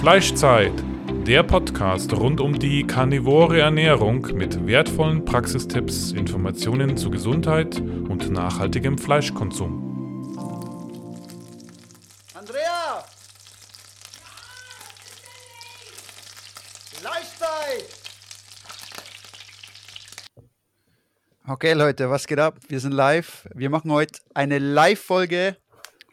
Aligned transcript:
Fleischzeit, 0.00 0.72
der 1.26 1.42
Podcast 1.42 2.10
rund 2.14 2.40
um 2.40 2.58
die 2.58 2.86
karnivore 2.86 3.60
Ernährung 3.60 4.22
mit 4.32 4.66
wertvollen 4.66 5.26
Praxistipps, 5.26 6.12
Informationen 6.12 6.96
zu 6.96 7.10
Gesundheit 7.10 7.78
und 7.78 8.30
nachhaltigem 8.30 8.96
Fleischkonsum. 8.96 10.38
Andrea! 12.32 13.04
Fleischzeit! 16.94 17.84
Okay, 21.46 21.74
Leute, 21.74 22.08
was 22.08 22.26
geht 22.26 22.38
ab? 22.38 22.56
Wir 22.68 22.80
sind 22.80 22.92
live. 22.92 23.46
Wir 23.54 23.68
machen 23.68 23.92
heute 23.92 24.18
eine 24.32 24.58
Live-Folge 24.58 25.58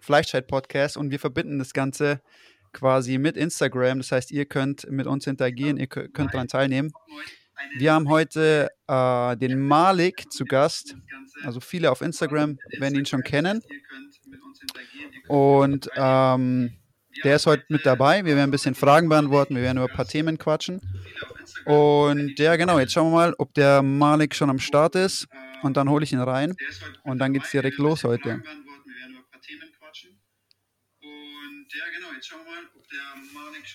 Fleischzeit-Podcast 0.02 0.98
und 0.98 1.10
wir 1.10 1.20
verbinden 1.20 1.58
das 1.60 1.72
Ganze 1.72 2.20
quasi 2.78 3.18
mit 3.18 3.38
Instagram. 3.38 3.98
Das 3.98 4.12
heißt, 4.12 4.32
ihr 4.32 4.46
könnt 4.46 4.90
mit 4.90 5.08
uns 5.08 5.26
interagieren, 5.26 5.77
ihr 5.77 5.88
könnt 5.88 6.34
daran 6.34 6.48
teilnehmen. 6.48 6.91
Wir 7.77 7.94
haben 7.94 8.08
heute 8.08 8.70
äh, 8.88 9.36
den 9.38 9.59
Malik 9.59 10.31
zu 10.31 10.45
Gast. 10.45 10.95
Also 11.44 11.59
viele 11.59 11.91
auf 11.91 12.02
Instagram 12.02 12.59
werden 12.77 13.00
ihn 13.00 13.05
schon 13.08 13.23
kennen. 13.23 13.63
Und 15.27 15.90
ähm, 15.95 16.73
der 17.23 17.36
ist 17.38 17.48
heute 17.48 17.66
mit 17.70 17.84
dabei. 17.84 18.23
Wir 18.26 18.36
werden 18.36 18.50
ein 18.50 18.52
bisschen 18.52 18.76
Fragen 18.76 19.09
beantworten, 19.09 19.55
wir 19.55 19.64
werden 19.64 19.78
über 19.78 19.89
ein 19.89 19.95
paar 19.95 20.08
Themen 20.08 20.38
quatschen. 20.38 20.80
Und 21.66 22.38
ja, 22.38 22.55
genau, 22.58 22.78
jetzt 22.78 22.94
schauen 22.94 23.12
wir 23.12 23.16
mal, 23.16 23.34
ob 23.39 23.55
der 23.55 23.81
Malik 23.81 24.36
schon 24.36 24.52
am 24.52 24.59
Start 24.59 24.95
ist. 24.95 25.28
Und 25.64 25.78
dann 25.78 25.89
hole 25.89 26.03
ich 26.03 26.14
ihn 26.14 26.20
rein. 26.20 26.55
Und 27.03 27.17
dann 27.17 27.34
geht 27.34 27.44
es 27.44 27.52
direkt 27.52 27.80
los 27.80 28.03
heute. 28.03 28.44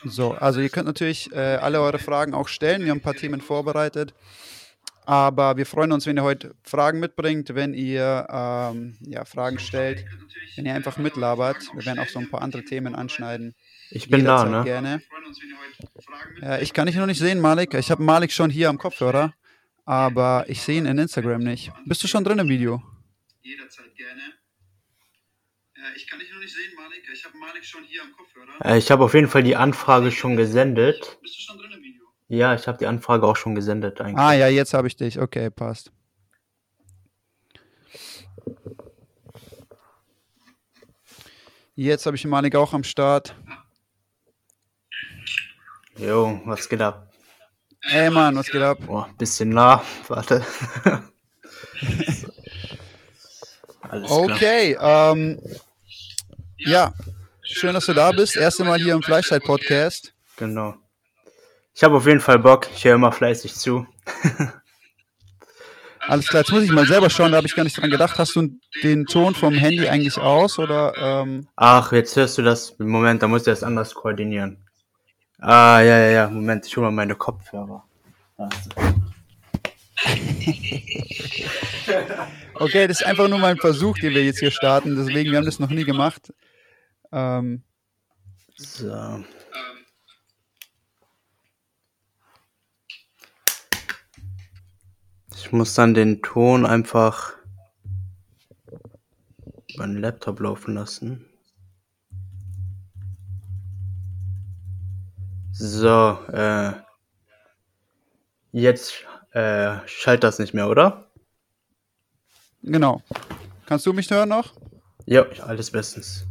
So, 0.05 0.33
also 0.33 0.61
ihr 0.61 0.69
könnt 0.69 0.87
natürlich 0.87 1.33
äh, 1.33 1.57
alle 1.57 1.81
eure 1.81 1.99
Fragen 1.99 2.35
auch 2.35 2.49
stellen. 2.49 2.83
Wir 2.83 2.91
haben 2.91 2.99
ein 2.99 3.03
paar 3.03 3.15
Themen 3.15 3.41
vorbereitet. 3.41 4.15
Aber 5.05 5.57
wir 5.57 5.67
freuen 5.67 5.91
uns, 5.91 6.07
wenn 6.07 6.17
ihr 6.17 6.23
heute 6.23 6.55
Fragen 6.63 7.01
mitbringt, 7.01 7.55
wenn 7.55 7.75
ihr 7.75 8.27
ähm, 8.31 8.97
ja, 9.01 9.25
Fragen 9.25 9.59
stellt, 9.59 10.05
wenn 10.57 10.65
ihr 10.65 10.75
einfach 10.75 10.97
mitlabert. 10.97 11.57
Wir 11.75 11.85
werden 11.85 11.99
auch 11.99 12.09
so 12.09 12.21
ein 12.21 12.31
paar 12.31 12.41
andere 12.41 12.65
Themen 12.65 12.95
anschneiden. 12.95 13.55
Ich 13.91 14.09
bin 14.09 14.25
da, 14.25 14.45
ne? 14.45 14.63
Gerne. 14.65 15.03
Ja, 16.41 16.59
ich 16.59 16.73
kann 16.73 16.87
dich 16.87 16.97
noch 16.97 17.07
nicht 17.07 17.19
sehen, 17.19 17.41
Malik. 17.41 17.75
Ich 17.75 17.91
habe 17.91 18.03
Malik 18.03 18.31
schon 18.31 18.49
hier 18.49 18.69
am 18.69 18.79
Kopfhörer, 18.79 19.35
aber 19.85 20.45
ich 20.49 20.63
sehe 20.63 20.79
ihn 20.79 20.87
in 20.87 20.99
Instagram 20.99 21.43
nicht. 21.43 21.73
Bist 21.85 22.03
du 22.05 22.07
schon 22.07 22.23
drin 22.23 22.39
im 22.39 22.49
Video? 22.49 22.81
Jederzeit 23.43 23.95
gerne. 23.97 24.23
Ich 25.97 26.07
kann 26.07 26.19
dich 26.19 26.33
noch 26.33 26.39
nicht 26.39 26.55
sehen, 26.55 26.75
Malik. 26.77 27.09
Ich 27.13 27.25
habe 27.25 27.37
Malik 27.37 27.65
schon 27.65 27.85
hier 27.85 28.03
am 28.03 28.13
Kopfhörer. 28.13 28.65
Äh, 28.65 28.79
ich 28.79 28.91
habe 28.91 29.05
auf 29.05 29.15
jeden 29.15 29.29
Fall 29.29 29.43
die 29.43 29.57
Anfrage 29.57 30.11
schon 30.13 30.37
gesendet. 30.37 31.19
Bist 31.23 31.37
du 31.39 31.41
schon 31.41 31.59
drin 31.59 31.73
im 31.73 31.83
Video? 31.83 32.05
Ja, 32.29 32.55
ich 32.55 32.67
habe 32.69 32.79
die 32.79 32.87
Anfrage 32.87 33.27
auch 33.27 33.37
schon 33.37 33.55
gesendet 33.55 34.01
eigentlich. 34.01 34.19
Ah 34.19 34.33
ja, 34.33 34.49
jetzt 34.49 34.75
habe 34.75 34.87
ich 34.87 34.97
dich. 34.97 35.19
Okay, 35.21 35.51
passt. 35.51 35.93
Jetzt 41.75 42.07
habe 42.07 42.17
ich 42.17 42.25
Malik 42.27 42.55
auch 42.55 42.73
am 42.75 42.85
Start. 42.85 43.35
Jo, 45.97 46.41
was 46.45 46.69
geht 46.69 46.81
ab? 46.81 47.13
Ey 47.83 48.11
Mann, 48.11 48.37
was 48.37 48.47
geht 48.49 48.63
ab? 48.63 48.79
Boah, 48.87 49.09
bisschen 49.19 49.49
nah. 49.49 49.83
Warte. 50.09 50.45
okay, 53.91 54.77
ähm, 54.81 55.41
ja, 56.65 56.93
schön, 57.43 57.75
dass 57.75 57.87
du 57.87 57.93
da 57.93 58.13
bist. 58.13 58.37
Erste 58.37 58.65
Mal 58.65 58.81
hier 58.81 58.95
im 58.95 59.03
Fleischzeit-Podcast. 59.03 60.15
Genau. 60.37 60.75
Ich 61.75 61.83
habe 61.83 61.97
auf 61.97 62.07
jeden 62.07 62.21
Fall 62.21 62.39
Bock. 62.39 62.69
Ich 62.75 62.85
höre 62.85 62.95
immer 62.95 63.13
fleißig 63.13 63.55
zu. 63.55 63.87
Alles 66.09 66.27
klar, 66.27 66.43
jetzt 66.43 66.51
muss 66.51 66.65
ich 66.65 66.73
mal 66.73 66.87
selber 66.87 67.09
schauen, 67.11 67.31
da 67.31 67.37
habe 67.37 67.47
ich 67.47 67.55
gar 67.55 67.63
nicht 67.63 67.81
dran 67.81 67.91
gedacht. 67.91 68.19
Hast 68.19 68.35
du 68.35 68.49
den 68.83 69.07
Ton 69.07 69.37
vom 69.37 69.55
Handy 69.55 69.89
eigentlich 69.89 70.19
aus 70.19 70.59
oder? 70.59 70.95
Ähm 70.99 71.47
Ach, 71.55 71.93
jetzt 71.93 72.17
hörst 72.17 72.39
du 72.39 72.43
das. 72.43 72.77
Moment, 72.79 73.23
da 73.23 73.29
musst 73.29 73.47
du 73.47 73.53
das 73.53 73.63
anders 73.63 73.95
koordinieren. 73.95 74.59
Ah, 75.39 75.81
ja, 75.81 75.99
ja, 75.99 76.11
ja. 76.11 76.29
Moment, 76.29 76.67
ich 76.67 76.77
hole 76.77 76.87
mal 76.87 76.93
meine 76.93 77.15
Kopfhörer. 77.15 77.85
Also. 78.37 78.71
okay, 82.55 82.89
das 82.89 83.01
ist 83.01 83.07
einfach 83.07 83.29
nur 83.29 83.39
mal 83.39 83.53
ein 83.53 83.59
Versuch, 83.59 83.97
den 83.99 84.13
wir 84.13 84.25
jetzt 84.25 84.41
hier 84.41 84.51
starten. 84.51 84.97
Deswegen, 84.97 85.31
wir 85.31 85.39
haben 85.39 85.47
das 85.47 85.61
noch 85.61 85.71
nie 85.71 85.85
gemacht. 85.85 86.33
Ähm, 87.13 87.63
so. 88.57 89.25
Ich 95.35 95.53
muss 95.53 95.75
dann 95.75 95.95
den 95.95 96.23
Ton 96.23 96.65
einfach 96.65 97.35
den 99.79 99.99
Laptop 99.99 100.41
laufen 100.41 100.75
lassen. 100.75 101.27
So, 105.53 106.19
äh, 106.33 106.73
jetzt 108.53 109.05
äh, 109.33 109.77
schaltet 109.87 110.25
das 110.25 110.39
nicht 110.39 110.55
mehr, 110.55 110.69
oder? 110.69 111.11
Genau. 112.63 113.03
Kannst 113.67 113.87
du 113.87 113.93
mich 113.93 114.11
hören 114.11 114.29
noch? 114.29 114.55
Ja, 115.07 115.25
alles 115.41 115.71
bestens. 115.71 116.27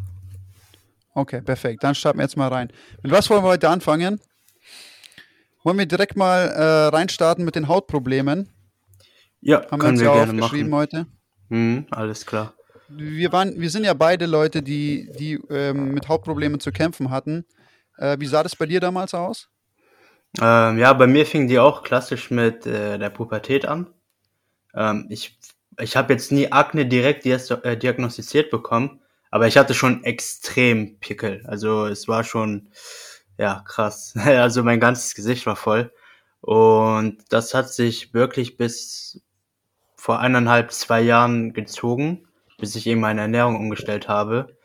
Okay, 1.14 1.42
perfekt. 1.42 1.84
Dann 1.84 1.96
starten 1.96 2.20
wir 2.20 2.24
jetzt 2.24 2.38
mal 2.38 2.48
rein. 2.48 2.72
Mit 3.04 3.12
was 3.12 3.30
wollen 3.30 3.44
wir 3.44 3.50
heute 3.50 3.70
anfangen? 3.70 4.20
Wollen 5.64 5.78
wir 5.78 5.86
direkt 5.86 6.16
mal 6.16 6.48
äh, 6.48 6.96
reinstarten 6.96 7.46
mit 7.46 7.56
den 7.56 7.68
Hautproblemen? 7.68 8.50
Ja, 9.42 9.64
Haben 9.70 9.80
können 9.80 10.00
wir, 10.00 10.12
uns 10.12 10.18
wir 10.18 10.26
gerne 10.26 10.34
machen. 10.34 10.74
heute. 10.74 11.06
Mhm, 11.50 11.88
alles 11.92 12.26
klar. 12.26 12.54
Wir, 12.90 13.32
waren, 13.32 13.60
wir 13.60 13.70
sind 13.70 13.84
ja 13.84 13.94
beide 13.94 14.26
Leute, 14.26 14.62
die, 14.62 15.10
die 15.18 15.40
ähm, 15.50 15.94
mit 15.94 16.08
Hautproblemen 16.08 16.60
zu 16.60 16.72
kämpfen 16.72 17.10
hatten. 17.10 17.46
Äh, 17.98 18.18
wie 18.20 18.28
sah 18.28 18.44
das 18.44 18.56
bei 18.56 18.66
dir 18.66 18.80
damals 18.80 19.14
aus? 19.14 19.50
Ähm, 20.42 20.78
ja, 20.78 20.94
bei 20.94 21.08
mir 21.08 21.26
fing 21.26 21.48
die 21.48 21.60
auch 21.60 21.84
klassisch 21.84 22.32
mit 22.32 22.66
äh, 22.66 22.98
der 22.98 23.10
Pubertät 23.10 23.66
an. 23.66 23.88
Ähm, 24.74 25.08
ich 25.10 25.38
ich 25.80 25.96
habe 25.96 26.14
jetzt 26.14 26.32
nie 26.32 26.52
Akne 26.52 26.86
direkt 26.86 27.26
äh, 27.26 27.78
diagnostiziert 27.78 28.52
bekommen, 28.52 29.01
aber 29.32 29.48
ich 29.48 29.58
hatte 29.58 29.74
schon 29.74 30.04
extrem 30.04 31.00
Pickel. 31.00 31.44
Also 31.48 31.86
es 31.86 32.08
war 32.08 32.24
schon, 32.24 32.70
ja, 33.38 33.64
krass. 33.66 34.14
Also 34.16 34.64
mein 34.64 34.80
ganzes 34.80 35.16
Gesicht 35.16 35.46
war 35.46 35.56
voll. 35.56 35.92
Und 36.42 37.24
das 37.30 37.54
hat 37.54 37.72
sich 37.74 38.14
wirklich 38.14 38.58
bis 38.58 39.22
vor 39.96 40.20
eineinhalb, 40.20 40.72
zwei 40.72 41.02
Jahren 41.02 41.54
gezogen, 41.54 42.28
bis 42.58 42.76
ich 42.76 42.88
eben 42.88 43.02
meine 43.02 43.22
Ernährung 43.22 43.56
umgestellt 43.56 44.08
habe. 44.08 44.58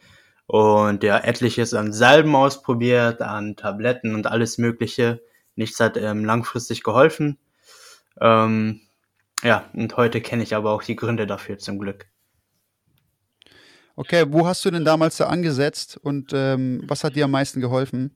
Und 0.47 1.03
ja, 1.03 1.19
etliches 1.19 1.75
an 1.75 1.93
Salben 1.93 2.34
ausprobiert, 2.34 3.22
an 3.22 3.56
Tabletten 3.56 4.15
und 4.15 4.26
alles 4.26 4.59
Mögliche. 4.59 5.22
Nichts 5.55 5.81
hat 5.81 5.97
ähm, 5.97 6.25
langfristig 6.25 6.82
geholfen. 6.82 7.38
Ähm, 8.21 8.81
ja, 9.43 9.69
und 9.75 9.97
heute 9.97 10.21
kenne 10.21 10.43
ich 10.43 10.55
aber 10.55 10.72
auch 10.72 10.82
die 10.82 10.97
Gründe 10.97 11.26
dafür 11.26 11.59
zum 11.59 11.78
Glück. 11.78 12.06
Okay, 13.97 14.27
wo 14.29 14.47
hast 14.47 14.62
du 14.65 14.71
denn 14.71 14.84
damals 14.84 15.17
da 15.17 15.27
angesetzt 15.27 15.99
und 16.01 16.33
ähm, 16.34 16.83
was 16.87 17.03
hat 17.03 17.17
dir 17.17 17.25
am 17.25 17.31
meisten 17.31 17.62
geholfen? 17.62 18.15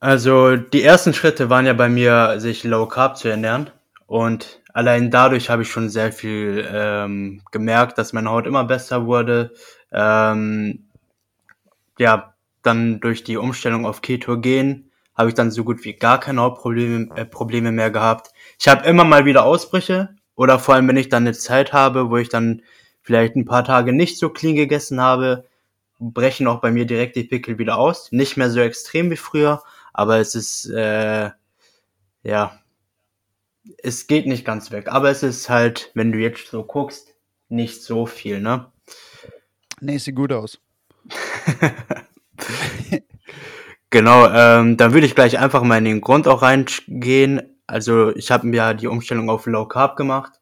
Also 0.00 0.56
die 0.56 0.82
ersten 0.82 1.14
Schritte 1.14 1.48
waren 1.48 1.66
ja 1.66 1.72
bei 1.72 1.88
mir, 1.88 2.40
sich 2.40 2.64
low 2.64 2.86
carb 2.86 3.16
zu 3.16 3.28
ernähren 3.28 3.70
und 4.06 4.60
allein 4.72 5.12
dadurch 5.12 5.50
habe 5.50 5.62
ich 5.62 5.70
schon 5.70 5.88
sehr 5.88 6.12
viel 6.12 6.68
ähm, 6.70 7.42
gemerkt, 7.52 7.96
dass 7.96 8.12
meine 8.12 8.28
Haut 8.28 8.46
immer 8.46 8.64
besser 8.64 9.06
wurde. 9.06 9.52
Ähm, 9.92 10.86
ja, 11.98 12.34
dann 12.62 12.98
durch 12.98 13.22
die 13.22 13.36
Umstellung 13.36 13.86
auf 13.86 14.02
Ketogen 14.02 14.90
habe 15.16 15.28
ich 15.28 15.34
dann 15.34 15.52
so 15.52 15.62
gut 15.62 15.84
wie 15.84 15.94
gar 15.94 16.18
keine 16.18 16.42
Hautprobleme 16.42 17.08
äh, 17.16 17.24
Probleme 17.24 17.70
mehr 17.70 17.92
gehabt. 17.92 18.32
Ich 18.58 18.66
habe 18.66 18.86
immer 18.86 19.04
mal 19.04 19.24
wieder 19.24 19.44
Ausbrüche 19.44 20.10
oder 20.34 20.58
vor 20.58 20.74
allem, 20.74 20.88
wenn 20.88 20.96
ich 20.96 21.08
dann 21.08 21.22
eine 21.22 21.32
Zeit 21.32 21.72
habe, 21.72 22.10
wo 22.10 22.16
ich 22.16 22.28
dann 22.28 22.62
vielleicht 23.06 23.36
ein 23.36 23.44
paar 23.44 23.62
Tage 23.62 23.92
nicht 23.92 24.18
so 24.18 24.30
clean 24.30 24.56
gegessen 24.56 25.00
habe, 25.00 25.46
brechen 26.00 26.48
auch 26.48 26.60
bei 26.60 26.72
mir 26.72 26.86
direkt 26.86 27.14
die 27.14 27.22
Pickel 27.22 27.56
wieder 27.56 27.78
aus. 27.78 28.10
Nicht 28.10 28.36
mehr 28.36 28.50
so 28.50 28.58
extrem 28.58 29.12
wie 29.12 29.16
früher, 29.16 29.62
aber 29.92 30.18
es 30.18 30.34
ist, 30.34 30.68
äh, 30.70 31.30
ja, 32.24 32.60
es 33.78 34.08
geht 34.08 34.26
nicht 34.26 34.44
ganz 34.44 34.72
weg. 34.72 34.88
Aber 34.88 35.08
es 35.08 35.22
ist 35.22 35.48
halt, 35.48 35.92
wenn 35.94 36.10
du 36.10 36.18
jetzt 36.18 36.48
so 36.48 36.64
guckst, 36.64 37.14
nicht 37.48 37.80
so 37.84 38.06
viel, 38.06 38.40
ne? 38.40 38.72
Nee, 39.80 39.98
sieht 39.98 40.16
gut 40.16 40.32
aus. 40.32 40.58
genau, 43.90 44.26
ähm, 44.32 44.76
dann 44.76 44.92
würde 44.92 45.06
ich 45.06 45.14
gleich 45.14 45.38
einfach 45.38 45.62
mal 45.62 45.78
in 45.78 45.84
den 45.84 46.00
Grund 46.00 46.26
auch 46.26 46.42
reingehen. 46.42 47.56
Also 47.68 48.14
ich 48.16 48.32
habe 48.32 48.48
mir 48.48 48.74
die 48.74 48.88
Umstellung 48.88 49.30
auf 49.30 49.46
Low 49.46 49.66
Carb 49.66 49.96
gemacht. 49.96 50.35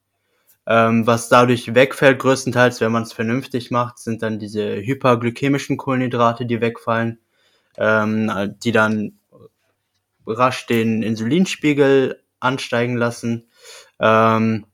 Ähm, 0.67 1.07
was 1.07 1.29
dadurch 1.29 1.75
wegfällt, 1.75 2.19
größtenteils, 2.19 2.81
wenn 2.81 2.93
man 2.93 3.03
es 3.03 3.13
vernünftig 3.13 3.71
macht, 3.71 3.99
sind 3.99 4.23
dann 4.23 4.39
diese 4.39 4.77
hyperglykämischen 4.77 5.77
Kohlenhydrate, 5.77 6.47
die 6.47 6.61
wegfallen, 6.61 7.19
ähm, 7.77 8.55
die 8.65 8.73
dann 8.73 9.19
rasch 10.27 10.67
den 10.67 11.03
Insulinspiegel 11.03 12.23
ansteigen 12.41 12.97
lassen 12.97 13.49
ähm, 14.01 14.67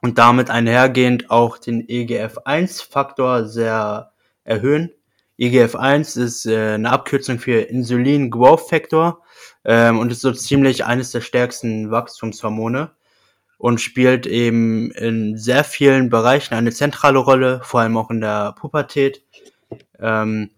und 0.00 0.18
damit 0.18 0.50
einhergehend 0.50 1.30
auch 1.30 1.58
den 1.58 1.86
EGF-1-Faktor 1.86 3.46
sehr 3.46 4.12
erhöhen. 4.44 4.90
EGF-1 5.38 6.20
ist 6.20 6.46
äh, 6.46 6.74
eine 6.74 6.90
Abkürzung 6.90 7.38
für 7.38 7.60
Insulin 7.60 8.30
Growth 8.30 8.68
Factor 8.68 9.22
ähm, 9.64 9.98
und 9.98 10.10
ist 10.10 10.20
so 10.20 10.32
ziemlich 10.32 10.84
eines 10.84 11.12
der 11.12 11.20
stärksten 11.20 11.90
Wachstumshormone 11.90 12.90
und 13.62 13.80
spielt 13.80 14.26
eben 14.26 14.90
in 14.90 15.38
sehr 15.38 15.62
vielen 15.62 16.10
Bereichen 16.10 16.54
eine 16.54 16.72
zentrale 16.72 17.20
Rolle, 17.20 17.60
vor 17.62 17.78
allem 17.78 17.96
auch 17.96 18.10
in 18.10 18.20
der 18.20 18.56
Pubertät. 18.58 19.24
Ähm, 20.00 20.50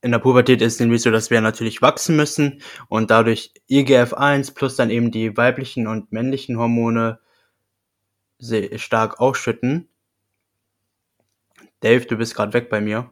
in 0.00 0.12
der 0.12 0.20
Pubertät 0.20 0.62
ist 0.62 0.74
es 0.74 0.80
nämlich 0.80 1.02
so, 1.02 1.10
dass 1.10 1.30
wir 1.30 1.40
natürlich 1.40 1.82
wachsen 1.82 2.14
müssen 2.14 2.62
und 2.88 3.10
dadurch 3.10 3.52
IGF-1 3.68 4.54
plus 4.54 4.76
dann 4.76 4.90
eben 4.90 5.10
die 5.10 5.36
weiblichen 5.36 5.88
und 5.88 6.12
männlichen 6.12 6.56
Hormone 6.56 7.18
sehr 8.38 8.78
stark 8.78 9.18
ausschütten. 9.18 9.88
Dave, 11.80 12.06
du 12.06 12.16
bist 12.16 12.36
gerade 12.36 12.52
weg 12.52 12.70
bei 12.70 12.80
mir. 12.80 13.10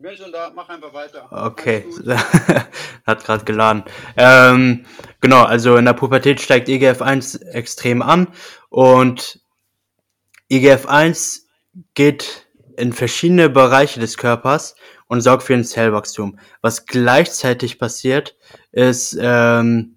Bin 0.00 0.16
schon 0.16 0.30
da, 0.30 0.52
mach 0.54 0.68
einfach 0.68 0.94
weiter. 0.94 1.26
Okay, 1.32 1.84
hat 3.04 3.24
gerade 3.24 3.44
geladen. 3.44 3.82
Ähm, 4.16 4.86
genau, 5.20 5.42
also 5.42 5.74
in 5.74 5.86
der 5.86 5.92
Pubertät 5.92 6.40
steigt 6.40 6.68
IGF-1 6.68 7.44
extrem 7.48 8.00
an 8.00 8.28
und 8.68 9.40
IGF-1 10.52 11.40
geht 11.94 12.46
in 12.76 12.92
verschiedene 12.92 13.50
Bereiche 13.50 13.98
des 13.98 14.16
Körpers 14.16 14.76
und 15.08 15.20
sorgt 15.20 15.42
für 15.42 15.54
ein 15.54 15.64
Zellwachstum. 15.64 16.38
Was 16.60 16.86
gleichzeitig 16.86 17.80
passiert, 17.80 18.36
ist, 18.70 19.18
ähm, 19.20 19.96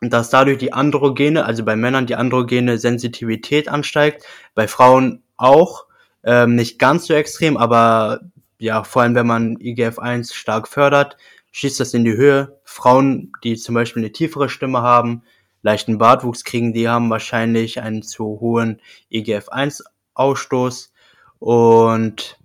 dass 0.00 0.30
dadurch 0.30 0.56
die 0.56 0.72
Androgene, 0.72 1.44
also 1.44 1.66
bei 1.66 1.76
Männern 1.76 2.06
die 2.06 2.16
androgene 2.16 2.78
Sensitivität 2.78 3.68
ansteigt, 3.68 4.24
bei 4.54 4.66
Frauen 4.66 5.22
auch, 5.36 5.84
ähm, 6.24 6.54
nicht 6.54 6.78
ganz 6.78 7.08
so 7.08 7.12
extrem, 7.12 7.58
aber 7.58 8.20
ja, 8.58 8.84
vor 8.84 9.02
allem 9.02 9.14
wenn 9.14 9.26
man 9.26 9.56
IGF-1 9.56 10.34
stark 10.34 10.68
fördert, 10.68 11.16
schießt 11.52 11.80
das 11.80 11.94
in 11.94 12.04
die 12.04 12.16
Höhe. 12.16 12.60
Frauen, 12.64 13.32
die 13.44 13.56
zum 13.56 13.74
Beispiel 13.74 14.02
eine 14.02 14.12
tiefere 14.12 14.48
Stimme 14.48 14.82
haben, 14.82 15.22
leichten 15.62 15.98
Bartwuchs 15.98 16.44
kriegen, 16.44 16.72
die 16.72 16.88
haben 16.88 17.10
wahrscheinlich 17.10 17.80
einen 17.80 18.02
zu 18.02 18.24
hohen 18.40 18.80
IGF-1-Ausstoß. 19.10 20.90
Und 21.38 22.38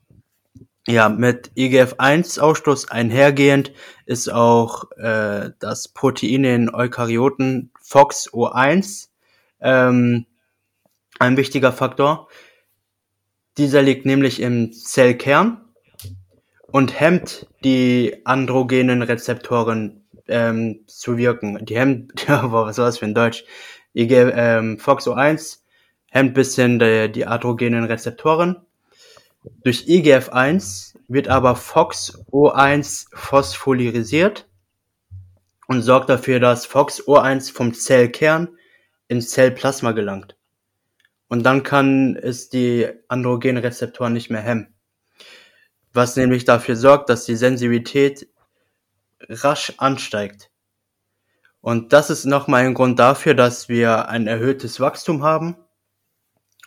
ja, 0.87 1.09
mit 1.09 1.51
IGF-1-Ausstoß 1.55 2.89
einhergehend 2.89 3.71
ist 4.05 4.31
auch 4.31 4.91
äh, 4.97 5.51
das 5.59 5.87
Protein 5.87 6.43
in 6.43 6.73
Eukaryoten 6.73 7.71
FOXO1 7.81 9.07
ähm, 9.61 10.25
ein 11.19 11.37
wichtiger 11.37 11.71
Faktor. 11.71 12.27
Dieser 13.57 13.81
liegt 13.81 14.05
nämlich 14.05 14.41
im 14.41 14.73
Zellkern 14.73 15.62
und 16.73 16.99
hemmt 16.99 17.45
die 17.63 18.25
androgenen 18.25 19.03
Rezeptoren 19.03 20.01
ähm, 20.27 20.79
zu 20.87 21.17
wirken. 21.17 21.63
Die 21.63 21.77
hemmt, 21.77 22.25
ja, 22.27 22.51
was 22.51 22.79
war 22.79 22.85
das 22.87 22.97
für 22.97 23.05
ein 23.05 23.13
Deutsch? 23.13 23.45
Die 23.93 24.11
ähm, 24.11 24.77
FOXO1 24.77 25.59
hemmt 26.09 26.33
bisschen 26.33 26.79
die, 26.79 27.11
die 27.11 27.27
androgenen 27.27 27.83
Rezeptoren. 27.83 28.55
Durch 29.63 29.85
IGF-1 29.87 30.95
wird 31.07 31.27
aber 31.27 31.53
FOXO1 31.53 33.05
phosphorylisiert 33.13 34.47
und 35.67 35.83
sorgt 35.83 36.09
dafür, 36.09 36.39
dass 36.39 36.67
FOXO1 36.67 37.53
vom 37.53 37.75
Zellkern 37.75 38.49
ins 39.07 39.29
Zellplasma 39.29 39.91
gelangt. 39.91 40.37
Und 41.27 41.43
dann 41.43 41.61
kann 41.61 42.15
es 42.15 42.49
die 42.49 42.87
androgenen 43.09 43.61
Rezeptoren 43.61 44.13
nicht 44.13 44.31
mehr 44.31 44.41
hemmen 44.41 44.73
was 45.93 46.15
nämlich 46.15 46.45
dafür 46.45 46.75
sorgt, 46.75 47.09
dass 47.09 47.25
die 47.25 47.35
Sensibilität 47.35 48.27
rasch 49.29 49.73
ansteigt. 49.77 50.49
Und 51.61 51.93
das 51.93 52.09
ist 52.09 52.25
nochmal 52.25 52.65
ein 52.65 52.73
Grund 52.73 52.99
dafür, 52.99 53.35
dass 53.35 53.69
wir 53.69 54.09
ein 54.09 54.27
erhöhtes 54.27 54.79
Wachstum 54.79 55.23
haben, 55.23 55.55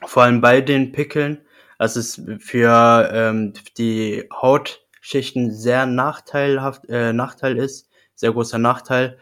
vor 0.06 0.22
allem 0.22 0.40
bei 0.40 0.62
den 0.62 0.92
Pickeln. 0.92 1.44
Das 1.78 1.96
ist 1.96 2.22
für 2.38 3.10
ähm, 3.12 3.52
die 3.76 4.26
Hautschichten 4.32 5.52
sehr 5.52 5.84
nachteilhaft, 5.84 6.88
äh, 6.88 7.12
Nachteil 7.12 7.58
ist, 7.58 7.90
sehr 8.14 8.32
großer 8.32 8.58
Nachteil. 8.58 9.18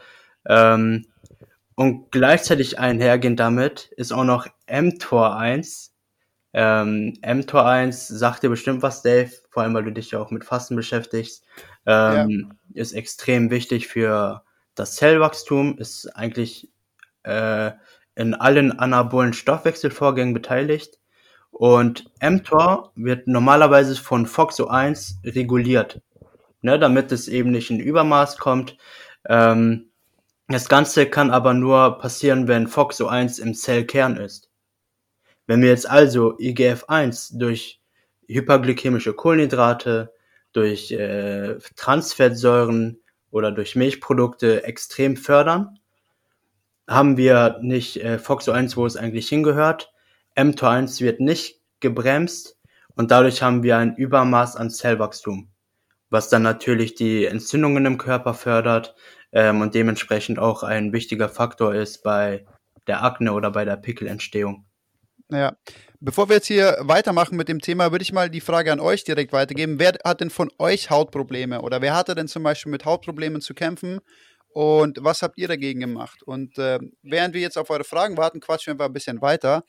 Ähm, 0.47 1.07
und 1.75 2.13
gleichzeitig 2.13 2.79
einhergehend 2.79 3.41
damit 3.41 3.91
ist 3.97 4.13
auch 4.13 4.23
noch 4.23 4.47
mTOR 4.69 5.37
1, 5.37 5.94
ähm, 6.57 7.15
mTOR 7.21 7.67
1 7.67 8.07
sagt 8.07 8.45
dir 8.45 8.49
bestimmt 8.49 8.83
was, 8.83 9.03
Dave, 9.03 9.31
vor 9.51 9.65
allem 9.65 9.75
weil 9.75 9.83
du 9.83 9.93
dich 9.93 10.13
ja 10.13 10.21
auch 10.21 10.31
mit 10.31 10.45
Fasten 10.45 10.77
beschäftigst. 10.77 11.45
Ähm, 11.85 12.55
ja. 12.75 12.83
Ist 12.83 12.93
extrem 12.93 13.51
wichtig 13.51 13.89
für 13.89 14.45
das 14.77 14.95
Zellwachstum, 14.95 15.79
ist 15.79 16.07
eigentlich 16.15 16.71
äh, 17.25 17.73
in 18.15 18.35
allen 18.35 18.79
anabolen 18.79 19.33
Stoffwechselvorgängen 19.33 20.33
beteiligt. 20.33 21.01
Und 21.51 22.05
mTOR 22.21 22.93
wird 22.95 23.27
normalerweise 23.27 23.97
von 23.97 24.27
FOXO1 24.27 25.25
reguliert, 25.25 26.03
ne, 26.63 26.79
damit 26.79 27.11
es 27.11 27.27
eben 27.27 27.51
nicht 27.51 27.71
in 27.71 27.81
Übermaß 27.81 28.39
kommt. 28.39 28.77
Ähm, 29.29 29.91
das 30.47 30.69
Ganze 30.69 31.07
kann 31.07 31.31
aber 31.31 31.53
nur 31.53 31.99
passieren, 31.99 32.47
wenn 32.47 32.69
FOXO1 32.69 33.41
im 33.41 33.55
Zellkern 33.55 34.17
ist. 34.17 34.51
Wenn 35.47 35.63
wir 35.63 35.69
jetzt 35.69 35.89
also 35.89 36.37
IGF-1 36.39 37.39
durch 37.39 37.81
hyperglykämische 38.27 39.13
Kohlenhydrate, 39.13 40.13
durch 40.53 40.93
äh, 40.93 41.59
Transfettsäuren 41.77 43.01
oder 43.31 43.53
durch 43.53 43.77
Milchprodukte 43.77 44.65
extrem 44.65 45.17
fördern, 45.17 45.79
haben 46.89 47.17
wir 47.17 47.59
nicht 47.61 47.97
äh, 47.97 48.19
FOXO1, 48.23 48.77
wo 48.77 48.87
es 48.87 48.97
eigentlich 48.97 49.29
hingehört. 49.29 49.93
mTOR1 50.37 51.01
wird 51.01 51.21
nicht 51.21 51.61
gebremst 51.81 52.59
und 52.95 53.11
dadurch 53.11 53.43
haben 53.43 53.63
wir 53.63 53.77
ein 53.79 53.97
Übermaß 53.97 54.57
an 54.57 54.71
Zellwachstum, 54.71 55.49
was 56.11 56.29
dann 56.29 56.43
natürlich 56.43 56.95
die 56.95 57.27
Entzündungen 57.27 57.85
im 57.87 57.99
Körper 57.99 58.35
fördert 58.35 58.95
ähm, 59.33 59.61
und 59.61 59.75
dementsprechend 59.75 60.39
auch 60.39 60.63
ein 60.63 60.93
wichtiger 60.93 61.29
Faktor 61.29 61.75
ist 61.75 62.03
bei 62.03 62.47
der 62.87 63.03
Akne 63.03 63.33
oder 63.33 63.51
bei 63.51 63.65
der 63.65 63.77
Pickelentstehung. 63.77 64.65
Ja. 65.35 65.57
Bevor 66.01 66.29
wir 66.29 66.37
jetzt 66.37 66.47
hier 66.47 66.77
weitermachen 66.81 67.37
mit 67.37 67.49
dem 67.49 67.61
Thema, 67.61 67.91
würde 67.91 68.03
ich 68.03 68.13
mal 68.13 68.29
die 68.29 68.43
Frage 68.43 68.71
an 68.71 68.79
euch 68.79 69.05
direkt 69.05 69.33
weitergeben. 69.33 69.79
Wer 69.79 69.95
hat 70.05 70.21
denn 70.21 70.31
von 70.31 70.51
euch 70.59 70.91
Hautprobleme 70.91 71.63
oder 71.63 71.81
wer 71.81 71.97
hatte 71.97 72.15
denn 72.15 72.29
zum 72.29 72.43
Beispiel 72.43 72.71
mit 72.71 72.85
Hautproblemen 72.85 73.41
zu 73.41 73.55
kämpfen 73.55 74.01
und 74.49 75.03
was 75.03 75.23
habt 75.23 75.39
ihr 75.39 75.49
dagegen 75.49 75.81
gemacht? 75.81 76.23
Und 76.23 76.59
äh, 76.59 76.79
während 77.03 77.35
wir 77.35 77.41
jetzt 77.41 77.57
auf 77.57 77.71
eure 77.71 77.85
Fragen 77.85 78.17
warten, 78.17 78.41
quatschen 78.41 78.67
wir 78.67 78.73
einfach 78.73 78.87
ein 78.87 78.93
bisschen 78.93 79.23
weiter. 79.23 79.65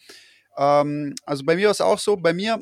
Ähm, 0.58 1.16
also 1.26 1.46
bei 1.46 1.56
mir 1.56 1.68
war 1.68 1.72
es 1.72 1.82
auch 1.82 2.00
so, 2.00 2.18
bei 2.18 2.34
mir 2.34 2.62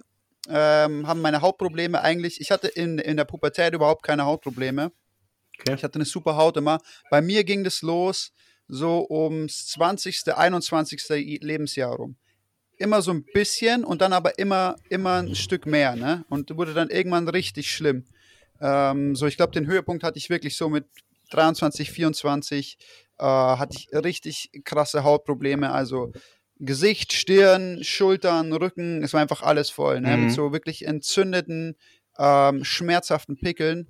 ähm, 0.49 1.07
haben 1.07 1.21
meine 1.21 1.41
Hautprobleme 1.41 1.99
eigentlich, 1.99 2.39
ich 2.41 2.51
hatte 2.51 2.67
in, 2.67 2.99
in 2.99 3.17
der 3.17 3.25
Pubertät 3.25 3.73
überhaupt 3.73 4.03
keine 4.03 4.25
Hautprobleme. 4.25 4.91
Okay. 5.59 5.73
Ich 5.75 5.83
hatte 5.83 5.95
eine 5.95 6.05
super 6.05 6.35
Haut 6.37 6.57
immer. 6.57 6.79
Bei 7.09 7.21
mir 7.21 7.43
ging 7.43 7.63
das 7.63 7.81
los 7.81 8.33
so 8.67 9.07
ums 9.09 9.67
20., 9.67 10.33
21. 10.35 11.41
Lebensjahr 11.41 11.95
rum 11.95 12.17
immer 12.77 13.01
so 13.01 13.11
ein 13.11 13.23
bisschen 13.33 13.83
und 13.83 14.01
dann 14.01 14.13
aber 14.13 14.37
immer, 14.39 14.75
immer 14.89 15.21
ein 15.21 15.35
Stück 15.35 15.65
mehr, 15.65 15.95
ne? 15.95 16.25
Und 16.29 16.55
wurde 16.57 16.73
dann 16.73 16.89
irgendwann 16.89 17.27
richtig 17.27 17.71
schlimm. 17.71 18.05
Ähm, 18.61 19.15
so, 19.15 19.25
ich 19.27 19.37
glaube, 19.37 19.51
den 19.51 19.67
Höhepunkt 19.67 20.03
hatte 20.03 20.17
ich 20.17 20.29
wirklich 20.29 20.55
so 20.55 20.69
mit 20.69 20.85
23, 21.31 21.91
24, 21.91 22.77
äh, 23.19 23.23
hatte 23.23 23.77
ich 23.77 23.87
richtig 23.93 24.49
krasse 24.63 25.03
Hautprobleme, 25.03 25.71
also 25.71 26.11
Gesicht, 26.59 27.13
Stirn, 27.13 27.83
Schultern, 27.83 28.53
Rücken, 28.53 29.03
es 29.03 29.13
war 29.13 29.21
einfach 29.21 29.41
alles 29.41 29.69
voll, 29.69 30.01
ne? 30.01 30.15
Mhm. 30.15 30.23
Mit 30.25 30.33
so 30.33 30.53
wirklich 30.53 30.85
entzündeten, 30.85 31.75
ähm, 32.17 32.63
schmerzhaften 32.63 33.37
Pickeln. 33.37 33.89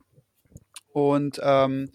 Und 0.92 1.40
ähm, 1.44 1.92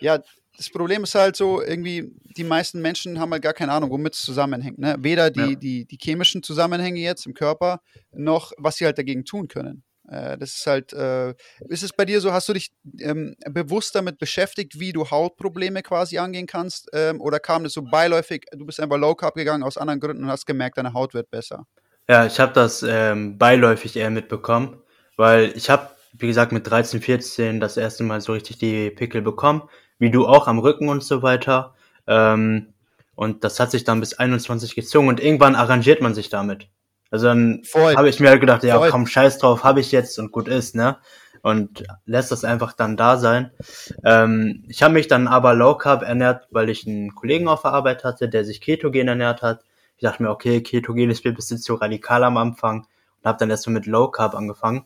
ja, 0.00 0.20
das 0.56 0.70
Problem 0.70 1.04
ist 1.04 1.14
halt 1.14 1.36
so, 1.36 1.62
irgendwie, 1.62 2.12
die 2.36 2.44
meisten 2.44 2.80
Menschen 2.80 3.20
haben 3.20 3.32
halt 3.32 3.42
gar 3.42 3.52
keine 3.52 3.72
Ahnung, 3.72 3.90
womit 3.90 4.14
es 4.14 4.22
zusammenhängt. 4.22 4.78
Ne? 4.78 4.96
Weder 4.98 5.30
die, 5.30 5.40
ja. 5.40 5.54
die, 5.54 5.84
die 5.84 5.98
chemischen 6.00 6.42
Zusammenhänge 6.42 7.00
jetzt 7.00 7.26
im 7.26 7.34
Körper, 7.34 7.80
noch 8.12 8.52
was 8.58 8.76
sie 8.76 8.84
halt 8.84 8.98
dagegen 8.98 9.24
tun 9.24 9.48
können. 9.48 9.82
Äh, 10.08 10.38
das 10.38 10.54
ist 10.54 10.66
halt, 10.66 10.92
äh, 10.92 11.34
ist 11.68 11.82
es 11.82 11.92
bei 11.92 12.04
dir 12.04 12.20
so, 12.20 12.32
hast 12.32 12.48
du 12.48 12.52
dich 12.52 12.70
ähm, 13.00 13.34
bewusst 13.50 13.94
damit 13.94 14.18
beschäftigt, 14.18 14.78
wie 14.80 14.92
du 14.92 15.10
Hautprobleme 15.10 15.82
quasi 15.82 16.18
angehen 16.18 16.46
kannst? 16.46 16.88
Ähm, 16.92 17.20
oder 17.20 17.38
kam 17.38 17.64
das 17.64 17.72
so 17.72 17.82
beiläufig, 17.82 18.44
du 18.52 18.64
bist 18.64 18.80
einfach 18.80 18.98
Low 18.98 19.14
Carb 19.14 19.34
gegangen 19.34 19.62
aus 19.62 19.76
anderen 19.76 20.00
Gründen 20.00 20.24
und 20.24 20.30
hast 20.30 20.46
gemerkt, 20.46 20.78
deine 20.78 20.92
Haut 20.92 21.14
wird 21.14 21.30
besser? 21.30 21.66
Ja, 22.08 22.24
ich 22.24 22.38
habe 22.38 22.52
das 22.52 22.84
ähm, 22.86 23.36
beiläufig 23.36 23.96
eher 23.96 24.10
mitbekommen, 24.10 24.80
weil 25.16 25.52
ich 25.56 25.70
habe 25.70 25.90
wie 26.18 26.26
gesagt, 26.26 26.52
mit 26.52 26.66
13, 26.68 27.00
14 27.00 27.60
das 27.60 27.76
erste 27.76 28.02
Mal 28.04 28.20
so 28.20 28.32
richtig 28.32 28.58
die 28.58 28.90
Pickel 28.90 29.22
bekommen, 29.22 29.62
wie 29.98 30.10
du 30.10 30.26
auch 30.26 30.46
am 30.48 30.58
Rücken 30.58 30.88
und 30.88 31.02
so 31.02 31.22
weiter. 31.22 31.74
Ähm, 32.06 32.68
und 33.14 33.44
das 33.44 33.58
hat 33.60 33.70
sich 33.70 33.84
dann 33.84 34.00
bis 34.00 34.14
21 34.14 34.74
gezogen 34.74 35.08
und 35.08 35.20
irgendwann 35.20 35.54
arrangiert 35.54 36.02
man 36.02 36.14
sich 36.14 36.28
damit. 36.28 36.68
Also 37.10 37.26
dann 37.26 37.62
habe 37.74 38.08
ich 38.08 38.20
mir 38.20 38.28
halt 38.28 38.40
gedacht, 38.40 38.64
ja, 38.64 38.76
Voll. 38.78 38.90
komm, 38.90 39.06
scheiß 39.06 39.38
drauf, 39.38 39.64
habe 39.64 39.80
ich 39.80 39.92
jetzt 39.92 40.18
und 40.18 40.32
gut 40.32 40.48
ist, 40.48 40.74
ne? 40.74 40.98
Und 41.42 41.84
lässt 42.04 42.32
das 42.32 42.44
einfach 42.44 42.72
dann 42.72 42.96
da 42.96 43.16
sein. 43.16 43.52
Ähm, 44.04 44.64
ich 44.68 44.82
habe 44.82 44.94
mich 44.94 45.06
dann 45.06 45.28
aber 45.28 45.54
Low 45.54 45.76
Carb 45.76 46.02
ernährt, 46.02 46.48
weil 46.50 46.68
ich 46.68 46.86
einen 46.86 47.14
Kollegen 47.14 47.46
auf 47.46 47.62
der 47.62 47.72
Arbeit 47.72 48.02
hatte, 48.02 48.28
der 48.28 48.44
sich 48.44 48.60
Ketogen 48.60 49.06
ernährt 49.06 49.42
hat. 49.42 49.62
Ich 49.96 50.02
dachte 50.02 50.24
mir, 50.24 50.30
okay, 50.30 50.60
Ketogen 50.60 51.08
ist 51.08 51.24
mir 51.24 51.30
ein 51.30 51.36
bisschen 51.36 51.58
zu 51.58 51.74
radikal 51.74 52.24
am 52.24 52.36
Anfang 52.36 52.80
und 52.80 53.24
habe 53.24 53.38
dann 53.38 53.50
erst 53.50 53.62
so 53.62 53.70
mit 53.70 53.86
Low 53.86 54.08
Carb 54.08 54.34
angefangen. 54.34 54.84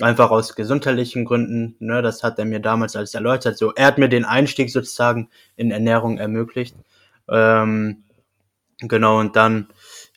Einfach 0.00 0.30
aus 0.30 0.56
gesundheitlichen 0.56 1.24
Gründen, 1.24 1.76
ne, 1.78 2.02
das 2.02 2.24
hat 2.24 2.38
er 2.38 2.44
mir 2.44 2.60
damals 2.60 2.96
alles 2.96 3.14
erläutert. 3.14 3.56
So, 3.56 3.72
er 3.74 3.86
hat 3.86 3.98
mir 3.98 4.08
den 4.08 4.24
Einstieg 4.24 4.70
sozusagen 4.70 5.30
in 5.56 5.70
Ernährung 5.70 6.18
ermöglicht. 6.18 6.74
Ähm, 7.28 8.02
genau, 8.78 9.20
und 9.20 9.36
dann 9.36 9.68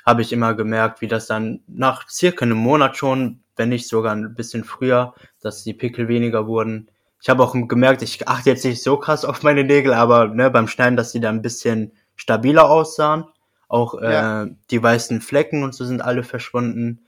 habe 0.05 0.22
ich 0.22 0.34
immer 0.34 0.55
gemerkt, 0.55 1.01
wie 1.01 1.07
das 1.07 1.27
dann 1.27 1.62
nach 1.67 2.10
circa 2.10 2.46
einem 2.46 2.57
Monat 2.57 2.98
schon, 2.98 3.41
wenn 3.55 3.69
nicht 3.69 3.88
sogar 3.88 4.15
ein 4.15 4.34
bisschen 4.34 4.63
früher, 4.63 5.13
dass 5.41 5.63
die 5.63 5.74
Pickel 5.74 6.07
weniger 6.07 6.48
wurden. 6.48 6.89
Ich 7.22 7.29
habe 7.29 7.43
auch 7.43 7.53
gemerkt, 7.53 8.01
ich 8.01 8.27
achte 8.27 8.50
jetzt 8.50 8.65
nicht 8.65 8.81
so 8.81 8.98
krass 8.98 9.25
auf 9.25 9.43
meine 9.43 9.63
Nägel, 9.63 9.93
aber 9.93 10.27
ne, 10.27 10.50
beim 10.50 10.67
Schneiden, 10.67 10.96
dass 10.96 11.12
die 11.12 11.19
dann 11.19 11.36
ein 11.36 11.41
bisschen 11.41 11.91
stabiler 12.15 12.69
aussahen. 12.69 13.25
Auch 13.67 14.01
ja. 14.01 14.43
äh, 14.43 14.51
die 14.72 14.81
weißen 14.81 15.22
Flecken 15.22 15.63
und 15.63 15.75
so 15.75 15.84
sind 15.84 16.01
alle 16.01 16.24
verschwunden. 16.24 17.05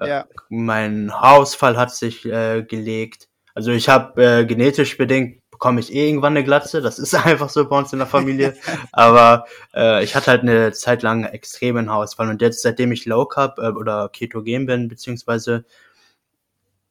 Äh, 0.00 0.08
ja. 0.08 0.26
Mein 0.48 1.12
Haarausfall 1.12 1.76
hat 1.76 1.94
sich 1.94 2.24
äh, 2.24 2.62
gelegt. 2.62 3.28
Also 3.54 3.72
ich 3.72 3.88
habe 3.88 4.22
äh, 4.22 4.44
genetisch 4.44 4.96
bedingt 4.96 5.40
bekomme 5.50 5.80
ich 5.80 5.92
eh 5.94 6.08
irgendwann 6.08 6.32
eine 6.32 6.42
Glatze. 6.42 6.80
Das 6.80 6.98
ist 6.98 7.14
einfach 7.26 7.50
so 7.50 7.68
bei 7.68 7.76
uns 7.76 7.92
in 7.92 7.98
der 7.98 8.08
Familie. 8.08 8.56
Aber 8.92 9.44
äh, 9.74 10.02
ich 10.02 10.16
hatte 10.16 10.30
halt 10.30 10.40
eine 10.40 10.72
Zeit 10.72 11.02
lang 11.02 11.24
extremen 11.24 11.90
Haarausfall. 11.90 12.30
Und 12.30 12.40
jetzt, 12.40 12.62
seitdem 12.62 12.92
ich 12.92 13.04
Low 13.04 13.26
Carb 13.26 13.58
äh, 13.58 13.68
oder 13.68 14.08
Ketogen 14.08 14.66
bin, 14.66 14.88
beziehungsweise 14.88 15.64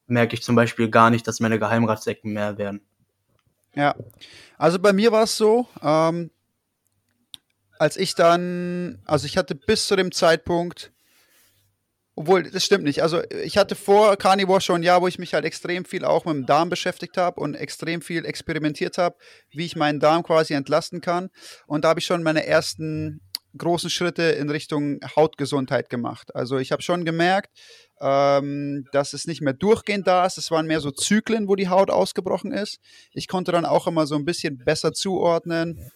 merke 0.06 0.34
ich 0.34 0.42
zum 0.42 0.54
Beispiel 0.54 0.88
gar 0.88 1.10
nicht, 1.10 1.26
dass 1.26 1.40
meine 1.40 1.58
Geheimratsecken 1.58 2.32
mehr 2.32 2.58
werden. 2.58 2.80
Ja, 3.74 3.94
also 4.56 4.78
bei 4.78 4.92
mir 4.92 5.12
war 5.12 5.24
es 5.24 5.36
so, 5.36 5.66
ähm, 5.82 6.30
als 7.78 7.96
ich 7.96 8.14
dann, 8.14 9.00
also 9.04 9.26
ich 9.26 9.36
hatte 9.36 9.54
bis 9.54 9.86
zu 9.86 9.96
dem 9.96 10.12
Zeitpunkt 10.12 10.92
obwohl, 12.16 12.42
das 12.50 12.64
stimmt 12.64 12.84
nicht. 12.84 13.02
Also 13.02 13.22
ich 13.44 13.56
hatte 13.56 13.74
vor 13.74 14.16
Carnivore 14.16 14.60
schon 14.60 14.80
ein 14.80 14.82
Jahr, 14.82 15.00
wo 15.00 15.08
ich 15.08 15.18
mich 15.18 15.32
halt 15.32 15.44
extrem 15.44 15.84
viel 15.84 16.04
auch 16.04 16.24
mit 16.24 16.34
dem 16.34 16.46
Darm 16.46 16.68
beschäftigt 16.68 17.16
habe 17.16 17.40
und 17.40 17.54
extrem 17.54 18.02
viel 18.02 18.26
experimentiert 18.26 18.98
habe, 18.98 19.16
wie 19.50 19.64
ich 19.64 19.76
meinen 19.76 20.00
Darm 20.00 20.22
quasi 20.22 20.54
entlasten 20.54 21.00
kann. 21.00 21.30
Und 21.66 21.84
da 21.84 21.90
habe 21.90 22.00
ich 22.00 22.06
schon 22.06 22.22
meine 22.22 22.46
ersten 22.46 23.20
großen 23.56 23.90
Schritte 23.90 24.22
in 24.22 24.50
Richtung 24.50 25.00
Hautgesundheit 25.16 25.88
gemacht. 25.88 26.34
Also 26.34 26.58
ich 26.58 26.72
habe 26.72 26.82
schon 26.82 27.04
gemerkt, 27.04 27.50
ähm, 28.00 28.86
dass 28.92 29.12
es 29.12 29.26
nicht 29.26 29.40
mehr 29.40 29.52
durchgehend 29.52 30.06
da 30.06 30.24
ist. 30.24 30.38
Es 30.38 30.50
waren 30.50 30.66
mehr 30.66 30.80
so 30.80 30.90
Zyklen, 30.90 31.48
wo 31.48 31.56
die 31.56 31.68
Haut 31.68 31.90
ausgebrochen 31.90 32.52
ist. 32.52 32.78
Ich 33.12 33.28
konnte 33.28 33.52
dann 33.52 33.64
auch 33.64 33.86
immer 33.86 34.06
so 34.06 34.14
ein 34.14 34.24
bisschen 34.24 34.58
besser 34.58 34.92
zuordnen, 34.92 35.90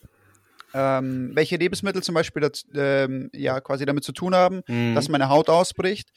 ähm, 0.74 1.30
welche 1.34 1.56
Lebensmittel 1.56 2.02
zum 2.02 2.16
Beispiel 2.16 2.42
das, 2.42 2.66
ähm, 2.74 3.30
ja, 3.32 3.60
quasi 3.60 3.86
damit 3.86 4.02
zu 4.02 4.12
tun 4.12 4.34
haben, 4.34 4.62
mhm. 4.66 4.96
dass 4.96 5.08
meine 5.08 5.28
Haut 5.28 5.48
ausbricht. 5.48 6.10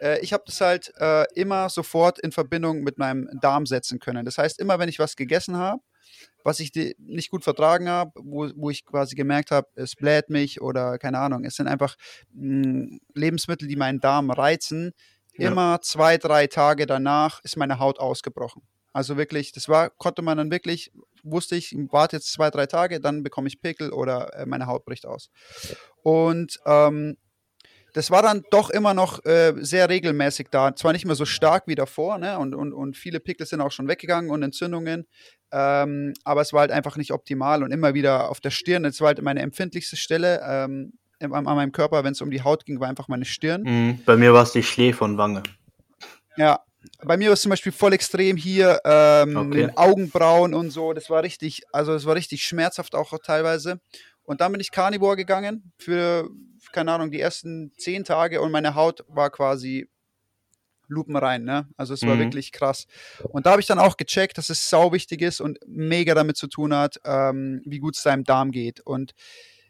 Äh, 0.00 0.20
ich 0.20 0.32
habe 0.32 0.44
das 0.46 0.60
halt 0.60 0.92
äh, 0.98 1.24
immer 1.34 1.68
sofort 1.68 2.20
in 2.20 2.30
Verbindung 2.30 2.82
mit 2.82 2.96
meinem 2.96 3.28
Darm 3.40 3.66
setzen 3.66 3.98
können. 3.98 4.24
Das 4.24 4.38
heißt, 4.38 4.60
immer 4.60 4.78
wenn 4.78 4.88
ich 4.88 5.00
was 5.00 5.16
gegessen 5.16 5.56
habe, 5.56 5.82
was 6.44 6.60
ich 6.60 6.70
nicht 6.98 7.30
gut 7.30 7.42
vertragen 7.42 7.88
habe, 7.88 8.12
wo, 8.14 8.48
wo 8.54 8.70
ich 8.70 8.84
quasi 8.84 9.16
gemerkt 9.16 9.50
habe, 9.50 9.66
es 9.74 9.96
bläht 9.96 10.30
mich 10.30 10.60
oder 10.60 10.98
keine 10.98 11.18
Ahnung, 11.18 11.44
es 11.44 11.56
sind 11.56 11.66
einfach 11.66 11.96
mh, 12.32 12.64
hm, 12.64 13.00
Lebensmittel, 13.14 13.66
die 13.66 13.76
meinen 13.76 13.98
Darm 13.98 14.30
reizen. 14.30 14.92
Ja. 15.36 15.50
Immer 15.50 15.80
zwei, 15.82 16.18
drei 16.18 16.46
Tage 16.46 16.86
danach 16.86 17.42
ist 17.42 17.56
meine 17.56 17.80
Haut 17.80 17.98
ausgebrochen. 17.98 18.62
Also 18.92 19.16
wirklich, 19.16 19.50
das 19.50 19.68
war, 19.68 19.90
konnte 19.90 20.22
man 20.22 20.38
dann 20.38 20.52
wirklich 20.52 20.92
wusste 21.24 21.56
ich, 21.56 21.74
warte 21.90 22.16
jetzt 22.16 22.32
zwei, 22.32 22.50
drei 22.50 22.66
Tage, 22.66 23.00
dann 23.00 23.22
bekomme 23.22 23.48
ich 23.48 23.60
Pickel 23.60 23.90
oder 23.92 24.32
äh, 24.34 24.46
meine 24.46 24.66
Haut 24.66 24.84
bricht 24.84 25.06
aus. 25.06 25.30
Und 26.02 26.58
ähm, 26.66 27.16
das 27.94 28.10
war 28.10 28.22
dann 28.22 28.42
doch 28.50 28.70
immer 28.70 28.92
noch 28.92 29.24
äh, 29.24 29.54
sehr 29.58 29.88
regelmäßig 29.88 30.48
da. 30.50 30.74
Zwar 30.74 30.92
nicht 30.92 31.06
mehr 31.06 31.14
so 31.14 31.24
stark 31.24 31.64
wie 31.66 31.76
davor, 31.76 32.18
ne? 32.18 32.38
und, 32.38 32.54
und, 32.54 32.72
und 32.72 32.96
viele 32.96 33.20
Pickel 33.20 33.46
sind 33.46 33.60
auch 33.60 33.70
schon 33.70 33.88
weggegangen 33.88 34.30
und 34.30 34.42
Entzündungen, 34.42 35.06
ähm, 35.52 36.12
aber 36.24 36.40
es 36.40 36.52
war 36.52 36.60
halt 36.60 36.72
einfach 36.72 36.96
nicht 36.96 37.12
optimal 37.12 37.62
und 37.62 37.70
immer 37.70 37.94
wieder 37.94 38.30
auf 38.30 38.40
der 38.40 38.50
Stirn. 38.50 38.82
Das 38.82 39.00
war 39.00 39.08
halt 39.08 39.22
meine 39.22 39.40
empfindlichste 39.40 39.96
Stelle 39.96 40.40
ähm, 40.44 40.94
an, 41.20 41.44
meinem 41.44 41.70
Körper, 41.70 42.02
wenn 42.02 42.12
es 42.12 42.20
um 42.20 42.30
die 42.30 42.42
Haut 42.42 42.66
ging, 42.66 42.80
war 42.80 42.88
einfach 42.88 43.06
meine 43.06 43.24
Stirn. 43.24 43.62
Mhm, 43.62 44.00
bei 44.04 44.16
mir 44.16 44.34
war 44.34 44.42
es 44.42 44.52
die 44.52 44.64
Schläfe 44.64 45.04
und 45.04 45.16
Wange. 45.16 45.44
Ja, 46.36 46.60
bei 47.02 47.16
mir 47.16 47.28
war 47.28 47.34
es 47.34 47.42
zum 47.42 47.50
Beispiel 47.50 47.72
voll 47.72 47.92
extrem 47.92 48.36
hier, 48.36 48.80
ähm, 48.84 49.36
okay. 49.36 49.56
den 49.58 49.76
Augenbrauen 49.76 50.54
und 50.54 50.70
so. 50.70 50.92
Das 50.92 51.10
war 51.10 51.22
richtig, 51.22 51.62
also 51.72 51.94
es 51.94 52.06
war 52.06 52.14
richtig 52.14 52.44
schmerzhaft 52.44 52.94
auch 52.94 53.12
teilweise. 53.22 53.80
Und 54.22 54.40
dann 54.40 54.52
bin 54.52 54.60
ich 54.60 54.70
Carnivore 54.70 55.16
gegangen 55.16 55.72
für, 55.78 56.28
keine 56.72 56.92
Ahnung, 56.92 57.10
die 57.10 57.20
ersten 57.20 57.72
zehn 57.76 58.04
Tage 58.04 58.40
und 58.40 58.52
meine 58.52 58.74
Haut 58.74 59.04
war 59.08 59.30
quasi 59.30 59.88
lupenrein, 60.88 61.44
ne? 61.44 61.68
Also 61.76 61.94
es 61.94 62.02
war 62.02 62.14
mhm. 62.14 62.20
wirklich 62.20 62.52
krass. 62.52 62.86
Und 63.22 63.46
da 63.46 63.52
habe 63.52 63.60
ich 63.60 63.66
dann 63.66 63.78
auch 63.78 63.96
gecheckt, 63.96 64.38
dass 64.38 64.50
es 64.50 64.68
sau 64.68 64.92
wichtig 64.92 65.22
ist 65.22 65.40
und 65.40 65.58
mega 65.66 66.14
damit 66.14 66.36
zu 66.36 66.46
tun 66.46 66.74
hat, 66.74 67.00
ähm, 67.04 67.62
wie 67.64 67.78
gut 67.78 67.96
es 67.96 68.02
deinem 68.02 68.24
Darm 68.24 68.50
geht. 68.50 68.80
Und 68.80 69.14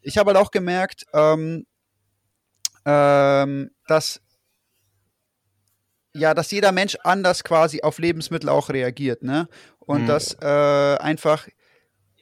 ich 0.03 0.19
habe 0.19 0.33
halt 0.33 0.39
auch 0.39 0.51
gemerkt, 0.51 1.07
ähm, 1.13 1.67
ähm, 2.85 3.71
dass 3.87 4.21
ja, 6.15 6.33
dass 6.33 6.51
jeder 6.51 6.73
Mensch 6.73 6.97
anders 7.03 7.45
quasi 7.45 7.83
auf 7.83 7.99
Lebensmittel 7.99 8.49
auch 8.49 8.71
reagiert, 8.71 9.23
ne? 9.23 9.49
Und 9.81 10.03
mhm. 10.03 10.07
dass 10.07 10.35
äh, 10.41 10.47
einfach, 10.47 11.47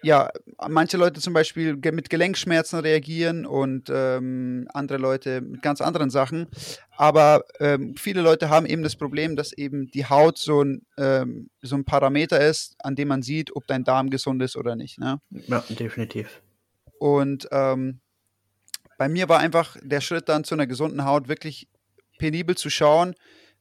ja, 0.02 0.30
manche 0.68 0.96
Leute 0.96 1.20
zum 1.20 1.32
Beispiel 1.32 1.76
mit 1.76 2.10
Gelenkschmerzen 2.10 2.80
reagieren 2.80 3.46
und 3.46 3.88
ähm, 3.92 4.66
andere 4.72 4.98
Leute 4.98 5.42
mit 5.42 5.62
ganz 5.62 5.80
anderen 5.80 6.10
Sachen. 6.10 6.48
Aber 6.96 7.44
ähm, 7.60 7.94
viele 7.96 8.22
Leute 8.22 8.48
haben 8.48 8.66
eben 8.66 8.82
das 8.82 8.96
Problem, 8.96 9.36
dass 9.36 9.52
eben 9.52 9.90
die 9.92 10.06
Haut 10.06 10.38
so 10.38 10.64
ein, 10.64 10.84
ähm, 10.98 11.50
so 11.60 11.76
ein 11.76 11.84
Parameter 11.84 12.40
ist, 12.40 12.74
an 12.80 12.96
dem 12.96 13.08
man 13.08 13.22
sieht, 13.22 13.54
ob 13.54 13.66
dein 13.68 13.84
Darm 13.84 14.10
gesund 14.10 14.42
ist 14.42 14.56
oder 14.56 14.74
nicht. 14.74 14.98
Ne? 14.98 15.20
Ja, 15.30 15.62
definitiv. 15.68 16.42
Und 16.98 17.46
ähm, 17.52 18.00
bei 18.98 19.08
mir 19.08 19.28
war 19.28 19.38
einfach 19.38 19.76
der 19.82 20.00
Schritt 20.00 20.28
dann 20.28 20.44
zu 20.44 20.54
einer 20.54 20.66
gesunden 20.66 21.04
Haut 21.04 21.28
wirklich 21.28 21.68
penibel 22.18 22.56
zu 22.56 22.70
schauen, 22.70 23.14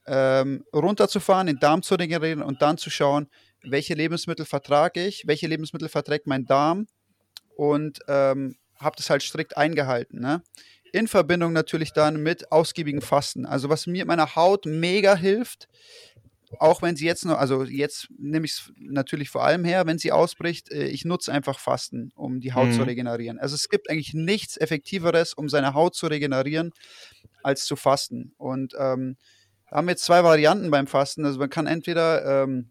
ähm, 0.08 0.64
runterzufahren, 0.74 1.48
den 1.48 1.60
Darm 1.60 1.84
zu 1.84 1.96
regenerieren 1.96 2.42
und 2.42 2.62
dann 2.62 2.78
zu 2.78 2.90
schauen, 2.90 3.28
welche 3.64 3.94
Lebensmittel 3.94 4.46
vertrage 4.46 5.06
ich, 5.06 5.28
welche 5.28 5.48
Lebensmittel 5.48 5.90
verträgt 5.90 6.28
mein 6.28 6.46
Darm 6.46 6.88
und 7.56 8.00
ähm, 8.08 8.58
habe 8.80 8.96
das 8.98 9.10
halt 9.10 9.22
strikt 9.22 9.58
eingehalten. 9.58 10.20
Ne? 10.20 10.42
In 10.94 11.08
Verbindung 11.08 11.54
natürlich 11.54 11.94
dann 11.94 12.22
mit 12.22 12.52
ausgiebigen 12.52 13.02
Fasten. 13.02 13.46
Also 13.46 13.70
was 13.70 13.88
mir 13.88 14.06
meiner 14.06 14.36
Haut 14.36 14.66
mega 14.66 15.16
hilft, 15.16 15.68
auch 16.60 16.82
wenn 16.82 16.96
sie 16.96 17.06
jetzt 17.06 17.26
noch, 17.26 17.38
also 17.38 17.64
jetzt 17.64 18.10
nehme 18.18 18.46
ich 18.46 18.54
es 18.54 18.72
natürlich 18.78 19.30
vor 19.30 19.44
allem 19.44 19.64
her, 19.64 19.86
wenn 19.86 19.98
sie 19.98 20.12
ausbricht, 20.12 20.72
äh, 20.72 20.86
ich 20.88 21.06
nutze 21.06 21.32
einfach 21.32 21.60
Fasten, 21.60 22.12
um 22.16 22.42
die 22.42 22.54
Haut 22.54 22.68
mhm. 22.68 22.74
zu 22.74 22.84
regenerieren. 22.84 23.40
Also 23.40 23.56
es 23.56 23.70
gibt 23.70 23.90
eigentlich 23.90 24.14
nichts 24.14 24.58
Effektiveres, 24.58 25.34
um 25.34 25.48
seine 25.48 25.74
Haut 25.74 25.96
zu 25.96 26.08
regenerieren, 26.08 26.72
als 27.44 27.66
zu 27.66 27.76
fasten. 27.76 28.34
Und 28.38 28.74
ähm, 28.78 29.16
haben 29.72 29.90
jetzt 29.90 30.04
zwei 30.04 30.24
Varianten 30.24 30.70
beim 30.70 30.88
Fasten. 30.88 31.26
Also 31.26 31.40
man 31.40 31.50
kann 31.50 31.68
entweder 31.68 32.44
ähm, 32.44 32.71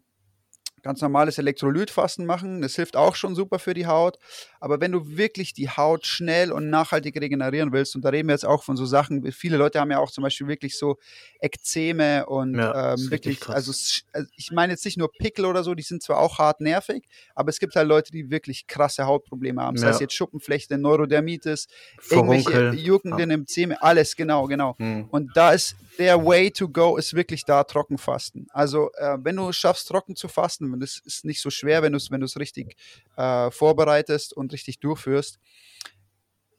ganz 0.83 1.01
normales 1.01 1.37
Elektrolytfasten 1.37 2.25
machen. 2.25 2.61
Das 2.61 2.75
hilft 2.75 2.95
auch 2.95 3.15
schon 3.15 3.35
super 3.35 3.59
für 3.59 3.73
die 3.73 3.87
Haut. 3.87 4.17
Aber 4.59 4.79
wenn 4.79 4.91
du 4.91 5.17
wirklich 5.17 5.53
die 5.53 5.69
Haut 5.69 6.05
schnell 6.05 6.51
und 6.51 6.69
nachhaltig 6.69 7.19
regenerieren 7.19 7.71
willst, 7.71 7.95
und 7.95 8.03
da 8.05 8.09
reden 8.09 8.27
wir 8.27 8.33
jetzt 8.33 8.45
auch 8.45 8.63
von 8.63 8.77
so 8.77 8.85
Sachen, 8.85 9.31
viele 9.31 9.57
Leute 9.57 9.79
haben 9.79 9.91
ja 9.91 9.99
auch 9.99 10.11
zum 10.11 10.23
Beispiel 10.23 10.47
wirklich 10.47 10.77
so 10.77 10.97
Ekzeme 11.39 12.25
und 12.27 12.55
ja, 12.55 12.93
ähm, 12.93 13.11
wirklich, 13.11 13.47
also, 13.49 13.71
also 14.11 14.29
ich 14.35 14.51
meine 14.51 14.73
jetzt 14.73 14.85
nicht 14.85 14.97
nur 14.97 15.11
Pickel 15.11 15.45
oder 15.45 15.63
so, 15.63 15.73
die 15.73 15.83
sind 15.83 16.03
zwar 16.03 16.19
auch 16.19 16.37
hart 16.37 16.61
nervig, 16.61 17.07
aber 17.35 17.49
es 17.49 17.59
gibt 17.59 17.75
halt 17.75 17.87
Leute, 17.87 18.11
die 18.11 18.29
wirklich 18.29 18.67
krasse 18.67 19.05
Hautprobleme 19.05 19.61
haben. 19.61 19.77
Ja. 19.77 19.81
Das 19.81 19.91
heißt 19.93 20.01
jetzt 20.01 20.13
Schuppenflechte, 20.13 20.77
Neurodermitis, 20.77 21.67
Furunkel. 21.99 22.53
irgendwelche 22.53 22.85
juckenden 22.85 23.31
ja. 23.31 23.37
Ekzeme, 23.37 23.81
alles, 23.81 24.15
genau, 24.15 24.45
genau. 24.47 24.75
Hm. 24.77 25.07
Und 25.09 25.35
da 25.35 25.51
ist 25.51 25.75
der 25.97 26.25
Way 26.25 26.51
to 26.51 26.69
go 26.69 26.97
ist 26.97 27.13
wirklich 27.13 27.45
da 27.45 27.63
Trockenfasten. 27.63 28.47
Also 28.51 28.91
äh, 28.97 29.17
wenn 29.21 29.35
du 29.35 29.51
schaffst, 29.51 29.87
trocken 29.87 30.15
zu 30.15 30.27
fasten, 30.27 30.70
das 30.79 31.01
ist 31.05 31.25
nicht 31.25 31.41
so 31.41 31.49
schwer, 31.49 31.81
wenn 31.81 31.91
du 31.91 31.97
es 31.97 32.11
wenn 32.11 32.23
richtig 32.23 32.75
äh, 33.17 33.51
vorbereitest 33.51 34.33
und 34.33 34.53
richtig 34.53 34.79
durchführst. 34.79 35.39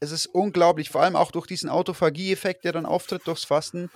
Es 0.01 0.11
ist 0.11 0.27
unglaublich, 0.27 0.91
vor 0.91 1.03
allem 1.03 1.17
auch 1.17 1.31
durch 1.31 1.47
diesen 1.47 1.71
Autophagie-Effekt, 1.71 2.65
der 2.65 2.73
dann 2.73 2.87
auftritt 2.87 3.27
durchs 3.27 3.45
Fasten, 3.45 3.91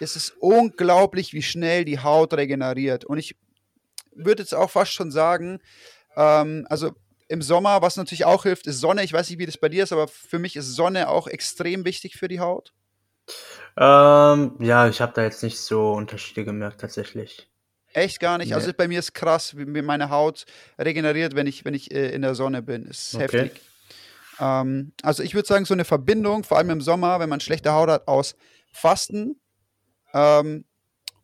es 0.00 0.16
ist 0.16 0.34
unglaublich, 0.40 1.32
wie 1.32 1.42
schnell 1.42 1.84
die 1.84 1.98
Haut 1.98 2.34
regeneriert. 2.34 3.04
Und 3.04 3.18
ich 3.18 3.36
würde 4.14 4.42
jetzt 4.42 4.54
auch 4.54 4.70
fast 4.70 4.92
schon 4.92 5.10
sagen, 5.10 5.60
ähm, 6.16 6.66
also 6.68 6.92
im 7.28 7.42
Sommer, 7.42 7.82
was 7.82 7.96
natürlich 7.96 8.24
auch 8.24 8.44
hilft, 8.44 8.66
ist 8.66 8.80
Sonne. 8.80 9.02
Ich 9.02 9.12
weiß 9.12 9.30
nicht, 9.30 9.38
wie 9.38 9.46
das 9.46 9.58
bei 9.58 9.68
dir 9.68 9.84
ist, 9.84 9.92
aber 9.92 10.08
für 10.08 10.38
mich 10.38 10.56
ist 10.56 10.74
Sonne 10.74 11.08
auch 11.08 11.26
extrem 11.26 11.84
wichtig 11.84 12.16
für 12.16 12.28
die 12.28 12.40
Haut. 12.40 12.72
Ähm, 13.76 14.56
ja, 14.60 14.88
ich 14.88 15.00
habe 15.00 15.12
da 15.14 15.22
jetzt 15.22 15.42
nicht 15.42 15.58
so 15.58 15.92
Unterschiede 15.92 16.44
gemerkt 16.44 16.80
tatsächlich. 16.80 17.50
Echt 17.96 18.20
gar 18.20 18.36
nicht. 18.36 18.48
Nee. 18.48 18.54
Also 18.54 18.72
bei 18.74 18.88
mir 18.88 18.98
ist 18.98 19.14
krass, 19.14 19.56
wie 19.56 19.64
mir 19.64 19.82
meine 19.82 20.10
Haut 20.10 20.44
regeneriert, 20.78 21.34
wenn 21.34 21.46
ich, 21.46 21.64
wenn 21.64 21.72
ich 21.72 21.90
äh, 21.90 22.10
in 22.10 22.20
der 22.20 22.34
Sonne 22.34 22.60
bin. 22.60 22.84
Ist 22.84 23.14
Okay. 23.14 23.22
heftig. 23.22 23.62
Ähm, 24.38 24.92
also 25.02 25.22
ich 25.22 25.34
würde 25.34 25.48
sagen, 25.48 25.64
so 25.64 25.72
eine 25.72 25.86
Verbindung, 25.86 26.44
vor 26.44 26.58
allem 26.58 26.68
im 26.68 26.82
Sommer, 26.82 27.20
wenn 27.20 27.30
man 27.30 27.40
schlechte 27.40 27.72
Haut 27.72 27.88
hat, 27.88 28.06
aus 28.06 28.36
Fasten 28.70 29.40
ähm, 30.12 30.66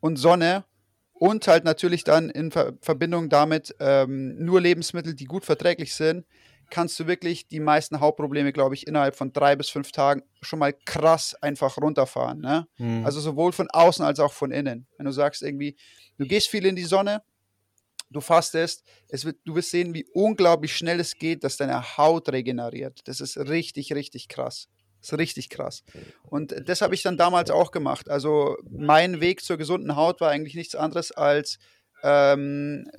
und 0.01 0.17
Sonne 0.17 0.65
und 1.13 1.47
halt 1.47 1.65
natürlich 1.65 2.05
dann 2.05 2.31
in 2.31 2.51
Ver 2.51 2.73
Verbindung 2.81 3.29
damit 3.29 3.77
ähm, 3.79 4.43
nur 4.43 4.63
Lebensmittel, 4.63 5.15
die 5.15 5.27
gut 5.27 5.45
verträglich 5.45 5.95
sind, 5.95 6.25
kannst 6.73 6.99
du 6.99 7.07
wirklich 7.07 7.49
die 7.49 7.61
meisten 7.61 8.01
Hautprobleme, 8.01 8.51
glaube 8.51 8.75
ich, 8.75 8.87
innerhalb 8.87 9.15
von 9.15 9.31
drei 9.31 9.57
bis 9.57 9.69
fünf 9.69 9.93
Tagen 9.93 10.23
schon 10.41 10.59
mal 10.59 10.73
krass 10.73 11.37
einfach 11.43 11.77
runterfahren. 11.77 12.41
Ne? 12.41 12.67
Hm. 12.77 13.05
Also 13.05 13.21
sowohl 13.21 13.53
von 13.53 13.69
außen 13.71 14.03
als 14.03 14.19
auch 14.21 14.33
von 14.33 14.51
innen. 14.51 14.87
Wenn 14.97 15.05
du 15.05 15.13
sagst 15.13 15.43
irgendwie, 15.43 15.77
du 16.17 16.27
gehst 16.27 16.49
viel 16.49 16.65
in 16.65 16.75
die 16.75 16.85
Sonne, 16.85 17.23
du 18.09 18.23
fastest, 18.23 18.85
es 19.09 19.27
wird, 19.27 19.37
du 19.45 19.55
wirst 19.55 19.71
sehen, 19.71 19.93
wie 19.93 20.07
unglaublich 20.15 20.75
schnell 20.75 20.99
es 20.99 21.15
geht, 21.15 21.45
dass 21.45 21.59
deine 21.59 21.99
Haut 21.99 22.33
regeneriert. 22.33 23.01
Das 23.05 23.21
ist 23.21 23.37
richtig, 23.37 23.93
richtig 23.93 24.29
krass. 24.29 24.69
Das 25.03 25.13
ist 25.13 25.19
richtig 25.19 25.51
krass. 25.51 25.85
Und 26.23 26.55
das 26.67 26.81
habe 26.81 26.95
ich 26.95 27.03
dann 27.03 27.19
damals 27.19 27.51
auch 27.51 27.71
gemacht. 27.71 28.09
Also 28.09 28.57
mein 28.71 29.21
Weg 29.21 29.45
zur 29.45 29.59
gesunden 29.59 29.95
Haut 29.95 30.23
war 30.23 30.31
eigentlich 30.31 30.55
nichts 30.55 30.75
anderes 30.75 31.13
als 31.13 31.59
ähm, 32.03 32.91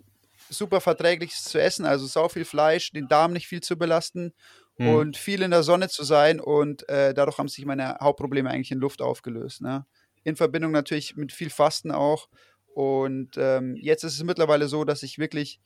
super 0.50 0.81
verträgliches 0.81 1.43
zu 1.43 1.59
essen, 1.62 1.85
also 1.85 2.05
sau 2.05 2.29
viel 2.29 2.45
Fleisch, 2.45 2.91
den 2.91 3.07
Darm 3.07 3.33
nicht 3.33 3.47
viel 3.47 3.62
zu 3.62 3.77
belasten 3.77 4.33
Hm. 4.77 4.88
und 4.88 5.17
viel 5.17 5.43
in 5.43 5.51
der 5.51 5.62
Sonne 5.62 5.88
zu 5.88 6.03
sein 6.03 6.39
und 6.39 6.89
äh, 6.89 7.13
dadurch 7.13 7.38
haben 7.38 7.47
sich 7.47 7.63
meine 7.65 7.97
Hauptprobleme 8.01 8.50
eigentlich 8.50 8.71
in 8.71 8.79
Luft 8.79 9.03
aufgelöst. 9.03 9.62
Ne? 9.62 9.85
In 10.23 10.35
Verbindung 10.35 10.71
natürlich 10.71 11.15
mit 11.15 11.31
viel 11.31 11.51
Fasten 11.51 11.91
auch. 11.91 12.27
Und 12.73 13.38
ähm, 13.38 13.75
jetzt 13.75 14.03
ist 14.03 14.15
es 14.15 14.23
mittlerweile 14.23 14.67
so, 14.67 14.83
dass 14.83 15.03
ich 15.03 15.19
wirklich, 15.19 15.59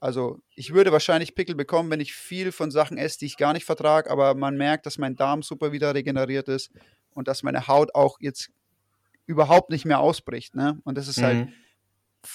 also 0.00 0.40
ich 0.54 0.72
würde 0.72 0.90
wahrscheinlich 0.90 1.34
Pickel 1.34 1.54
bekommen, 1.54 1.90
wenn 1.90 2.00
ich 2.00 2.14
viel 2.14 2.50
von 2.50 2.70
Sachen 2.70 2.96
esse, 2.96 3.18
die 3.18 3.26
ich 3.26 3.36
gar 3.36 3.52
nicht 3.52 3.66
vertrage, 3.66 4.10
aber 4.10 4.34
man 4.34 4.56
merkt, 4.56 4.86
dass 4.86 4.96
mein 4.96 5.16
Darm 5.16 5.42
super 5.42 5.72
wieder 5.72 5.94
regeneriert 5.94 6.48
ist 6.48 6.70
und 7.12 7.28
dass 7.28 7.42
meine 7.42 7.66
Haut 7.68 7.94
auch 7.94 8.16
jetzt 8.20 8.50
überhaupt 9.26 9.68
nicht 9.68 9.84
mehr 9.84 10.00
ausbricht. 10.00 10.54
Ne? 10.54 10.80
Und 10.84 10.96
das 10.96 11.08
ist 11.08 11.22
halt 11.22 11.36
Mhm. 11.46 11.52
f- 11.52 11.54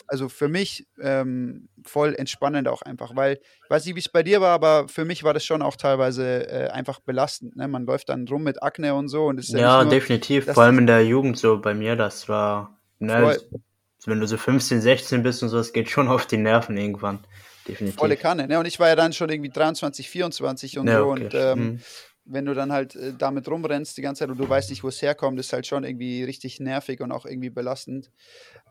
also 0.08 0.30
für 0.30 0.48
mich 0.48 0.88
ähm, 1.02 1.70
voll 1.86 2.16
entspannend 2.16 2.68
auch 2.68 2.82
einfach, 2.82 3.16
weil 3.16 3.40
ich 3.64 3.70
weiß 3.70 3.86
nicht, 3.86 3.96
wie 3.96 4.00
es 4.00 4.10
bei 4.10 4.24
dir 4.24 4.42
war, 4.42 4.54
aber 4.54 4.88
für 4.88 5.06
mich 5.06 5.24
war 5.24 5.34
das 5.34 5.46
schon 5.46 5.62
auch 5.62 5.76
teilweise 5.76 6.50
äh, 6.50 6.68
einfach 6.70 7.00
belastend. 7.00 7.56
Ne? 7.56 7.68
Man 7.68 7.86
läuft 7.86 8.10
dann 8.10 8.28
rum 8.28 8.44
mit 8.44 8.62
Akne 8.64 8.96
und 8.96 9.08
so 9.08 9.26
und 9.26 9.40
es 9.40 9.48
ist 9.50 9.54
ja, 9.54 9.60
Ja, 9.60 9.84
nur, 9.84 9.92
definitiv. 9.92 10.46
Vor 10.52 10.64
allem 10.64 10.80
in 10.80 10.88
der 10.88 11.06
Jugend 11.06 11.38
so 11.38 11.60
bei 11.60 11.74
mir, 11.74 11.96
das 11.96 12.28
war, 12.30 12.78
ne, 13.00 13.22
Voll. 13.22 13.38
wenn 14.06 14.20
du 14.20 14.28
so 14.28 14.38
15, 14.38 14.82
16 14.82 15.24
bist 15.24 15.44
und 15.44 15.50
so, 15.50 15.58
das 15.58 15.74
geht 15.74 15.90
schon 15.90 16.08
auf 16.08 16.26
die 16.26 16.38
Nerven 16.38 16.78
irgendwann. 16.78 17.20
Definitiv. 17.68 18.00
volle 18.00 18.18
Kanne. 18.18 18.48
Ne? 18.48 18.58
Und 18.58 18.66
ich 18.66 18.80
war 18.80 18.88
ja 18.88 18.96
dann 18.96 19.14
schon 19.14 19.30
irgendwie 19.30 19.52
23, 19.52 20.10
24 20.10 20.80
und 20.80 20.88
Ja, 20.88 21.00
so 21.00 21.12
okay. 21.12 21.24
und 21.26 21.34
ähm, 21.36 21.60
Mhm. 21.60 21.80
wenn 22.26 22.46
du 22.46 22.54
dann 22.56 22.72
halt 22.72 22.96
äh, 22.96 23.14
damit 23.18 23.48
rumrennst 23.48 23.96
die 23.98 24.02
ganze 24.02 24.20
Zeit 24.20 24.30
und 24.30 24.40
du 24.40 24.50
weißt 24.50 24.72
nicht, 24.72 24.84
wo 24.84 24.88
es 24.88 25.02
herkommt, 25.02 25.40
ist 25.40 25.54
halt 25.54 25.68
schon 25.68 25.84
irgendwie 25.84 26.24
richtig 26.24 26.60
nervig 26.60 27.02
und 27.02 27.12
auch 27.12 27.26
irgendwie 27.28 27.50
belastend. 27.52 28.10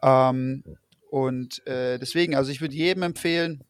Ähm, 0.02 0.64
und 1.10 1.66
äh, 1.66 1.98
deswegen, 1.98 2.36
also 2.36 2.52
ich 2.52 2.60
würde 2.60 2.74
jedem 2.74 3.02
empfehlen, 3.02 3.64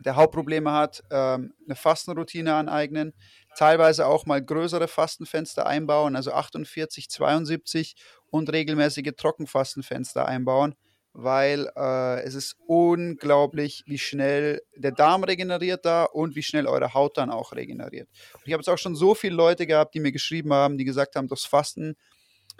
der 0.00 0.16
Hauptprobleme 0.16 0.70
hat, 0.70 1.02
ähm, 1.10 1.54
eine 1.64 1.76
Fastenroutine 1.76 2.54
aneignen, 2.54 3.14
teilweise 3.56 4.06
auch 4.06 4.26
mal 4.26 4.44
größere 4.44 4.86
Fastenfenster 4.86 5.66
einbauen, 5.66 6.14
also 6.14 6.32
48, 6.32 7.08
72 7.08 7.94
und 8.26 8.52
regelmäßige 8.52 9.12
Trockenfastenfenster 9.16 10.26
einbauen, 10.26 10.74
weil 11.14 11.70
äh, 11.74 12.22
es 12.22 12.34
ist 12.34 12.56
unglaublich, 12.66 13.84
wie 13.86 13.98
schnell 13.98 14.60
der 14.76 14.92
Darm 14.92 15.24
regeneriert 15.24 15.86
da 15.86 16.04
und 16.04 16.36
wie 16.36 16.42
schnell 16.42 16.66
eure 16.66 16.92
Haut 16.92 17.16
dann 17.16 17.30
auch 17.30 17.52
regeneriert. 17.52 18.08
Und 18.34 18.46
ich 18.46 18.52
habe 18.52 18.60
jetzt 18.60 18.68
auch 18.68 18.78
schon 18.78 18.94
so 18.94 19.14
viele 19.14 19.36
Leute 19.36 19.66
gehabt, 19.66 19.94
die 19.94 20.00
mir 20.00 20.12
geschrieben 20.12 20.52
haben, 20.52 20.76
die 20.76 20.84
gesagt 20.84 21.16
haben, 21.16 21.28
durchs 21.28 21.46
Fasten 21.46 21.96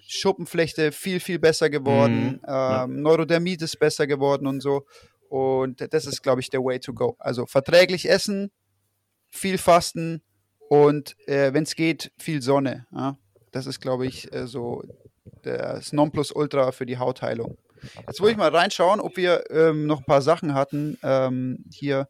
Schuppenflechte 0.07 0.93
viel, 0.93 1.21
viel 1.21 1.39
besser 1.39 1.71
geworden, 1.71 2.41
Mhm, 2.43 2.47
ähm, 2.47 3.03
Neurodermitis 3.03 3.77
besser 3.77 4.07
geworden 4.07 4.47
und 4.47 4.61
so. 4.61 4.87
Und 5.29 5.93
das 5.93 6.07
ist, 6.07 6.23
glaube 6.23 6.41
ich, 6.41 6.51
der 6.51 6.61
Way 6.61 6.81
to 6.81 6.93
go. 6.93 7.17
Also 7.19 7.47
verträglich 7.47 8.09
essen, 8.09 8.51
viel 9.31 9.57
fasten 9.57 10.23
und 10.69 11.17
äh, 11.27 11.55
wenn 11.55 11.63
es 11.65 11.75
geht, 11.75 12.13
viel 12.19 12.43
Sonne. 12.43 12.87
Ja? 12.93 13.17
Das 13.51 13.67
ist, 13.67 13.81
glaube 13.81 14.07
ich, 14.07 14.33
äh, 14.33 14.47
so 14.47 14.83
das 15.43 15.93
Nonplusultra 15.93 16.73
für 16.73 16.87
die 16.87 16.99
Hautheilung. 16.99 17.59
Jetzt 18.07 18.21
wollte 18.21 18.33
ich 18.33 18.39
mal 18.39 18.55
reinschauen, 18.55 19.01
ob 19.01 19.17
wir 19.17 19.51
ähm, 19.51 19.87
noch 19.87 20.01
ein 20.01 20.05
paar 20.05 20.23
Sachen 20.23 20.55
hatten 20.55 20.99
ähm, 21.03 21.65
hier 21.73 22.09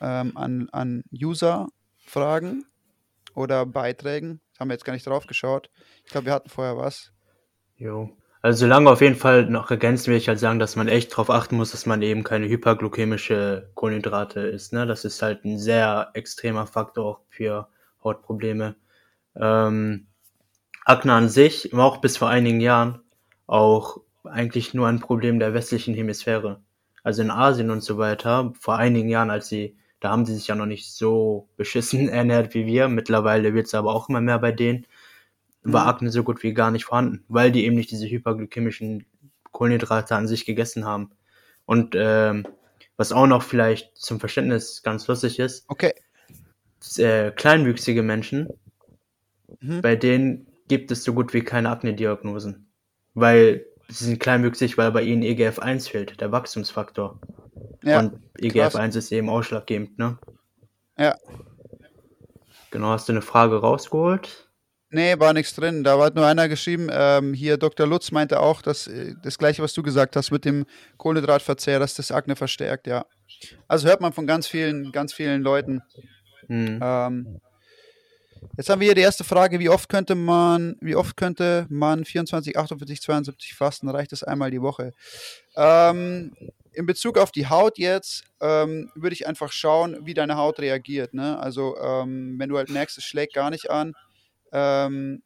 ähm, 0.00 0.36
an, 0.36 0.68
an 0.70 1.04
User-Fragen 1.12 2.64
oder 3.34 3.66
Beiträgen. 3.66 4.40
Haben 4.58 4.68
wir 4.68 4.74
jetzt 4.74 4.84
gar 4.84 4.92
nicht 4.92 5.06
drauf 5.06 5.26
geschaut. 5.26 5.70
Ich 6.04 6.12
glaube, 6.12 6.26
wir 6.26 6.32
hatten 6.32 6.48
vorher 6.48 6.76
was. 6.76 7.12
Jo. 7.76 8.10
Also 8.40 8.60
solange 8.60 8.90
auf 8.90 9.00
jeden 9.00 9.16
Fall 9.16 9.46
noch 9.46 9.70
ergänzen 9.70 10.08
will 10.08 10.18
ich 10.18 10.28
halt 10.28 10.38
sagen, 10.38 10.58
dass 10.58 10.76
man 10.76 10.86
echt 10.86 11.12
darauf 11.12 11.30
achten 11.30 11.56
muss, 11.56 11.70
dass 11.70 11.86
man 11.86 12.02
eben 12.02 12.24
keine 12.24 12.46
hyperglykämische 12.46 13.70
Kohlenhydrate 13.74 14.40
isst. 14.40 14.74
Ne? 14.74 14.86
Das 14.86 15.06
ist 15.06 15.22
halt 15.22 15.44
ein 15.46 15.58
sehr 15.58 16.10
extremer 16.12 16.66
Faktor 16.66 17.04
auch 17.06 17.20
für 17.30 17.68
Hautprobleme. 18.04 18.76
Ähm, 19.34 20.08
Akne 20.84 21.14
an 21.14 21.30
sich 21.30 21.70
war 21.72 21.86
auch 21.86 21.98
bis 21.98 22.18
vor 22.18 22.28
einigen 22.28 22.60
Jahren 22.60 23.00
auch 23.46 24.02
eigentlich 24.24 24.74
nur 24.74 24.88
ein 24.88 25.00
Problem 25.00 25.38
der 25.38 25.54
westlichen 25.54 25.94
Hemisphäre. 25.94 26.62
Also 27.02 27.22
in 27.22 27.30
Asien 27.30 27.70
und 27.70 27.82
so 27.82 27.98
weiter, 27.98 28.52
vor 28.58 28.76
einigen 28.76 29.08
Jahren, 29.08 29.30
als 29.30 29.48
sie, 29.48 29.76
da 30.04 30.10
haben 30.10 30.26
sie 30.26 30.34
sich 30.34 30.46
ja 30.48 30.54
noch 30.54 30.66
nicht 30.66 30.92
so 30.92 31.48
beschissen 31.56 32.08
ernährt 32.10 32.54
wie 32.54 32.66
wir. 32.66 32.88
Mittlerweile 32.88 33.54
wird 33.54 33.66
es 33.66 33.74
aber 33.74 33.94
auch 33.94 34.08
immer 34.08 34.20
mehr 34.20 34.38
bei 34.38 34.52
denen 34.52 34.86
war 35.66 35.84
Mhm. 35.84 35.88
Akne 35.88 36.10
so 36.10 36.22
gut 36.22 36.42
wie 36.42 36.52
gar 36.52 36.70
nicht 36.70 36.84
vorhanden, 36.84 37.24
weil 37.28 37.50
die 37.50 37.64
eben 37.64 37.74
nicht 37.74 37.90
diese 37.90 38.06
hyperglykämischen 38.06 39.06
Kohlenhydrate 39.50 40.14
an 40.14 40.28
sich 40.28 40.44
gegessen 40.44 40.84
haben. 40.84 41.10
Und 41.64 41.94
ähm, 41.96 42.46
was 42.98 43.12
auch 43.12 43.26
noch 43.26 43.42
vielleicht 43.42 43.96
zum 43.96 44.20
Verständnis 44.20 44.82
ganz 44.82 45.06
lustig 45.06 45.38
ist, 45.38 45.64
Okay. 45.68 45.94
äh, 46.98 47.30
kleinwüchsige 47.30 48.02
Menschen, 48.02 48.48
Mhm. 49.60 49.80
bei 49.80 49.96
denen 49.96 50.46
gibt 50.68 50.90
es 50.90 51.02
so 51.02 51.14
gut 51.14 51.32
wie 51.32 51.40
keine 51.40 51.70
Akne-Diagnosen. 51.70 52.66
Weil 53.14 53.64
sie 53.88 54.04
sind 54.04 54.20
kleinwüchsig, 54.20 54.76
weil 54.76 54.92
bei 54.92 55.02
ihnen 55.02 55.22
EGF1 55.22 55.88
fehlt, 55.88 56.20
der 56.20 56.30
Wachstumsfaktor. 56.30 57.20
Ja, 57.82 58.00
Und 58.00 58.20
EGF1 58.38 58.96
ist 58.96 59.12
eben 59.12 59.28
ausschlaggebend, 59.28 59.98
ne? 59.98 60.18
Ja. 60.98 61.16
Genau, 62.70 62.88
hast 62.88 63.08
du 63.08 63.12
eine 63.12 63.22
Frage 63.22 63.56
rausgeholt? 63.56 64.48
Nee, 64.90 65.18
war 65.18 65.32
nichts 65.32 65.54
drin. 65.54 65.82
Da 65.82 65.98
hat 65.98 66.14
nur 66.14 66.24
einer 66.24 66.48
geschrieben, 66.48 66.88
ähm, 66.90 67.34
hier 67.34 67.56
Dr. 67.56 67.84
Lutz 67.84 68.12
meinte 68.12 68.38
auch, 68.38 68.62
dass 68.62 68.86
äh, 68.86 69.14
das 69.24 69.38
gleiche, 69.38 69.60
was 69.60 69.74
du 69.74 69.82
gesagt 69.82 70.14
hast 70.14 70.30
mit 70.30 70.44
dem 70.44 70.66
Kohlenhydratverzehr, 70.98 71.80
dass 71.80 71.94
das 71.94 72.12
Akne 72.12 72.36
verstärkt, 72.36 72.86
ja. 72.86 73.04
Also 73.66 73.88
hört 73.88 74.00
man 74.00 74.12
von 74.12 74.26
ganz 74.26 74.46
vielen, 74.46 74.92
ganz 74.92 75.12
vielen 75.12 75.42
Leuten. 75.42 75.82
Hm. 76.46 76.78
Ähm, 76.80 77.40
jetzt 78.56 78.70
haben 78.70 78.80
wir 78.80 78.86
hier 78.86 78.94
die 78.94 79.00
erste 79.00 79.24
Frage, 79.24 79.58
wie 79.58 79.68
oft 79.68 79.88
könnte 79.88 80.14
man, 80.14 80.76
wie 80.80 80.94
oft 80.94 81.16
könnte 81.16 81.66
man 81.70 82.04
24, 82.04 82.56
48, 82.56 83.02
72 83.02 83.54
fasten? 83.54 83.88
Reicht 83.88 84.12
das 84.12 84.22
einmal 84.22 84.52
die 84.52 84.62
Woche? 84.62 84.92
Ähm, 85.56 86.36
in 86.74 86.86
Bezug 86.86 87.18
auf 87.18 87.30
die 87.30 87.48
Haut 87.48 87.78
jetzt 87.78 88.24
ähm, 88.40 88.90
würde 88.94 89.14
ich 89.14 89.26
einfach 89.26 89.52
schauen, 89.52 89.98
wie 90.04 90.14
deine 90.14 90.36
Haut 90.36 90.58
reagiert. 90.58 91.14
Ne? 91.14 91.38
Also 91.38 91.76
ähm, 91.78 92.38
wenn 92.38 92.48
du 92.48 92.56
halt 92.56 92.70
merkst, 92.70 92.98
es 92.98 93.04
schlägt 93.04 93.34
gar 93.34 93.50
nicht 93.50 93.70
an, 93.70 93.94
ähm, 94.52 95.22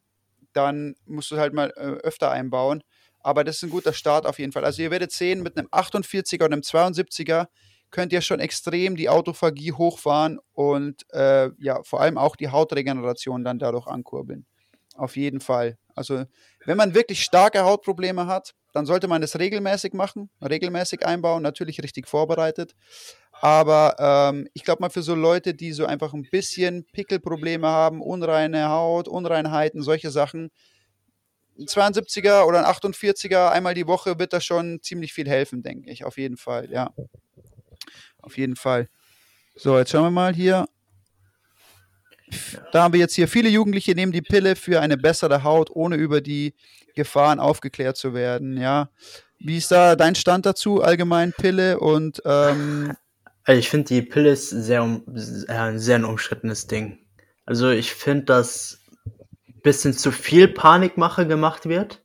dann 0.52 0.94
musst 1.06 1.30
du 1.30 1.36
halt 1.36 1.54
mal 1.54 1.72
äh, 1.76 1.80
öfter 1.80 2.30
einbauen. 2.30 2.82
Aber 3.20 3.44
das 3.44 3.56
ist 3.56 3.64
ein 3.64 3.70
guter 3.70 3.92
Start 3.92 4.26
auf 4.26 4.38
jeden 4.38 4.52
Fall. 4.52 4.64
Also 4.64 4.82
ihr 4.82 4.90
werdet 4.90 5.12
sehen, 5.12 5.42
mit 5.42 5.56
einem 5.58 5.68
48er 5.68 6.44
und 6.44 6.52
einem 6.52 6.62
72er 6.62 7.46
könnt 7.90 8.12
ihr 8.12 8.20
schon 8.20 8.40
extrem 8.40 8.96
die 8.96 9.08
Autophagie 9.08 9.72
hochfahren 9.72 10.38
und 10.52 11.04
äh, 11.12 11.50
ja, 11.58 11.82
vor 11.82 12.00
allem 12.00 12.18
auch 12.18 12.36
die 12.36 12.50
Hautregeneration 12.50 13.44
dann 13.44 13.58
dadurch 13.58 13.86
ankurbeln. 13.86 14.46
Auf 14.94 15.16
jeden 15.16 15.40
Fall. 15.40 15.78
Also 15.94 16.24
wenn 16.64 16.76
man 16.76 16.94
wirklich 16.94 17.22
starke 17.22 17.62
Hautprobleme 17.62 18.26
hat, 18.26 18.54
dann 18.78 18.86
sollte 18.86 19.08
man 19.08 19.20
das 19.20 19.36
regelmäßig 19.36 19.92
machen, 19.92 20.30
regelmäßig 20.40 21.04
einbauen, 21.04 21.42
natürlich 21.42 21.82
richtig 21.82 22.06
vorbereitet. 22.06 22.76
Aber 23.32 23.96
ähm, 23.98 24.46
ich 24.54 24.62
glaube 24.62 24.82
mal 24.82 24.88
für 24.88 25.02
so 25.02 25.16
Leute, 25.16 25.52
die 25.52 25.72
so 25.72 25.84
einfach 25.84 26.14
ein 26.14 26.28
bisschen 26.30 26.84
Pickelprobleme 26.92 27.66
haben, 27.66 28.00
unreine 28.00 28.68
Haut, 28.68 29.08
Unreinheiten, 29.08 29.82
solche 29.82 30.12
Sachen, 30.12 30.52
ein 31.58 31.66
72er 31.66 32.44
oder 32.44 32.64
ein 32.64 32.72
48er 32.72 33.50
einmal 33.50 33.74
die 33.74 33.88
Woche 33.88 34.20
wird 34.20 34.32
das 34.32 34.44
schon 34.44 34.80
ziemlich 34.80 35.12
viel 35.12 35.28
helfen, 35.28 35.64
denke 35.64 35.90
ich. 35.90 36.04
Auf 36.04 36.16
jeden 36.16 36.36
Fall, 36.36 36.70
ja. 36.70 36.94
Auf 38.22 38.38
jeden 38.38 38.54
Fall. 38.54 38.88
So, 39.56 39.76
jetzt 39.76 39.90
schauen 39.90 40.04
wir 40.04 40.10
mal 40.12 40.32
hier. 40.32 40.66
Da 42.72 42.82
haben 42.82 42.92
wir 42.92 43.00
jetzt 43.00 43.14
hier 43.14 43.28
viele 43.28 43.48
Jugendliche 43.48 43.94
nehmen 43.94 44.12
die 44.12 44.22
Pille 44.22 44.56
für 44.56 44.80
eine 44.80 44.96
bessere 44.96 45.42
Haut, 45.44 45.70
ohne 45.70 45.96
über 45.96 46.20
die 46.20 46.54
Gefahren 46.94 47.40
aufgeklärt 47.40 47.96
zu 47.96 48.14
werden. 48.14 48.56
Ja, 48.56 48.90
wie 49.38 49.58
ist 49.58 49.70
da 49.70 49.96
dein 49.96 50.14
Stand 50.14 50.46
dazu 50.46 50.82
allgemein 50.82 51.32
Pille 51.32 51.78
und 51.78 52.22
ähm 52.24 52.94
also 53.44 53.58
ich 53.58 53.70
finde 53.70 53.88
die 53.88 54.02
Pille 54.02 54.30
ist 54.30 54.50
sehr 54.50 54.82
äh, 55.48 55.78
sehr 55.78 55.96
ein 55.96 56.04
umstrittenes 56.04 56.66
Ding. 56.66 56.98
Also 57.46 57.70
ich 57.70 57.94
finde, 57.94 58.26
dass 58.26 58.78
bisschen 59.62 59.94
zu 59.94 60.12
viel 60.12 60.48
Panikmache 60.48 61.26
gemacht 61.26 61.68
wird, 61.68 62.02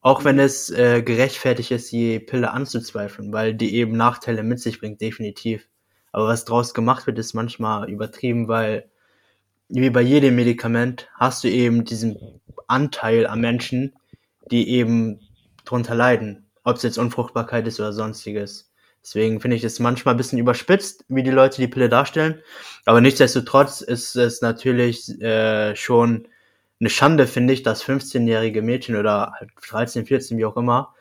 auch 0.00 0.24
wenn 0.24 0.38
es 0.38 0.70
äh, 0.70 1.02
gerechtfertigt 1.02 1.70
ist, 1.70 1.90
die 1.92 2.20
Pille 2.20 2.50
anzuzweifeln, 2.50 3.32
weil 3.32 3.54
die 3.54 3.74
eben 3.74 3.96
Nachteile 3.96 4.42
mit 4.42 4.60
sich 4.60 4.80
bringt, 4.80 5.00
definitiv. 5.00 5.68
Aber 6.12 6.28
was 6.28 6.44
draus 6.44 6.74
gemacht 6.74 7.06
wird, 7.06 7.18
ist 7.18 7.34
manchmal 7.34 7.90
übertrieben, 7.90 8.48
weil 8.48 8.90
wie 9.68 9.90
bei 9.90 10.02
jedem 10.02 10.36
Medikament 10.36 11.08
hast 11.14 11.44
du 11.44 11.48
eben 11.48 11.84
diesen 11.84 12.40
Anteil 12.66 13.26
an 13.26 13.40
Menschen, 13.40 13.94
die 14.50 14.68
eben 14.70 15.20
drunter 15.64 15.94
leiden, 15.94 16.46
ob 16.62 16.76
es 16.76 16.82
jetzt 16.82 16.98
Unfruchtbarkeit 16.98 17.66
ist 17.66 17.80
oder 17.80 17.92
sonstiges. 17.92 18.70
Deswegen 19.02 19.40
finde 19.40 19.56
ich 19.56 19.64
es 19.64 19.78
manchmal 19.78 20.14
ein 20.14 20.16
bisschen 20.16 20.38
überspitzt, 20.38 21.04
wie 21.08 21.22
die 21.22 21.30
Leute 21.30 21.60
die 21.60 21.68
Pille 21.68 21.88
darstellen. 21.88 22.40
Aber 22.86 23.00
nichtsdestotrotz 23.00 23.80
ist 23.80 24.16
es 24.16 24.42
natürlich 24.42 25.20
äh, 25.20 25.76
schon 25.76 26.26
eine 26.80 26.90
Schande, 26.90 27.26
finde 27.26 27.54
ich, 27.54 27.62
dass 27.62 27.84
15-jährige 27.84 28.62
Mädchen 28.62 28.96
oder 28.96 29.32
13, 29.68 30.06
14, 30.06 30.38
wie 30.38 30.44
auch 30.44 30.56
immer, 30.56 30.94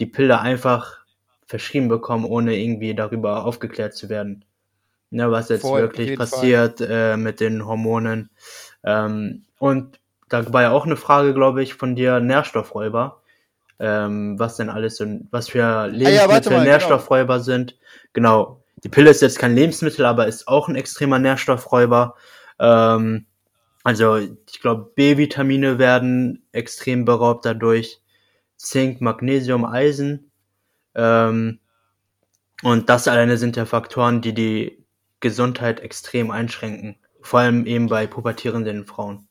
die 0.00 0.06
Pille 0.06 0.40
einfach 0.40 0.98
verschrieben 1.46 1.88
bekommen, 1.88 2.24
ohne 2.24 2.56
irgendwie 2.56 2.94
darüber 2.94 3.44
aufgeklärt 3.44 3.94
zu 3.94 4.08
werden. 4.08 4.44
Ne, 5.10 5.30
was 5.30 5.48
jetzt 5.48 5.62
Voll, 5.62 5.82
wirklich 5.82 6.18
passiert 6.18 6.80
äh, 6.80 7.16
mit 7.16 7.40
den 7.40 7.64
Hormonen. 7.64 8.30
Ähm, 8.82 9.44
und 9.58 10.00
da 10.28 10.52
war 10.52 10.62
ja 10.62 10.70
auch 10.72 10.84
eine 10.84 10.96
Frage, 10.96 11.32
glaube 11.32 11.62
ich, 11.62 11.74
von 11.74 11.94
dir, 11.94 12.20
Nährstoffräuber. 12.20 13.22
Ähm, 13.78 14.38
was 14.38 14.56
denn 14.56 14.70
alles 14.70 14.96
so, 14.96 15.04
was 15.30 15.50
für 15.50 15.86
Lebensmittel 15.86 16.18
ah, 16.18 16.22
ja, 16.22 16.26
mal, 16.26 16.40
genau. 16.40 16.62
Nährstoffräuber 16.62 17.34
genau. 17.34 17.44
sind. 17.44 17.78
Genau. 18.14 18.62
Die 18.82 18.88
Pille 18.88 19.10
ist 19.10 19.22
jetzt 19.22 19.38
kein 19.38 19.54
Lebensmittel, 19.54 20.04
aber 20.04 20.26
ist 20.26 20.48
auch 20.48 20.68
ein 20.68 20.76
extremer 20.76 21.18
Nährstoffräuber. 21.18 22.14
Ähm, 22.58 23.26
also 23.84 24.16
ich 24.16 24.60
glaube, 24.60 24.90
B-Vitamine 24.94 25.78
werden 25.78 26.42
extrem 26.52 27.04
beraubt 27.04 27.44
dadurch. 27.44 28.00
Zink, 28.56 29.00
Magnesium, 29.00 29.64
Eisen. 29.64 30.30
Ähm, 30.94 31.60
und 32.62 32.88
das 32.88 33.06
alleine 33.06 33.36
sind 33.36 33.56
ja 33.56 33.66
Faktoren, 33.66 34.22
die 34.22 34.32
die 34.32 34.85
Gesundheit 35.20 35.80
extrem 35.80 36.30
einschränken. 36.30 36.96
Vor 37.20 37.40
allem 37.40 37.66
eben 37.66 37.88
bei 37.88 38.06
pubertierenden 38.06 38.84
Frauen. 38.86 39.28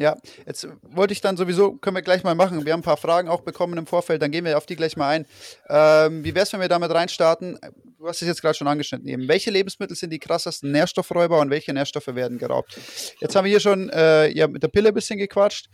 Ja, 0.00 0.16
jetzt 0.46 0.66
wollte 0.80 1.12
ich 1.12 1.20
dann 1.20 1.36
sowieso, 1.36 1.74
können 1.74 1.94
wir 1.94 2.00
gleich 2.00 2.24
mal 2.24 2.34
machen. 2.34 2.64
Wir 2.64 2.72
haben 2.72 2.80
ein 2.80 2.84
paar 2.84 2.96
Fragen 2.96 3.28
auch 3.28 3.42
bekommen 3.42 3.76
im 3.76 3.86
Vorfeld, 3.86 4.22
dann 4.22 4.30
gehen 4.30 4.46
wir 4.46 4.56
auf 4.56 4.64
die 4.64 4.74
gleich 4.74 4.96
mal 4.96 5.10
ein. 5.10 5.26
Ähm, 5.68 6.24
wie 6.24 6.34
wäre 6.34 6.44
es, 6.44 6.52
wenn 6.54 6.60
wir 6.62 6.68
damit 6.68 6.90
reinstarten? 6.90 7.58
Du 7.98 8.08
hast 8.08 8.22
es 8.22 8.28
jetzt 8.28 8.40
gerade 8.40 8.54
schon 8.54 8.66
angeschnitten 8.66 9.06
eben. 9.06 9.28
Welche 9.28 9.50
Lebensmittel 9.50 9.94
sind 9.94 10.08
die 10.08 10.18
krassesten 10.18 10.72
Nährstoffräuber 10.72 11.38
und 11.38 11.50
welche 11.50 11.74
Nährstoffe 11.74 12.14
werden 12.14 12.38
geraubt? 12.38 12.80
Jetzt 13.20 13.36
haben 13.36 13.44
wir 13.44 13.50
hier 13.50 13.60
schon 13.60 13.90
äh, 13.90 14.30
ja, 14.30 14.48
mit 14.48 14.62
der 14.62 14.68
Pille 14.68 14.88
ein 14.88 14.94
bisschen 14.94 15.18
gequatscht. 15.18 15.68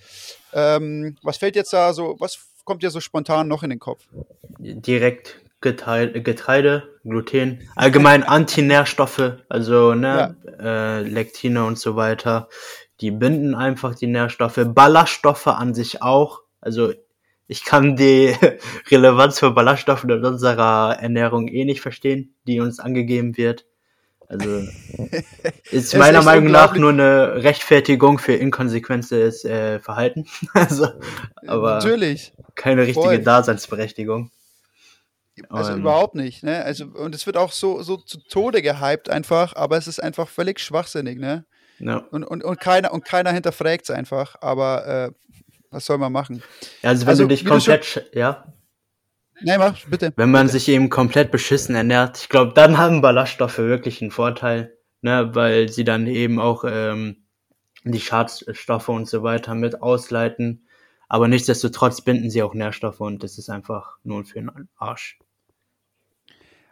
Ähm, 0.53 1.17
was 1.23 1.37
fällt 1.37 1.55
jetzt 1.55 1.73
da 1.73 1.93
so, 1.93 2.17
was 2.19 2.37
kommt 2.65 2.83
dir 2.83 2.91
so 2.91 2.99
spontan 2.99 3.47
noch 3.47 3.63
in 3.63 3.71
den 3.71 3.79
Kopf? 3.79 4.09
Direkt 4.59 5.41
Getreide, 5.61 6.23
Getreide 6.23 6.89
Gluten, 7.05 7.69
allgemein 7.77 8.23
Antinährstoffe, 8.25 9.39
also 9.49 9.95
ne, 9.95 10.37
ja. 10.45 10.99
äh, 10.99 11.03
Lektine 11.03 11.65
und 11.65 11.79
so 11.79 11.97
weiter 11.97 12.49
die 13.01 13.11
binden 13.11 13.55
einfach 13.55 13.95
die 13.95 14.07
Nährstoffe, 14.07 14.61
Ballaststoffe 14.67 15.47
an 15.47 15.75
sich 15.75 16.03
auch. 16.03 16.43
Also 16.61 16.93
ich 17.47 17.65
kann 17.65 17.97
die 17.97 18.35
Relevanz 18.91 19.39
für 19.39 19.51
Ballaststoffe 19.51 20.05
in 20.05 20.25
unserer 20.25 20.99
Ernährung 21.01 21.49
eh 21.49 21.65
nicht 21.65 21.81
verstehen, 21.81 22.35
die 22.47 22.61
uns 22.61 22.81
angegeben 22.81 23.37
wird. 23.37 23.67
Also 24.29 24.63
ist 25.71 25.95
meiner 25.97 26.19
ist 26.21 26.25
Meinung 26.25 26.51
nach 26.51 26.75
nur 26.75 26.91
eine 26.91 27.45
Rechtfertigung 27.45 28.19
für 28.19 28.35
inkonsequentes 28.35 29.45
äh, 29.45 29.79
Verhalten. 29.79 30.27
also, 30.55 30.89
aber 31.47 31.75
Natürlich. 31.75 32.33
keine 32.55 32.83
richtige 32.83 33.07
Voll. 33.07 33.19
Daseinsberechtigung. 33.19 34.33
Also 35.51 35.73
um, 35.73 35.81
überhaupt 35.81 36.15
nicht, 36.15 36.43
ne? 36.43 36.65
Also 36.65 36.87
und 36.87 37.15
es 37.15 37.27
wird 37.27 37.37
auch 37.37 37.53
so 37.53 37.83
so 37.83 37.99
zu 37.99 38.19
Tode 38.29 38.63
gehypt 38.63 39.11
einfach, 39.11 39.55
aber 39.55 39.77
es 39.77 39.87
ist 39.87 40.03
einfach 40.03 40.29
völlig 40.29 40.61
schwachsinnig, 40.61 41.19
ne? 41.19 41.45
Ja. 41.79 41.99
Und, 42.11 42.25
und, 42.25 42.43
und, 42.43 42.61
keiner, 42.61 42.93
und 42.93 43.05
keiner 43.05 43.33
hinterfragt 43.33 43.85
es 43.85 43.91
einfach, 43.91 44.37
aber 44.41 44.87
äh, 44.87 45.11
was 45.71 45.85
soll 45.85 45.99
man 45.99 46.13
machen? 46.13 46.43
Also 46.83 47.03
wenn 47.03 47.11
also, 47.11 47.23
du 47.25 47.29
dich 47.29 47.45
komplett, 47.45 47.83
du 47.83 47.87
schon, 47.87 48.03
ja. 48.15 48.53
Nein, 49.43 49.59
mach, 49.59 49.79
bitte. 49.87 50.13
Wenn 50.17 50.31
man 50.31 50.47
bitte. 50.47 50.59
sich 50.59 50.69
eben 50.69 50.89
komplett 50.89 51.31
beschissen 51.31 51.75
ernährt, 51.75 52.19
ich 52.19 52.29
glaube, 52.29 52.55
dann 52.55 52.79
haben 52.79 53.03
Ballaststoffe 53.03 53.59
wirklich 53.59 54.01
einen 54.01 54.11
Vorteil, 54.11 54.79
ne, 55.03 55.35
weil 55.35 55.69
sie 55.69 55.85
dann 55.85 56.07
eben 56.07 56.41
auch 56.41 56.65
ähm, 56.67 57.27
die 57.85 58.01
Schadstoffe 58.01 58.89
und 58.89 59.09
so 59.09 59.23
weiter 59.23 59.55
mit 59.55 59.83
ausleiten. 59.83 60.67
Aber 61.09 61.29
nichtsdestotrotz 61.29 62.01
binden 62.01 62.31
sie 62.31 62.43
auch 62.43 62.55
Nährstoffe 62.55 63.01
und 63.01 63.23
das 63.23 63.39
ist 63.39 63.51
einfach 63.51 63.99
nur 64.03 64.25
für 64.25 64.41
den 64.41 64.51
Arsch. 64.77 65.19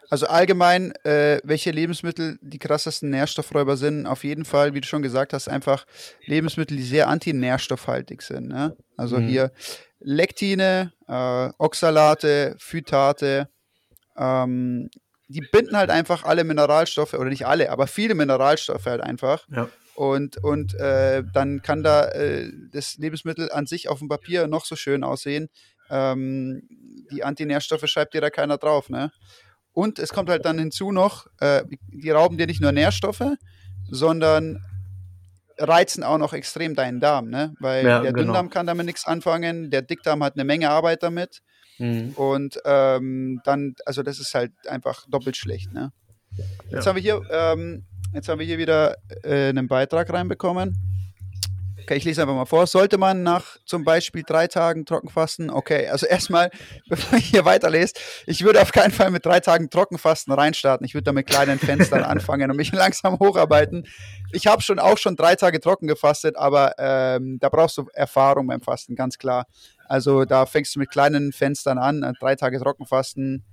Also 0.09 0.27
allgemein, 0.27 0.93
äh, 1.03 1.39
welche 1.43 1.71
Lebensmittel 1.71 2.37
die 2.41 2.59
krassesten 2.59 3.09
Nährstoffräuber 3.09 3.77
sind, 3.77 4.05
auf 4.05 4.23
jeden 4.23 4.45
Fall, 4.45 4.73
wie 4.73 4.81
du 4.81 4.87
schon 4.87 5.01
gesagt 5.01 5.33
hast, 5.33 5.47
einfach 5.47 5.85
Lebensmittel, 6.25 6.77
die 6.77 6.83
sehr 6.83 7.07
antinährstoffhaltig 7.07 8.21
sind. 8.21 8.47
Ne? 8.47 8.75
Also 8.97 9.17
mhm. 9.17 9.27
hier 9.27 9.51
Lektine, 9.99 10.93
äh, 11.07 11.49
Oxalate, 11.57 12.55
Phytate, 12.59 13.49
ähm, 14.17 14.89
die 15.27 15.41
binden 15.41 15.75
halt 15.75 15.89
einfach 15.89 16.23
alle 16.23 16.43
Mineralstoffe, 16.43 17.13
oder 17.13 17.29
nicht 17.29 17.47
alle, 17.47 17.71
aber 17.71 17.87
viele 17.87 18.13
Mineralstoffe 18.13 18.85
halt 18.85 19.01
einfach. 19.01 19.47
Ja. 19.49 19.69
Und, 19.95 20.37
und 20.43 20.75
äh, 20.75 21.23
dann 21.33 21.61
kann 21.61 21.81
da 21.81 22.09
äh, 22.09 22.51
das 22.71 22.97
Lebensmittel 22.97 23.51
an 23.51 23.65
sich 23.65 23.87
auf 23.87 23.99
dem 23.99 24.09
Papier 24.09 24.47
noch 24.47 24.65
so 24.65 24.75
schön 24.75 25.03
aussehen. 25.03 25.49
Ähm, 25.89 26.67
die 27.11 27.23
Antinährstoffe 27.23 27.87
schreibt 27.87 28.13
dir 28.13 28.21
da 28.21 28.29
keiner 28.29 28.57
drauf, 28.57 28.89
ne? 28.89 29.11
Und 29.75 29.99
es 29.99 30.13
kommt 30.13 30.29
halt 30.29 30.45
dann 30.45 30.57
hinzu 30.57 30.93
noch, 30.93 31.27
äh, 31.41 31.63
die 31.89 32.09
rauben 32.09 32.37
dir 32.37 32.47
nicht 32.47 32.61
nur 32.61 32.71
Nährstoffe, 32.71 33.25
sondern 33.91 34.63
reizen 35.57 36.01
auch 36.01 36.17
noch 36.17 36.31
extrem 36.31 36.75
deinen 36.75 37.01
Darm, 37.01 37.29
ne? 37.29 37.53
Weil 37.59 37.85
ja, 37.85 37.99
der 37.99 38.13
genau. 38.13 38.23
Dünndarm 38.23 38.49
kann 38.49 38.67
damit 38.67 38.85
nichts 38.85 39.05
anfangen, 39.05 39.69
der 39.69 39.81
Dickdarm 39.81 40.23
hat 40.23 40.35
eine 40.35 40.45
Menge 40.45 40.69
Arbeit 40.69 41.03
damit. 41.03 41.41
Mhm. 41.77 42.13
Und 42.15 42.57
ähm, 42.63 43.41
dann, 43.43 43.75
also 43.85 44.01
das 44.01 44.19
ist 44.19 44.33
halt 44.33 44.53
einfach 44.69 45.05
doppelt 45.09 45.35
schlecht, 45.35 45.73
ne? 45.73 45.91
Jetzt 46.69 46.85
ja. 46.85 46.85
haben 46.85 46.95
wir 46.95 47.01
hier, 47.01 47.21
ähm, 47.29 47.83
jetzt 48.13 48.29
haben 48.29 48.39
wir 48.39 48.45
hier 48.45 48.57
wieder 48.57 48.95
äh, 49.23 49.49
einen 49.49 49.67
Beitrag 49.67 50.11
reinbekommen. 50.11 50.94
Okay, 51.85 51.97
ich 51.97 52.03
lese 52.03 52.23
einfach 52.23 52.33
mal 52.33 52.45
vor. 52.45 52.65
Sollte 52.65 52.97
man 52.97 53.21
nach 53.21 53.57
zum 53.63 53.83
Beispiel 53.83 54.23
drei 54.25 54.47
Tagen 54.47 54.87
Trockenfasten, 54.87 55.51
okay, 55.51 55.87
also 55.87 56.07
erstmal, 56.07 56.49
bevor 56.89 57.19
ich 57.19 57.25
hier 57.25 57.45
weiterlese, 57.45 57.93
ich 58.25 58.43
würde 58.43 58.59
auf 58.59 58.71
keinen 58.71 58.89
Fall 58.89 59.11
mit 59.11 59.23
drei 59.23 59.39
Tagen 59.39 59.69
Trockenfasten 59.69 60.33
reinstarten. 60.33 60.83
Ich 60.83 60.95
würde 60.95 61.03
da 61.03 61.11
mit 61.11 61.27
kleinen 61.27 61.59
Fenstern 61.59 62.03
anfangen 62.03 62.49
und 62.49 62.57
mich 62.57 62.71
langsam 62.73 63.19
hocharbeiten. 63.19 63.85
Ich 64.31 64.47
habe 64.47 64.63
schon 64.63 64.79
auch 64.79 64.97
schon 64.97 65.15
drei 65.15 65.35
Tage 65.35 65.59
trocken 65.59 65.85
gefastet, 65.85 66.37
aber 66.37 66.73
ähm, 66.79 67.37
da 67.39 67.49
brauchst 67.49 67.77
du 67.77 67.85
Erfahrung 67.93 68.47
beim 68.47 68.61
Fasten, 68.61 68.95
ganz 68.95 69.19
klar. 69.19 69.45
Also 69.87 70.25
da 70.25 70.47
fängst 70.47 70.75
du 70.75 70.79
mit 70.79 70.89
kleinen 70.89 71.33
Fenstern 71.33 71.77
an, 71.77 72.15
drei 72.19 72.35
Tage 72.35 72.59
Trockenfasten, 72.59 73.45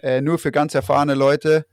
äh, 0.00 0.22
nur 0.22 0.38
für 0.38 0.50
ganz 0.50 0.74
erfahrene 0.74 1.14
Leute. 1.14 1.66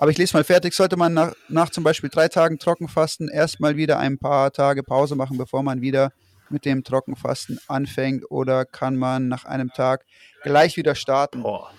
Aber 0.00 0.10
ich 0.10 0.16
lese 0.16 0.34
mal 0.34 0.44
fertig. 0.44 0.72
Sollte 0.72 0.96
man 0.96 1.12
nach, 1.12 1.34
nach 1.50 1.68
zum 1.68 1.84
Beispiel 1.84 2.08
drei 2.08 2.28
Tagen 2.28 2.58
Trockenfasten 2.58 3.28
erstmal 3.28 3.76
wieder 3.76 3.98
ein 3.98 4.16
paar 4.16 4.50
Tage 4.50 4.82
Pause 4.82 5.14
machen, 5.14 5.36
bevor 5.36 5.62
man 5.62 5.82
wieder 5.82 6.10
mit 6.48 6.64
dem 6.64 6.84
Trockenfasten 6.84 7.60
anfängt? 7.68 8.24
Oder 8.30 8.64
kann 8.64 8.96
man 8.96 9.28
nach 9.28 9.44
einem 9.44 9.68
Tag 9.68 10.06
gleich 10.42 10.78
wieder 10.78 10.94
starten? 10.94 11.42
Boah. 11.42 11.70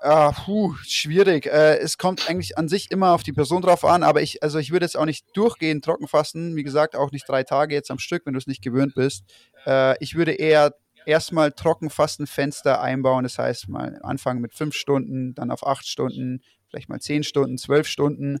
Ah, 0.00 0.32
puh, 0.32 0.74
schwierig. 0.82 1.46
Äh, 1.46 1.78
es 1.78 1.98
kommt 1.98 2.28
eigentlich 2.28 2.58
an 2.58 2.66
sich 2.66 2.90
immer 2.90 3.12
auf 3.12 3.22
die 3.22 3.32
Person 3.32 3.62
drauf 3.62 3.84
an, 3.84 4.02
aber 4.02 4.22
ich, 4.22 4.42
also 4.42 4.58
ich 4.58 4.72
würde 4.72 4.84
jetzt 4.84 4.96
auch 4.96 5.04
nicht 5.04 5.24
durchgehend 5.34 5.84
trockenfasten. 5.84 6.56
Wie 6.56 6.64
gesagt, 6.64 6.96
auch 6.96 7.12
nicht 7.12 7.28
drei 7.28 7.44
Tage 7.44 7.76
jetzt 7.76 7.92
am 7.92 8.00
Stück, 8.00 8.26
wenn 8.26 8.32
du 8.32 8.38
es 8.38 8.48
nicht 8.48 8.60
gewöhnt 8.60 8.96
bist. 8.96 9.22
Äh, 9.66 9.94
ich 10.02 10.16
würde 10.16 10.32
eher 10.32 10.72
erstmal 11.06 11.52
Trockenfastenfenster 11.52 12.80
einbauen. 12.80 13.22
Das 13.22 13.38
heißt, 13.38 13.68
mal 13.68 14.00
anfangen 14.02 14.40
mit 14.40 14.52
fünf 14.52 14.74
Stunden, 14.74 15.32
dann 15.36 15.52
auf 15.52 15.64
acht 15.64 15.86
Stunden, 15.86 16.42
vielleicht 16.76 16.88
mal 16.90 17.00
zehn 17.00 17.22
Stunden, 17.22 17.56
zwölf 17.56 17.88
Stunden 17.88 18.38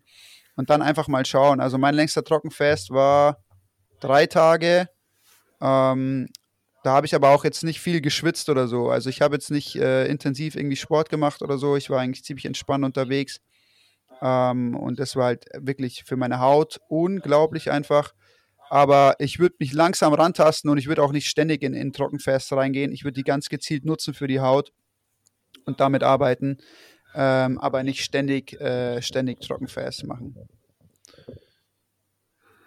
und 0.56 0.68
dann 0.68 0.82
einfach 0.82 1.08
mal 1.08 1.24
schauen. 1.24 1.60
Also 1.60 1.78
mein 1.78 1.94
längster 1.94 2.22
Trockenfest 2.22 2.90
war 2.90 3.42
drei 4.00 4.26
Tage. 4.26 4.88
Ähm, 5.62 6.28
da 6.84 6.92
habe 6.92 7.06
ich 7.06 7.14
aber 7.14 7.30
auch 7.30 7.44
jetzt 7.44 7.64
nicht 7.64 7.80
viel 7.80 8.02
geschwitzt 8.02 8.50
oder 8.50 8.68
so. 8.68 8.90
Also 8.90 9.08
ich 9.08 9.22
habe 9.22 9.34
jetzt 9.34 9.50
nicht 9.50 9.76
äh, 9.76 10.06
intensiv 10.06 10.54
irgendwie 10.54 10.76
Sport 10.76 11.08
gemacht 11.08 11.40
oder 11.40 11.56
so. 11.56 11.76
Ich 11.76 11.88
war 11.88 12.00
eigentlich 12.00 12.24
ziemlich 12.24 12.44
entspannt 12.44 12.84
unterwegs. 12.84 13.40
Ähm, 14.20 14.76
und 14.76 15.00
das 15.00 15.16
war 15.16 15.26
halt 15.26 15.46
wirklich 15.58 16.04
für 16.04 16.16
meine 16.16 16.38
Haut 16.38 16.78
unglaublich 16.88 17.70
einfach. 17.70 18.12
Aber 18.68 19.14
ich 19.18 19.38
würde 19.38 19.56
mich 19.60 19.72
langsam 19.72 20.12
rantasten 20.12 20.70
und 20.70 20.76
ich 20.76 20.88
würde 20.88 21.02
auch 21.02 21.12
nicht 21.12 21.28
ständig 21.28 21.62
in, 21.62 21.72
in 21.72 21.92
Trockenfest 21.92 22.52
reingehen. 22.52 22.92
Ich 22.92 23.04
würde 23.04 23.14
die 23.14 23.24
ganz 23.24 23.48
gezielt 23.48 23.86
nutzen 23.86 24.12
für 24.12 24.26
die 24.26 24.40
Haut 24.40 24.72
und 25.64 25.80
damit 25.80 26.02
arbeiten, 26.02 26.58
ähm, 27.16 27.58
aber 27.58 27.82
nicht 27.82 28.04
ständig, 28.04 28.60
äh, 28.60 29.00
ständig 29.00 29.40
Trockenfest 29.40 30.06
machen. 30.06 30.36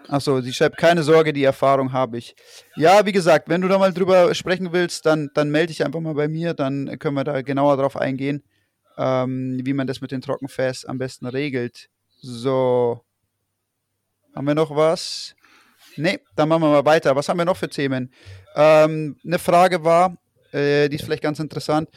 Achso, 0.08 0.42
sie 0.42 0.52
schreibt, 0.52 0.78
keine 0.78 1.04
Sorge, 1.04 1.32
die 1.34 1.44
Erfahrung 1.44 1.94
habe 1.94 2.18
ich. 2.18 2.36
Ja, 2.76 3.06
wie 3.06 3.12
gesagt, 3.12 3.48
wenn 3.48 3.62
du 3.62 3.68
da 3.68 3.78
mal 3.78 3.94
drüber 3.94 4.34
sprechen 4.34 4.74
willst, 4.74 5.06
dann, 5.06 5.30
dann 5.36 5.52
melde 5.52 5.68
dich 5.68 5.86
einfach 5.86 6.00
mal 6.00 6.16
bei 6.16 6.28
mir, 6.28 6.56
dann 6.56 6.98
können 6.98 7.14
wir 7.14 7.24
da 7.24 7.44
genauer 7.44 7.78
drauf 7.78 7.96
eingehen, 7.96 8.44
ähm, 8.98 9.60
wie 9.64 9.74
man 9.74 9.86
das 9.86 10.02
mit 10.02 10.12
den 10.12 10.22
Trockenfest 10.22 10.90
am 10.90 10.98
besten 10.98 11.28
regelt. 11.28 11.90
So. 12.20 13.02
Haben 14.36 14.48
wir 14.48 14.56
noch 14.56 14.76
was? 14.76 15.36
Nee, 15.96 16.20
dann 16.36 16.50
machen 16.50 16.64
wir 16.64 16.70
mal 16.70 16.86
weiter. 16.86 17.16
Was 17.16 17.30
haben 17.30 17.38
wir 17.38 17.46
noch 17.46 17.58
für 17.58 17.70
Themen? 17.70 18.12
Ähm, 18.56 19.16
eine 19.24 19.38
Frage 19.38 19.84
war, 19.84 20.18
äh, 20.52 20.90
die 20.90 20.96
ist 20.96 21.06
vielleicht 21.06 21.24
ganz 21.24 21.40
interessant 21.40 21.90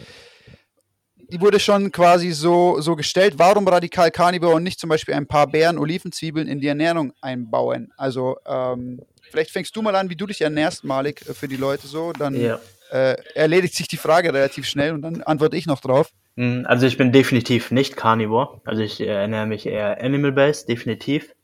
die 1.32 1.40
wurde 1.40 1.58
schon 1.58 1.90
quasi 1.90 2.30
so, 2.32 2.80
so 2.80 2.94
gestellt. 2.94 3.34
Warum 3.38 3.66
radikal 3.66 4.10
Carnivore 4.10 4.54
und 4.54 4.62
nicht 4.62 4.78
zum 4.78 4.90
Beispiel 4.90 5.14
ein 5.14 5.26
paar 5.26 5.46
Beeren, 5.46 5.78
Olivenzwiebeln 5.78 6.46
in 6.46 6.60
die 6.60 6.66
Ernährung 6.66 7.14
einbauen? 7.22 7.90
Also, 7.96 8.36
ähm, 8.46 9.00
vielleicht 9.30 9.50
fängst 9.50 9.74
du 9.74 9.80
mal 9.80 9.96
an, 9.96 10.10
wie 10.10 10.16
du 10.16 10.26
dich 10.26 10.42
ernährst, 10.42 10.84
Malik, 10.84 11.26
äh, 11.26 11.32
für 11.32 11.48
die 11.48 11.56
Leute 11.56 11.86
so. 11.86 12.12
Dann 12.12 12.38
ja. 12.38 12.60
äh, 12.90 13.16
erledigt 13.34 13.74
sich 13.74 13.88
die 13.88 13.96
Frage 13.96 14.34
relativ 14.34 14.66
schnell 14.66 14.92
und 14.92 15.00
dann 15.00 15.22
antworte 15.22 15.56
ich 15.56 15.64
noch 15.64 15.80
drauf. 15.80 16.10
Hm, 16.36 16.66
also, 16.68 16.86
ich 16.86 16.98
bin 16.98 17.12
definitiv 17.12 17.70
nicht 17.70 17.96
Carnivore. 17.96 18.60
Also, 18.66 18.82
ich 18.82 19.00
ernähre 19.00 19.46
mich 19.46 19.64
eher 19.64 20.02
animal-based, 20.02 20.68
definitiv. 20.68 21.34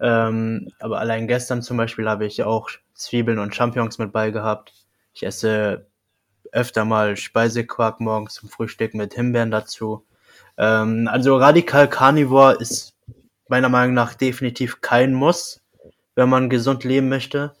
Ähm, 0.00 0.68
aber 0.78 1.00
allein 1.00 1.26
gestern 1.26 1.62
zum 1.62 1.78
Beispiel 1.78 2.06
habe 2.06 2.26
ich 2.26 2.42
auch 2.42 2.68
Zwiebeln 2.92 3.38
und 3.38 3.54
Champignons 3.54 3.98
mit 3.98 4.12
bei 4.12 4.30
gehabt. 4.30 4.74
Ich 5.14 5.24
esse 5.24 5.87
öfter 6.52 6.84
mal 6.84 7.16
Speisequark 7.16 8.00
morgens 8.00 8.34
zum 8.34 8.48
Frühstück 8.48 8.94
mit 8.94 9.14
Himbeeren 9.14 9.50
dazu. 9.50 10.04
Ähm, 10.56 11.08
also 11.10 11.36
radikal 11.36 11.88
Carnivore 11.88 12.54
ist 12.54 12.94
meiner 13.48 13.68
Meinung 13.68 13.94
nach 13.94 14.14
definitiv 14.14 14.80
kein 14.80 15.14
Muss, 15.14 15.62
wenn 16.14 16.28
man 16.28 16.50
gesund 16.50 16.84
leben 16.84 17.08
möchte. 17.08 17.54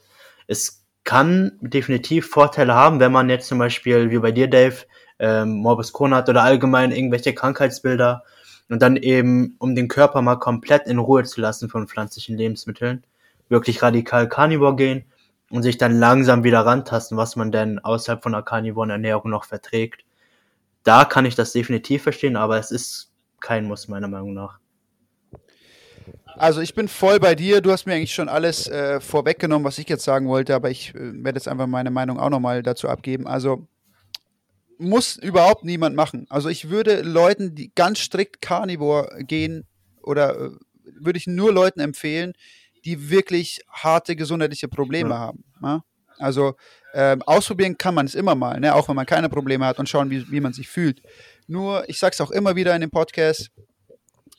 Es 0.46 0.84
kann 1.04 1.52
definitiv 1.60 2.28
Vorteile 2.28 2.74
haben, 2.74 3.00
wenn 3.00 3.12
man 3.12 3.30
jetzt 3.30 3.48
zum 3.48 3.58
Beispiel, 3.58 4.10
wie 4.10 4.18
bei 4.18 4.32
dir, 4.32 4.48
Dave, 4.48 4.84
ähm, 5.18 5.58
Morbus 5.58 5.92
Crohn 5.92 6.14
hat 6.14 6.28
oder 6.28 6.42
allgemein 6.42 6.92
irgendwelche 6.92 7.34
Krankheitsbilder 7.34 8.22
und 8.68 8.82
dann 8.82 8.96
eben, 8.96 9.56
um 9.58 9.74
den 9.74 9.88
Körper 9.88 10.20
mal 10.22 10.36
komplett 10.36 10.86
in 10.86 10.98
Ruhe 10.98 11.24
zu 11.24 11.40
lassen 11.40 11.68
von 11.70 11.88
pflanzlichen 11.88 12.36
Lebensmitteln, 12.36 13.04
wirklich 13.48 13.82
radikal 13.82 14.28
Carnivore 14.28 14.76
gehen 14.76 15.04
und 15.50 15.62
sich 15.62 15.78
dann 15.78 15.98
langsam 15.98 16.44
wieder 16.44 16.60
rantasten, 16.60 17.16
was 17.16 17.36
man 17.36 17.50
denn 17.52 17.78
außerhalb 17.78 18.22
von 18.22 18.32
der 18.32 18.42
karnivoren 18.42 18.90
Ernährung 18.90 19.30
noch 19.30 19.44
verträgt. 19.44 20.04
Da 20.84 21.04
kann 21.04 21.26
ich 21.26 21.34
das 21.34 21.52
definitiv 21.52 22.02
verstehen, 22.02 22.36
aber 22.36 22.58
es 22.58 22.70
ist 22.70 23.10
kein 23.40 23.66
Muss 23.66 23.88
meiner 23.88 24.08
Meinung 24.08 24.34
nach. 24.34 24.58
Also 26.36 26.60
ich 26.60 26.74
bin 26.74 26.86
voll 26.86 27.18
bei 27.18 27.34
dir. 27.34 27.60
Du 27.60 27.72
hast 27.72 27.86
mir 27.86 27.94
eigentlich 27.94 28.14
schon 28.14 28.28
alles 28.28 28.68
äh, 28.68 29.00
vorweggenommen, 29.00 29.64
was 29.64 29.78
ich 29.78 29.88
jetzt 29.88 30.04
sagen 30.04 30.28
wollte, 30.28 30.54
aber 30.54 30.70
ich 30.70 30.94
äh, 30.94 31.24
werde 31.24 31.38
jetzt 31.38 31.48
einfach 31.48 31.66
meine 31.66 31.90
Meinung 31.90 32.18
auch 32.18 32.30
nochmal 32.30 32.62
dazu 32.62 32.88
abgeben. 32.88 33.26
Also 33.26 33.66
muss 34.78 35.16
überhaupt 35.16 35.64
niemand 35.64 35.96
machen. 35.96 36.26
Also 36.30 36.48
ich 36.48 36.70
würde 36.70 37.02
Leuten, 37.02 37.54
die 37.54 37.72
ganz 37.74 37.98
strikt 37.98 38.40
Carnivore 38.40 39.24
gehen, 39.24 39.66
oder 40.02 40.38
äh, 40.38 40.50
würde 41.00 41.18
ich 41.18 41.26
nur 41.26 41.52
Leuten 41.52 41.80
empfehlen, 41.80 42.32
die 42.84 43.10
wirklich 43.10 43.60
harte 43.70 44.16
gesundheitliche 44.16 44.68
Probleme 44.68 45.10
ja. 45.10 45.18
haben. 45.18 45.44
Ja? 45.62 45.82
Also 46.18 46.54
ähm, 46.94 47.22
ausprobieren 47.22 47.78
kann 47.78 47.94
man 47.94 48.06
es 48.06 48.14
immer 48.14 48.34
mal, 48.34 48.58
ne? 48.60 48.74
auch 48.74 48.88
wenn 48.88 48.96
man 48.96 49.06
keine 49.06 49.28
Probleme 49.28 49.66
hat 49.66 49.78
und 49.78 49.88
schauen, 49.88 50.10
wie, 50.10 50.30
wie 50.30 50.40
man 50.40 50.52
sich 50.52 50.68
fühlt. 50.68 51.02
Nur, 51.46 51.88
ich 51.88 51.98
sage 51.98 52.14
es 52.14 52.20
auch 52.20 52.30
immer 52.30 52.56
wieder 52.56 52.74
in 52.74 52.80
dem 52.80 52.90
Podcast, 52.90 53.50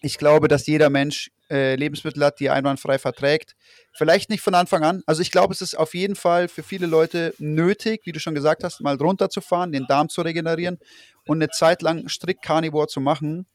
ich 0.01 0.17
glaube, 0.17 0.47
dass 0.47 0.65
jeder 0.67 0.89
Mensch 0.89 1.31
äh, 1.49 1.75
Lebensmittel 1.75 2.23
hat, 2.23 2.39
die 2.39 2.49
einwandfrei 2.49 2.99
verträgt. 2.99 3.55
Vielleicht 3.91 4.29
nicht 4.29 4.41
von 4.41 4.55
Anfang 4.55 4.83
an. 4.83 5.01
Also 5.05 5.21
ich 5.21 5.31
glaube, 5.31 5.53
es 5.53 5.61
ist 5.61 5.77
auf 5.77 5.93
jeden 5.93 6.15
Fall 6.15 6.47
für 6.47 6.63
viele 6.63 6.85
Leute 6.85 7.33
nötig, 7.39 8.01
wie 8.05 8.11
du 8.11 8.19
schon 8.19 8.35
gesagt 8.35 8.63
hast, 8.63 8.81
mal 8.81 8.95
runterzufahren, 8.95 9.71
den 9.71 9.85
Darm 9.87 10.09
zu 10.09 10.21
regenerieren 10.21 10.77
und 11.25 11.37
eine 11.37 11.49
Zeit 11.49 11.81
lang 11.81 12.07
strikt 12.07 12.43
Carnivore 12.43 12.87
zu 12.87 13.01
machen. 13.01 13.47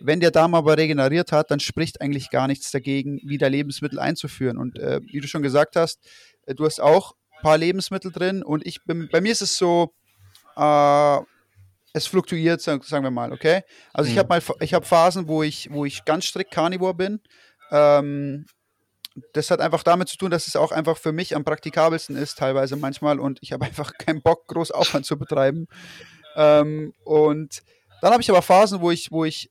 Wenn 0.00 0.20
der 0.20 0.30
Darm 0.30 0.54
aber 0.54 0.76
regeneriert 0.76 1.32
hat, 1.32 1.50
dann 1.50 1.60
spricht 1.60 2.00
eigentlich 2.00 2.30
gar 2.30 2.46
nichts 2.46 2.70
dagegen, 2.70 3.20
wieder 3.24 3.48
Lebensmittel 3.50 3.98
einzuführen. 3.98 4.58
Und 4.58 4.78
äh, 4.78 5.00
wie 5.04 5.20
du 5.20 5.28
schon 5.28 5.42
gesagt 5.42 5.76
hast, 5.76 6.00
äh, 6.46 6.54
du 6.54 6.64
hast 6.64 6.80
auch 6.80 7.12
ein 7.36 7.42
paar 7.42 7.58
Lebensmittel 7.58 8.12
drin 8.12 8.42
und 8.42 8.66
ich 8.66 8.84
bin, 8.84 9.08
bei 9.10 9.20
mir 9.20 9.32
ist 9.32 9.42
es 9.42 9.56
so, 9.56 9.92
äh, 10.56 11.18
es 11.92 12.06
fluktuiert, 12.06 12.60
sagen 12.60 12.82
wir 12.90 13.10
mal, 13.10 13.32
okay? 13.32 13.62
Also 13.92 14.08
mhm. 14.08 14.12
ich 14.12 14.18
habe 14.18 14.28
mal, 14.28 14.42
ich 14.60 14.74
habe 14.74 14.84
Phasen, 14.84 15.28
wo 15.28 15.42
ich, 15.42 15.70
wo 15.70 15.84
ich 15.84 16.04
ganz 16.04 16.26
strikt 16.26 16.50
Carnivore 16.50 16.94
bin. 16.94 17.20
Ähm, 17.70 18.44
das 19.32 19.50
hat 19.50 19.60
einfach 19.60 19.82
damit 19.82 20.08
zu 20.08 20.18
tun, 20.18 20.30
dass 20.30 20.46
es 20.46 20.56
auch 20.56 20.72
einfach 20.72 20.98
für 20.98 21.12
mich 21.12 21.34
am 21.34 21.44
praktikabelsten 21.44 22.16
ist, 22.16 22.38
teilweise 22.38 22.76
manchmal, 22.76 23.18
und 23.18 23.38
ich 23.40 23.52
habe 23.52 23.64
einfach 23.64 23.92
keinen 23.98 24.22
Bock, 24.22 24.46
groß 24.46 24.72
Aufwand 24.72 25.06
zu 25.06 25.18
betreiben. 25.18 25.68
Ähm, 26.36 26.92
und 27.04 27.62
dann 28.02 28.12
habe 28.12 28.22
ich 28.22 28.30
aber 28.30 28.42
Phasen, 28.42 28.80
wo 28.80 28.90
ich, 28.90 29.10
wo 29.10 29.24
ich 29.24 29.50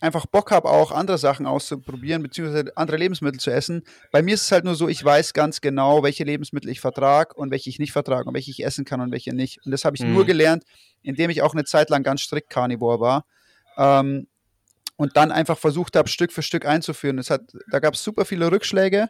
einfach 0.00 0.26
Bock 0.26 0.50
habe, 0.50 0.68
auch 0.68 0.92
andere 0.92 1.18
Sachen 1.18 1.46
auszuprobieren, 1.46 2.22
beziehungsweise 2.22 2.76
andere 2.76 2.96
Lebensmittel 2.96 3.40
zu 3.40 3.50
essen. 3.50 3.82
Bei 4.12 4.22
mir 4.22 4.34
ist 4.34 4.42
es 4.42 4.52
halt 4.52 4.64
nur 4.64 4.74
so, 4.74 4.88
ich 4.88 5.04
weiß 5.04 5.32
ganz 5.32 5.60
genau, 5.60 6.02
welche 6.02 6.24
Lebensmittel 6.24 6.70
ich 6.70 6.80
vertrage 6.80 7.34
und 7.34 7.50
welche 7.50 7.70
ich 7.70 7.78
nicht 7.78 7.92
vertrage 7.92 8.28
und 8.28 8.34
welche 8.34 8.50
ich 8.50 8.64
essen 8.64 8.84
kann 8.84 9.00
und 9.00 9.10
welche 9.10 9.32
nicht. 9.34 9.60
Und 9.64 9.72
das 9.72 9.84
habe 9.84 9.96
ich 9.96 10.02
mhm. 10.02 10.14
nur 10.14 10.24
gelernt, 10.24 10.64
indem 11.02 11.30
ich 11.30 11.42
auch 11.42 11.52
eine 11.52 11.64
Zeit 11.64 11.90
lang 11.90 12.02
ganz 12.02 12.20
strikt 12.20 12.50
Carnivore 12.50 13.00
war. 13.00 13.24
Ähm, 13.76 14.28
und 14.96 15.16
dann 15.16 15.30
einfach 15.30 15.56
versucht 15.56 15.94
habe, 15.94 16.08
Stück 16.08 16.32
für 16.32 16.42
Stück 16.42 16.66
einzuführen. 16.66 17.18
Das 17.18 17.30
hat, 17.30 17.42
da 17.70 17.78
gab 17.78 17.94
es 17.94 18.02
super 18.02 18.24
viele 18.24 18.50
Rückschläge 18.50 19.08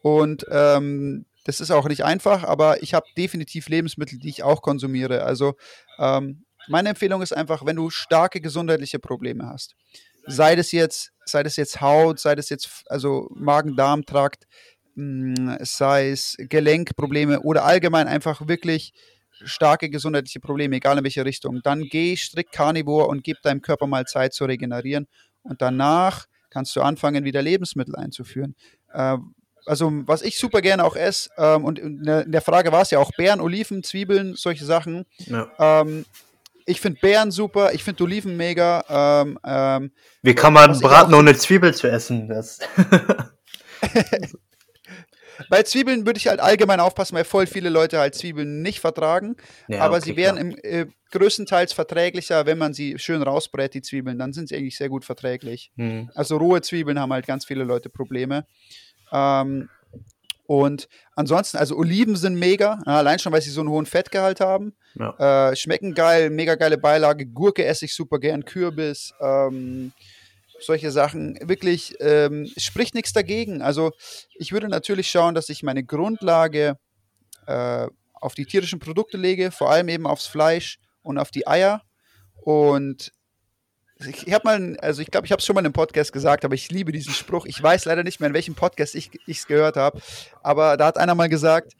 und 0.00 0.46
ähm, 0.48 1.26
das 1.44 1.60
ist 1.60 1.70
auch 1.70 1.88
nicht 1.88 2.04
einfach, 2.04 2.44
aber 2.44 2.82
ich 2.82 2.94
habe 2.94 3.06
definitiv 3.16 3.68
Lebensmittel, 3.68 4.18
die 4.18 4.28
ich 4.28 4.42
auch 4.42 4.62
konsumiere. 4.62 5.24
Also 5.24 5.54
ähm, 5.98 6.44
meine 6.68 6.90
Empfehlung 6.90 7.20
ist 7.20 7.36
einfach, 7.36 7.66
wenn 7.66 7.76
du 7.76 7.90
starke 7.90 8.40
gesundheitliche 8.40 8.98
Probleme 8.98 9.46
hast, 9.46 9.74
sei 10.26 10.56
das 10.56 10.72
jetzt, 10.72 11.12
sei 11.24 11.42
das 11.42 11.56
jetzt 11.56 11.80
Haut, 11.80 12.18
sei 12.18 12.34
das 12.34 12.48
jetzt 12.48 12.84
also 12.88 13.28
Magen-Darm-Trakt, 13.34 14.46
mm, 14.94 15.56
sei 15.60 16.10
es 16.10 16.36
Gelenkprobleme 16.38 17.40
oder 17.40 17.64
allgemein 17.64 18.08
einfach 18.08 18.46
wirklich 18.48 18.92
starke 19.42 19.90
gesundheitliche 19.90 20.40
Probleme, 20.40 20.76
egal 20.76 20.98
in 20.98 21.04
welche 21.04 21.24
Richtung, 21.24 21.60
dann 21.62 21.82
geh 21.82 22.16
strikt 22.16 22.52
Carnivore 22.52 23.08
und 23.08 23.24
gib 23.24 23.42
deinem 23.42 23.62
Körper 23.62 23.86
mal 23.86 24.04
Zeit 24.06 24.32
zu 24.32 24.44
regenerieren 24.44 25.06
und 25.42 25.60
danach 25.60 26.26
kannst 26.50 26.74
du 26.76 26.82
anfangen, 26.82 27.24
wieder 27.24 27.42
Lebensmittel 27.42 27.96
einzuführen. 27.96 28.54
Äh, 28.92 29.18
also 29.66 29.90
was 30.06 30.22
ich 30.22 30.38
super 30.38 30.60
gerne 30.60 30.84
auch 30.84 30.94
esse, 30.94 31.30
ähm, 31.36 31.64
und 31.64 31.78
in 31.78 32.02
der 32.04 32.42
Frage 32.42 32.70
war 32.70 32.82
es 32.82 32.90
ja 32.90 32.98
auch 32.98 33.10
Beeren, 33.16 33.40
Oliven, 33.40 33.82
Zwiebeln, 33.82 34.34
solche 34.36 34.64
Sachen. 34.64 35.06
Ja. 35.18 35.50
Ähm, 35.58 36.04
ich 36.66 36.80
finde 36.80 37.00
Beeren 37.00 37.30
super, 37.30 37.72
ich 37.72 37.84
finde 37.84 38.04
Oliven 38.04 38.36
mega. 38.36 39.22
Ähm, 39.22 39.38
ähm, 39.44 39.92
Wie 40.22 40.34
kann 40.34 40.52
man 40.52 40.78
braten, 40.80 41.14
ohne 41.14 41.36
Zwiebel 41.36 41.74
zu 41.74 41.88
essen? 41.88 42.28
Das 42.28 42.60
Bei 45.48 45.62
Zwiebeln 45.62 46.06
würde 46.06 46.18
ich 46.18 46.28
halt 46.28 46.40
allgemein 46.40 46.80
aufpassen, 46.80 47.16
weil 47.16 47.24
voll 47.24 47.46
viele 47.46 47.68
Leute 47.68 47.98
halt 47.98 48.14
Zwiebeln 48.14 48.62
nicht 48.62 48.80
vertragen. 48.80 49.36
Ja, 49.68 49.80
aber 49.80 49.96
okay, 49.96 50.04
sie 50.04 50.16
wären 50.16 50.36
im, 50.36 50.56
äh, 50.62 50.86
größtenteils 51.10 51.72
verträglicher, 51.72 52.46
wenn 52.46 52.58
man 52.58 52.72
sie 52.72 52.98
schön 52.98 53.22
rausbrät, 53.22 53.74
die 53.74 53.82
Zwiebeln. 53.82 54.18
Dann 54.18 54.32
sind 54.32 54.48
sie 54.48 54.56
eigentlich 54.56 54.76
sehr 54.76 54.88
gut 54.88 55.04
verträglich. 55.04 55.72
Hm. 55.76 56.10
Also 56.14 56.36
rohe 56.36 56.60
Zwiebeln 56.60 56.98
haben 57.00 57.12
halt 57.12 57.26
ganz 57.26 57.44
viele 57.44 57.64
Leute 57.64 57.88
Probleme. 57.90 58.46
Ähm, 59.12 59.68
und 60.46 60.88
ansonsten, 61.16 61.56
also 61.56 61.76
Oliven 61.76 62.16
sind 62.16 62.34
mega, 62.34 62.80
allein 62.84 63.18
schon, 63.18 63.32
weil 63.32 63.40
sie 63.40 63.50
so 63.50 63.60
einen 63.60 63.70
hohen 63.70 63.86
Fettgehalt 63.86 64.40
haben. 64.40 64.74
Ja. 64.94 65.50
Äh, 65.50 65.56
schmecken 65.56 65.94
geil, 65.94 66.30
mega 66.30 66.54
geile 66.54 66.76
Beilage. 66.76 67.26
Gurke 67.26 67.64
esse 67.64 67.86
ich 67.86 67.94
super 67.94 68.18
gern, 68.18 68.44
Kürbis, 68.44 69.14
ähm, 69.20 69.92
solche 70.60 70.90
Sachen. 70.90 71.38
Wirklich 71.42 71.94
ähm, 72.00 72.50
spricht 72.58 72.94
nichts 72.94 73.12
dagegen. 73.12 73.62
Also 73.62 73.92
ich 74.34 74.52
würde 74.52 74.68
natürlich 74.68 75.10
schauen, 75.10 75.34
dass 75.34 75.48
ich 75.48 75.62
meine 75.62 75.84
Grundlage 75.84 76.76
äh, 77.46 77.86
auf 78.12 78.34
die 78.34 78.44
tierischen 78.44 78.78
Produkte 78.78 79.16
lege, 79.16 79.50
vor 79.50 79.70
allem 79.70 79.88
eben 79.88 80.06
aufs 80.06 80.26
Fleisch 80.26 80.78
und 81.02 81.18
auf 81.18 81.30
die 81.30 81.46
Eier. 81.46 81.82
Und 82.42 83.12
ich, 84.00 84.26
ich 84.26 84.34
habe 84.34 84.44
mal, 84.44 84.76
also 84.80 85.02
ich 85.02 85.10
glaube, 85.10 85.26
ich 85.26 85.32
habe 85.32 85.40
es 85.40 85.46
schon 85.46 85.54
mal 85.54 85.64
im 85.64 85.72
Podcast 85.72 86.12
gesagt, 86.12 86.44
aber 86.44 86.54
ich 86.54 86.70
liebe 86.70 86.92
diesen 86.92 87.12
Spruch. 87.12 87.46
Ich 87.46 87.62
weiß 87.62 87.84
leider 87.84 88.02
nicht 88.02 88.20
mehr, 88.20 88.28
in 88.28 88.34
welchem 88.34 88.54
Podcast 88.54 88.94
ich 88.94 89.10
es 89.26 89.46
gehört 89.46 89.76
habe, 89.76 90.00
aber 90.42 90.76
da 90.76 90.86
hat 90.86 90.98
einer 90.98 91.14
mal 91.14 91.28
gesagt, 91.28 91.72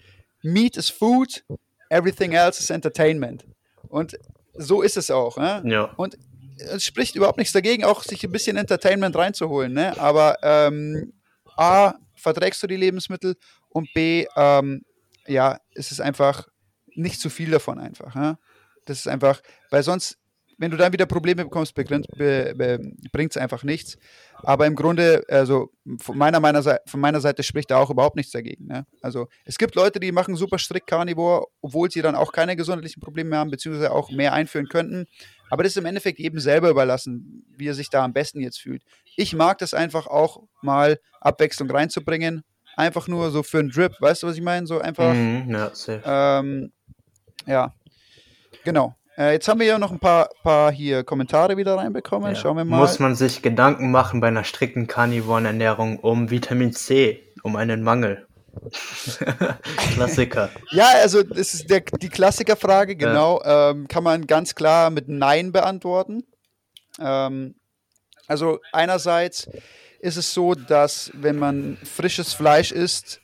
Meat 0.43 0.77
is 0.77 0.91
food, 0.91 1.45
everything 1.89 2.33
else 2.33 2.61
is 2.61 2.71
entertainment. 2.71 3.45
Und 3.89 4.19
so 4.55 4.83
ist 4.83 4.97
es 4.97 5.11
auch. 5.11 5.37
Ne? 5.37 5.63
Ja. 5.67 5.85
Und 5.97 6.17
es 6.59 6.85
spricht 6.85 7.17
überhaupt 7.17 7.39
nichts 7.39 7.53
dagegen, 7.53 7.85
auch 7.85 8.03
sich 8.03 8.23
ein 8.25 8.33
bisschen 8.33 8.57
Entertainment 8.57 9.17
reinzuholen. 9.17 9.73
Ne? 9.73 9.99
Aber 9.99 10.37
ähm, 10.43 11.13
A, 11.57 11.95
verträgst 12.15 12.63
du 12.63 12.67
die 12.67 12.77
Lebensmittel 12.77 13.37
und 13.71 13.89
B, 13.95 14.27
ähm, 14.37 14.83
ja, 15.27 15.59
es 15.75 15.91
ist 15.91 16.01
einfach 16.01 16.47
nicht 16.95 17.21
zu 17.21 17.31
viel 17.31 17.51
davon 17.51 17.79
einfach. 17.79 18.15
Ne? 18.15 18.39
Das 18.85 18.99
ist 18.99 19.09
einfach, 19.09 19.41
weil 19.71 19.83
sonst 19.83 20.19
wenn 20.59 20.71
du 20.71 20.77
dann 20.77 20.93
wieder 20.93 21.07
Probleme 21.07 21.45
bekommst, 21.45 21.75
bringt 21.75 22.07
es 22.11 23.37
einfach 23.37 23.63
nichts. 23.65 23.97
Aber 24.43 24.67
im 24.67 24.75
Grunde, 24.75 25.25
also 25.29 25.71
von 25.99 26.19
meiner, 26.19 26.41
meiner, 26.41 26.63
von 26.87 27.01
meiner 27.01 27.21
Seite 27.21 27.43
spricht 27.43 27.71
da 27.71 27.79
auch 27.79 27.91
überhaupt 27.91 28.17
nichts 28.17 28.33
dagegen. 28.33 28.67
Ne? 28.67 28.87
Also 29.01 29.29
es 29.45 29.59
gibt 29.59 29.75
Leute, 29.75 30.01
die 30.01 30.13
machen 30.13 30.37
super 30.37 30.59
strikt 30.59 30.87
Carnivore, 30.87 31.47
obwohl 31.61 31.91
sie 31.91 32.03
dann 32.03 32.15
auch 32.15 32.33
keine 32.33 32.57
gesundheitlichen 32.57 33.01
Probleme 33.01 33.31
mehr 33.31 33.39
haben, 33.39 33.51
beziehungsweise 33.51 33.93
auch 33.93 34.11
mehr 34.11 34.33
einführen 34.33 34.69
könnten. 34.69 35.07
Aber 35.51 35.63
das 35.63 35.73
ist 35.73 35.79
im 35.79 35.87
Endeffekt 35.87 36.19
jedem 36.19 36.41
selber 36.41 36.71
überlassen, 36.71 37.45
wie 37.57 37.69
er 37.69 37.75
sich 37.75 37.91
da 37.91 38.05
am 38.05 38.13
besten 38.13 38.41
jetzt 38.41 38.61
fühlt. 38.61 38.83
Ich 39.17 39.35
mag 39.35 39.59
das 39.59 39.75
einfach 39.75 40.07
auch 40.07 40.43
mal 40.63 40.99
Abwechslung 41.21 41.71
reinzubringen. 41.71 42.43
Einfach 42.77 43.07
nur 43.07 43.31
so 43.31 43.43
für 43.43 43.61
einen 43.61 43.71
Drip, 43.71 43.93
weißt 44.01 44.23
du, 44.23 44.27
was 44.27 44.37
ich 44.37 44.43
meine? 44.43 44.67
So 44.67 44.81
einfach. 44.81 45.15
Ja, 46.05 46.41
ähm, 46.41 46.73
ja, 47.47 47.73
genau. 48.65 48.97
Äh, 49.17 49.33
jetzt 49.33 49.49
haben 49.49 49.61
wir 49.61 49.67
ja 49.67 49.79
noch 49.79 49.93
ein 49.93 50.01
paar, 50.01 50.29
paar 50.43 50.73
hier 50.73 51.05
Kommentare 51.05 51.57
wieder 51.57 51.77
reinbekommen. 51.77 52.35
Ja. 52.35 52.41
Schauen 52.41 52.57
wir 52.57 52.65
mal. 52.65 52.79
Muss 52.79 52.99
man 52.99 53.15
sich 53.15 53.43
Gedanken 53.43 53.91
machen 53.91 54.21
bei 54.21 54.29
einer 54.29 54.45
strikten 54.45 54.87
Carnivoren-Ernährung 54.87 55.99
um 56.01 56.31
Vitamin 56.31 56.73
C, 56.73 57.23
um 57.43 57.57
einen 57.57 57.83
Mangel? 57.83 58.27
Klassiker. 59.95 60.49
ja, 60.71 60.87
also 61.03 61.23
das 61.23 61.55
ist 61.55 61.71
der, 61.71 61.81
die 61.81 62.09
Klassikerfrage, 62.09 62.95
genau. 62.97 63.41
Ja. 63.43 63.71
Ähm, 63.71 63.89
kann 63.89 64.05
man 64.05 64.27
ganz 64.27 64.55
klar 64.55 64.91
mit 64.91 65.09
Nein 65.09 65.53
beantworten. 65.53 66.25
Ähm, 67.01 67.57
also 68.27 68.61
einerseits 68.73 69.49
ist 70.01 70.17
es 70.17 70.33
so, 70.33 70.55
dass 70.55 71.11
wenn 71.15 71.37
man 71.37 71.79
frisches 71.83 72.33
Fleisch 72.33 72.73
isst 72.73 73.21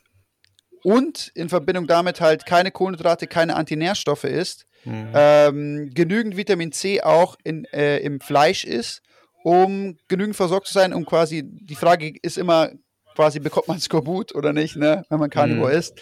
und 0.83 1.31
in 1.35 1.49
Verbindung 1.49 1.87
damit 1.87 2.21
halt 2.21 2.47
keine 2.47 2.71
Kohlenhydrate, 2.71 3.27
keine 3.27 3.57
Antinährstoffe 3.57 4.25
isst, 4.25 4.67
mhm. 4.85 5.13
ähm, 5.15 5.91
genügend 5.95 6.37
Vitamin 6.37 6.73
C 6.73 7.03
auch 7.03 7.37
in, 7.45 7.65
äh, 7.67 7.99
im 7.99 8.21
Fleisch 8.21 8.65
ist, 8.65 9.03
um 9.43 9.97
genügend 10.09 10.37
versorgt 10.37 10.67
zu 10.67 10.73
sein, 10.73 10.93
um 10.93 11.07
quasi, 11.07 11.43
die 11.45 11.75
Frage 11.75 12.13
ist 12.23 12.39
immer, 12.39 12.71
quasi 13.15 13.41
bekommt 13.41 13.69
man 13.69 13.81
Skorbut 13.81 14.35
oder 14.35 14.53
nicht, 14.53 14.77
ne, 14.77 15.05
wenn 15.09 15.19
man 15.19 15.31
Carnivore 15.31 15.73
mhm. 15.73 15.79
isst. 15.79 16.01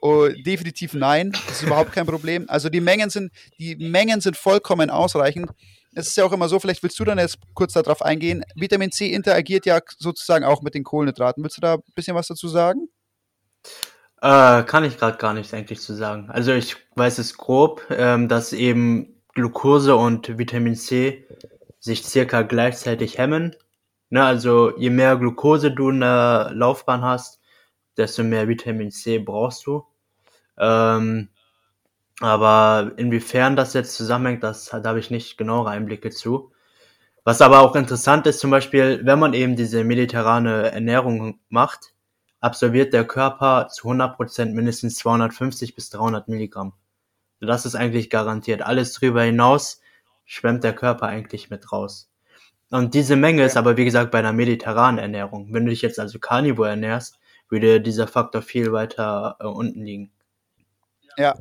Oh, 0.00 0.28
definitiv 0.28 0.94
nein, 0.94 1.32
das 1.32 1.56
ist 1.56 1.62
überhaupt 1.62 1.92
kein 1.92 2.06
Problem. 2.06 2.46
Also 2.48 2.68
die 2.68 2.80
Mengen 2.80 3.10
sind, 3.10 3.32
die 3.58 3.76
Mengen 3.76 4.20
sind 4.20 4.36
vollkommen 4.36 4.90
ausreichend. 4.90 5.50
Es 5.94 6.08
ist 6.08 6.16
ja 6.16 6.24
auch 6.24 6.32
immer 6.32 6.48
so, 6.48 6.58
vielleicht 6.58 6.82
willst 6.82 6.98
du 6.98 7.04
dann 7.04 7.18
jetzt 7.18 7.38
kurz 7.54 7.74
darauf 7.74 8.02
eingehen. 8.02 8.44
Vitamin 8.56 8.90
C 8.90 9.12
interagiert 9.12 9.66
ja 9.66 9.80
sozusagen 9.98 10.44
auch 10.44 10.62
mit 10.62 10.74
den 10.74 10.84
Kohlenhydraten. 10.84 11.42
Willst 11.42 11.56
du 11.56 11.60
da 11.60 11.74
ein 11.74 11.82
bisschen 11.94 12.16
was 12.16 12.26
dazu 12.26 12.48
sagen? 12.48 12.88
Äh, 14.24 14.62
kann 14.62 14.84
ich 14.84 14.96
gerade 14.96 15.18
gar 15.18 15.34
nichts 15.34 15.52
eigentlich 15.52 15.82
zu 15.82 15.92
sagen. 15.92 16.30
Also 16.30 16.52
ich 16.54 16.76
weiß 16.96 17.18
es 17.18 17.36
grob, 17.36 17.82
ähm, 17.90 18.26
dass 18.26 18.54
eben 18.54 19.20
Glucose 19.34 19.94
und 19.96 20.38
Vitamin 20.38 20.76
C 20.76 21.26
sich 21.78 22.04
circa 22.04 22.40
gleichzeitig 22.40 23.18
hemmen. 23.18 23.54
Ne, 24.08 24.24
also 24.24 24.74
je 24.78 24.88
mehr 24.88 25.18
Glucose 25.18 25.72
du 25.72 25.90
in 25.90 26.00
der 26.00 26.52
Laufbahn 26.54 27.02
hast, 27.02 27.42
desto 27.98 28.24
mehr 28.24 28.48
Vitamin 28.48 28.90
C 28.90 29.18
brauchst 29.18 29.66
du. 29.66 29.84
Ähm, 30.56 31.28
aber 32.20 32.92
inwiefern 32.96 33.56
das 33.56 33.74
jetzt 33.74 33.94
zusammenhängt, 33.94 34.42
das 34.42 34.70
da 34.70 34.82
habe 34.84 35.00
ich 35.00 35.10
nicht 35.10 35.36
genauere 35.36 35.68
Einblicke 35.68 36.08
zu. 36.08 36.50
Was 37.24 37.42
aber 37.42 37.60
auch 37.60 37.76
interessant 37.76 38.26
ist, 38.26 38.40
zum 38.40 38.50
Beispiel, 38.50 39.02
wenn 39.04 39.18
man 39.18 39.34
eben 39.34 39.54
diese 39.54 39.84
mediterrane 39.84 40.70
Ernährung 40.72 41.40
macht, 41.50 41.93
absolviert 42.44 42.92
der 42.92 43.06
Körper 43.06 43.68
zu 43.68 43.88
100% 43.88 44.52
mindestens 44.52 44.96
250 44.96 45.74
bis 45.74 45.88
300 45.88 46.28
Milligramm. 46.28 46.74
Das 47.40 47.64
ist 47.64 47.74
eigentlich 47.74 48.10
garantiert. 48.10 48.62
Alles 48.62 48.92
drüber 48.92 49.22
hinaus 49.22 49.80
schwemmt 50.26 50.62
der 50.62 50.74
Körper 50.74 51.06
eigentlich 51.06 51.50
mit 51.50 51.72
raus. 51.72 52.10
Und 52.70 52.94
diese 52.94 53.16
Menge 53.16 53.44
ist 53.44 53.56
aber, 53.56 53.76
wie 53.76 53.84
gesagt, 53.84 54.10
bei 54.10 54.18
einer 54.18 54.32
mediterranen 54.32 54.98
Ernährung. 54.98 55.52
Wenn 55.52 55.64
du 55.64 55.70
dich 55.70 55.82
jetzt 55.82 55.98
also 55.98 56.18
Carnivore 56.18 56.70
ernährst, 56.70 57.18
würde 57.48 57.80
dieser 57.80 58.06
Faktor 58.06 58.42
viel 58.42 58.72
weiter 58.72 59.36
äh, 59.40 59.46
unten 59.46 59.82
liegen. 59.82 60.12
Ja. 61.16 61.34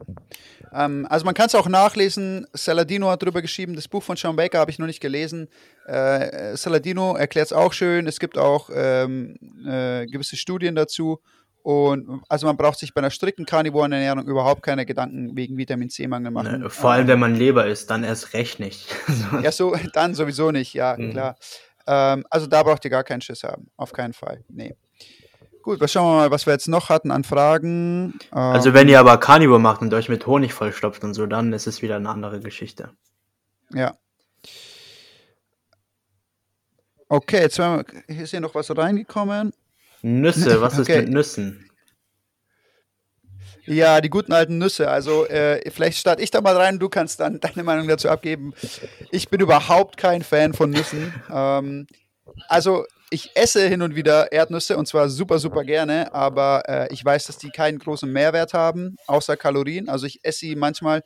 Ähm, 0.74 1.08
also 1.10 1.26
man 1.26 1.34
kann 1.34 1.48
es 1.48 1.56
auch 1.56 1.68
nachlesen. 1.68 2.48
Saladino 2.54 3.10
hat 3.10 3.22
darüber 3.22 3.42
geschrieben. 3.42 3.76
Das 3.76 3.88
Buch 3.88 4.04
von 4.04 4.18
Sean 4.18 4.36
Baker 4.36 4.60
habe 4.60 4.72
ich 4.72 4.80
noch 4.80 4.88
nicht 4.88 5.00
gelesen. 5.00 5.48
Äh, 5.86 6.56
Saladino 6.56 7.16
erklärt 7.16 7.48
es 7.48 7.54
auch 7.54 7.74
schön. 7.74 8.08
Es 8.08 8.20
gibt 8.20 8.38
auch 8.38 8.70
ähm, 8.74 9.36
äh, 9.66 10.06
gewisse 10.06 10.36
Studien 10.36 10.76
dazu. 10.76 11.20
Und 11.64 12.22
also 12.28 12.46
man 12.46 12.58
braucht 12.58 12.78
sich 12.78 12.94
bei 12.94 13.00
einer 13.00 13.10
strikten 13.10 13.46
Carnivorenernährung 13.46 14.26
überhaupt 14.28 14.64
keine 14.64 14.86
Gedanken 14.86 15.38
wegen 15.38 15.58
Vitamin 15.58 15.90
C-Mangel 15.90 16.32
machen. 16.32 16.60
Ne, 16.60 16.70
vor 16.70 16.92
allem, 16.92 17.08
wenn 17.08 17.20
man 17.20 17.36
Leber 17.36 17.66
isst, 17.68 17.90
dann 17.90 18.04
erst 18.04 18.34
recht 18.34 18.60
nicht. 18.60 18.94
ja, 19.42 19.50
so, 19.50 19.74
dann 19.94 20.14
sowieso 20.14 20.52
nicht, 20.52 20.74
ja, 20.74 20.98
mhm. 20.98 21.12
klar. 21.12 21.38
Ähm, 21.88 22.26
also 22.30 22.48
da 22.48 22.64
braucht 22.64 22.84
ihr 22.84 22.92
gar 22.92 23.06
keinen 23.06 23.22
Schiss 23.22 23.44
haben. 23.44 23.72
Auf 23.78 23.94
keinen 23.94 24.12
Fall. 24.12 24.44
Nee. 24.50 24.76
Gut, 25.64 25.80
was 25.80 25.94
schauen 25.94 26.06
wir 26.12 26.18
mal, 26.18 26.32
was 26.32 26.46
wir 26.46 26.52
jetzt 26.52 26.68
noch 26.68 26.90
hatten 26.90 27.10
an 27.10 27.24
Fragen. 27.24 28.20
Also 28.32 28.70
ähm, 28.70 28.76
wenn 28.76 28.90
ihr 28.90 29.00
aber 29.00 29.18
Carnivore 29.18 29.62
macht 29.62 29.82
und 29.82 29.94
euch 29.94 30.10
mit 30.10 30.28
Honig 30.28 30.54
vollstopft 30.54 31.06
und 31.06 31.14
so, 31.14 31.26
dann 31.26 31.54
ist 31.54 31.68
es 31.68 31.82
wieder 31.82 31.96
eine 31.96 32.10
andere 32.10 32.42
Geschichte. 32.42 32.90
Ja. 33.74 33.96
Okay, 37.08 37.42
jetzt 37.42 37.60
wir, 37.60 37.86
ist 38.08 38.32
hier 38.32 38.42
noch 38.42 38.54
was 38.56 38.76
reingekommen. 38.76 39.54
Nüsse, 40.02 40.62
was 40.62 40.78
okay. 40.78 41.00
ist 41.00 41.06
mit 41.06 41.10
Nüssen? 41.10 41.70
Ja, 43.66 44.02
die 44.02 44.10
guten 44.10 44.34
alten 44.34 44.58
Nüsse. 44.58 44.90
Also 44.90 45.26
äh, 45.28 45.72
vielleicht 45.72 45.98
starte 45.98 46.22
ich 46.22 46.30
da 46.30 46.42
mal 46.42 46.58
rein, 46.58 46.78
du 46.78 46.90
kannst 46.90 47.22
dann 47.22 47.40
deine 47.40 47.64
Meinung 47.64 47.88
dazu 47.88 48.10
abgeben. 48.10 48.54
Ich 49.12 49.30
bin 49.30 49.40
überhaupt 49.40 49.96
kein 49.96 50.24
Fan 50.24 50.54
von 50.54 50.72
Nüssen. 50.72 51.14
Ähm, 51.32 51.88
also 52.50 52.84
ich 53.14 53.30
esse 53.36 53.68
hin 53.68 53.84
und 53.84 53.96
wieder 53.96 54.32
Erdnüsse 54.32 54.76
und 54.76 54.88
zwar 54.88 55.08
super, 55.08 55.38
super 55.38 55.64
gerne, 55.64 56.12
aber 56.16 56.64
äh, 56.68 56.92
ich 56.92 57.06
weiß, 57.06 57.28
dass 57.28 57.38
die 57.38 57.52
keinen 57.52 57.78
großen 57.78 58.12
Mehrwert 58.12 58.56
haben, 58.56 58.96
außer 59.06 59.38
Kalorien. 59.38 59.88
Also 59.88 60.08
ich 60.08 60.22
esse 60.24 60.40
sie 60.40 60.56
manchmal, 60.56 61.04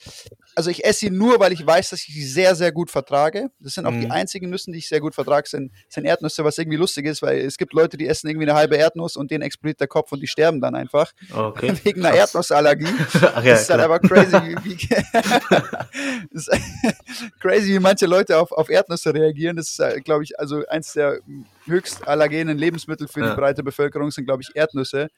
also 0.55 0.69
ich 0.69 0.85
esse 0.85 0.99
sie 0.99 1.09
nur, 1.09 1.41
weil 1.41 1.51
ich 1.51 1.67
weiß, 1.67 1.89
dass 1.89 2.07
ich 2.07 2.13
sie 2.13 2.23
sehr, 2.23 2.55
sehr 2.55 2.71
gut 2.71 2.91
vertrage. 2.91 3.49
Das 3.59 3.73
sind 3.73 3.85
auch 3.85 3.91
mhm. 3.91 3.99
die 4.01 4.09
einzigen 4.09 4.49
Nüsse, 4.49 4.71
die 4.71 4.77
ich 4.77 4.87
sehr 4.87 5.01
gut 5.01 5.15
vertrage, 5.15 5.49
sind, 5.49 5.73
sind 5.89 6.05
Erdnüsse, 6.05 6.45
was 6.45 6.57
irgendwie 6.57 6.77
lustig 6.77 7.07
ist, 7.07 7.21
weil 7.21 7.39
es 7.39 7.57
gibt 7.57 7.73
Leute, 7.73 7.97
die 7.97 8.07
essen 8.07 8.29
irgendwie 8.29 8.47
eine 8.47 8.57
halbe 8.57 8.77
Erdnuss 8.77 9.17
und 9.17 9.29
denen 9.29 9.41
explodiert 9.41 9.81
der 9.81 9.89
Kopf 9.89 10.13
und 10.13 10.21
die 10.21 10.27
sterben 10.27 10.61
dann 10.61 10.75
einfach. 10.75 11.11
Okay. 11.35 11.73
Wegen 11.83 12.05
einer 12.05 12.15
Erdnussallergie. 12.15 12.87
Ach 13.21 13.43
ja, 13.43 13.51
das 13.51 13.63
ist 13.63 13.69
halt 13.69 13.81
aber 13.81 13.99
crazy, 13.99 14.37
wie, 14.37 14.55
wie 14.63 14.77
crazy, 17.41 17.73
wie 17.73 17.79
manche 17.79 18.05
Leute 18.05 18.37
auf, 18.37 18.53
auf 18.53 18.69
Erdnüsse 18.69 19.13
reagieren. 19.13 19.57
Das 19.57 19.71
ist, 19.71 19.81
äh, 19.81 19.99
glaube 19.99 20.23
ich, 20.23 20.39
also 20.39 20.65
eins 20.67 20.93
der 20.93 21.19
höchst 21.67 22.07
allergenen 22.07 22.57
Lebensmittel 22.57 23.07
für 23.07 23.21
ja. 23.21 23.29
die 23.29 23.35
breite 23.35 23.63
Bevölkerung 23.63 24.11
sind, 24.11 24.25
glaube 24.25 24.43
ich, 24.43 24.55
Erdnüsse. 24.55 25.09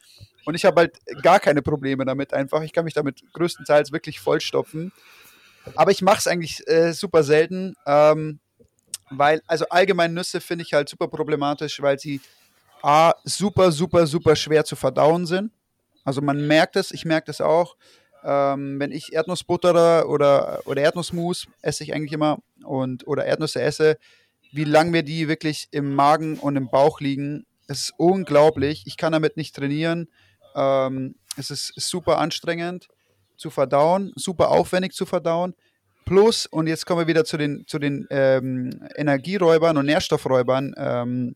Und 0.45 0.55
ich 0.55 0.65
habe 0.65 0.81
halt 0.81 0.99
gar 1.21 1.39
keine 1.39 1.61
Probleme 1.61 2.05
damit 2.05 2.33
einfach. 2.33 2.61
Ich 2.61 2.73
kann 2.73 2.85
mich 2.85 2.93
damit 2.93 3.23
größtenteils 3.33 3.91
wirklich 3.91 4.19
vollstopfen. 4.19 4.91
Aber 5.75 5.91
ich 5.91 6.01
mache 6.01 6.19
es 6.19 6.27
eigentlich 6.27 6.67
äh, 6.67 6.93
super 6.93 7.23
selten, 7.23 7.75
ähm, 7.85 8.39
weil, 9.09 9.41
also 9.47 9.65
allgemein 9.69 10.13
Nüsse 10.13 10.41
finde 10.41 10.63
ich 10.63 10.73
halt 10.73 10.89
super 10.89 11.07
problematisch, 11.07 11.81
weil 11.81 11.99
sie 11.99 12.21
A, 12.81 13.13
super, 13.23 13.71
super, 13.71 14.07
super 14.07 14.35
schwer 14.35 14.63
zu 14.63 14.75
verdauen 14.75 15.25
sind. 15.25 15.51
Also 16.05 16.21
man 16.21 16.47
merkt 16.47 16.75
es, 16.75 16.91
ich 16.91 17.05
merke 17.05 17.27
das 17.27 17.41
auch. 17.41 17.75
Ähm, 18.23 18.79
wenn 18.79 18.91
ich 18.91 19.13
Erdnussbutter 19.13 20.09
oder, 20.09 20.61
oder 20.65 20.81
Erdnussmus 20.81 21.47
esse 21.61 21.83
ich 21.83 21.93
eigentlich 21.93 22.13
immer 22.13 22.39
und 22.63 23.07
oder 23.07 23.25
Erdnüsse 23.25 23.61
esse, 23.61 23.97
wie 24.51 24.63
lange 24.63 24.91
mir 24.91 25.03
die 25.03 25.27
wirklich 25.27 25.67
im 25.71 25.93
Magen 25.93 26.39
und 26.39 26.55
im 26.55 26.69
Bauch 26.69 26.99
liegen. 26.99 27.45
Es 27.67 27.81
ist 27.81 27.93
unglaublich. 27.97 28.83
Ich 28.85 28.97
kann 28.97 29.13
damit 29.13 29.37
nicht 29.37 29.55
trainieren. 29.55 30.09
Ähm, 30.55 31.15
es 31.37 31.51
ist 31.51 31.73
super 31.75 32.17
anstrengend 32.17 32.87
zu 33.37 33.49
verdauen, 33.49 34.11
super 34.15 34.49
aufwendig 34.49 34.93
zu 34.93 35.05
verdauen. 35.05 35.55
Plus, 36.05 36.47
und 36.47 36.67
jetzt 36.67 36.85
kommen 36.85 37.01
wir 37.01 37.07
wieder 37.07 37.23
zu 37.23 37.37
den, 37.37 37.65
zu 37.67 37.77
den 37.77 38.07
ähm, 38.09 38.87
Energieräubern 38.95 39.77
und 39.77 39.85
Nährstoffräubern 39.85 40.73
ähm, 40.75 41.35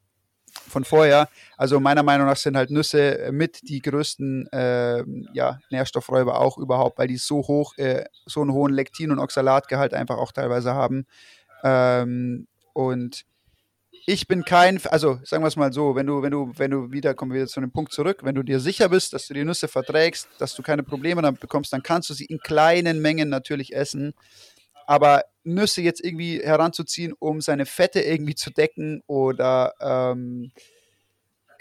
von 0.67 0.83
vorher. 0.83 1.29
Also 1.57 1.79
meiner 1.79 2.03
Meinung 2.03 2.27
nach 2.27 2.37
sind 2.37 2.57
halt 2.57 2.71
Nüsse 2.71 3.29
mit 3.31 3.59
die 3.69 3.81
größten 3.81 4.51
äh, 4.51 5.03
ja, 5.33 5.59
Nährstoffräuber 5.69 6.39
auch 6.39 6.57
überhaupt, 6.57 6.97
weil 6.97 7.07
die 7.07 7.17
so 7.17 7.37
hoch, 7.37 7.77
äh, 7.77 8.05
so 8.25 8.41
einen 8.41 8.51
hohen 8.51 8.73
Lektin- 8.73 9.11
und 9.11 9.19
Oxalatgehalt 9.19 9.93
einfach 9.93 10.17
auch 10.17 10.31
teilweise 10.31 10.73
haben. 10.73 11.05
Ähm, 11.63 12.47
und 12.73 13.25
ich 14.05 14.27
bin 14.27 14.43
kein, 14.43 14.81
also 14.87 15.19
sagen 15.23 15.43
wir 15.43 15.47
es 15.47 15.55
mal 15.55 15.71
so, 15.71 15.95
wenn 15.95 16.07
du, 16.07 16.21
wenn 16.21 16.31
du, 16.31 16.51
wenn 16.57 16.71
du 16.71 16.91
wieder, 16.91 17.13
kommen 17.13 17.31
wir 17.31 17.41
wieder 17.41 17.47
zu 17.47 17.61
dem 17.61 17.71
Punkt 17.71 17.93
zurück, 17.93 18.19
wenn 18.23 18.35
du 18.35 18.43
dir 18.43 18.59
sicher 18.59 18.89
bist, 18.89 19.13
dass 19.13 19.27
du 19.27 19.33
die 19.33 19.45
Nüsse 19.45 19.67
verträgst, 19.67 20.27
dass 20.39 20.55
du 20.55 20.61
keine 20.61 20.83
Probleme 20.83 21.21
damit 21.21 21.39
bekommst, 21.39 21.71
dann 21.71 21.83
kannst 21.83 22.09
du 22.09 22.13
sie 22.13 22.25
in 22.25 22.39
kleinen 22.39 23.01
Mengen 23.01 23.29
natürlich 23.29 23.73
essen. 23.73 24.13
Aber 24.85 25.23
Nüsse 25.43 25.81
jetzt 25.81 26.03
irgendwie 26.03 26.39
heranzuziehen, 26.39 27.13
um 27.17 27.39
seine 27.39 27.65
Fette 27.65 28.01
irgendwie 28.01 28.35
zu 28.35 28.51
decken 28.51 29.01
oder 29.07 29.73
ähm, 29.79 30.51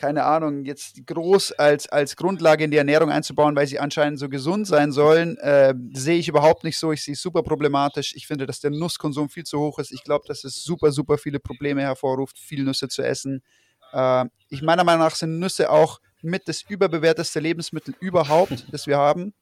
keine 0.03 0.25
Ahnung, 0.25 0.65
jetzt 0.65 1.07
groß 1.07 1.53
als, 1.53 1.89
als 1.89 2.17
Grundlage 2.17 2.65
in 2.65 2.73
die 2.73 2.77
Ernährung 2.77 3.09
einzubauen, 3.09 3.55
weil 3.55 3.69
sie 3.69 3.79
anscheinend 3.79 4.19
so 4.19 4.29
gesund 4.29 4.67
sein 4.67 4.91
sollen, 4.91 5.39
äh, 5.39 5.75
sehe 5.93 6.19
ich 6.19 6.27
überhaupt 6.27 6.65
nicht 6.65 6.77
so. 6.77 6.91
Ich 6.91 7.05
sehe 7.05 7.15
es 7.15 7.23
super 7.23 7.45
problematisch. 7.45 8.13
Ich 8.17 8.27
finde, 8.27 8.45
dass 8.47 8.59
der 8.59 8.73
Nusskonsum 8.73 9.29
viel 9.29 9.45
zu 9.45 9.61
hoch 9.61 9.79
ist. 9.79 9.93
Ich 9.93 10.03
glaube, 10.03 10.25
dass 10.27 10.43
es 10.43 10.65
super, 10.65 10.91
super 10.91 11.19
viele 11.19 11.39
Probleme 11.39 11.83
hervorruft, 11.83 12.37
viel 12.37 12.65
Nüsse 12.65 12.89
zu 12.89 13.03
essen. 13.03 13.45
Äh, 13.93 14.25
ich 14.49 14.61
meiner 14.61 14.83
Meinung 14.83 15.05
nach 15.05 15.15
sind 15.15 15.39
Nüsse 15.39 15.71
auch 15.71 16.01
mit 16.21 16.49
das 16.49 16.63
überbewerteste 16.69 17.39
Lebensmittel 17.39 17.95
überhaupt, 18.01 18.67
das 18.73 18.89
wir 18.89 18.99
haben. 18.99 19.35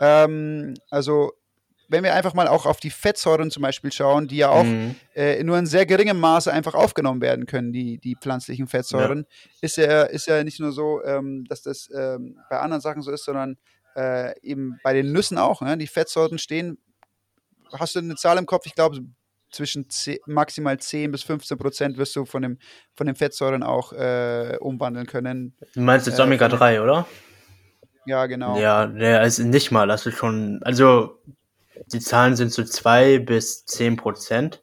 Ähm, 0.00 0.74
also 0.88 1.32
wenn 1.88 2.04
wir 2.04 2.14
einfach 2.14 2.34
mal 2.34 2.48
auch 2.48 2.66
auf 2.66 2.80
die 2.80 2.90
Fettsäuren 2.90 3.50
zum 3.50 3.62
Beispiel 3.62 3.92
schauen, 3.92 4.28
die 4.28 4.38
ja 4.38 4.50
auch 4.50 4.64
mhm. 4.64 4.96
äh, 5.14 5.42
nur 5.42 5.58
in 5.58 5.66
sehr 5.66 5.86
geringem 5.86 6.18
Maße 6.18 6.52
einfach 6.52 6.74
aufgenommen 6.74 7.20
werden 7.20 7.46
können, 7.46 7.72
die, 7.72 7.98
die 7.98 8.16
pflanzlichen 8.16 8.66
Fettsäuren, 8.66 9.26
ja. 9.28 9.58
ist, 9.60 9.76
ja, 9.76 10.02
ist 10.02 10.26
ja 10.26 10.42
nicht 10.42 10.60
nur 10.60 10.72
so, 10.72 11.02
ähm, 11.04 11.44
dass 11.48 11.62
das 11.62 11.88
ähm, 11.94 12.38
bei 12.50 12.58
anderen 12.58 12.80
Sachen 12.80 13.02
so 13.02 13.10
ist, 13.10 13.24
sondern 13.24 13.56
äh, 13.96 14.38
eben 14.42 14.78
bei 14.82 14.92
den 14.92 15.12
Nüssen 15.12 15.38
auch. 15.38 15.62
Ne? 15.62 15.76
Die 15.78 15.86
Fettsäuren 15.86 16.38
stehen, 16.38 16.78
hast 17.72 17.94
du 17.94 18.00
eine 18.00 18.16
Zahl 18.16 18.38
im 18.38 18.46
Kopf? 18.46 18.66
Ich 18.66 18.74
glaube, 18.74 19.00
zwischen 19.50 19.88
10, 19.88 20.18
maximal 20.26 20.78
10 20.78 21.12
bis 21.12 21.22
15 21.22 21.58
Prozent 21.58 21.98
wirst 21.98 22.14
du 22.16 22.24
von, 22.24 22.42
dem, 22.42 22.58
von 22.94 23.06
den 23.06 23.16
Fettsäuren 23.16 23.62
auch 23.62 23.92
äh, 23.92 24.56
umwandeln 24.60 25.06
können. 25.06 25.56
Du 25.74 25.80
meinst 25.80 26.06
jetzt 26.06 26.18
äh, 26.18 26.22
Omega-3, 26.22 26.82
oder? 26.82 27.06
Ja, 28.06 28.26
genau. 28.26 28.58
Ja, 28.58 28.82
also 28.82 29.42
nicht 29.42 29.72
mal, 29.72 29.88
das 29.88 30.06
ist 30.06 30.16
schon, 30.16 30.60
also 30.62 31.18
die 31.86 32.00
Zahlen 32.00 32.36
sind 32.36 32.52
so 32.52 32.64
zwei 32.64 33.18
bis 33.18 33.64
zehn 33.66 33.96
Prozent. 33.96 34.62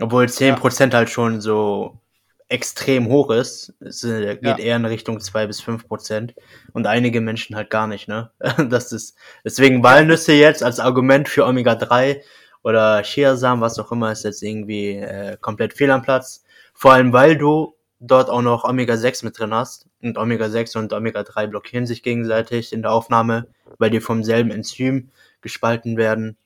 Obwohl 0.00 0.28
zehn 0.28 0.56
Prozent 0.56 0.94
halt 0.94 1.08
schon 1.08 1.40
so 1.40 2.00
extrem 2.48 3.08
hoch 3.08 3.30
ist. 3.30 3.72
Es 3.80 4.02
geht 4.02 4.42
ja. 4.42 4.58
eher 4.58 4.76
in 4.76 4.84
Richtung 4.84 5.20
zwei 5.20 5.46
bis 5.46 5.60
fünf 5.60 5.88
Prozent. 5.88 6.34
Und 6.72 6.86
einige 6.86 7.20
Menschen 7.20 7.56
halt 7.56 7.70
gar 7.70 7.86
nicht, 7.86 8.08
ne? 8.08 8.30
Das 8.68 8.92
ist, 8.92 9.16
deswegen 9.44 9.82
Walnüsse 9.82 10.32
jetzt 10.32 10.62
als 10.62 10.80
Argument 10.80 11.28
für 11.28 11.46
Omega-3 11.46 12.20
oder 12.62 13.02
Chiasamen, 13.02 13.60
was 13.60 13.78
auch 13.78 13.92
immer, 13.92 14.12
ist 14.12 14.24
jetzt 14.24 14.42
irgendwie 14.42 14.92
äh, 14.96 15.36
komplett 15.40 15.74
fehl 15.74 15.90
am 15.90 16.02
Platz. 16.02 16.44
Vor 16.74 16.92
allem, 16.92 17.12
weil 17.12 17.36
du 17.36 17.74
dort 18.00 18.30
auch 18.30 18.42
noch 18.42 18.64
Omega-6 18.64 19.24
mit 19.24 19.38
drin 19.38 19.54
hast. 19.54 19.86
Und 20.02 20.18
Omega-6 20.18 20.78
und 20.78 20.92
Omega-3 20.92 21.46
blockieren 21.46 21.86
sich 21.86 22.02
gegenseitig 22.02 22.72
in 22.72 22.82
der 22.82 22.92
Aufnahme, 22.92 23.46
weil 23.78 23.90
die 23.90 24.00
vom 24.00 24.22
selben 24.22 24.50
Enzym 24.50 25.10
gespalten 25.44 25.96
werden. 25.96 26.36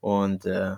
Und 0.00 0.46
äh, 0.46 0.76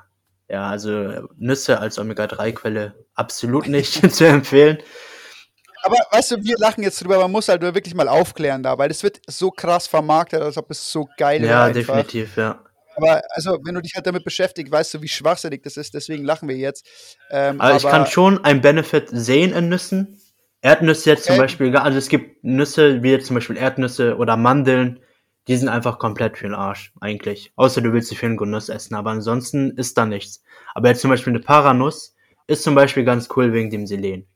ja, 0.48 0.70
also 0.70 1.28
Nüsse 1.36 1.78
als 1.78 1.98
Omega-3-Quelle 1.98 2.94
absolut 3.14 3.68
nicht 3.68 4.10
zu 4.14 4.26
empfehlen. 4.26 4.78
Aber 5.82 5.96
weißt 6.10 6.32
du, 6.32 6.36
wir 6.42 6.56
lachen 6.58 6.82
jetzt 6.82 7.02
drüber, 7.02 7.18
man 7.18 7.30
muss 7.30 7.48
halt 7.48 7.62
wirklich 7.62 7.94
mal 7.94 8.08
aufklären 8.08 8.62
da, 8.62 8.78
weil 8.78 8.90
es 8.90 9.02
wird 9.02 9.20
so 9.26 9.50
krass 9.50 9.86
vermarktet, 9.86 10.40
als 10.40 10.56
ob 10.56 10.70
es 10.70 10.90
so 10.90 11.06
geil 11.18 11.42
ist. 11.42 11.48
Ja, 11.48 11.64
einfach. 11.64 11.80
definitiv, 11.80 12.36
ja. 12.36 12.58
Aber 12.96 13.22
also, 13.30 13.60
wenn 13.62 13.76
du 13.76 13.80
dich 13.80 13.94
halt 13.94 14.06
damit 14.06 14.24
beschäftigst, 14.24 14.72
weißt 14.72 14.94
du, 14.94 15.02
wie 15.02 15.08
schwachsinnig 15.08 15.62
das 15.62 15.76
ist, 15.76 15.94
deswegen 15.94 16.24
lachen 16.24 16.48
wir 16.48 16.56
jetzt. 16.56 16.84
Ähm, 17.30 17.60
also 17.60 17.86
ich 17.86 17.92
kann 17.92 18.06
schon 18.06 18.44
einen 18.44 18.60
Benefit 18.60 19.08
sehen 19.12 19.52
in 19.52 19.68
Nüssen. 19.68 20.20
Erdnüsse 20.60 21.10
jetzt 21.10 21.24
okay. 21.24 21.34
zum 21.34 21.38
Beispiel, 21.38 21.76
also 21.76 21.96
es 21.96 22.08
gibt 22.08 22.42
Nüsse, 22.42 23.02
wie 23.04 23.12
jetzt 23.12 23.26
zum 23.26 23.34
Beispiel 23.34 23.56
Erdnüsse 23.56 24.16
oder 24.16 24.36
Mandeln, 24.36 24.98
die 25.48 25.56
sind 25.56 25.68
einfach 25.70 25.98
komplett 25.98 26.36
für 26.36 26.46
den 26.46 26.54
Arsch, 26.54 26.92
eigentlich. 27.00 27.52
Außer 27.56 27.80
du 27.80 27.92
willst 27.94 28.10
sie 28.10 28.16
für 28.16 28.26
einen 28.26 28.36
Genuss 28.36 28.68
essen, 28.68 28.94
aber 28.94 29.10
ansonsten 29.10 29.70
ist 29.70 29.96
da 29.96 30.04
nichts. 30.04 30.42
Aber 30.74 30.88
jetzt 30.88 31.00
zum 31.00 31.10
Beispiel 31.10 31.32
eine 31.32 31.40
Paranuss 31.40 32.14
ist 32.46 32.62
zum 32.62 32.74
Beispiel 32.74 33.04
ganz 33.04 33.28
cool 33.34 33.52
wegen 33.54 33.70
dem 33.70 33.86
Selen. 33.86 34.26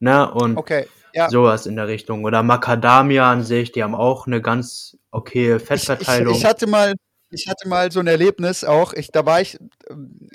Ne? 0.00 0.28
Und 0.32 0.56
okay, 0.56 0.88
ja. 1.14 1.30
sowas 1.30 1.66
in 1.66 1.76
der 1.76 1.86
Richtung. 1.86 2.24
Oder 2.24 2.42
Macadamia 2.42 3.30
an 3.30 3.44
sich, 3.44 3.70
die 3.70 3.82
haben 3.82 3.94
auch 3.94 4.26
eine 4.26 4.42
ganz 4.42 4.98
okay 5.12 5.60
Fettverteilung. 5.60 6.32
Ich, 6.32 6.38
ich, 6.38 6.44
ich 6.44 6.48
hatte 6.48 6.66
mal, 6.66 6.94
ich 7.30 7.46
hatte 7.46 7.68
mal 7.68 7.92
so 7.92 8.00
ein 8.00 8.08
Erlebnis 8.08 8.64
auch. 8.64 8.92
Ich, 8.92 9.12
da 9.12 9.24
war 9.24 9.40
ich, 9.40 9.56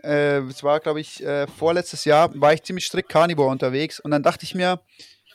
äh, 0.01 0.39
es 0.43 0.63
war 0.63 0.79
glaube 0.79 1.01
ich 1.01 1.21
äh, 1.25 1.45
vorletztes 1.47 2.05
Jahr, 2.05 2.29
war 2.39 2.53
ich 2.53 2.63
ziemlich 2.63 2.85
strikt 2.85 3.09
Carnivore 3.09 3.49
unterwegs 3.49 3.99
und 3.99 4.11
dann 4.11 4.23
dachte 4.23 4.45
ich 4.45 4.55
mir, 4.55 4.79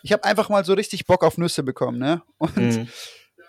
ich 0.03 0.13
habe 0.13 0.25
einfach 0.25 0.49
mal 0.49 0.65
so 0.65 0.73
richtig 0.73 1.07
Bock 1.07 1.23
auf 1.23 1.37
Nüsse 1.37 1.63
bekommen, 1.63 1.99
ne? 1.99 2.23
Und 2.39 2.57
mhm 2.57 2.89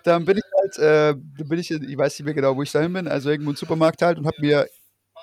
dann 0.04 0.24
bin 0.24 0.38
ich 0.38 0.44
halt, 0.60 0.78
äh, 0.78 1.14
bin 1.16 1.58
ich, 1.58 1.70
ich 1.70 1.96
weiß 1.96 2.18
nicht 2.18 2.24
mehr 2.24 2.34
genau, 2.34 2.56
wo 2.56 2.62
ich 2.62 2.72
dahin 2.72 2.92
bin, 2.92 3.08
also 3.08 3.30
irgendwo 3.30 3.50
im 3.50 3.56
Supermarkt 3.56 4.02
halt 4.02 4.18
und 4.18 4.26
habe 4.26 4.36
mir 4.40 4.68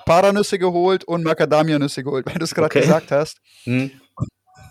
Paranüsse 0.05 0.59
geholt 0.59 1.03
und 1.03 1.23
Macadamia-Nüsse 1.23 2.03
geholt, 2.03 2.25
weil 2.25 2.35
du 2.35 2.45
es 2.45 2.55
gerade 2.55 2.67
okay. 2.67 2.81
gesagt 2.81 3.11
hast. 3.11 3.39
Hm. 3.63 3.91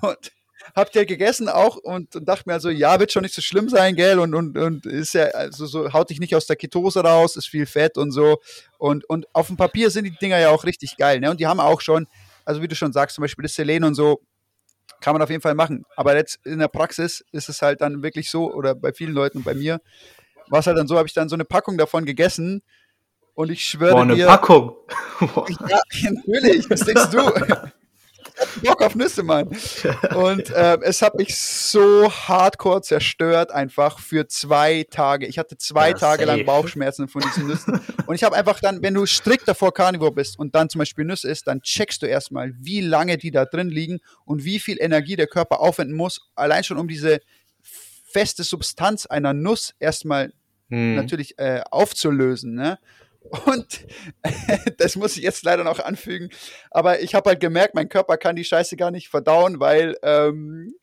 Und 0.02 0.32
habt 0.74 0.94
ihr 0.94 1.06
gegessen 1.06 1.48
auch 1.48 1.76
und, 1.76 2.14
und 2.16 2.28
dachte 2.28 2.44
mir 2.46 2.54
also, 2.54 2.70
ja, 2.70 2.98
wird 3.00 3.12
schon 3.12 3.22
nicht 3.22 3.34
so 3.34 3.42
schlimm 3.42 3.68
sein, 3.68 3.96
gell? 3.96 4.18
Und, 4.18 4.34
und, 4.34 4.56
und 4.56 4.86
ist 4.86 5.14
ja, 5.14 5.24
also 5.26 5.66
so, 5.66 5.92
haut 5.92 6.10
dich 6.10 6.20
nicht 6.20 6.34
aus 6.34 6.46
der 6.46 6.56
Ketose 6.56 7.00
raus, 7.00 7.36
ist 7.36 7.48
viel 7.48 7.66
Fett 7.66 7.98
und 7.98 8.12
so. 8.12 8.38
Und, 8.78 9.04
und 9.08 9.26
auf 9.34 9.48
dem 9.48 9.56
Papier 9.56 9.90
sind 9.90 10.04
die 10.04 10.16
Dinger 10.16 10.38
ja 10.38 10.50
auch 10.50 10.64
richtig 10.64 10.96
geil, 10.96 11.20
ne? 11.20 11.30
Und 11.30 11.40
die 11.40 11.46
haben 11.46 11.60
auch 11.60 11.80
schon, 11.80 12.06
also 12.44 12.62
wie 12.62 12.68
du 12.68 12.74
schon 12.74 12.92
sagst, 12.92 13.16
zum 13.16 13.22
Beispiel 13.22 13.42
das 13.42 13.54
Selen 13.54 13.84
und 13.84 13.94
so, 13.94 14.20
kann 15.00 15.14
man 15.14 15.22
auf 15.22 15.30
jeden 15.30 15.42
Fall 15.42 15.54
machen. 15.54 15.84
Aber 15.96 16.16
jetzt 16.16 16.40
in 16.44 16.58
der 16.58 16.68
Praxis 16.68 17.24
ist 17.32 17.48
es 17.48 17.62
halt 17.62 17.80
dann 17.80 18.02
wirklich 18.02 18.30
so, 18.30 18.52
oder 18.52 18.74
bei 18.74 18.92
vielen 18.92 19.12
Leuten 19.12 19.38
und 19.38 19.44
bei 19.44 19.54
mir, 19.54 19.80
war 20.48 20.60
es 20.60 20.66
halt 20.66 20.78
dann 20.78 20.86
so, 20.86 20.96
habe 20.96 21.06
ich 21.06 21.14
dann 21.14 21.28
so 21.28 21.36
eine 21.36 21.44
Packung 21.44 21.78
davon 21.78 22.04
gegessen 22.04 22.62
und 23.34 23.50
ich 23.50 23.64
schwöre 23.64 23.92
Boah, 23.92 24.02
eine 24.02 24.14
dir. 24.14 24.26
Packung. 24.26 24.76
ja, 25.68 25.80
natürlich, 26.10 26.68
was 26.70 26.80
denkst 26.80 27.10
du? 27.10 27.18
Bock 28.64 28.82
auf 28.82 28.94
Nüsse, 28.94 29.22
Mann. 29.22 29.48
Und 30.14 30.50
äh, 30.54 30.78
es 30.82 31.02
hat 31.02 31.14
mich 31.14 31.36
so 31.36 32.10
hardcore 32.10 32.82
zerstört, 32.82 33.50
einfach 33.50 33.98
für 33.98 34.26
zwei 34.28 34.86
Tage. 34.90 35.26
Ich 35.26 35.38
hatte 35.38 35.56
zwei 35.56 35.90
ja, 35.90 35.96
Tage 35.96 36.24
safe. 36.24 36.36
lang 36.36 36.46
Bauchschmerzen 36.46 37.08
von 37.08 37.22
diesen 37.22 37.46
Nüssen. 37.46 37.80
Und 38.06 38.14
ich 38.14 38.24
habe 38.24 38.36
einfach 38.36 38.60
dann, 38.60 38.82
wenn 38.82 38.94
du 38.94 39.06
strikt 39.06 39.48
davor 39.48 39.72
Carnivore 39.72 40.12
bist 40.12 40.38
und 40.38 40.54
dann 40.54 40.68
zum 40.68 40.80
Beispiel 40.80 41.04
Nüsse 41.04 41.28
isst, 41.28 41.46
dann 41.46 41.60
checkst 41.62 42.02
du 42.02 42.06
erstmal, 42.06 42.52
wie 42.58 42.80
lange 42.80 43.18
die 43.18 43.30
da 43.30 43.44
drin 43.44 43.68
liegen 43.68 44.00
und 44.24 44.44
wie 44.44 44.58
viel 44.58 44.78
Energie 44.80 45.16
der 45.16 45.26
Körper 45.26 45.60
aufwenden 45.60 45.96
muss, 45.96 46.28
allein 46.34 46.64
schon 46.64 46.78
um 46.78 46.88
diese 46.88 47.20
feste 48.10 48.42
Substanz 48.42 49.06
einer 49.06 49.34
Nuss 49.34 49.74
erstmal 49.78 50.32
hm. 50.70 50.94
natürlich 50.94 51.38
äh, 51.38 51.62
aufzulösen. 51.70 52.54
Ne? 52.54 52.78
Und 53.46 53.86
das 54.78 54.96
muss 54.96 55.16
ich 55.16 55.22
jetzt 55.22 55.42
leider 55.42 55.64
noch 55.64 55.80
anfügen. 55.80 56.30
Aber 56.70 57.00
ich 57.00 57.14
habe 57.14 57.30
halt 57.30 57.40
gemerkt, 57.40 57.74
mein 57.74 57.88
Körper 57.88 58.16
kann 58.16 58.36
die 58.36 58.44
Scheiße 58.44 58.76
gar 58.76 58.90
nicht 58.90 59.08
verdauen, 59.08 59.60
weil 59.60 59.96
ähm, 60.02 60.74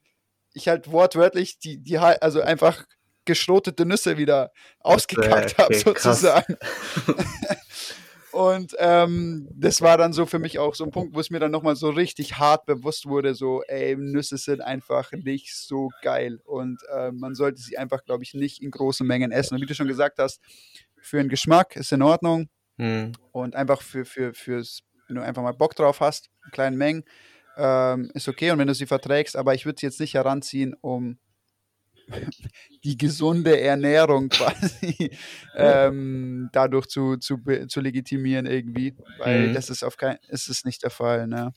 ich 0.53 0.67
halt 0.67 0.91
wortwörtlich 0.91 1.59
die, 1.59 1.77
die 1.77 1.97
also 1.97 2.41
einfach 2.41 2.85
geschrotete 3.25 3.85
Nüsse 3.85 4.17
wieder 4.17 4.51
ausgekackt 4.79 5.53
okay, 5.53 5.63
habe, 5.63 5.75
sozusagen. 5.75 6.57
Und 8.35 8.75
ähm, 8.79 9.47
das 9.53 9.81
war 9.81 9.97
dann 9.97 10.11
so 10.11 10.25
für 10.25 10.39
mich 10.39 10.59
auch 10.59 10.75
so 10.75 10.83
ein 10.83 10.91
Punkt, 10.91 11.15
wo 11.15 11.21
es 11.21 11.29
mir 11.29 11.39
dann 11.39 11.51
nochmal 11.51 11.77
so 11.77 11.89
richtig 11.89 12.37
hart 12.37 12.65
bewusst 12.65 13.05
wurde, 13.05 13.33
so, 13.33 13.63
ey, 13.63 13.95
Nüsse 13.95 14.37
sind 14.37 14.59
einfach 14.59 15.13
nicht 15.13 15.55
so 15.55 15.89
geil. 16.01 16.41
Und 16.43 16.81
äh, 16.93 17.13
man 17.13 17.33
sollte 17.33 17.61
sie 17.61 17.77
einfach, 17.77 18.03
glaube 18.03 18.25
ich, 18.25 18.33
nicht 18.33 18.61
in 18.61 18.71
großen 18.71 19.07
Mengen 19.07 19.31
essen. 19.31 19.55
Und 19.55 19.61
wie 19.61 19.65
du 19.65 19.73
schon 19.73 19.87
gesagt 19.87 20.19
hast, 20.19 20.41
für 21.05 21.17
den 21.17 21.29
Geschmack 21.29 21.75
ist 21.75 21.91
in 21.91 22.01
Ordnung. 22.01 22.49
Mhm. 22.77 23.13
Und 23.31 23.55
einfach 23.55 23.81
für, 23.81 24.05
für, 24.05 24.33
fürs, 24.33 24.81
wenn 25.07 25.17
du 25.17 25.21
einfach 25.21 25.43
mal 25.43 25.53
Bock 25.53 25.75
drauf 25.75 25.99
hast, 25.99 26.29
in 26.43 26.51
kleinen 26.51 26.77
Mengen, 26.77 27.03
ähm, 27.57 28.11
ist 28.13 28.27
okay. 28.27 28.51
Und 28.51 28.59
wenn 28.59 28.67
du 28.67 28.73
sie 28.73 28.87
verträgst, 28.87 29.35
aber 29.35 29.53
ich 29.53 29.65
würde 29.65 29.79
sie 29.79 29.85
jetzt 29.85 29.99
nicht 29.99 30.15
heranziehen, 30.15 30.75
um 30.81 31.19
die 32.83 32.97
gesunde 32.97 33.59
Ernährung 33.59 34.29
quasi 34.29 35.11
ähm, 35.55 36.49
dadurch 36.51 36.87
zu, 36.87 37.17
zu, 37.17 37.37
zu 37.67 37.81
legitimieren 37.81 38.45
irgendwie, 38.45 38.95
weil 39.19 39.49
mhm. 39.49 39.53
das 39.53 39.69
ist 39.69 39.83
auf 39.83 39.97
kein, 39.97 40.17
ist 40.27 40.49
es 40.49 40.65
nicht 40.65 40.83
der 40.83 40.91
Fall. 40.91 41.27
Ne? 41.27 41.53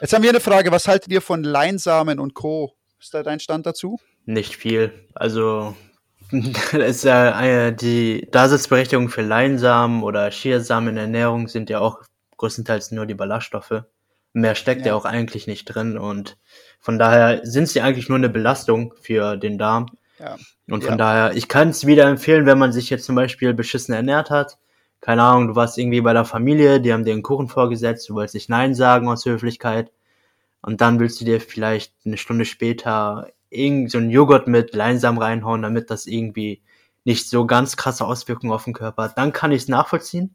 Jetzt 0.00 0.12
haben 0.12 0.22
wir 0.22 0.30
eine 0.30 0.40
Frage, 0.40 0.70
was 0.70 0.86
haltet 0.86 1.10
ihr 1.12 1.22
von 1.22 1.42
Leinsamen 1.42 2.18
und 2.18 2.34
Co? 2.34 2.74
Ist 3.00 3.14
da 3.14 3.22
dein 3.22 3.40
Stand 3.40 3.66
dazu? 3.66 3.98
Nicht 4.24 4.56
viel. 4.56 5.08
Also 5.14 5.74
ist 6.72 7.04
ja 7.04 7.40
äh, 7.40 7.74
die 7.74 8.28
Daseinsberechtigung 8.30 9.08
für 9.08 9.22
Leinsamen 9.22 10.02
oder 10.02 10.30
Chiasamen 10.30 10.90
in 10.90 10.96
Ernährung 10.96 11.48
sind 11.48 11.70
ja 11.70 11.80
auch 11.80 12.00
größtenteils 12.38 12.90
nur 12.92 13.06
die 13.06 13.14
Ballaststoffe. 13.14 13.84
Mehr 14.32 14.54
steckt 14.54 14.82
ja, 14.82 14.88
ja 14.88 14.94
auch 14.94 15.04
eigentlich 15.04 15.46
nicht 15.46 15.66
drin 15.66 15.98
und 15.98 16.38
von 16.80 16.98
daher 16.98 17.40
sind 17.44 17.68
sie 17.68 17.82
eigentlich 17.82 18.08
nur 18.08 18.18
eine 18.18 18.30
Belastung 18.30 18.94
für 19.00 19.36
den 19.36 19.58
Darm. 19.58 19.86
Ja. 20.18 20.36
Und 20.68 20.84
von 20.84 20.92
ja. 20.92 20.96
daher, 20.96 21.36
ich 21.36 21.48
kann 21.48 21.68
es 21.68 21.86
wieder 21.86 22.06
empfehlen, 22.06 22.46
wenn 22.46 22.58
man 22.58 22.72
sich 22.72 22.88
jetzt 22.88 23.04
zum 23.04 23.14
Beispiel 23.14 23.52
beschissen 23.52 23.94
ernährt 23.94 24.30
hat. 24.30 24.58
Keine 25.00 25.22
Ahnung, 25.22 25.48
du 25.48 25.56
warst 25.56 25.78
irgendwie 25.78 26.00
bei 26.00 26.12
der 26.12 26.24
Familie, 26.24 26.80
die 26.80 26.92
haben 26.92 27.04
dir 27.04 27.12
einen 27.12 27.22
Kuchen 27.22 27.48
vorgesetzt, 27.48 28.08
du 28.08 28.14
wolltest 28.14 28.34
nicht 28.34 28.48
Nein 28.48 28.74
sagen 28.74 29.08
aus 29.08 29.26
Höflichkeit. 29.26 29.92
Und 30.62 30.80
dann 30.80 31.00
willst 31.00 31.20
du 31.20 31.24
dir 31.24 31.40
vielleicht 31.40 31.92
eine 32.06 32.16
Stunde 32.16 32.44
später 32.44 33.28
irgend 33.52 33.90
so 33.90 33.98
einen 33.98 34.10
Joghurt 34.10 34.48
mit 34.48 34.74
Leinsamen 34.74 35.20
reinhauen, 35.20 35.62
damit 35.62 35.90
das 35.90 36.06
irgendwie 36.06 36.62
nicht 37.04 37.28
so 37.28 37.46
ganz 37.46 37.76
krasse 37.76 38.04
Auswirkungen 38.04 38.52
auf 38.52 38.64
den 38.64 38.74
Körper 38.74 39.04
hat. 39.04 39.18
Dann 39.18 39.32
kann 39.32 39.52
ich 39.52 39.62
es 39.62 39.68
nachvollziehen. 39.68 40.34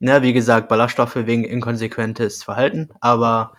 Ja, 0.00 0.22
wie 0.22 0.32
gesagt, 0.32 0.68
Ballaststoffe 0.68 1.16
wegen 1.16 1.44
inkonsequentes 1.44 2.42
Verhalten, 2.42 2.90
aber 3.00 3.54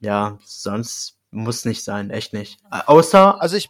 ja, 0.00 0.38
sonst 0.44 1.18
muss 1.30 1.64
nicht 1.64 1.82
sein, 1.82 2.10
echt 2.10 2.32
nicht. 2.32 2.60
Äh, 2.70 2.80
außer, 2.86 3.40
Also 3.40 3.56
ich, 3.56 3.68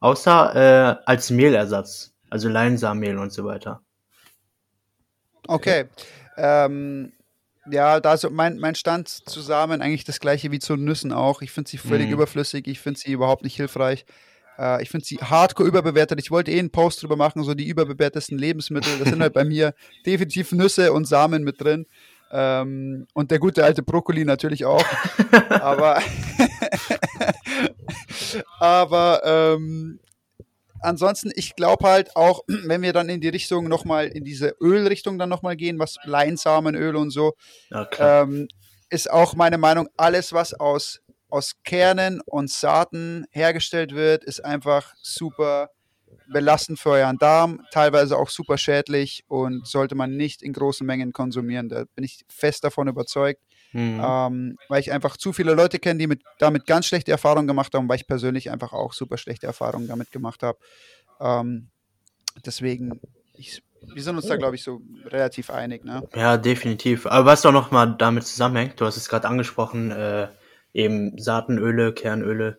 außer 0.00 0.54
äh, 0.54 0.96
als 1.06 1.30
Mehlersatz, 1.30 2.14
also 2.30 2.48
Leinsamenmehl 2.48 3.18
und 3.18 3.32
so 3.32 3.44
weiter. 3.44 3.82
okay. 5.46 5.86
Ähm, 6.36 7.12
ja, 7.70 8.00
da 8.00 8.14
ist 8.14 8.28
mein, 8.30 8.58
mein 8.58 8.74
Stand 8.74 9.08
zu 9.08 9.40
Samen 9.40 9.80
eigentlich 9.82 10.04
das 10.04 10.20
gleiche 10.20 10.50
wie 10.52 10.58
zu 10.58 10.76
Nüssen 10.76 11.12
auch. 11.12 11.42
Ich 11.42 11.50
finde 11.52 11.70
sie 11.70 11.78
völlig 11.78 12.06
Mhm. 12.08 12.14
überflüssig, 12.14 12.66
ich 12.66 12.80
finde 12.80 13.00
sie 13.00 13.12
überhaupt 13.12 13.42
nicht 13.44 13.56
hilfreich. 13.56 14.04
Äh, 14.58 14.82
ich 14.82 14.90
finde 14.90 15.04
sie 15.06 15.16
hardcore 15.16 15.68
überbewertet. 15.68 16.18
Ich 16.20 16.30
wollte 16.30 16.50
eh 16.50 16.58
einen 16.58 16.70
Post 16.70 17.02
drüber 17.02 17.16
machen, 17.16 17.42
so 17.44 17.54
die 17.54 17.66
überbewertesten 17.68 18.38
Lebensmittel. 18.38 18.92
Das 18.98 19.08
sind 19.08 19.20
halt 19.20 19.32
bei 19.34 19.44
mir 19.44 19.74
definitiv 20.06 20.52
Nüsse 20.52 20.92
und 20.92 21.06
Samen 21.06 21.44
mit 21.44 21.60
drin. 21.60 21.86
Ähm, 22.32 23.06
und 23.12 23.30
der 23.30 23.38
gute 23.38 23.64
alte 23.64 23.82
Brokkoli 23.82 24.24
natürlich 24.24 24.64
auch. 24.64 24.84
aber 25.48 26.00
aber 28.58 29.22
ähm, 29.24 29.98
ansonsten, 30.86 31.32
ich 31.34 31.54
glaube 31.56 31.86
halt 31.88 32.16
auch, 32.16 32.42
wenn 32.66 32.82
wir 32.82 32.92
dann 32.92 33.08
in 33.08 33.20
die 33.20 33.28
Richtung 33.28 33.68
nochmal, 33.68 34.06
in 34.06 34.24
diese 34.24 34.54
Ölrichtung 34.60 35.18
dann 35.18 35.28
nochmal 35.28 35.56
gehen, 35.56 35.78
was 35.78 35.96
Leinsamenöl 36.04 36.96
und 36.96 37.10
so, 37.10 37.34
klar. 37.68 38.22
ähm, 38.22 38.48
ist 38.88 39.10
auch 39.10 39.34
meine 39.34 39.58
Meinung, 39.58 39.88
alles, 39.96 40.32
was 40.32 40.54
aus, 40.54 41.00
aus 41.28 41.54
Kernen 41.64 42.20
und 42.24 42.50
Saaten 42.50 43.26
hergestellt 43.30 43.94
wird, 43.94 44.24
ist 44.24 44.44
einfach 44.44 44.94
super 45.02 45.70
belastend 46.28 46.78
für 46.78 46.90
euren 46.90 47.18
Darm, 47.18 47.60
teilweise 47.72 48.16
auch 48.16 48.30
super 48.30 48.58
schädlich 48.58 49.24
und 49.28 49.66
sollte 49.66 49.94
man 49.94 50.16
nicht 50.16 50.42
in 50.42 50.52
großen 50.52 50.86
Mengen 50.86 51.12
konsumieren. 51.12 51.68
Da 51.68 51.84
bin 51.94 52.04
ich 52.04 52.24
fest 52.28 52.64
davon 52.64 52.88
überzeugt, 52.88 53.40
Mhm. 53.72 54.02
ähm, 54.02 54.58
weil 54.68 54.80
ich 54.80 54.92
einfach 54.92 55.16
zu 55.16 55.32
viele 55.32 55.52
Leute 55.54 55.78
kenne, 55.78 55.98
die 55.98 56.06
mit, 56.06 56.22
damit 56.38 56.66
ganz 56.66 56.86
schlechte 56.86 57.10
Erfahrungen 57.10 57.46
gemacht 57.46 57.74
haben, 57.74 57.88
weil 57.88 57.96
ich 57.96 58.06
persönlich 58.06 58.50
einfach 58.50 58.72
auch 58.72 58.92
super 58.92 59.18
schlechte 59.18 59.46
Erfahrungen 59.46 59.88
damit 59.88 60.10
gemacht 60.12 60.42
habe. 60.42 60.58
Ähm, 61.20 61.68
deswegen, 62.44 63.00
ich, 63.34 63.62
wir 63.82 64.02
sind 64.02 64.16
uns 64.16 64.26
da, 64.26 64.36
glaube 64.36 64.56
ich, 64.56 64.62
so 64.62 64.80
relativ 65.06 65.50
einig. 65.50 65.84
Ne? 65.84 66.02
Ja, 66.14 66.36
definitiv. 66.36 67.06
Aber 67.06 67.26
was 67.26 67.42
doch 67.42 67.52
noch 67.52 67.70
mal 67.70 67.86
damit 67.86 68.24
zusammenhängt, 68.24 68.80
du 68.80 68.86
hast 68.86 68.96
es 68.96 69.08
gerade 69.08 69.28
angesprochen, 69.28 69.90
äh, 69.90 70.28
eben 70.72 71.18
Saatenöle, 71.18 71.92
Kernöle, 71.92 72.58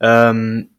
ähm, 0.00 0.70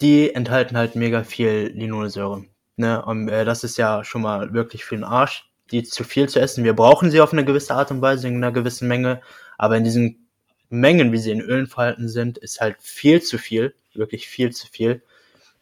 die 0.00 0.34
enthalten 0.34 0.76
halt 0.76 0.96
mega 0.96 1.24
viel 1.24 1.72
Linolsäure. 1.74 2.44
Ne? 2.76 3.04
Und 3.04 3.28
äh, 3.28 3.44
das 3.44 3.64
ist 3.64 3.78
ja 3.78 4.04
schon 4.04 4.22
mal 4.22 4.52
wirklich 4.52 4.84
für 4.84 4.96
den 4.96 5.04
Arsch, 5.04 5.50
die 5.70 5.82
zu 5.82 6.04
viel 6.04 6.28
zu 6.28 6.40
essen. 6.40 6.64
Wir 6.64 6.74
brauchen 6.74 7.10
sie 7.10 7.20
auf 7.20 7.32
eine 7.32 7.44
gewisse 7.44 7.74
Art 7.74 7.90
und 7.90 8.02
Weise, 8.02 8.28
in 8.28 8.36
einer 8.36 8.52
gewissen 8.52 8.88
Menge, 8.88 9.20
aber 9.58 9.76
in 9.76 9.84
diesen 9.84 10.28
Mengen, 10.70 11.12
wie 11.12 11.18
sie 11.18 11.30
in 11.30 11.40
Ölen 11.40 11.66
verhalten 11.66 12.08
sind, 12.08 12.38
ist 12.38 12.60
halt 12.60 12.76
viel 12.80 13.22
zu 13.22 13.38
viel, 13.38 13.74
wirklich 13.94 14.26
viel 14.28 14.50
zu 14.50 14.66
viel. 14.66 15.02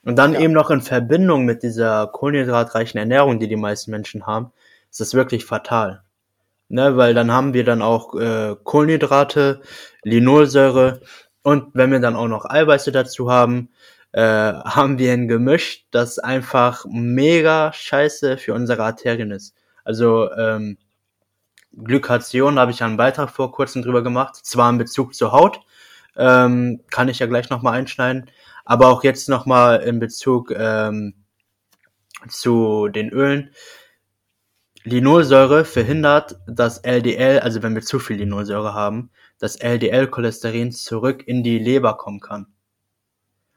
Und 0.04 0.16
dann 0.16 0.34
Ja. 0.34 0.40
eben 0.40 0.52
noch 0.52 0.70
in 0.70 0.80
Verbindung 0.80 1.44
mit 1.44 1.62
dieser 1.62 2.08
kohlenhydratreichen 2.08 2.98
Ernährung, 2.98 3.38
die 3.38 3.48
die 3.48 3.56
meisten 3.56 3.90
Menschen 3.90 4.26
haben, 4.26 4.52
ist 4.90 5.00
das 5.00 5.14
wirklich 5.14 5.44
fatal. 5.44 6.02
Ne, 6.68 6.96
weil 6.96 7.12
dann 7.14 7.30
haben 7.32 7.52
wir 7.54 7.64
dann 7.64 7.82
auch 7.82 8.14
äh, 8.18 8.56
Kohlenhydrate, 8.64 9.60
Linolsäure 10.04 11.02
und 11.42 11.66
wenn 11.74 11.92
wir 11.92 12.00
dann 12.00 12.16
auch 12.16 12.28
noch 12.28 12.46
Eiweiße 12.46 12.92
dazu 12.92 13.30
haben, 13.30 13.68
äh, 14.12 14.20
haben 14.22 14.98
wir 14.98 15.12
ein 15.12 15.28
Gemisch, 15.28 15.86
das 15.90 16.18
einfach 16.18 16.86
mega 16.88 17.72
scheiße 17.74 18.38
für 18.38 18.54
unsere 18.54 18.82
Arterien 18.84 19.30
ist. 19.32 19.54
Also 19.84 20.30
ähm, 20.32 20.78
Glycation 21.72 22.58
habe 22.58 22.70
ich 22.70 22.82
einen 22.82 22.96
Beitrag 22.96 23.30
vor 23.30 23.52
kurzem 23.52 23.82
drüber 23.82 24.02
gemacht, 24.02 24.36
zwar 24.36 24.70
in 24.70 24.78
Bezug 24.78 25.14
zur 25.14 25.32
Haut, 25.32 25.60
ähm, 26.16 26.80
kann 26.90 27.08
ich 27.08 27.18
ja 27.18 27.26
gleich 27.26 27.50
nochmal 27.50 27.78
einschneiden, 27.78 28.30
aber 28.64 28.88
auch 28.88 29.04
jetzt 29.04 29.28
nochmal 29.28 29.80
in 29.80 29.98
Bezug 29.98 30.52
ähm, 30.56 31.14
zu 32.28 32.88
den 32.88 33.08
Ölen. 33.10 33.50
Linolsäure 34.84 35.64
verhindert, 35.64 36.36
dass 36.46 36.78
LDL, 36.78 37.38
also 37.38 37.62
wenn 37.62 37.74
wir 37.74 37.82
zu 37.82 38.00
viel 38.00 38.16
Linolsäure 38.16 38.74
haben, 38.74 39.10
dass 39.38 39.56
LDL-Cholesterin 39.56 40.72
zurück 40.72 41.22
in 41.26 41.42
die 41.44 41.58
Leber 41.58 41.96
kommen 41.96 42.20
kann. 42.20 42.46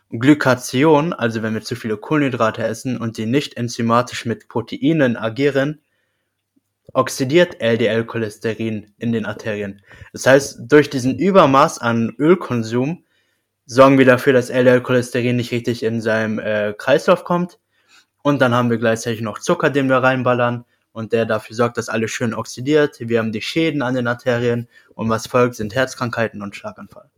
Glycation, 0.10 1.14
also 1.14 1.42
wenn 1.42 1.56
wir 1.56 1.64
zu 1.64 1.76
viele 1.76 1.98
Kohlenhydrate 1.98 2.64
essen 2.64 2.98
und 2.98 3.18
die 3.18 3.26
nicht 3.26 3.58
enzymatisch 3.58 4.26
mit 4.26 4.48
Proteinen 4.48 5.18
agieren, 5.18 5.82
oxidiert 6.96 7.62
LDL-Cholesterin 7.62 8.94
in 8.98 9.12
den 9.12 9.26
Arterien. 9.26 9.82
Das 10.14 10.26
heißt, 10.26 10.60
durch 10.62 10.90
diesen 10.90 11.20
Übermaß 11.20 11.80
an 11.80 12.16
Ölkonsum 12.18 13.04
sorgen 13.66 13.98
wir 13.98 14.06
dafür, 14.06 14.32
dass 14.32 14.50
LDL-Cholesterin 14.50 15.36
nicht 15.36 15.52
richtig 15.52 15.84
in 15.84 16.00
seinem 16.00 16.40
äh, 16.40 16.74
Kreislauf 16.78 17.26
kommt. 17.26 17.60
Und 18.24 18.42
dann 18.42 18.54
haben 18.54 18.70
wir 18.70 18.78
gleichzeitig 18.78 19.22
noch 19.22 19.40
Zucker, 19.40 19.70
den 19.70 19.90
wir 19.90 19.98
reinballern 19.98 20.64
und 20.94 21.12
der 21.12 21.26
dafür 21.26 21.56
sorgt, 21.56 21.78
dass 21.78 21.90
alles 21.90 22.12
schön 22.12 22.34
oxidiert. 22.34 22.98
Wir 23.02 23.20
haben 23.20 23.34
die 23.34 23.42
Schäden 23.42 23.82
an 23.82 23.96
den 23.96 24.08
Arterien 24.08 24.70
und 24.94 25.10
was 25.10 25.28
folgt, 25.28 25.56
sind 25.56 25.76
Herzkrankheiten 25.76 26.42
und 26.42 26.56
Schlaganfall. 26.56 27.10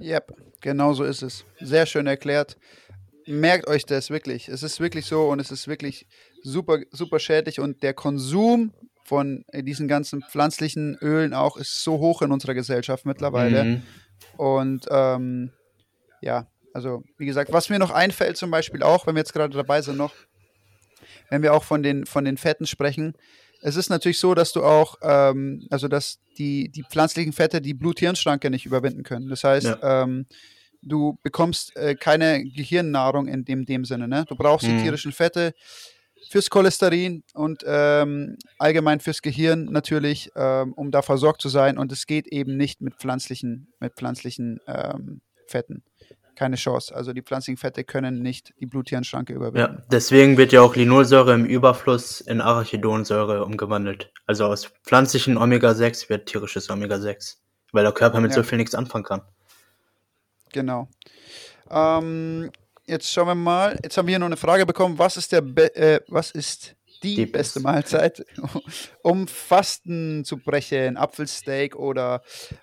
Yep, 0.00 0.32
genau 0.62 0.94
so 0.94 1.04
ist 1.04 1.22
es. 1.22 1.44
Sehr 1.60 1.84
schön 1.84 2.06
erklärt. 2.06 2.56
Merkt 3.26 3.68
euch 3.68 3.84
das 3.84 4.08
wirklich. 4.08 4.48
Es 4.48 4.62
ist 4.62 4.80
wirklich 4.80 5.04
so 5.04 5.28
und 5.28 5.38
es 5.38 5.50
ist 5.50 5.68
wirklich 5.68 6.06
super, 6.42 6.78
super 6.90 7.18
schädlich 7.18 7.60
und 7.60 7.82
der 7.82 7.94
Konsum 7.94 8.72
von 9.04 9.44
äh, 9.48 9.62
diesen 9.62 9.88
ganzen 9.88 10.22
pflanzlichen 10.22 10.96
Ölen 11.00 11.34
auch 11.34 11.56
ist 11.56 11.82
so 11.82 11.98
hoch 11.98 12.22
in 12.22 12.32
unserer 12.32 12.54
Gesellschaft 12.54 13.06
mittlerweile. 13.06 13.64
Mhm. 13.64 13.82
Und 14.36 14.86
ähm, 14.90 15.52
ja, 16.20 16.46
also 16.72 17.02
wie 17.18 17.26
gesagt, 17.26 17.52
was 17.52 17.70
mir 17.70 17.78
noch 17.78 17.90
einfällt 17.90 18.36
zum 18.36 18.50
Beispiel 18.50 18.82
auch, 18.82 19.06
wenn 19.06 19.14
wir 19.14 19.20
jetzt 19.20 19.32
gerade 19.32 19.56
dabei 19.56 19.82
sind 19.82 19.96
noch, 19.96 20.12
wenn 21.28 21.42
wir 21.42 21.54
auch 21.54 21.64
von 21.64 21.82
den, 21.82 22.06
von 22.06 22.24
den 22.24 22.36
Fetten 22.36 22.66
sprechen, 22.66 23.14
es 23.62 23.76
ist 23.76 23.90
natürlich 23.90 24.18
so, 24.18 24.34
dass 24.34 24.52
du 24.52 24.62
auch, 24.62 24.96
ähm, 25.02 25.66
also 25.70 25.88
dass 25.88 26.20
die, 26.38 26.70
die 26.70 26.84
pflanzlichen 26.84 27.32
Fette 27.32 27.60
die 27.60 27.74
Blut-Hirn-Schranke 27.74 28.50
nicht 28.50 28.64
überwinden 28.64 29.02
können. 29.02 29.28
Das 29.28 29.44
heißt, 29.44 29.78
ähm, 29.82 30.26
du 30.82 31.18
bekommst 31.22 31.76
äh, 31.76 31.94
keine 31.94 32.42
Gehirnnahrung 32.44 33.26
in 33.26 33.44
dem, 33.44 33.66
dem 33.66 33.84
Sinne. 33.84 34.08
Ne? 34.08 34.24
Du 34.28 34.36
brauchst 34.36 34.66
die 34.66 34.72
Mhm. 34.72 34.82
tierischen 34.82 35.12
Fette 35.12 35.54
fürs 36.28 36.50
Cholesterin 36.50 37.22
und 37.34 37.64
ähm, 37.66 38.36
allgemein 38.58 39.00
fürs 39.00 39.22
Gehirn 39.22 39.64
natürlich, 39.66 40.30
ähm, 40.36 40.72
um 40.74 40.90
da 40.90 41.02
versorgt 41.02 41.40
zu 41.42 41.48
sein. 41.48 41.78
Und 41.78 41.92
es 41.92 42.06
geht 42.06 42.26
eben 42.28 42.56
nicht 42.56 42.80
mit 42.80 42.94
pflanzlichen, 42.94 43.72
mit 43.80 43.94
pflanzlichen 43.94 44.60
ähm, 44.66 45.20
Fetten. 45.46 45.82
Keine 46.36 46.56
Chance. 46.56 46.94
Also 46.94 47.12
die 47.12 47.22
pflanzlichen 47.22 47.58
Fette 47.58 47.84
können 47.84 48.22
nicht 48.22 48.54
die 48.60 48.66
Blut-Hirn-Schranke 48.66 49.32
überwinden. 49.34 49.74
Ja, 49.76 49.82
deswegen 49.90 50.38
wird 50.38 50.52
ja 50.52 50.62
auch 50.62 50.74
Linolsäure 50.74 51.34
im 51.34 51.44
Überfluss 51.44 52.20
in 52.20 52.40
Arachidonsäure 52.40 53.44
umgewandelt. 53.44 54.10
Also 54.26 54.46
aus 54.46 54.66
pflanzlichen 54.84 55.36
Omega-6 55.36 56.08
wird 56.08 56.26
tierisches 56.26 56.70
Omega-6, 56.70 57.36
weil 57.72 57.82
der 57.84 57.92
Körper 57.92 58.20
mit 58.20 58.30
Ja. 58.30 58.36
so 58.36 58.42
viel 58.42 58.56
nichts 58.58 58.74
anfangen 58.74 59.04
kann. 59.04 59.22
Genau. 60.52 60.88
Ähm, 61.70 62.50
jetzt 62.90 63.12
schauen 63.12 63.28
wir 63.28 63.34
mal. 63.34 63.78
Jetzt 63.82 63.96
haben 63.96 64.06
wir 64.06 64.12
hier 64.12 64.18
noch 64.18 64.26
eine 64.26 64.36
Frage 64.36 64.66
bekommen. 64.66 64.98
Was 64.98 65.16
ist 65.16 65.32
der 65.32 65.40
Be 65.40 65.74
äh, 65.76 66.00
was 66.08 66.30
ist 66.32 66.76
die, 67.02 67.14
Die 67.14 67.26
beste. 67.26 67.60
Mahlzeit, 67.60 68.24
um 69.02 69.26
Fasten 69.26 70.24
zu 70.24 70.36
brechen? 70.36 70.96
Apfelsteak 70.96 71.76
oder 71.76 72.22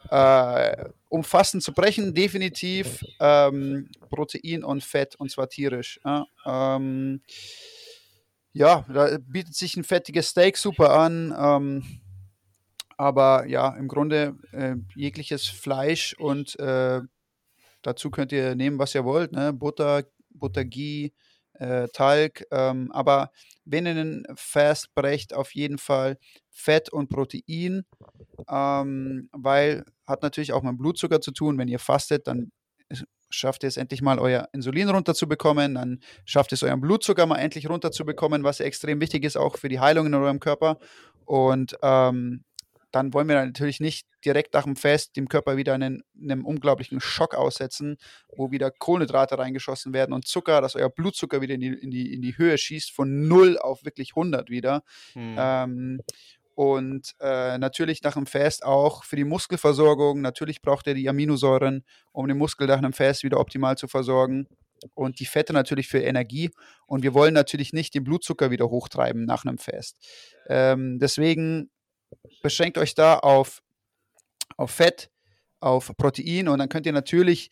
äh, 0.10 0.90
um 1.10 1.24
Fasten 1.24 1.62
zu 1.62 1.74
brechen? 1.74 2.14
Definitiv 2.14 3.04
ähm, 3.20 3.90
Protein 4.10 4.64
und 4.64 4.84
Fett 4.84 5.16
und 5.16 5.32
zwar 5.32 5.50
tierisch. 5.50 6.00
Ja, 6.06 6.26
ähm, 6.46 7.22
ja, 8.54 8.86
da 8.94 9.18
bietet 9.20 9.56
sich 9.56 9.76
ein 9.76 9.84
fettiges 9.84 10.30
Steak 10.30 10.58
super 10.58 10.92
an. 10.92 11.34
Ähm, 11.38 12.02
aber 12.98 13.46
ja, 13.46 13.70
im 13.76 13.88
Grunde 13.88 14.36
äh, 14.52 14.76
jegliches 14.96 15.46
Fleisch 15.46 16.16
und 16.18 16.60
äh, 16.60 17.02
dazu 17.84 18.10
könnt 18.10 18.32
ihr 18.32 18.56
nehmen, 18.56 18.80
was 18.80 18.96
ihr 18.96 19.06
wollt, 19.06 19.32
ne? 19.32 19.54
Butter, 19.54 20.04
Butter, 20.40 20.66
Ghee, 20.66 21.12
äh, 21.54 21.88
Talg. 21.90 22.46
Ähm, 22.52 22.92
aber 22.92 23.32
wenn 23.66 23.86
ihr 23.86 23.92
einen 23.92 24.26
Fast 24.36 24.94
brecht, 24.96 25.34
auf 25.34 25.54
jeden 25.56 25.78
Fall 25.78 26.18
Fett 26.50 26.90
und 26.90 27.10
Protein, 27.10 27.86
ähm, 28.50 29.30
weil 29.32 29.86
hat 30.06 30.24
natürlich 30.24 30.54
auch 30.54 30.64
mit 30.64 30.78
Blutzucker 30.78 31.22
zu 31.22 31.32
tun. 31.32 31.58
Wenn 31.58 31.68
ihr 31.68 31.80
fastet, 31.80 32.28
dann 32.28 32.52
schafft 33.30 33.64
ihr 33.64 33.68
es 33.68 33.78
endlich 33.78 34.02
mal, 34.02 34.20
euer 34.20 34.48
Insulin 34.54 34.90
runterzubekommen, 34.90 35.76
dann 35.76 36.00
schafft 36.26 36.54
es 36.54 36.64
euren 36.64 36.80
Blutzucker 36.80 37.26
mal 37.26 37.38
endlich 37.38 37.70
runterzubekommen, 37.70 38.44
was 38.44 38.62
extrem 38.62 39.02
wichtig 39.02 39.26
ist, 39.26 39.38
auch 39.38 39.58
für 39.58 39.70
die 39.70 39.80
Heilung 39.80 40.08
in 40.08 40.14
eurem 40.14 40.40
Körper. 40.40 40.80
Und 41.26 41.78
ähm, 41.82 42.46
dann 42.98 43.14
wollen 43.14 43.28
wir 43.30 43.36
natürlich 43.36 43.80
nicht 43.80 44.08
direkt 44.26 44.54
nach 44.54 44.64
dem 44.64 44.76
Fest 44.76 45.16
dem 45.16 45.30
Körper 45.30 45.56
wieder 45.56 45.74
einen, 45.74 46.04
einem 46.20 46.46
unglaublichen 46.46 47.00
Schock 47.00 47.36
aussetzen, 47.36 47.98
wo 48.36 48.52
wieder 48.52 48.72
Kohlenhydrate 48.72 49.38
reingeschossen 49.38 49.94
werden 49.94 50.14
und 50.14 50.28
Zucker, 50.28 50.62
dass 50.62 50.76
euer 50.76 50.90
Blutzucker 50.90 51.42
wieder 51.42 51.54
in 51.56 51.62
die, 51.62 51.68
in 51.68 51.92
die, 51.92 52.14
in 52.14 52.22
die 52.22 52.38
Höhe 52.38 52.58
schießt, 52.58 52.92
von 52.92 53.28
0 53.28 53.58
auf 53.60 53.86
wirklich 53.86 54.12
100 54.12 54.50
wieder. 54.50 54.84
Hm. 55.14 55.36
Ähm, 55.38 56.02
und 56.56 57.14
äh, 57.20 57.60
natürlich 57.60 58.02
nach 58.02 58.16
dem 58.16 58.26
Fest 58.26 58.66
auch 58.66 59.04
für 59.04 59.16
die 59.16 59.24
Muskelversorgung. 59.24 60.22
Natürlich 60.22 60.64
braucht 60.64 60.88
ihr 60.88 60.96
die 60.96 61.08
Aminosäuren, 61.08 61.86
um 62.12 62.28
den 62.28 62.40
Muskel 62.40 62.66
nach 62.66 62.80
einem 62.80 62.94
Fest 62.94 63.24
wieder 63.24 63.40
optimal 63.40 63.78
zu 63.78 63.88
versorgen. 63.88 64.48
Und 64.96 65.20
die 65.20 65.26
Fette 65.26 65.54
natürlich 65.54 65.88
für 65.88 66.00
Energie. 66.00 66.50
Und 66.88 67.04
wir 67.04 67.14
wollen 67.14 67.36
natürlich 67.36 67.74
nicht 67.74 67.94
den 67.94 68.04
Blutzucker 68.04 68.50
wieder 68.50 68.72
hochtreiben 68.72 69.24
nach 69.26 69.46
einem 69.46 69.60
Fest. 69.60 69.98
Ähm, 70.48 70.98
deswegen 70.98 71.70
beschränkt 72.42 72.78
euch 72.78 72.96
da 72.96 73.18
auf, 73.20 73.62
auf 74.58 74.72
Fett, 74.72 75.10
auf 75.60 75.92
Protein 75.98 76.48
und 76.48 76.60
dann 76.60 76.70
könnt 76.70 76.86
ihr 76.86 76.94
natürlich 76.94 77.50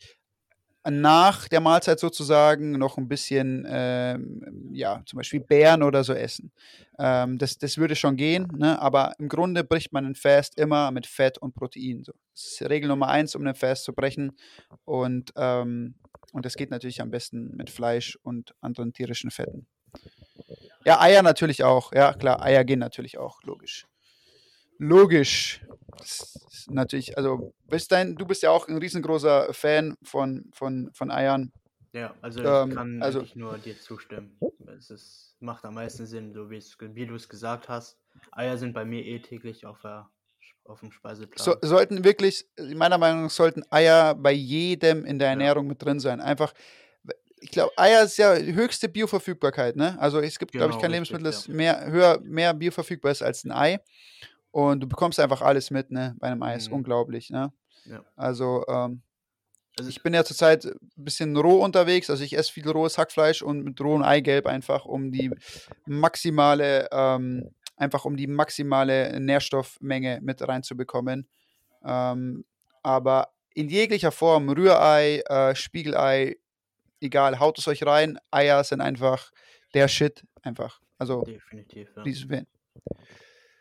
nach 0.88 1.48
der 1.48 1.60
Mahlzeit 1.60 1.98
sozusagen 1.98 2.72
noch 2.72 2.96
ein 2.96 3.08
bisschen, 3.08 3.66
ähm, 3.68 4.70
ja, 4.72 5.02
zum 5.04 5.16
Beispiel 5.16 5.40
Beeren 5.40 5.82
oder 5.82 6.04
so 6.04 6.12
essen. 6.12 6.52
Ähm, 6.98 7.38
das, 7.38 7.58
das 7.58 7.76
würde 7.76 7.96
schon 7.96 8.16
gehen, 8.16 8.46
ne? 8.56 8.80
aber 8.80 9.14
im 9.18 9.28
Grunde 9.28 9.64
bricht 9.64 9.92
man 9.92 10.06
ein 10.06 10.14
Fast 10.14 10.58
immer 10.58 10.90
mit 10.92 11.06
Fett 11.06 11.38
und 11.38 11.54
Protein. 11.54 12.04
So. 12.04 12.12
Das 12.32 12.44
ist 12.44 12.70
Regel 12.70 12.88
Nummer 12.88 13.08
eins, 13.08 13.34
um 13.34 13.44
den 13.44 13.54
Fast 13.54 13.84
zu 13.84 13.92
brechen. 13.92 14.36
Und, 14.84 15.32
ähm, 15.36 15.96
und 16.32 16.46
das 16.46 16.54
geht 16.54 16.70
natürlich 16.70 17.00
am 17.00 17.10
besten 17.10 17.56
mit 17.56 17.70
Fleisch 17.70 18.16
und 18.22 18.54
anderen 18.60 18.92
tierischen 18.92 19.30
Fetten. 19.30 19.66
Ja, 20.84 21.00
Eier 21.00 21.22
natürlich 21.22 21.64
auch. 21.64 21.92
Ja, 21.92 22.12
klar, 22.12 22.42
Eier 22.42 22.64
gehen 22.64 22.78
natürlich 22.78 23.18
auch, 23.18 23.42
logisch. 23.42 23.86
Logisch. 24.78 25.60
Natürlich, 26.68 27.16
also 27.16 27.54
bist 27.68 27.92
dein, 27.92 28.16
du 28.16 28.26
bist 28.26 28.42
ja 28.42 28.50
auch 28.50 28.68
ein 28.68 28.78
riesengroßer 28.78 29.52
Fan 29.52 29.96
von, 30.02 30.50
von, 30.52 30.90
von 30.92 31.10
Eiern. 31.10 31.52
Ja, 31.92 32.14
also 32.20 32.40
ich 32.40 32.46
ähm, 32.46 32.74
kann 32.74 33.02
also, 33.02 33.20
wirklich 33.20 33.36
nur 33.36 33.56
dir 33.58 33.80
zustimmen. 33.80 34.38
Es 34.76 34.90
ist, 34.90 35.36
macht 35.40 35.64
am 35.64 35.74
meisten 35.74 36.04
Sinn, 36.04 36.32
so 36.34 36.50
wie, 36.50 36.62
wie 36.94 37.06
du 37.06 37.14
es 37.14 37.28
gesagt 37.28 37.68
hast. 37.68 37.98
Eier 38.32 38.58
sind 38.58 38.74
bei 38.74 38.84
mir 38.84 39.04
eh 39.04 39.20
täglich 39.20 39.64
auf, 39.64 39.80
der, 39.80 40.10
auf 40.64 40.80
dem 40.80 40.92
Speiseplan. 40.92 41.42
So, 41.42 41.56
sollten 41.62 42.04
wirklich, 42.04 42.46
meiner 42.74 42.98
Meinung 42.98 43.24
nach, 43.24 43.30
sollten 43.30 43.62
Eier 43.70 44.14
bei 44.14 44.32
jedem 44.32 45.04
in 45.04 45.18
der 45.18 45.28
Ernährung 45.28 45.64
ja. 45.64 45.68
mit 45.70 45.82
drin 45.82 46.00
sein. 46.00 46.20
Einfach, 46.20 46.52
ich 47.40 47.50
glaube, 47.50 47.72
Eier 47.78 48.02
ist 48.02 48.18
ja 48.18 48.34
höchste 48.34 48.88
Bioverfügbarkeit, 48.88 49.76
ne? 49.76 49.96
Also 49.98 50.20
es 50.20 50.38
gibt, 50.38 50.52
genau, 50.52 50.66
glaube 50.66 50.74
ich, 50.74 50.82
kein 50.82 50.90
richtig, 50.90 51.10
Lebensmittel, 51.10 51.24
das 51.24 51.46
ja. 51.46 51.54
mehr, 51.54 51.90
höher, 51.90 52.20
mehr 52.20 52.52
bioverfügbar 52.52 53.12
ist 53.12 53.22
als 53.22 53.44
ein 53.44 53.52
Ei. 53.52 53.80
Und 54.50 54.80
du 54.80 54.88
bekommst 54.88 55.20
einfach 55.20 55.42
alles 55.42 55.70
mit, 55.70 55.90
ne, 55.90 56.14
bei 56.18 56.28
einem 56.28 56.42
Eis. 56.42 56.68
Mhm. 56.68 56.76
Unglaublich, 56.76 57.30
ne? 57.30 57.52
Ja. 57.84 58.04
Also, 58.16 58.64
ähm, 58.68 59.02
also 59.78 59.90
ich 59.90 60.02
bin 60.02 60.14
ja 60.14 60.24
zurzeit 60.24 60.64
ein 60.64 60.78
bisschen 60.96 61.36
roh 61.36 61.62
unterwegs, 61.62 62.08
also 62.08 62.24
ich 62.24 62.36
esse 62.36 62.50
viel 62.52 62.68
rohes 62.68 62.96
Hackfleisch 62.96 63.42
und 63.42 63.62
mit 63.62 63.80
rohem 63.80 64.02
Eigelb 64.02 64.46
einfach, 64.46 64.86
um 64.86 65.12
die 65.12 65.30
maximale, 65.84 66.88
ähm, 66.90 67.50
einfach 67.76 68.06
um 68.06 68.16
die 68.16 68.26
maximale 68.26 69.20
Nährstoffmenge 69.20 70.20
mit 70.22 70.40
reinzubekommen. 70.46 71.28
Ähm, 71.84 72.44
aber 72.82 73.34
in 73.54 73.68
jeglicher 73.68 74.12
Form, 74.12 74.48
Rührei, 74.48 75.20
äh, 75.26 75.54
Spiegelei, 75.54 76.36
egal, 77.00 77.38
haut 77.38 77.58
es 77.58 77.68
euch 77.68 77.84
rein. 77.84 78.18
Eier 78.30 78.64
sind 78.64 78.80
einfach 78.80 79.30
der 79.74 79.88
Shit, 79.88 80.24
einfach. 80.42 80.80
Also, 80.98 81.22
definitiv. 81.22 81.90
Ja 81.96 82.42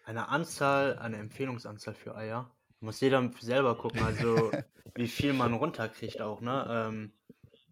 eine 0.05 0.29
Anzahl, 0.29 0.97
eine 0.99 1.17
Empfehlungsanzahl 1.17 1.95
für 1.95 2.15
Eier. 2.15 2.49
Muss 2.79 3.01
jeder 3.01 3.31
selber 3.39 3.77
gucken, 3.77 4.03
also 4.03 4.51
wie 4.95 5.07
viel 5.07 5.33
man 5.33 5.53
runterkriegt 5.53 6.21
auch, 6.21 6.41
ne? 6.41 6.65
Ähm, 6.69 7.11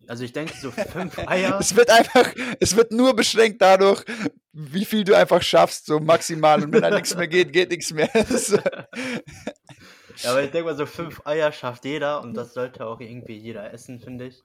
also 0.07 0.23
ich 0.23 0.34
denke 0.34 0.53
so 0.57 0.71
fünf 0.71 1.17
Eier. 1.19 1.57
es 1.59 1.75
wird 1.75 1.89
einfach, 1.89 2.34
es 2.59 2.75
wird 2.75 2.91
nur 2.91 3.15
beschränkt 3.15 3.61
dadurch, 3.61 4.03
wie 4.51 4.86
viel 4.86 5.03
du 5.03 5.15
einfach 5.15 5.41
schaffst, 5.41 5.86
so 5.86 5.99
maximal. 5.99 6.63
Und 6.63 6.73
wenn 6.73 6.81
da 6.81 6.89
nichts 6.89 7.15
mehr 7.15 7.27
geht, 7.27 7.53
geht 7.53 7.69
nichts 7.69 7.93
mehr. 7.93 8.09
ja, 8.13 10.31
aber 10.31 10.43
ich 10.43 10.51
denke 10.51 10.65
mal, 10.65 10.75
so 10.75 10.86
fünf 10.86 11.25
Eier 11.25 11.51
schafft 11.51 11.86
jeder 11.86 12.21
und 12.21 12.34
das 12.34 12.53
sollte 12.53 12.86
auch 12.86 12.99
irgendwie 12.99 13.38
jeder 13.38 13.73
essen, 13.73 13.99
finde 13.99 14.27
ich. 14.27 14.43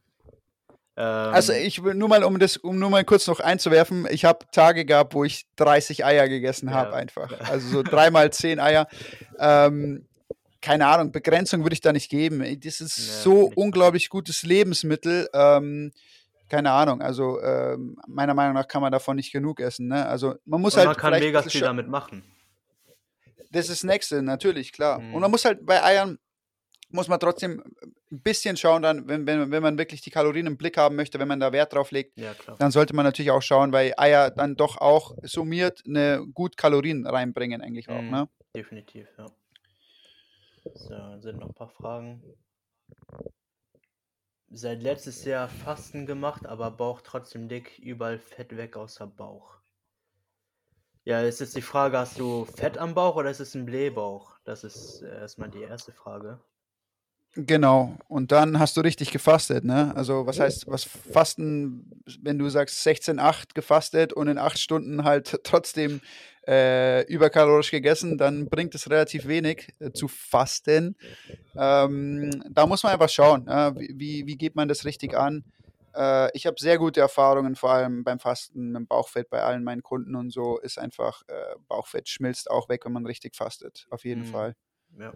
Also 0.98 1.52
ähm, 1.52 1.64
ich 1.64 1.84
will 1.84 1.94
nur 1.94 2.08
mal, 2.08 2.24
um 2.24 2.38
das, 2.38 2.56
um 2.56 2.78
nur 2.78 2.90
mal 2.90 3.04
kurz 3.04 3.26
noch 3.26 3.40
einzuwerfen, 3.40 4.06
ich 4.10 4.24
habe 4.24 4.46
Tage 4.50 4.84
gehabt, 4.84 5.14
wo 5.14 5.24
ich 5.24 5.46
30 5.56 6.04
Eier 6.04 6.28
gegessen 6.28 6.72
habe, 6.72 6.90
ja. 6.90 6.96
einfach. 6.96 7.32
Also 7.48 7.68
so 7.68 7.82
dreimal 7.82 8.30
zehn 8.32 8.58
Eier. 8.58 8.88
Ähm, 9.38 10.06
keine 10.60 10.88
Ahnung, 10.88 11.12
Begrenzung 11.12 11.62
würde 11.62 11.74
ich 11.74 11.80
da 11.80 11.92
nicht 11.92 12.10
geben. 12.10 12.40
Das 12.60 12.80
ist 12.80 12.98
ja, 12.98 13.12
so 13.22 13.52
unglaublich 13.54 14.08
gutes 14.08 14.42
Lebensmittel. 14.42 15.28
Ähm, 15.32 15.92
keine 16.48 16.72
Ahnung, 16.72 17.00
also 17.00 17.40
ähm, 17.42 17.96
meiner 18.08 18.34
Meinung 18.34 18.54
nach 18.54 18.66
kann 18.66 18.82
man 18.82 18.90
davon 18.90 19.16
nicht 19.16 19.32
genug 19.32 19.60
essen. 19.60 19.88
Ne? 19.88 20.04
Also 20.06 20.34
man 20.46 20.60
muss 20.60 20.74
Und 20.74 20.78
halt. 20.78 20.88
Man 20.88 20.96
kann 20.96 21.12
mega 21.12 21.42
viel 21.42 21.60
damit 21.60 21.88
machen. 21.88 22.24
Das 23.50 23.68
ist 23.68 23.82
das 23.82 23.84
Nächste, 23.84 24.22
natürlich, 24.22 24.72
klar. 24.72 24.98
Mhm. 24.98 25.14
Und 25.14 25.20
man 25.20 25.30
muss 25.30 25.44
halt 25.44 25.64
bei 25.64 25.82
Eiern 25.82 26.18
muss 26.90 27.08
man 27.08 27.20
trotzdem 27.20 27.62
ein 28.10 28.22
bisschen 28.22 28.56
schauen, 28.56 28.82
dann, 28.82 29.06
wenn, 29.08 29.26
wenn, 29.26 29.50
wenn 29.50 29.62
man 29.62 29.78
wirklich 29.78 30.00
die 30.00 30.10
Kalorien 30.10 30.46
im 30.46 30.56
Blick 30.56 30.76
haben 30.76 30.96
möchte, 30.96 31.18
wenn 31.18 31.28
man 31.28 31.40
da 31.40 31.52
Wert 31.52 31.74
drauf 31.74 31.90
legt, 31.90 32.18
ja, 32.18 32.34
dann 32.58 32.70
sollte 32.70 32.94
man 32.94 33.04
natürlich 33.04 33.30
auch 33.30 33.42
schauen, 33.42 33.72
weil 33.72 33.92
Eier 33.96 34.30
dann 34.30 34.56
doch 34.56 34.78
auch 34.78 35.14
summiert 35.22 35.82
eine 35.86 36.24
gut 36.34 36.56
Kalorien 36.56 37.06
reinbringen, 37.06 37.60
eigentlich 37.60 37.88
auch. 37.88 38.02
Mhm, 38.02 38.10
ne? 38.10 38.28
Definitiv, 38.54 39.06
ja. 39.18 39.26
So, 40.74 41.20
sind 41.20 41.38
noch 41.38 41.48
ein 41.48 41.54
paar 41.54 41.68
Fragen. 41.68 42.22
Seit 44.50 44.82
letztes 44.82 45.24
Jahr 45.24 45.48
Fasten 45.48 46.06
gemacht, 46.06 46.46
aber 46.46 46.70
Bauch 46.70 47.02
trotzdem 47.02 47.48
dick, 47.48 47.78
überall 47.78 48.18
Fett 48.18 48.56
weg 48.56 48.76
außer 48.76 49.06
Bauch. 49.06 49.58
Ja, 51.04 51.22
ist 51.22 51.40
jetzt 51.40 51.56
die 51.56 51.62
Frage, 51.62 51.98
hast 51.98 52.18
du 52.18 52.44
Fett 52.44 52.76
am 52.78 52.94
Bauch 52.94 53.16
oder 53.16 53.30
ist 53.30 53.40
es 53.40 53.54
ein 53.54 53.66
Blähbauch? 53.66 54.38
Das 54.44 54.64
ist 54.64 55.02
erstmal 55.02 55.50
die 55.50 55.62
erste 55.62 55.92
Frage. 55.92 56.38
Genau. 57.46 57.96
Und 58.08 58.32
dann 58.32 58.58
hast 58.58 58.76
du 58.76 58.80
richtig 58.80 59.12
gefastet, 59.12 59.62
ne? 59.64 59.92
Also 59.94 60.26
was 60.26 60.40
heißt, 60.40 60.66
was 60.66 60.82
Fasten, 60.82 62.02
wenn 62.20 62.36
du 62.36 62.48
sagst 62.48 62.84
16,8 62.84 63.54
gefastet 63.54 64.12
und 64.12 64.26
in 64.26 64.38
acht 64.38 64.58
Stunden 64.58 65.04
halt 65.04 65.38
trotzdem 65.44 66.00
äh, 66.48 67.06
überkalorisch 67.06 67.70
gegessen, 67.70 68.18
dann 68.18 68.46
bringt 68.46 68.74
es 68.74 68.90
relativ 68.90 69.28
wenig 69.28 69.68
äh, 69.78 69.92
zu 69.92 70.08
fasten. 70.08 70.96
Ähm, 71.56 72.42
da 72.50 72.66
muss 72.66 72.82
man 72.82 72.94
einfach 72.94 73.08
schauen, 73.08 73.46
äh, 73.46 73.72
wie, 73.76 74.26
wie 74.26 74.36
geht 74.36 74.56
man 74.56 74.66
das 74.66 74.84
richtig 74.84 75.16
an. 75.16 75.44
Äh, 75.94 76.36
ich 76.36 76.44
habe 76.44 76.56
sehr 76.58 76.76
gute 76.76 77.00
Erfahrungen, 77.00 77.54
vor 77.54 77.70
allem 77.70 78.02
beim 78.02 78.18
Fasten, 78.18 78.74
dem 78.74 78.88
Bauchfett 78.88 79.30
bei 79.30 79.44
allen 79.44 79.62
meinen 79.62 79.84
Kunden 79.84 80.16
und 80.16 80.32
so 80.32 80.58
ist 80.58 80.76
einfach, 80.76 81.22
äh, 81.28 81.54
Bauchfett 81.68 82.08
schmilzt 82.08 82.50
auch 82.50 82.68
weg, 82.68 82.84
wenn 82.84 82.92
man 82.92 83.06
richtig 83.06 83.36
fastet, 83.36 83.86
auf 83.90 84.04
jeden 84.04 84.22
mhm. 84.22 84.32
Fall. 84.32 84.56
Ja. 84.98 85.12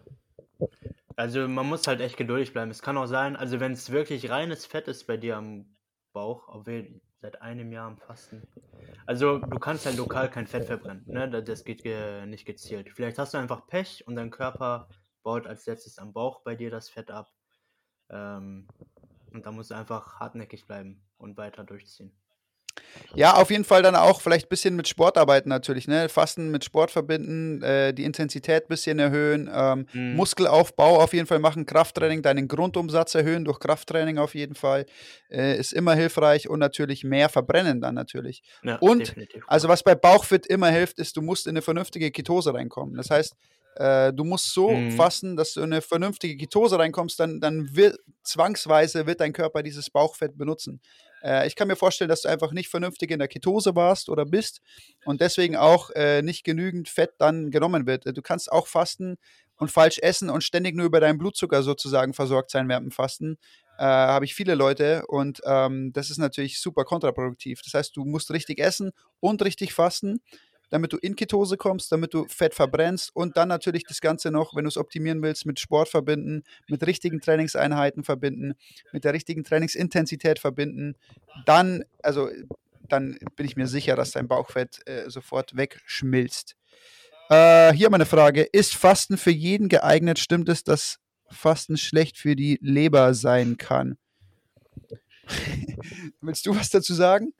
Also 1.16 1.48
man 1.48 1.66
muss 1.66 1.86
halt 1.86 2.00
echt 2.00 2.16
geduldig 2.16 2.52
bleiben. 2.52 2.70
Es 2.70 2.82
kann 2.82 2.96
auch 2.96 3.06
sein, 3.06 3.36
also 3.36 3.60
wenn 3.60 3.72
es 3.72 3.90
wirklich 3.90 4.30
reines 4.30 4.66
Fett 4.66 4.88
ist 4.88 5.06
bei 5.06 5.16
dir 5.16 5.36
am 5.36 5.76
Bauch, 6.12 6.48
obwohl 6.48 7.00
seit 7.20 7.40
einem 7.40 7.72
Jahr 7.72 7.86
am 7.86 7.98
Fasten. 7.98 8.42
Also 9.06 9.38
du 9.38 9.58
kannst 9.58 9.86
halt 9.86 9.96
lokal 9.96 10.30
kein 10.30 10.46
Fett 10.46 10.66
verbrennen, 10.66 11.04
ne? 11.06 11.42
Das 11.42 11.64
geht 11.64 11.82
ge 11.82 12.26
nicht 12.26 12.44
gezielt. 12.44 12.90
Vielleicht 12.90 13.18
hast 13.18 13.34
du 13.34 13.38
einfach 13.38 13.66
Pech 13.66 14.06
und 14.06 14.16
dein 14.16 14.30
Körper 14.30 14.88
baut 15.22 15.46
als 15.46 15.66
letztes 15.66 15.98
am 15.98 16.12
Bauch 16.12 16.42
bei 16.42 16.56
dir 16.56 16.70
das 16.70 16.90
Fett 16.90 17.10
ab. 17.10 17.32
Ähm, 18.10 18.68
und 19.32 19.46
da 19.46 19.52
musst 19.52 19.70
du 19.70 19.74
einfach 19.74 20.20
hartnäckig 20.20 20.66
bleiben 20.66 21.02
und 21.16 21.36
weiter 21.36 21.64
durchziehen. 21.64 22.12
Ja, 23.14 23.34
auf 23.34 23.50
jeden 23.50 23.64
Fall 23.64 23.82
dann 23.82 23.94
auch 23.94 24.20
vielleicht 24.20 24.46
ein 24.46 24.48
bisschen 24.48 24.76
mit 24.76 24.88
Sport 24.88 25.18
arbeiten 25.18 25.48
natürlich, 25.48 25.86
ne? 25.86 26.08
Fasten 26.08 26.50
mit 26.50 26.64
Sport 26.64 26.90
verbinden, 26.90 27.62
äh, 27.62 27.92
die 27.92 28.04
Intensität 28.04 28.64
ein 28.64 28.68
bisschen 28.68 28.98
erhöhen, 28.98 29.50
ähm, 29.52 29.86
mhm. 29.92 30.16
Muskelaufbau 30.16 31.00
auf 31.00 31.12
jeden 31.12 31.26
Fall 31.26 31.38
machen, 31.38 31.66
Krafttraining, 31.66 32.22
deinen 32.22 32.48
Grundumsatz 32.48 33.14
erhöhen 33.14 33.44
durch 33.44 33.60
Krafttraining 33.60 34.18
auf 34.18 34.34
jeden 34.34 34.54
Fall, 34.54 34.86
äh, 35.30 35.58
ist 35.58 35.72
immer 35.72 35.94
hilfreich 35.94 36.48
und 36.48 36.58
natürlich 36.58 37.04
mehr 37.04 37.28
verbrennen 37.28 37.80
dann 37.80 37.94
natürlich. 37.94 38.42
Ja, 38.62 38.76
und 38.76 39.14
also 39.46 39.68
was 39.68 39.82
bei 39.82 39.94
Bauchfit 39.94 40.46
immer 40.46 40.68
hilft, 40.68 40.98
ist, 40.98 41.16
du 41.16 41.22
musst 41.22 41.46
in 41.46 41.50
eine 41.50 41.62
vernünftige 41.62 42.10
Ketose 42.10 42.54
reinkommen. 42.54 42.96
Das 42.96 43.10
heißt, 43.10 43.34
äh, 43.76 44.12
du 44.12 44.24
musst 44.24 44.52
so 44.52 44.70
mhm. 44.70 44.92
fasten, 44.92 45.36
dass 45.36 45.54
du 45.54 45.60
in 45.60 45.72
eine 45.72 45.82
vernünftige 45.82 46.36
Ketose 46.36 46.78
reinkommst, 46.78 47.18
dann, 47.20 47.40
dann 47.40 47.74
wird 47.74 47.98
zwangsweise 48.22 49.06
wird 49.06 49.20
dein 49.20 49.32
Körper 49.32 49.62
dieses 49.62 49.90
Bauchfett 49.90 50.36
benutzen. 50.36 50.80
Äh, 51.22 51.46
ich 51.46 51.56
kann 51.56 51.68
mir 51.68 51.76
vorstellen, 51.76 52.08
dass 52.08 52.22
du 52.22 52.28
einfach 52.28 52.52
nicht 52.52 52.68
vernünftig 52.68 53.10
in 53.10 53.18
der 53.18 53.28
Ketose 53.28 53.74
warst 53.74 54.08
oder 54.08 54.24
bist 54.24 54.60
und 55.04 55.20
deswegen 55.20 55.56
auch 55.56 55.90
äh, 55.90 56.22
nicht 56.22 56.44
genügend 56.44 56.88
Fett 56.88 57.12
dann 57.18 57.50
genommen 57.50 57.86
wird. 57.86 58.04
Du 58.06 58.22
kannst 58.22 58.50
auch 58.50 58.66
fasten 58.66 59.16
und 59.56 59.70
falsch 59.70 59.98
essen 60.00 60.30
und 60.30 60.42
ständig 60.42 60.74
nur 60.74 60.86
über 60.86 61.00
deinen 61.00 61.18
Blutzucker 61.18 61.62
sozusagen 61.62 62.14
versorgt 62.14 62.50
sein 62.50 62.68
während 62.68 62.86
dem 62.86 62.90
Fasten. 62.90 63.38
Äh, 63.78 63.84
habe 63.84 64.24
ich 64.24 64.34
viele 64.34 64.54
Leute 64.54 65.04
und 65.06 65.40
ähm, 65.44 65.92
das 65.92 66.10
ist 66.10 66.18
natürlich 66.18 66.60
super 66.60 66.84
kontraproduktiv. 66.84 67.62
Das 67.62 67.74
heißt, 67.74 67.96
du 67.96 68.04
musst 68.04 68.30
richtig 68.30 68.58
essen 68.58 68.92
und 69.20 69.42
richtig 69.42 69.72
fasten 69.72 70.20
damit 70.72 70.94
du 70.94 70.96
in 70.96 71.16
Ketose 71.16 71.58
kommst, 71.58 71.92
damit 71.92 72.14
du 72.14 72.26
Fett 72.28 72.54
verbrennst 72.54 73.14
und 73.14 73.36
dann 73.36 73.48
natürlich 73.48 73.84
das 73.84 74.00
Ganze 74.00 74.30
noch, 74.30 74.56
wenn 74.56 74.64
du 74.64 74.68
es 74.68 74.78
optimieren 74.78 75.20
willst, 75.20 75.44
mit 75.44 75.60
Sport 75.60 75.90
verbinden, 75.90 76.44
mit 76.66 76.86
richtigen 76.86 77.20
Trainingseinheiten 77.20 78.04
verbinden, 78.04 78.54
mit 78.90 79.04
der 79.04 79.12
richtigen 79.12 79.44
Trainingsintensität 79.44 80.38
verbinden. 80.38 80.96
Dann, 81.44 81.84
also 82.02 82.30
dann 82.88 83.18
bin 83.36 83.44
ich 83.44 83.54
mir 83.54 83.66
sicher, 83.66 83.96
dass 83.96 84.12
dein 84.12 84.28
Bauchfett 84.28 84.80
äh, 84.88 85.10
sofort 85.10 85.54
wegschmilzt. 85.54 86.56
Äh, 87.28 87.74
hier 87.74 87.90
meine 87.90 88.06
Frage: 88.06 88.42
Ist 88.42 88.74
Fasten 88.74 89.18
für 89.18 89.30
jeden 89.30 89.68
geeignet? 89.68 90.18
Stimmt 90.18 90.48
es, 90.48 90.64
dass 90.64 91.00
Fasten 91.30 91.76
schlecht 91.76 92.16
für 92.16 92.34
die 92.34 92.58
Leber 92.62 93.12
sein 93.12 93.58
kann? 93.58 93.98
Willst 96.22 96.46
du 96.46 96.56
was 96.56 96.70
dazu 96.70 96.94
sagen? 96.94 97.34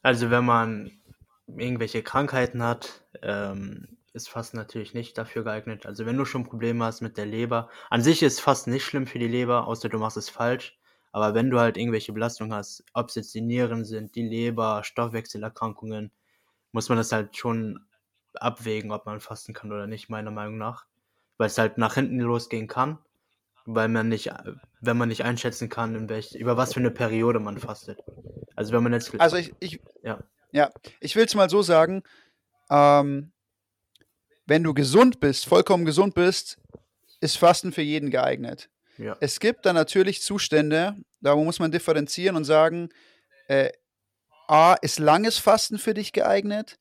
Also, 0.00 0.30
wenn 0.30 0.46
man 0.46 0.90
irgendwelche 1.46 2.02
Krankheiten 2.02 2.62
hat, 2.62 3.04
ähm, 3.22 3.98
ist 4.12 4.28
Fasten 4.28 4.56
natürlich 4.56 4.94
nicht 4.94 5.18
dafür 5.18 5.44
geeignet. 5.44 5.86
Also, 5.86 6.06
wenn 6.06 6.16
du 6.16 6.24
schon 6.24 6.44
Probleme 6.44 6.84
hast 6.84 7.00
mit 7.00 7.16
der 7.16 7.26
Leber, 7.26 7.68
an 7.90 8.02
sich 8.02 8.22
ist 8.22 8.40
Fasten 8.40 8.70
nicht 8.70 8.84
schlimm 8.84 9.06
für 9.06 9.18
die 9.18 9.28
Leber, 9.28 9.66
außer 9.66 9.88
du 9.88 9.98
machst 9.98 10.16
es 10.16 10.28
falsch. 10.28 10.78
Aber 11.12 11.34
wenn 11.34 11.50
du 11.50 11.60
halt 11.60 11.76
irgendwelche 11.76 12.12
Belastungen 12.12 12.52
hast, 12.52 12.84
ob 12.92 13.08
es 13.08 13.14
jetzt 13.14 13.34
die 13.34 13.40
Nieren 13.40 13.84
sind, 13.84 14.16
die 14.16 14.26
Leber, 14.26 14.82
Stoffwechselerkrankungen, 14.82 16.10
muss 16.72 16.88
man 16.88 16.98
das 16.98 17.12
halt 17.12 17.36
schon 17.36 17.86
abwägen, 18.34 18.90
ob 18.90 19.06
man 19.06 19.20
fasten 19.20 19.52
kann 19.52 19.70
oder 19.70 19.86
nicht, 19.86 20.08
meiner 20.08 20.32
Meinung 20.32 20.58
nach. 20.58 20.86
Weil 21.38 21.46
es 21.46 21.58
halt 21.58 21.78
nach 21.78 21.94
hinten 21.94 22.18
losgehen 22.18 22.66
kann, 22.66 22.98
weil 23.64 23.88
man 23.88 24.08
nicht, 24.08 24.32
wenn 24.80 24.96
man 24.96 25.08
nicht 25.08 25.24
einschätzen 25.24 25.68
kann, 25.68 25.94
in 25.94 26.08
welch, 26.08 26.34
über 26.34 26.56
was 26.56 26.74
für 26.74 26.80
eine 26.80 26.90
Periode 26.90 27.40
man 27.40 27.58
fastet. 27.58 28.00
Also 28.56 28.72
wenn 28.72 28.82
man 28.82 28.92
jetzt. 28.92 29.18
Also 29.20 29.36
ich, 29.36 29.54
ich 29.60 29.80
ja. 30.02 30.18
Ja, 30.54 30.70
ich 31.00 31.16
will 31.16 31.24
es 31.24 31.34
mal 31.34 31.50
so 31.50 31.62
sagen, 31.62 32.02
ähm, 32.70 33.32
wenn 34.46 34.62
du 34.62 34.72
gesund 34.72 35.18
bist, 35.18 35.46
vollkommen 35.46 35.84
gesund 35.84 36.14
bist, 36.14 36.58
ist 37.20 37.36
Fasten 37.36 37.72
für 37.72 37.82
jeden 37.82 38.10
geeignet. 38.10 38.70
Ja. 38.96 39.16
Es 39.20 39.40
gibt 39.40 39.66
dann 39.66 39.74
natürlich 39.74 40.22
Zustände, 40.22 40.96
da 41.20 41.34
muss 41.34 41.58
man 41.58 41.72
differenzieren 41.72 42.36
und 42.36 42.44
sagen, 42.44 42.90
äh, 43.48 43.70
A, 44.46 44.74
ist 44.74 45.00
langes 45.00 45.38
Fasten 45.38 45.78
für 45.78 45.94
dich 45.94 46.12
geeignet? 46.12 46.78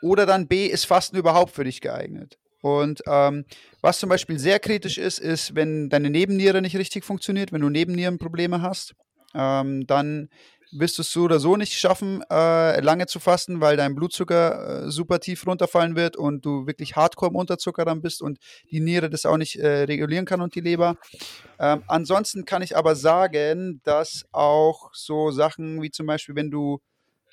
Oder 0.00 0.24
dann 0.24 0.46
B, 0.46 0.66
ist 0.66 0.84
Fasten 0.84 1.16
überhaupt 1.16 1.52
für 1.52 1.64
dich 1.64 1.80
geeignet? 1.80 2.38
Und 2.60 3.02
ähm, 3.06 3.44
was 3.80 3.98
zum 3.98 4.08
Beispiel 4.08 4.38
sehr 4.38 4.60
kritisch 4.60 4.98
ist, 4.98 5.18
ist, 5.18 5.56
wenn 5.56 5.88
deine 5.88 6.10
Nebenniere 6.10 6.62
nicht 6.62 6.76
richtig 6.76 7.04
funktioniert, 7.04 7.52
wenn 7.52 7.62
du 7.62 7.70
Nebennierenprobleme 7.70 8.62
hast, 8.62 8.94
ähm, 9.34 9.86
dann 9.86 10.28
wirst 10.74 10.98
du 10.98 11.02
es 11.02 11.12
so 11.12 11.22
oder 11.22 11.38
so 11.38 11.56
nicht 11.56 11.74
schaffen, 11.74 12.22
äh, 12.30 12.80
lange 12.80 13.06
zu 13.06 13.20
fasten, 13.20 13.60
weil 13.60 13.76
dein 13.76 13.94
Blutzucker 13.94 14.84
äh, 14.84 14.90
super 14.90 15.20
tief 15.20 15.46
runterfallen 15.46 15.96
wird 15.96 16.16
und 16.16 16.44
du 16.44 16.66
wirklich 16.66 16.96
hardcore 16.96 17.30
im 17.30 17.36
Unterzucker 17.36 17.84
dann 17.84 18.02
bist 18.02 18.22
und 18.22 18.38
die 18.70 18.80
Niere 18.80 19.08
das 19.08 19.24
auch 19.26 19.36
nicht 19.36 19.56
äh, 19.56 19.84
regulieren 19.84 20.26
kann 20.26 20.40
und 20.40 20.54
die 20.54 20.60
Leber. 20.60 20.96
Ähm, 21.58 21.82
ansonsten 21.86 22.44
kann 22.44 22.62
ich 22.62 22.76
aber 22.76 22.96
sagen, 22.96 23.80
dass 23.84 24.24
auch 24.32 24.90
so 24.92 25.30
Sachen 25.30 25.80
wie 25.82 25.90
zum 25.90 26.06
Beispiel, 26.06 26.34
wenn 26.34 26.50
du 26.50 26.80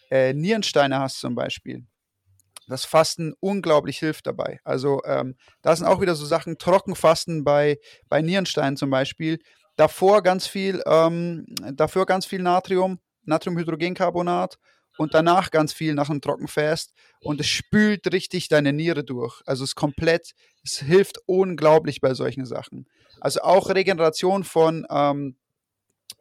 äh, 0.10 0.34
Nierensteine 0.34 1.00
hast 1.00 1.20
zum 1.20 1.36
Beispiel, 1.36 1.86
das 2.68 2.86
Fasten 2.86 3.34
unglaublich 3.40 3.98
hilft 4.00 4.28
dabei. 4.28 4.60
Also 4.64 5.02
ähm, 5.06 5.36
da 5.62 5.76
sind 5.76 5.88
auch 5.88 6.02
wieder 6.02 6.16
so 6.16 6.26
Sachen, 6.26 6.58
Trockenfasten 6.58 7.44
bei, 7.44 7.80
bei 8.08 8.22
Nierensteinen 8.22 8.78
zum 8.78 8.90
Beispiel. 8.90 9.40
Davor 9.76 10.22
ganz 10.22 10.48
viel, 10.48 10.82
ähm, 10.86 11.46
dafür 11.74 12.06
ganz 12.06 12.26
viel 12.26 12.42
Natrium, 12.42 13.00
Natriumhydrogencarbonat 13.26 14.58
und 14.98 15.14
danach 15.14 15.52
ganz 15.52 15.74
viel 15.74 15.94
nach 15.94 16.10
einem 16.10 16.22
Trockenfast 16.22 16.94
und 17.22 17.40
es 17.40 17.48
spült 17.48 18.12
richtig 18.12 18.50
deine 18.50 18.74
Niere 18.74 19.04
durch. 19.04 19.42
Also 19.46 19.64
es 19.64 19.72
ist 19.72 19.76
komplett, 19.76 20.34
es 20.64 20.80
hilft 20.80 21.20
unglaublich 21.26 22.02
bei 22.02 22.14
solchen 22.14 22.46
Sachen. 22.46 22.88
Also 23.20 23.42
auch 23.42 23.70
Regeneration 23.70 24.44
von, 24.44 24.86
ähm, 24.90 25.36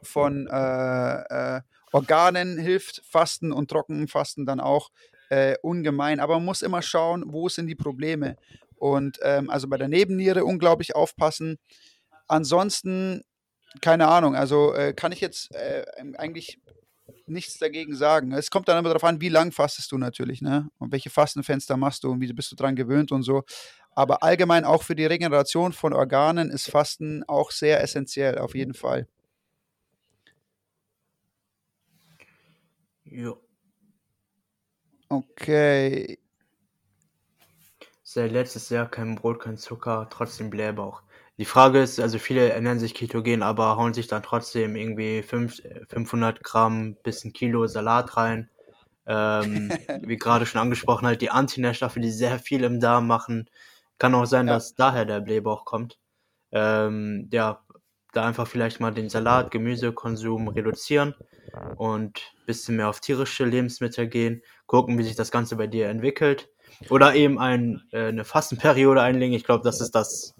von 0.02 0.46
äh, 0.46 1.56
äh, 1.56 1.60
Organen 1.92 2.58
hilft 2.58 3.02
Fasten 3.04 3.52
und 3.52 3.70
Trockenfasten 3.70 4.46
dann 4.46 4.60
auch 4.60 4.90
äh, 5.30 5.56
ungemein. 5.62 6.20
Aber 6.20 6.34
man 6.34 6.44
muss 6.44 6.62
immer 6.62 6.82
schauen, 6.82 7.24
wo 7.26 7.48
sind 7.48 7.66
die 7.66 7.74
Probleme. 7.74 8.36
Und 8.76 9.18
ähm, 9.22 9.50
also 9.50 9.68
bei 9.68 9.76
der 9.76 9.88
Nebenniere 9.88 10.44
unglaublich 10.44 10.94
aufpassen. 10.94 11.58
Ansonsten, 12.28 13.22
keine 13.80 14.08
Ahnung, 14.08 14.36
also 14.36 14.72
äh, 14.74 14.94
kann 14.94 15.12
ich 15.12 15.20
jetzt 15.20 15.54
äh, 15.54 15.84
eigentlich 16.16 16.60
nichts 17.30 17.58
dagegen 17.58 17.94
sagen. 17.94 18.32
Es 18.32 18.50
kommt 18.50 18.68
dann 18.68 18.78
immer 18.78 18.88
darauf 18.88 19.04
an, 19.04 19.20
wie 19.20 19.28
lang 19.28 19.52
fastest 19.52 19.92
du 19.92 19.98
natürlich, 19.98 20.42
ne? 20.42 20.68
Und 20.78 20.92
welche 20.92 21.10
Fastenfenster 21.10 21.76
machst 21.76 22.04
du 22.04 22.10
und 22.10 22.20
wie 22.20 22.32
bist 22.32 22.52
du 22.52 22.56
dran 22.56 22.76
gewöhnt 22.76 23.12
und 23.12 23.22
so. 23.22 23.44
Aber 23.92 24.22
allgemein 24.22 24.64
auch 24.64 24.82
für 24.82 24.94
die 24.94 25.06
Regeneration 25.06 25.72
von 25.72 25.92
Organen 25.92 26.50
ist 26.50 26.70
Fasten 26.70 27.24
auch 27.24 27.50
sehr 27.50 27.82
essentiell, 27.82 28.38
auf 28.38 28.54
jeden 28.54 28.74
Fall. 28.74 29.08
Ja. 33.04 33.34
Okay. 35.08 36.18
Seit 38.04 38.32
letztes 38.32 38.70
Jahr 38.70 38.88
kein 38.88 39.14
Brot, 39.14 39.40
kein 39.40 39.56
Zucker, 39.56 40.08
trotzdem 40.10 40.50
Blähbauch. 40.50 41.02
Die 41.40 41.46
Frage 41.46 41.80
ist, 41.80 41.98
also 41.98 42.18
viele 42.18 42.50
ernähren 42.50 42.78
sich 42.78 42.92
ketogen, 42.92 43.42
aber 43.42 43.78
hauen 43.78 43.94
sich 43.94 44.08
dann 44.08 44.22
trotzdem 44.22 44.76
irgendwie 44.76 45.22
5, 45.22 45.62
500 45.88 46.44
Gramm 46.44 46.98
bis 47.02 47.24
ein 47.24 47.32
Kilo 47.32 47.66
Salat 47.66 48.18
rein. 48.18 48.50
Ähm, 49.06 49.70
wie 50.02 50.18
gerade 50.18 50.44
schon 50.44 50.60
angesprochen, 50.60 51.06
halt 51.06 51.22
die 51.22 51.30
Antinährstoffe, 51.30 51.94
die 51.94 52.10
sehr 52.10 52.38
viel 52.38 52.62
im 52.62 52.78
Darm 52.78 53.06
machen. 53.06 53.48
Kann 53.96 54.14
auch 54.14 54.26
sein, 54.26 54.48
ja. 54.48 54.52
dass 54.52 54.74
daher 54.74 55.06
der 55.06 55.20
Blähbauch 55.20 55.64
kommt. 55.64 55.98
Ähm, 56.52 57.30
ja, 57.32 57.64
da 58.12 58.26
einfach 58.26 58.46
vielleicht 58.46 58.78
mal 58.80 58.92
den 58.92 59.08
Salat, 59.08 59.50
Gemüsekonsum 59.50 60.48
reduzieren 60.48 61.14
und 61.76 62.18
ein 62.18 62.46
bisschen 62.46 62.76
mehr 62.76 62.90
auf 62.90 63.00
tierische 63.00 63.46
Lebensmittel 63.46 64.08
gehen, 64.08 64.42
gucken, 64.66 64.98
wie 64.98 65.04
sich 65.04 65.16
das 65.16 65.30
Ganze 65.30 65.56
bei 65.56 65.68
dir 65.68 65.88
entwickelt. 65.88 66.50
Oder 66.90 67.14
eben 67.14 67.38
ein, 67.38 67.80
äh, 67.92 68.08
eine 68.08 68.26
Fastenperiode 68.26 69.00
einlegen. 69.00 69.34
Ich 69.34 69.44
glaube, 69.44 69.64
das 69.64 69.80
ist 69.80 69.94
das 69.94 70.34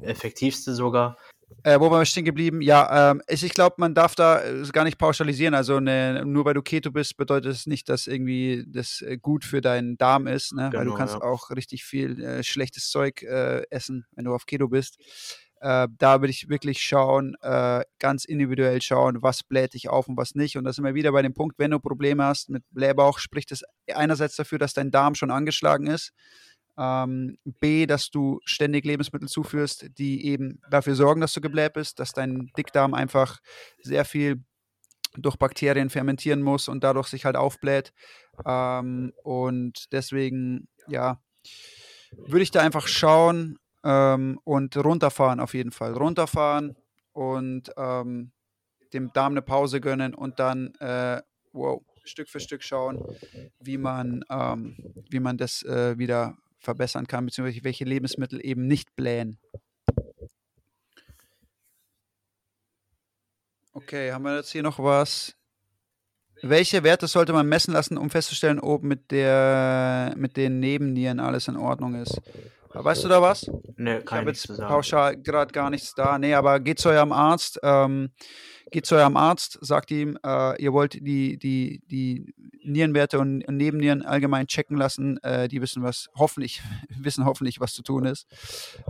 effektivste 0.00 0.74
sogar. 0.74 1.16
Äh, 1.64 1.78
wo 1.78 1.90
waren 1.90 2.00
wir 2.00 2.06
stehen 2.06 2.24
geblieben? 2.24 2.60
Ja, 2.60 3.10
ähm, 3.10 3.22
ich, 3.28 3.44
ich 3.44 3.54
glaube, 3.54 3.76
man 3.78 3.94
darf 3.94 4.14
da 4.14 4.42
äh, 4.42 4.62
gar 4.72 4.84
nicht 4.84 4.98
pauschalisieren. 4.98 5.54
Also 5.54 5.80
ne, 5.80 6.24
nur 6.24 6.44
weil 6.44 6.54
du 6.54 6.62
Keto 6.62 6.90
bist, 6.90 7.16
bedeutet 7.16 7.52
es 7.52 7.66
nicht, 7.66 7.88
dass 7.88 8.06
irgendwie 8.06 8.64
das 8.66 9.02
äh, 9.02 9.16
gut 9.18 9.44
für 9.44 9.60
deinen 9.60 9.96
Darm 9.96 10.26
ist, 10.26 10.52
ne? 10.54 10.70
Genau, 10.70 10.78
weil 10.78 10.84
du 10.84 10.90
genau, 10.92 10.98
kannst 10.98 11.14
ja. 11.14 11.22
auch 11.22 11.50
richtig 11.50 11.84
viel 11.84 12.20
äh, 12.20 12.42
schlechtes 12.42 12.90
Zeug 12.90 13.22
essen, 13.22 14.06
wenn 14.12 14.24
du 14.24 14.34
auf 14.34 14.46
Keto 14.46 14.68
bist. 14.68 14.98
Da 15.60 15.88
würde 15.98 16.30
ich 16.30 16.48
wirklich 16.48 16.82
schauen, 16.82 17.36
ganz 18.00 18.24
individuell 18.24 18.82
schauen, 18.82 19.22
was 19.22 19.44
bläht 19.44 19.74
dich 19.74 19.88
auf 19.88 20.08
und 20.08 20.16
was 20.16 20.34
nicht. 20.34 20.56
Und 20.56 20.64
da 20.64 20.72
sind 20.72 20.84
wir 20.84 20.94
wieder 20.94 21.12
bei 21.12 21.22
dem 21.22 21.34
Punkt, 21.34 21.56
wenn 21.58 21.70
du 21.70 21.78
Probleme 21.78 22.24
hast 22.24 22.50
mit 22.50 22.64
Blähbauch, 22.72 23.20
spricht 23.20 23.52
es 23.52 23.62
einerseits 23.92 24.34
dafür, 24.34 24.58
dass 24.58 24.74
dein 24.74 24.90
Darm 24.90 25.14
schon 25.14 25.30
angeschlagen 25.30 25.86
ist. 25.86 26.12
Ähm, 26.78 27.38
B, 27.44 27.86
dass 27.86 28.10
du 28.10 28.40
ständig 28.44 28.84
Lebensmittel 28.84 29.28
zuführst, 29.28 29.86
die 29.98 30.26
eben 30.26 30.60
dafür 30.70 30.94
sorgen, 30.94 31.20
dass 31.20 31.32
du 31.34 31.40
gebläht 31.40 31.74
bist, 31.74 31.98
dass 31.98 32.12
dein 32.12 32.50
Dickdarm 32.56 32.94
einfach 32.94 33.40
sehr 33.82 34.04
viel 34.04 34.42
durch 35.16 35.36
Bakterien 35.36 35.90
fermentieren 35.90 36.40
muss 36.40 36.68
und 36.68 36.82
dadurch 36.82 37.08
sich 37.08 37.24
halt 37.24 37.36
aufbläht. 37.36 37.92
Ähm, 38.46 39.12
und 39.22 39.92
deswegen, 39.92 40.68
ja, 40.88 41.20
würde 42.16 42.42
ich 42.42 42.50
da 42.50 42.62
einfach 42.62 42.86
schauen, 42.86 43.58
ähm, 43.84 44.38
und 44.44 44.76
runterfahren 44.76 45.40
auf 45.40 45.54
jeden 45.54 45.72
Fall. 45.72 45.92
Runterfahren 45.94 46.76
und 47.12 47.70
ähm, 47.76 48.32
dem 48.92 49.12
Darm 49.12 49.32
eine 49.32 49.42
Pause 49.42 49.80
gönnen 49.80 50.14
und 50.14 50.38
dann, 50.38 50.74
äh, 50.76 51.22
wow, 51.52 51.82
Stück 52.04 52.28
für 52.28 52.40
Stück 52.40 52.62
schauen, 52.62 53.04
wie 53.60 53.78
man, 53.78 54.24
ähm, 54.28 54.76
wie 55.10 55.20
man 55.20 55.36
das 55.36 55.62
äh, 55.62 55.96
wieder 55.98 56.36
verbessern 56.62 57.06
kann, 57.06 57.26
beziehungsweise 57.26 57.64
welche 57.64 57.84
Lebensmittel 57.84 58.44
eben 58.44 58.66
nicht 58.66 58.94
blähen. 58.96 59.38
Okay, 63.74 64.12
haben 64.12 64.24
wir 64.24 64.36
jetzt 64.36 64.52
hier 64.52 64.62
noch 64.62 64.78
was? 64.78 65.34
Welche 66.42 66.82
Werte 66.82 67.06
sollte 67.06 67.32
man 67.32 67.48
messen 67.48 67.72
lassen, 67.72 67.96
um 67.96 68.10
festzustellen, 68.10 68.58
ob 68.58 68.82
mit, 68.82 69.10
der, 69.10 70.14
mit 70.16 70.36
den 70.36 70.60
Nebennieren 70.60 71.20
alles 71.20 71.48
in 71.48 71.56
Ordnung 71.56 71.94
ist? 71.94 72.20
Weißt 72.74 73.04
du 73.04 73.08
da 73.08 73.20
was? 73.20 73.50
Nee, 73.76 74.00
kann 74.00 74.02
ich 74.02 74.12
habe 74.12 74.30
jetzt 74.30 74.58
pauschal 74.58 75.16
gerade 75.16 75.52
gar 75.52 75.70
nichts 75.70 75.94
da. 75.94 76.18
Nee, 76.18 76.34
aber 76.34 76.60
geht 76.60 76.78
zu 76.78 76.88
eurem 76.88 77.12
Arzt, 77.12 77.60
ähm, 77.62 78.12
geht 78.70 78.86
zu 78.86 78.94
eurem 78.94 79.16
Arzt, 79.16 79.58
sagt 79.60 79.90
ihm, 79.90 80.18
äh, 80.24 80.60
ihr 80.62 80.72
wollt 80.72 80.94
die, 80.94 81.38
die, 81.38 81.82
die 81.86 82.34
Nierenwerte 82.64 83.18
und, 83.18 83.46
und 83.46 83.56
Nebennieren 83.56 84.02
allgemein 84.02 84.46
checken 84.46 84.76
lassen. 84.76 85.18
Äh, 85.22 85.48
die 85.48 85.60
wissen 85.60 85.82
was, 85.82 86.08
hoffentlich, 86.16 86.62
wissen 86.88 87.24
hoffentlich, 87.24 87.60
was 87.60 87.72
zu 87.72 87.82
tun 87.82 88.06
ist. 88.06 88.26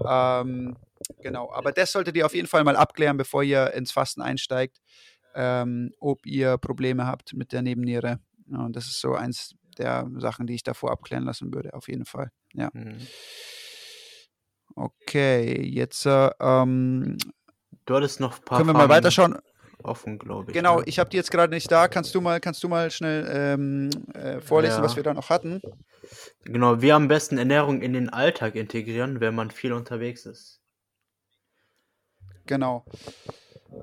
Ähm, 0.08 0.76
genau, 1.20 1.52
aber 1.52 1.72
das 1.72 1.92
solltet 1.92 2.16
ihr 2.16 2.26
auf 2.26 2.34
jeden 2.34 2.48
Fall 2.48 2.64
mal 2.64 2.76
abklären, 2.76 3.16
bevor 3.16 3.42
ihr 3.42 3.72
ins 3.74 3.92
Fasten 3.92 4.22
einsteigt, 4.22 4.78
ähm, 5.34 5.92
ob 5.98 6.24
ihr 6.26 6.58
Probleme 6.58 7.06
habt 7.06 7.34
mit 7.34 7.52
der 7.52 7.62
Nebenniere. 7.62 8.20
Ja, 8.46 8.58
und 8.64 8.76
das 8.76 8.86
ist 8.86 9.00
so 9.00 9.14
eins 9.14 9.54
der 9.78 10.08
Sachen, 10.18 10.46
die 10.46 10.54
ich 10.54 10.62
davor 10.62 10.92
abklären 10.92 11.24
lassen 11.24 11.52
würde, 11.52 11.74
auf 11.74 11.88
jeden 11.88 12.04
Fall. 12.04 12.30
Ja. 12.54 12.70
Mhm. 12.72 12.98
Okay, 14.74 15.62
jetzt 15.62 16.06
äh, 16.06 16.30
ähm, 16.40 17.18
Du 17.86 17.94
hattest 17.96 18.20
noch 18.20 18.38
ein 18.38 18.44
paar 18.44 18.58
können 18.58 18.70
wir 18.70 18.74
mal 18.74 18.88
weiterschauen. 18.88 19.36
offen, 19.82 20.18
glaube 20.18 20.50
ich. 20.50 20.54
Genau, 20.56 20.78
ne? 20.78 20.84
ich 20.86 20.98
habe 20.98 21.10
die 21.10 21.16
jetzt 21.16 21.30
gerade 21.30 21.52
nicht 21.52 21.70
da. 21.70 21.88
Kannst 21.88 22.14
du 22.14 22.20
mal, 22.20 22.40
kannst 22.40 22.62
du 22.62 22.68
mal 22.68 22.90
schnell 22.90 23.26
ähm, 23.30 23.90
äh, 24.14 24.40
vorlesen, 24.40 24.78
Ja. 24.78 24.82
was 24.84 24.96
wir 24.96 25.02
da 25.02 25.12
noch 25.14 25.30
hatten? 25.30 25.60
Genau, 26.44 26.80
wie 26.80 26.92
am 26.92 27.08
besten 27.08 27.38
Ernährung 27.38 27.82
in 27.82 27.92
den 27.92 28.08
Alltag 28.08 28.54
integrieren, 28.54 29.20
wenn 29.20 29.34
man 29.34 29.50
viel 29.50 29.72
unterwegs 29.72 30.26
ist. 30.26 30.60
Genau. 32.46 32.84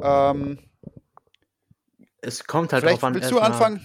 Ähm, 0.01 0.59
Es 2.21 2.45
kommt 2.45 2.73
halt 2.73 2.83
vielleicht 2.83 3.01
drauf 3.01 3.07
an. 3.07 3.13
willst 3.15 3.31
du 3.31 3.39
anfangen? 3.39 3.81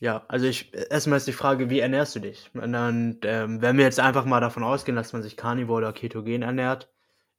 Ja, 0.00 0.24
also 0.28 0.46
ich 0.46 0.72
erstmal 0.90 1.16
ist 1.18 1.26
die 1.26 1.32
Frage, 1.32 1.70
wie 1.70 1.80
ernährst 1.80 2.14
du 2.14 2.20
dich? 2.20 2.50
Und 2.54 2.72
dann, 2.72 3.18
ähm, 3.22 3.62
wenn 3.62 3.76
wir 3.78 3.84
jetzt 3.84 4.00
einfach 4.00 4.24
mal 4.24 4.40
davon 4.40 4.62
ausgehen, 4.64 4.96
dass 4.96 5.12
man 5.12 5.22
sich 5.22 5.36
Carnivore 5.36 5.78
oder 5.78 5.92
Ketogen 5.92 6.42
ernährt, 6.42 6.90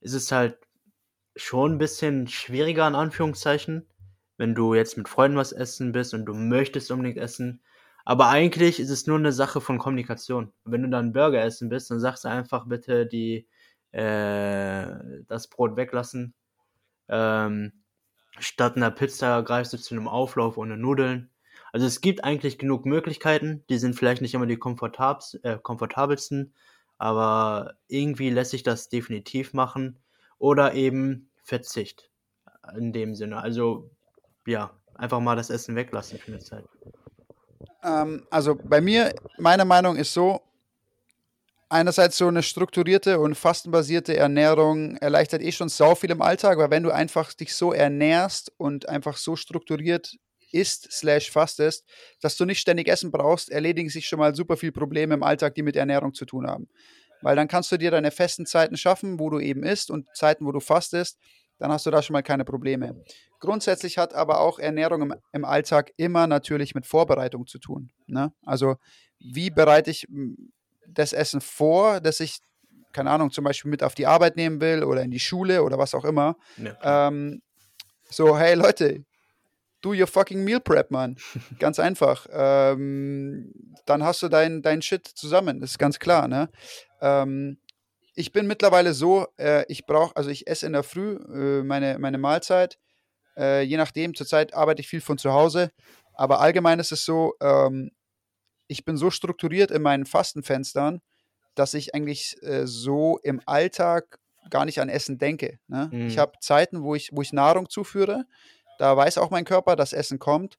ist 0.02 0.14
es 0.14 0.32
halt 0.32 0.58
schon 1.36 1.74
ein 1.74 1.78
bisschen 1.80 2.28
schwieriger 2.28 2.88
in 2.88 2.96
Anführungszeichen, 2.96 3.88
wenn 4.38 4.56
du 4.56 4.74
jetzt 4.76 4.98
mit 4.98 5.10
Freunden 5.10 5.38
was 5.38 5.52
essen 5.54 5.92
bist 5.92 6.14
und 6.14 6.26
du 6.26 6.34
möchtest 6.34 6.92
unbedingt 6.92 7.18
essen. 7.18 7.62
Aber 8.06 8.30
eigentlich 8.30 8.80
ist 8.80 8.90
es 8.92 9.08
nur 9.08 9.18
eine 9.20 9.32
Sache 9.34 9.62
von 9.62 9.80
Kommunikation. 9.80 10.54
Wenn 10.66 10.84
du 10.84 10.90
dann 10.90 11.14
Burger 11.14 11.44
essen 11.44 11.70
bist, 11.70 11.92
dann 11.92 12.00
sagst 12.00 12.26
du 12.26 12.30
einfach 12.30 12.68
bitte 12.68 13.06
die 13.08 13.48
äh, 13.92 14.88
das 15.28 15.50
Brot 15.50 15.76
weglassen. 15.78 16.34
Ähm, 17.10 17.74
statt 18.40 18.78
einer 18.78 18.92
Pizza 18.92 19.42
greifst 19.44 19.74
du 19.74 19.78
zu 19.78 19.96
einem 19.96 20.08
Auflauf 20.08 20.58
ohne 20.58 20.78
Nudeln. 20.78 21.32
Also 21.76 21.88
es 21.88 22.00
gibt 22.00 22.24
eigentlich 22.24 22.58
genug 22.58 22.86
Möglichkeiten. 22.86 23.66
Die 23.68 23.78
sind 23.80 23.98
vielleicht 23.98 24.22
nicht 24.22 24.34
immer 24.34 24.46
die 24.46 24.56
komfortabs 24.56 25.34
äh, 25.44 25.58
komfortabelsten, 25.62 26.54
aber 26.98 27.74
irgendwie 27.90 28.30
lässt 28.30 28.52
sich 28.52 28.64
das 28.64 28.88
definitiv 28.88 29.52
machen. 29.54 30.00
Oder 30.38 30.74
eben 30.74 31.30
Verzicht 31.44 32.10
in 32.78 32.94
dem 32.94 33.14
Sinne. 33.14 33.42
Also 33.42 33.90
ja, 34.48 34.72
einfach 34.94 35.20
mal 35.20 35.36
das 35.36 35.50
Essen 35.50 35.76
weglassen 35.76 36.18
für 36.18 36.32
eine 36.32 36.40
Zeit. 36.40 36.64
Ähm, 37.84 38.26
also 38.30 38.56
bei 38.56 38.80
mir, 38.80 39.14
meine 39.38 39.66
Meinung 39.66 39.98
ist 39.98 40.14
so, 40.14 40.40
einerseits 41.68 42.18
so 42.18 42.30
eine 42.30 42.42
strukturierte 42.42 43.20
und 43.20 43.36
fastenbasierte 43.36 44.16
Ernährung 44.16 44.96
erleichtert 44.96 45.42
eh 45.42 45.52
schon 45.52 45.68
sau 45.68 45.94
viel 45.94 46.12
im 46.12 46.22
Alltag, 46.22 46.58
weil 46.58 46.72
wenn 46.72 46.84
du 46.84 46.92
einfach 46.92 47.34
dich 47.34 47.54
so 47.54 47.74
ernährst 47.74 48.54
und 48.56 48.88
einfach 48.88 49.18
so 49.18 49.36
strukturiert 49.36 50.16
isst 50.56 50.88
slash 50.92 51.30
fastest, 51.30 51.86
dass 52.22 52.38
du 52.38 52.46
nicht 52.46 52.60
ständig 52.60 52.88
Essen 52.88 53.12
brauchst, 53.12 53.50
erledigen 53.50 53.90
sich 53.90 54.08
schon 54.08 54.20
mal 54.20 54.34
super 54.34 54.58
viel 54.58 54.72
Probleme 54.72 55.14
im 55.14 55.24
Alltag, 55.24 55.56
die 55.56 55.64
mit 55.64 55.76
Ernährung 55.76 56.14
zu 56.14 56.26
tun 56.26 56.48
haben. 56.48 56.68
Weil 57.22 57.36
dann 57.36 57.48
kannst 57.48 57.72
du 57.72 57.78
dir 57.78 57.92
deine 57.92 58.12
festen 58.12 58.46
Zeiten 58.46 58.78
schaffen, 58.78 59.20
wo 59.20 59.30
du 59.30 59.40
eben 59.40 59.64
isst 59.64 59.92
und 59.92 60.08
Zeiten, 60.16 60.46
wo 60.46 60.52
du 60.52 60.60
fastest, 60.60 61.20
dann 61.58 61.72
hast 61.72 61.86
du 61.86 61.92
da 61.92 62.02
schon 62.02 62.14
mal 62.14 62.24
keine 62.24 62.46
Probleme. 62.46 63.04
Grundsätzlich 63.40 63.98
hat 63.98 64.14
aber 64.14 64.40
auch 64.40 64.60
Ernährung 64.60 65.02
im, 65.02 65.16
im 65.32 65.46
Alltag 65.46 65.92
immer 65.98 66.28
natürlich 66.28 66.76
mit 66.76 66.86
Vorbereitung 66.86 67.48
zu 67.48 67.60
tun. 67.60 67.92
Ne? 68.08 68.34
Also 68.46 68.76
wie 69.20 69.50
bereite 69.50 69.92
ich 69.92 70.08
m, 70.10 70.52
das 70.88 71.14
Essen 71.14 71.42
vor, 71.42 72.00
das 72.00 72.20
ich, 72.20 72.40
keine 72.92 73.10
Ahnung, 73.12 73.32
zum 73.32 73.44
Beispiel 73.44 73.72
mit 73.72 73.84
auf 73.84 73.96
die 73.96 74.08
Arbeit 74.08 74.36
nehmen 74.36 74.62
will 74.62 74.84
oder 74.84 75.02
in 75.02 75.12
die 75.12 75.20
Schule 75.20 75.64
oder 75.64 75.78
was 75.78 75.96
auch 75.96 76.06
immer. 76.06 76.38
Ja. 76.58 77.08
Ähm, 77.08 77.42
so, 78.10 78.38
hey 78.38 78.56
Leute, 78.56 79.04
do 79.86 79.94
your 79.94 80.08
fucking 80.08 80.44
meal 80.44 80.60
prep, 80.60 80.90
Mann. 80.90 81.16
Ganz 81.60 81.80
einfach. 81.80 82.26
Ähm, 82.32 83.54
dann 83.86 84.04
hast 84.04 84.24
du 84.24 84.30
dein, 84.30 84.62
dein 84.62 84.82
Shit 84.82 85.08
zusammen, 85.08 85.62
das 85.62 85.72
ist 85.72 85.80
ganz 85.80 86.00
klar, 86.00 86.28
ne? 86.28 86.50
Ähm, 87.02 87.60
ich 88.16 88.32
bin 88.32 88.48
mittlerweile 88.48 88.94
so, 88.94 89.28
äh, 89.38 89.66
ich 89.68 89.86
brauche, 89.86 90.16
also 90.16 90.30
ich 90.30 90.48
esse 90.48 90.66
in 90.66 90.74
der 90.74 90.84
Früh 90.84 91.18
äh, 91.18 91.64
meine, 91.64 92.00
meine 92.00 92.18
Mahlzeit. 92.18 92.80
Äh, 93.38 93.64
je 93.64 93.78
nachdem, 93.78 94.16
zurzeit 94.16 94.54
arbeite 94.54 94.82
ich 94.82 94.88
viel 94.88 95.02
von 95.02 95.18
zu 95.18 95.34
Hause. 95.34 95.72
Aber 96.14 96.40
allgemein 96.40 96.80
ist 96.80 96.94
es 96.94 97.04
so, 97.04 97.34
ähm, 97.42 97.92
ich 98.68 98.86
bin 98.86 98.98
so 98.98 99.12
strukturiert 99.12 99.70
in 99.70 99.82
meinen 99.82 100.06
Fastenfenstern, 100.06 101.02
dass 101.54 101.74
ich 101.74 101.94
eigentlich 101.94 102.38
äh, 102.42 102.66
so 102.66 103.20
im 103.22 103.42
Alltag 103.46 104.18
gar 104.50 104.66
nicht 104.66 104.80
an 104.80 104.90
Essen 104.90 105.18
denke. 105.18 105.60
Ne? 105.68 105.90
Mhm. 105.92 106.08
Ich 106.08 106.18
habe 106.18 106.34
Zeiten, 106.40 106.84
wo 106.84 106.96
ich, 106.96 107.10
wo 107.12 107.22
ich 107.22 107.34
Nahrung 107.34 107.70
zuführe. 107.70 108.26
Da 108.80 108.96
weiß 108.96 109.18
auch 109.18 109.30
mein 109.30 109.46
Körper, 109.46 109.76
dass 109.76 109.94
Essen 109.94 110.20
kommt. 110.20 110.58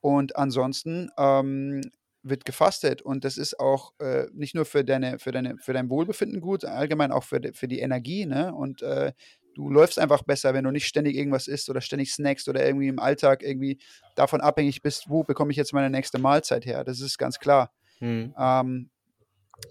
Und 0.00 0.36
ansonsten 0.36 1.10
ähm, 1.18 1.80
wird 2.22 2.44
gefastet. 2.44 3.02
Und 3.02 3.24
das 3.24 3.36
ist 3.38 3.58
auch 3.58 3.92
äh, 3.98 4.26
nicht 4.32 4.54
nur 4.54 4.64
für, 4.64 4.84
deine, 4.84 5.18
für, 5.18 5.32
deine, 5.32 5.56
für 5.58 5.72
dein 5.72 5.90
Wohlbefinden 5.90 6.40
gut, 6.40 6.64
allgemein 6.64 7.12
auch 7.12 7.24
für, 7.24 7.40
die- 7.40 7.52
für 7.52 7.68
die 7.68 7.80
Energie. 7.80 8.26
Ne? 8.26 8.54
Und 8.54 8.82
äh, 8.82 9.12
du 9.54 9.70
läufst 9.70 9.98
einfach 9.98 10.22
besser, 10.22 10.52
wenn 10.54 10.64
du 10.64 10.70
nicht 10.70 10.86
ständig 10.86 11.16
irgendwas 11.16 11.48
isst 11.48 11.70
oder 11.70 11.80
ständig 11.80 12.12
snackst 12.12 12.48
oder 12.48 12.64
irgendwie 12.64 12.88
im 12.88 12.98
Alltag 12.98 13.42
irgendwie 13.42 13.78
davon 14.14 14.40
abhängig 14.40 14.82
bist, 14.82 15.08
wo 15.08 15.24
bekomme 15.24 15.50
ich 15.50 15.56
jetzt 15.56 15.72
meine 15.72 15.90
nächste 15.90 16.18
Mahlzeit 16.18 16.66
her. 16.66 16.84
Das 16.84 17.00
ist 17.00 17.16
ganz 17.18 17.38
klar. 17.38 17.72
Hm. 17.98 18.34
Ähm, 18.38 18.90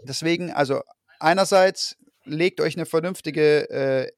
deswegen, 0.03 0.51
also 0.51 0.81
einerseits 1.19 1.97
legt 2.23 2.59
euch 2.61 2.75
eine 2.75 2.85
vernünftige 2.87 3.69
äh, 3.69 4.11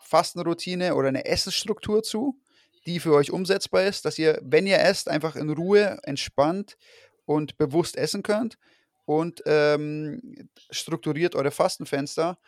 Fastenroutine 0.00 0.94
oder 0.94 1.08
eine 1.08 1.24
Essensstruktur 1.26 2.02
zu, 2.02 2.40
die 2.86 3.00
für 3.00 3.14
euch 3.14 3.30
umsetzbar 3.30 3.84
ist, 3.84 4.04
dass 4.04 4.18
ihr, 4.18 4.40
wenn 4.42 4.66
ihr 4.66 4.78
esst, 4.78 5.08
einfach 5.08 5.36
in 5.36 5.50
Ruhe, 5.50 5.98
entspannt 6.02 6.76
und 7.24 7.58
bewusst 7.58 7.96
essen 7.96 8.22
könnt 8.22 8.58
und 9.04 9.42
ähm, 9.46 10.48
strukturiert 10.70 11.34
eure 11.34 11.50
Fastenfenster. 11.50 12.38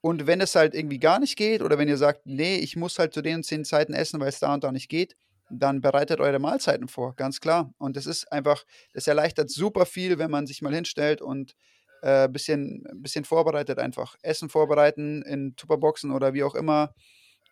Und 0.00 0.26
wenn 0.26 0.40
es 0.40 0.54
halt 0.54 0.74
irgendwie 0.74 0.98
gar 0.98 1.18
nicht 1.18 1.36
geht 1.36 1.62
oder 1.62 1.78
wenn 1.78 1.88
ihr 1.88 1.98
sagt, 1.98 2.22
nee, 2.24 2.56
ich 2.56 2.76
muss 2.76 2.98
halt 2.98 3.12
zu 3.12 3.22
den 3.22 3.42
zehn 3.42 3.64
Zeiten 3.64 3.92
essen, 3.92 4.18
weil 4.20 4.28
es 4.28 4.38
da 4.38 4.54
und 4.54 4.64
da 4.64 4.72
nicht 4.72 4.88
geht, 4.88 5.16
dann 5.50 5.80
bereitet 5.80 6.20
eure 6.20 6.38
Mahlzeiten 6.38 6.88
vor, 6.88 7.14
ganz 7.16 7.40
klar. 7.40 7.74
Und 7.78 7.96
das 7.96 8.06
ist 8.06 8.30
einfach, 8.32 8.64
das 8.94 9.06
erleichtert 9.06 9.50
super 9.50 9.84
viel, 9.84 10.18
wenn 10.18 10.30
man 10.30 10.46
sich 10.46 10.62
mal 10.62 10.74
hinstellt 10.74 11.20
und 11.20 11.54
ein 12.02 12.26
äh, 12.26 12.28
bisschen, 12.28 12.84
bisschen 12.94 13.24
vorbereitet 13.24 13.78
einfach. 13.78 14.16
Essen 14.22 14.48
vorbereiten 14.48 15.22
in 15.22 15.54
Tupperboxen 15.56 16.12
oder 16.12 16.32
wie 16.34 16.44
auch 16.44 16.54
immer, 16.54 16.94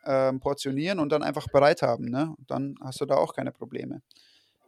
ähm, 0.08 0.40
portionieren 0.40 0.98
und 0.98 1.10
dann 1.10 1.22
einfach 1.22 1.46
bereit 1.48 1.82
haben. 1.82 2.06
Ne? 2.06 2.34
Dann 2.46 2.76
hast 2.82 3.00
du 3.00 3.04
da 3.04 3.16
auch 3.16 3.34
keine 3.34 3.52
Probleme. 3.52 4.00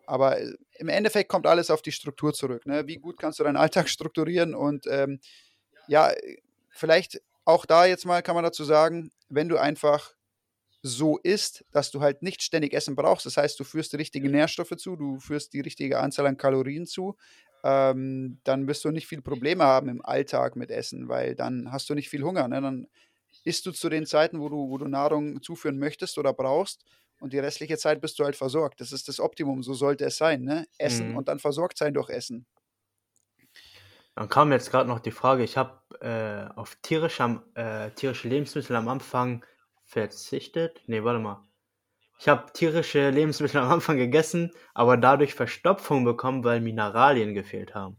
Aber 0.06 0.38
äh, 0.38 0.52
im 0.78 0.88
Endeffekt 0.88 1.30
kommt 1.30 1.46
alles 1.46 1.70
auf 1.70 1.80
die 1.80 1.92
Struktur 1.92 2.34
zurück. 2.34 2.66
Ne? 2.66 2.86
Wie 2.86 2.96
gut 2.96 3.18
kannst 3.18 3.40
du 3.40 3.44
deinen 3.44 3.56
Alltag 3.56 3.88
strukturieren 3.88 4.54
und 4.54 4.86
ähm, 4.86 5.18
ja, 5.88 6.12
vielleicht 6.68 7.22
auch 7.46 7.64
da 7.64 7.86
jetzt 7.86 8.04
mal 8.04 8.22
kann 8.22 8.34
man 8.34 8.44
dazu 8.44 8.64
sagen, 8.64 9.10
wenn 9.30 9.48
du 9.48 9.56
einfach 9.56 10.14
so 10.82 11.18
isst, 11.18 11.64
dass 11.72 11.90
du 11.90 12.00
halt 12.00 12.22
nicht 12.22 12.42
ständig 12.42 12.74
Essen 12.74 12.94
brauchst. 12.94 13.26
Das 13.26 13.36
heißt, 13.36 13.58
du 13.58 13.64
führst 13.64 13.92
die 13.92 13.96
richtigen 13.96 14.30
Nährstoffe 14.30 14.76
zu, 14.76 14.96
du 14.96 15.18
führst 15.18 15.52
die 15.52 15.60
richtige 15.60 15.98
Anzahl 15.98 16.26
an 16.26 16.36
Kalorien 16.36 16.86
zu, 16.86 17.16
ähm, 17.64 18.38
dann 18.44 18.66
wirst 18.66 18.84
du 18.84 18.90
nicht 18.90 19.06
viel 19.06 19.20
Probleme 19.20 19.64
haben 19.64 19.88
im 19.88 20.04
Alltag 20.04 20.56
mit 20.56 20.70
Essen, 20.70 21.08
weil 21.08 21.34
dann 21.34 21.72
hast 21.72 21.90
du 21.90 21.94
nicht 21.94 22.08
viel 22.08 22.22
Hunger. 22.22 22.48
Ne? 22.48 22.60
Dann 22.60 22.86
isst 23.44 23.66
du 23.66 23.72
zu 23.72 23.88
den 23.88 24.06
Zeiten, 24.06 24.40
wo 24.40 24.48
du, 24.48 24.68
wo 24.70 24.78
du 24.78 24.86
Nahrung 24.88 25.42
zuführen 25.42 25.78
möchtest 25.78 26.18
oder 26.18 26.32
brauchst 26.32 26.84
und 27.20 27.32
die 27.32 27.38
restliche 27.38 27.78
Zeit 27.78 28.00
bist 28.00 28.18
du 28.18 28.24
halt 28.24 28.36
versorgt. 28.36 28.80
Das 28.80 28.92
ist 28.92 29.08
das 29.08 29.20
Optimum, 29.20 29.62
so 29.62 29.74
sollte 29.74 30.04
es 30.06 30.16
sein. 30.16 30.42
Ne? 30.42 30.66
Essen 30.78 31.10
Mhm. 31.10 31.14
und 31.14 31.28
dann 31.28 31.38
versorgt 31.38 31.78
sein 31.78 31.94
durch 31.94 32.10
Essen. 32.10 32.46
Dann 34.14 34.28
kam 34.28 34.52
jetzt 34.52 34.70
gerade 34.70 34.88
noch 34.88 35.00
die 35.00 35.10
Frage, 35.10 35.42
ich 35.44 35.56
habe 35.56 35.80
äh, 36.00 36.52
auf 36.58 36.76
tierische, 36.76 37.22
am- 37.24 37.42
äh, 37.54 37.90
tierische 37.92 38.28
Lebensmittel 38.28 38.76
am 38.76 38.88
Anfang 38.88 39.44
verzichtet. 39.84 40.82
Nee, 40.86 41.02
warte 41.04 41.20
mal. 41.20 41.46
Ich 42.18 42.28
habe 42.28 42.52
tierische 42.52 43.10
Lebensmittel 43.10 43.60
am 43.60 43.70
Anfang 43.72 43.96
gegessen, 43.98 44.52
aber 44.74 44.96
dadurch 44.96 45.34
Verstopfung 45.34 46.04
bekommen, 46.04 46.44
weil 46.44 46.60
Mineralien 46.60 47.34
gefehlt 47.34 47.74
haben. 47.74 47.98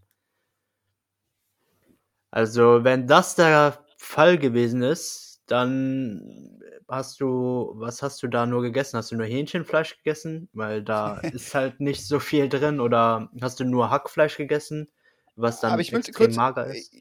Also, 2.29 2.83
wenn 2.83 3.07
das 3.07 3.35
der 3.35 3.85
Fall 3.97 4.37
gewesen 4.37 4.81
ist, 4.83 5.30
dann 5.51 6.59
hast 6.87 7.19
du, 7.19 7.71
was 7.75 8.01
hast 8.01 8.21
du 8.23 8.27
da 8.27 8.45
nur 8.45 8.61
gegessen? 8.61 8.97
Hast 8.97 9.11
du 9.11 9.15
nur 9.15 9.25
Hähnchenfleisch 9.25 9.97
gegessen? 9.97 10.49
Weil 10.53 10.83
da 10.83 11.19
ist 11.33 11.53
halt 11.53 11.79
nicht 11.79 12.07
so 12.07 12.19
viel 12.19 12.49
drin. 12.49 12.79
Oder 12.79 13.29
hast 13.41 13.59
du 13.59 13.65
nur 13.65 13.89
Hackfleisch 13.89 14.37
gegessen, 14.37 14.89
was 15.35 15.59
dann 15.59 15.73
Aber 15.73 15.81
ich 15.81 15.93
extrem 15.93 16.13
kurz, 16.13 16.35
mager 16.35 16.67
ist? 16.67 16.93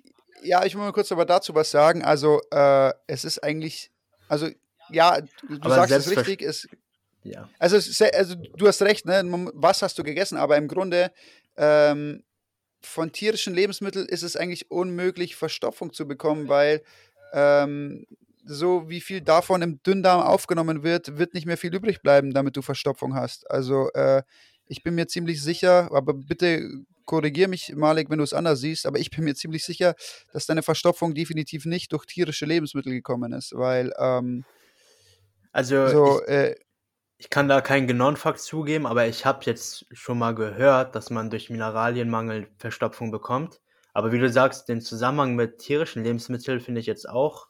ja, 0.42 0.64
ich 0.64 0.74
will 0.74 0.82
mal 0.82 0.92
kurz 0.92 1.12
aber 1.12 1.24
dazu 1.24 1.54
was 1.54 1.70
sagen. 1.70 2.02
Also, 2.02 2.40
äh, 2.50 2.92
es 3.06 3.24
ist 3.24 3.42
eigentlich, 3.42 3.90
also, 4.28 4.48
ja, 4.90 5.20
du, 5.20 5.58
Aber 5.60 5.74
sagst 5.74 5.92
es 5.92 6.10
richtig, 6.10 6.42
es, 6.42 6.68
Ja. 7.22 7.48
also, 7.58 7.76
also, 7.76 8.34
du 8.34 8.66
hast 8.66 8.82
recht, 8.82 9.06
ne? 9.06 9.22
Was 9.54 9.82
hast 9.82 9.98
du 9.98 10.02
gegessen? 10.02 10.38
Aber 10.38 10.56
im 10.56 10.68
Grunde, 10.68 11.12
ähm, 11.56 12.24
von 12.82 13.12
tierischen 13.12 13.54
Lebensmitteln 13.54 14.06
ist 14.06 14.22
es 14.22 14.36
eigentlich 14.36 14.70
unmöglich, 14.70 15.36
Verstopfung 15.36 15.92
zu 15.92 16.08
bekommen, 16.08 16.48
weil 16.48 16.82
ähm, 17.32 18.06
so 18.50 18.88
wie 18.88 19.00
viel 19.00 19.20
davon 19.20 19.62
im 19.62 19.82
Dünndarm 19.82 20.22
aufgenommen 20.22 20.82
wird, 20.82 21.18
wird 21.18 21.34
nicht 21.34 21.46
mehr 21.46 21.56
viel 21.56 21.74
übrig 21.74 22.02
bleiben, 22.02 22.32
damit 22.32 22.56
du 22.56 22.62
Verstopfung 22.62 23.14
hast. 23.14 23.50
Also 23.50 23.90
äh, 23.92 24.22
ich 24.66 24.82
bin 24.82 24.94
mir 24.94 25.06
ziemlich 25.06 25.42
sicher, 25.42 25.90
aber 25.92 26.14
bitte 26.14 26.68
korrigiere 27.06 27.48
mich, 27.48 27.74
Malik, 27.74 28.10
wenn 28.10 28.18
du 28.18 28.24
es 28.24 28.32
anders 28.32 28.60
siehst, 28.60 28.86
aber 28.86 28.98
ich 28.98 29.10
bin 29.10 29.24
mir 29.24 29.34
ziemlich 29.34 29.64
sicher, 29.64 29.94
dass 30.32 30.46
deine 30.46 30.62
Verstopfung 30.62 31.14
definitiv 31.14 31.64
nicht 31.66 31.92
durch 31.92 32.06
tierische 32.06 32.46
Lebensmittel 32.46 32.92
gekommen 32.92 33.32
ist, 33.32 33.52
weil 33.54 33.92
ähm, 33.98 34.44
Also 35.52 35.88
so, 35.88 36.22
ich, 36.22 36.28
äh, 36.28 36.54
ich 37.18 37.30
kann 37.30 37.48
da 37.48 37.60
keinen 37.60 37.86
genauen 37.86 38.16
Fakt 38.16 38.40
zugeben, 38.40 38.86
aber 38.86 39.06
ich 39.06 39.26
habe 39.26 39.44
jetzt 39.44 39.86
schon 39.92 40.18
mal 40.18 40.34
gehört, 40.34 40.94
dass 40.94 41.10
man 41.10 41.30
durch 41.30 41.50
Mineralienmangel 41.50 42.48
Verstopfung 42.58 43.10
bekommt. 43.10 43.60
Aber 43.92 44.12
wie 44.12 44.18
du 44.18 44.30
sagst, 44.30 44.68
den 44.68 44.80
Zusammenhang 44.80 45.34
mit 45.34 45.58
tierischen 45.58 46.02
Lebensmitteln 46.04 46.60
finde 46.60 46.80
ich 46.80 46.86
jetzt 46.86 47.08
auch 47.08 47.48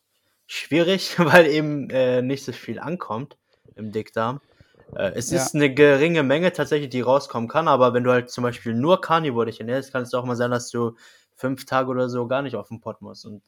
schwierig, 0.51 1.15
weil 1.19 1.47
eben 1.47 1.89
äh, 1.91 2.23
nicht 2.23 2.45
so 2.45 2.53
viel 2.53 2.79
ankommt 2.79 3.39
im 3.77 3.93
Dickdarm. 3.93 4.41
Äh, 4.97 5.13
es 5.15 5.31
Ja. 5.31 5.39
ist 5.43 5.55
eine 5.55 5.73
geringe 5.73 6.23
Menge 6.23 6.53
tatsächlich, 6.53 6.91
die 6.91 7.01
rauskommen 7.01 7.49
kann, 7.49 7.69
aber 7.69 7.95
wenn 7.95 8.05
du 8.05 8.11
halt 8.11 8.31
zum 8.31 8.43
Beispiel 8.43 8.75
nur 8.75 9.01
Carnivore 9.01 9.47
dich 9.47 9.61
ernährst, 9.61 9.93
kann 9.93 10.03
es 10.03 10.13
auch 10.13 10.25
mal 10.25 10.37
sein, 10.37 10.51
dass 10.51 10.69
du 10.71 10.97
fünf 11.37 11.65
Tage 11.65 11.89
oder 11.91 12.09
so 12.09 12.27
gar 12.27 12.43
nicht 12.43 12.57
auf 12.57 12.69
den 12.69 12.81
Pott 12.81 13.01
musst. 13.01 13.25
Und 13.25 13.43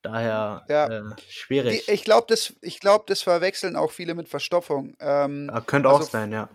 daher 0.00 0.64
Ja. 0.68 0.86
äh, 0.86 1.02
die, 1.18 1.30
schwierig. 1.30 1.88
ich 1.88 2.04
glaube, 2.04 2.26
das, 2.28 2.54
ich 2.62 2.80
glaub, 2.80 3.06
das 3.06 3.22
verwechseln 3.22 3.76
auch 3.76 3.92
viele 3.92 4.14
mit 4.14 4.28
Verstopfung. 4.28 4.96
Ähm, 5.00 5.50
Ja, 5.52 5.60
könnte 5.60 5.90
auch 5.90 6.00
also 6.00 6.10
sein, 6.10 6.32
ja. 6.32 6.48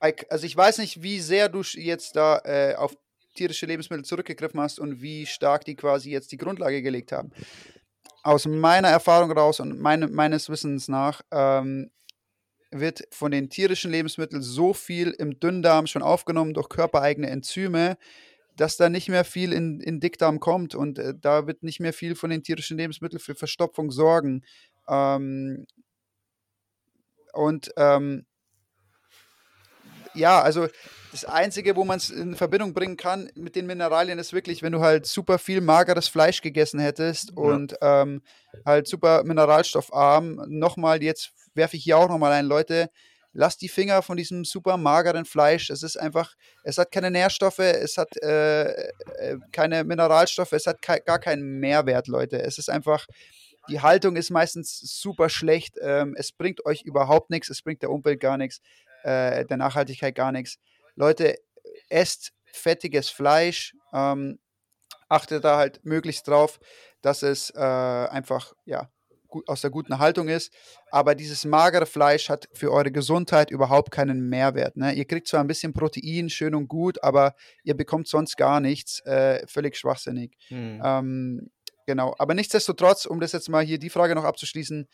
also 0.00 0.46
ich 0.46 0.56
weiß 0.56 0.78
nicht, 0.78 1.02
wie 1.02 1.20
sehr 1.20 1.48
du 1.48 1.60
jetzt 1.60 2.16
da 2.16 2.40
äh, 2.44 2.74
auf 2.76 2.96
tierische 3.34 3.66
Lebensmittel 3.66 4.04
zurückgegriffen 4.04 4.58
hast 4.60 4.80
und 4.80 5.02
wie 5.02 5.26
stark 5.26 5.66
die 5.66 5.76
quasi 5.76 6.10
jetzt 6.10 6.32
die 6.32 6.38
Grundlage 6.38 6.80
gelegt 6.80 7.12
haben. 7.12 7.30
Aus 8.26 8.44
meiner 8.44 8.88
Erfahrung 8.88 9.30
raus 9.30 9.60
und 9.60 9.78
meine, 9.80 10.08
meines 10.08 10.48
Wissens 10.48 10.88
nach 10.88 11.22
ähm, 11.30 11.92
wird 12.72 13.04
von 13.12 13.30
den 13.30 13.50
tierischen 13.50 13.92
Lebensmitteln 13.92 14.42
so 14.42 14.74
viel 14.74 15.12
im 15.12 15.38
Dünndarm 15.38 15.86
schon 15.86 16.02
aufgenommen 16.02 16.52
durch 16.52 16.68
körpereigene 16.68 17.30
Enzyme, 17.30 17.96
dass 18.56 18.76
da 18.76 18.88
nicht 18.88 19.08
mehr 19.08 19.24
viel 19.24 19.52
in, 19.52 19.78
in 19.78 20.00
Dickdarm 20.00 20.40
kommt 20.40 20.74
und 20.74 20.98
äh, 20.98 21.14
da 21.16 21.46
wird 21.46 21.62
nicht 21.62 21.78
mehr 21.78 21.92
viel 21.92 22.16
von 22.16 22.30
den 22.30 22.42
tierischen 22.42 22.76
Lebensmitteln 22.76 23.20
für 23.20 23.36
Verstopfung 23.36 23.92
sorgen. 23.92 24.44
Ähm, 24.88 25.68
und 27.32 27.70
ähm, 27.76 28.26
ja, 30.14 30.42
also 30.42 30.66
das 31.12 31.24
Einzige, 31.24 31.76
wo 31.76 31.84
man 31.84 31.96
es 31.98 32.10
in 32.10 32.34
Verbindung 32.34 32.74
bringen 32.74 32.96
kann 32.96 33.30
mit 33.34 33.56
den 33.56 33.66
Mineralien, 33.66 34.18
ist 34.18 34.32
wirklich, 34.32 34.62
wenn 34.62 34.72
du 34.72 34.80
halt 34.80 35.06
super 35.06 35.38
viel 35.38 35.60
mageres 35.60 36.08
Fleisch 36.08 36.42
gegessen 36.42 36.80
hättest 36.80 37.30
Ja. 37.30 37.36
und 37.36 37.74
ähm, 37.80 38.22
halt 38.64 38.86
super 38.86 39.24
mineralstoffarm. 39.24 40.42
Nochmal, 40.48 41.02
jetzt 41.02 41.32
werfe 41.54 41.76
ich 41.76 41.84
hier 41.84 41.98
auch 41.98 42.08
nochmal 42.08 42.32
ein, 42.32 42.46
Leute, 42.46 42.90
lasst 43.32 43.60
die 43.62 43.68
Finger 43.68 44.02
von 44.02 44.16
diesem 44.16 44.44
super 44.44 44.76
mageren 44.76 45.24
Fleisch. 45.24 45.70
Es 45.70 45.82
ist 45.82 45.98
einfach, 45.98 46.34
es 46.64 46.78
hat 46.78 46.90
keine 46.90 47.10
Nährstoffe, 47.10 47.58
es 47.58 47.96
hat 47.96 48.16
äh, 48.22 48.70
äh, 48.70 49.38
keine 49.52 49.84
Mineralstoffe, 49.84 50.52
es 50.52 50.66
hat 50.66 50.80
kei- 50.82 51.00
gar 51.00 51.18
keinen 51.18 51.60
Mehrwert, 51.60 52.08
Leute. 52.08 52.40
Es 52.42 52.58
ist 52.58 52.70
einfach, 52.70 53.06
die 53.68 53.80
Haltung 53.80 54.16
ist 54.16 54.30
meistens 54.30 54.78
super 54.80 55.28
schlecht. 55.28 55.76
Ähm, 55.80 56.14
es 56.16 56.32
bringt 56.32 56.64
euch 56.64 56.82
überhaupt 56.82 57.30
nichts, 57.30 57.50
es 57.50 57.62
bringt 57.62 57.82
der 57.82 57.90
Umwelt 57.90 58.20
gar 58.20 58.38
nichts, 58.38 58.60
äh, 59.02 59.44
der 59.44 59.56
Nachhaltigkeit 59.56 60.14
gar 60.14 60.32
nichts. 60.32 60.58
Leute, 60.96 61.36
esst 61.88 62.32
fettiges 62.52 63.08
Fleisch, 63.08 63.74
ähm, 63.92 64.38
achtet 65.08 65.44
da 65.44 65.56
halt 65.56 65.84
möglichst 65.84 66.26
drauf, 66.26 66.58
dass 67.02 67.22
es 67.22 67.50
äh, 67.50 67.60
einfach 67.60 68.54
ja, 68.64 68.90
gut, 69.28 69.48
aus 69.48 69.60
der 69.60 69.70
guten 69.70 69.98
Haltung 69.98 70.28
ist. 70.28 70.52
Aber 70.90 71.14
dieses 71.14 71.44
magere 71.44 71.86
Fleisch 71.86 72.28
hat 72.28 72.48
für 72.52 72.72
eure 72.72 72.90
Gesundheit 72.90 73.50
überhaupt 73.50 73.90
keinen 73.90 74.28
Mehrwert. 74.28 74.76
Ne? 74.76 74.92
Ihr 74.94 75.04
kriegt 75.04 75.28
zwar 75.28 75.40
ein 75.40 75.46
bisschen 75.46 75.72
Protein, 75.72 76.30
schön 76.30 76.54
und 76.54 76.68
gut, 76.68 77.02
aber 77.02 77.34
ihr 77.62 77.76
bekommt 77.76 78.08
sonst 78.08 78.36
gar 78.36 78.60
nichts. 78.60 79.00
Äh, 79.04 79.46
völlig 79.46 79.76
schwachsinnig. 79.76 80.36
Hm. 80.48 80.80
Ähm, 80.82 81.50
genau. 81.86 82.14
Aber 82.18 82.34
nichtsdestotrotz, 82.34 83.06
um 83.06 83.20
das 83.20 83.32
jetzt 83.32 83.48
mal 83.48 83.64
hier 83.64 83.78
die 83.78 83.90
Frage 83.90 84.14
noch 84.14 84.24
abzuschließen, 84.24 84.88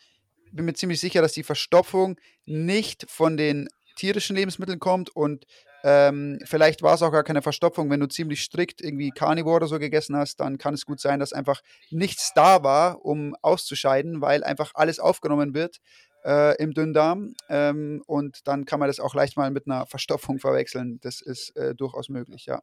bin 0.51 0.65
mir 0.65 0.73
ziemlich 0.73 0.99
sicher, 0.99 1.21
dass 1.21 1.33
die 1.33 1.43
Verstopfung 1.43 2.19
nicht 2.45 3.09
von 3.09 3.37
den 3.37 3.67
tierischen 3.95 4.35
Lebensmitteln 4.35 4.79
kommt 4.79 5.09
und 5.09 5.45
ähm, 5.83 6.39
vielleicht 6.45 6.81
war 6.81 6.95
es 6.95 7.01
auch 7.01 7.11
gar 7.11 7.23
keine 7.23 7.41
Verstopfung. 7.41 7.89
Wenn 7.89 7.99
du 7.99 8.07
ziemlich 8.07 8.41
strikt 8.41 8.81
irgendwie 8.81 9.11
Carnivore 9.11 9.57
oder 9.57 9.67
so 9.67 9.79
gegessen 9.79 10.15
hast, 10.15 10.39
dann 10.39 10.57
kann 10.57 10.73
es 10.73 10.85
gut 10.85 10.99
sein, 10.99 11.19
dass 11.19 11.33
einfach 11.33 11.61
nichts 11.91 12.31
da 12.33 12.63
war, 12.63 13.03
um 13.05 13.35
auszuscheiden, 13.41 14.21
weil 14.21 14.43
einfach 14.43 14.71
alles 14.75 14.99
aufgenommen 14.99 15.53
wird 15.53 15.79
äh, 16.23 16.55
im 16.61 16.73
Dünndarm. 16.73 17.35
Ähm, 17.49 18.01
und 18.07 18.47
dann 18.47 18.65
kann 18.65 18.79
man 18.79 18.87
das 18.87 18.99
auch 18.99 19.13
leicht 19.13 19.35
mal 19.37 19.51
mit 19.51 19.67
einer 19.67 19.85
Verstopfung 19.85 20.39
verwechseln. 20.39 20.99
Das 21.01 21.21
ist 21.21 21.55
äh, 21.57 21.75
durchaus 21.75 22.09
möglich, 22.09 22.45
ja. 22.45 22.61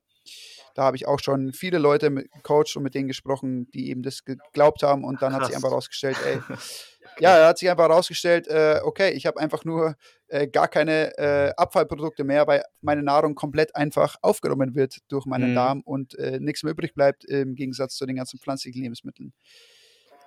Da 0.74 0.84
habe 0.84 0.96
ich 0.96 1.06
auch 1.06 1.20
schon 1.20 1.52
viele 1.52 1.78
Leute 1.78 2.10
mit 2.10 2.30
gecoacht 2.32 2.76
und 2.76 2.82
mit 2.82 2.94
denen 2.94 3.08
gesprochen, 3.08 3.70
die 3.72 3.90
eben 3.90 4.02
das 4.02 4.24
geglaubt 4.24 4.82
haben 4.82 5.04
und 5.04 5.20
dann 5.22 5.32
hat 5.32 5.44
sich 5.44 5.52
Krass. 5.52 5.64
einfach 5.64 5.76
rausgestellt, 5.76 6.16
ey, 6.24 6.40
ja, 7.20 7.36
er 7.36 7.48
hat 7.48 7.58
sich 7.58 7.70
einfach 7.70 7.88
herausgestellt, 7.88 8.48
äh, 8.48 8.80
okay, 8.82 9.10
ich 9.10 9.26
habe 9.26 9.40
einfach 9.40 9.64
nur 9.64 9.96
äh, 10.28 10.48
gar 10.48 10.68
keine 10.68 11.16
äh, 11.18 11.52
Abfallprodukte 11.56 12.24
mehr, 12.24 12.46
weil 12.46 12.62
meine 12.80 13.02
Nahrung 13.02 13.34
komplett 13.34 13.74
einfach 13.76 14.16
aufgenommen 14.22 14.74
wird 14.74 14.98
durch 15.08 15.26
meinen 15.26 15.50
Mhm. 15.50 15.54
Darm 15.54 15.80
und 15.82 16.14
äh, 16.18 16.38
nichts 16.40 16.62
mehr 16.62 16.72
übrig 16.72 16.94
bleibt 16.94 17.24
im 17.24 17.54
Gegensatz 17.54 17.96
zu 17.96 18.06
den 18.06 18.16
ganzen 18.16 18.38
pflanzlichen 18.38 18.82
Lebensmitteln. 18.82 19.32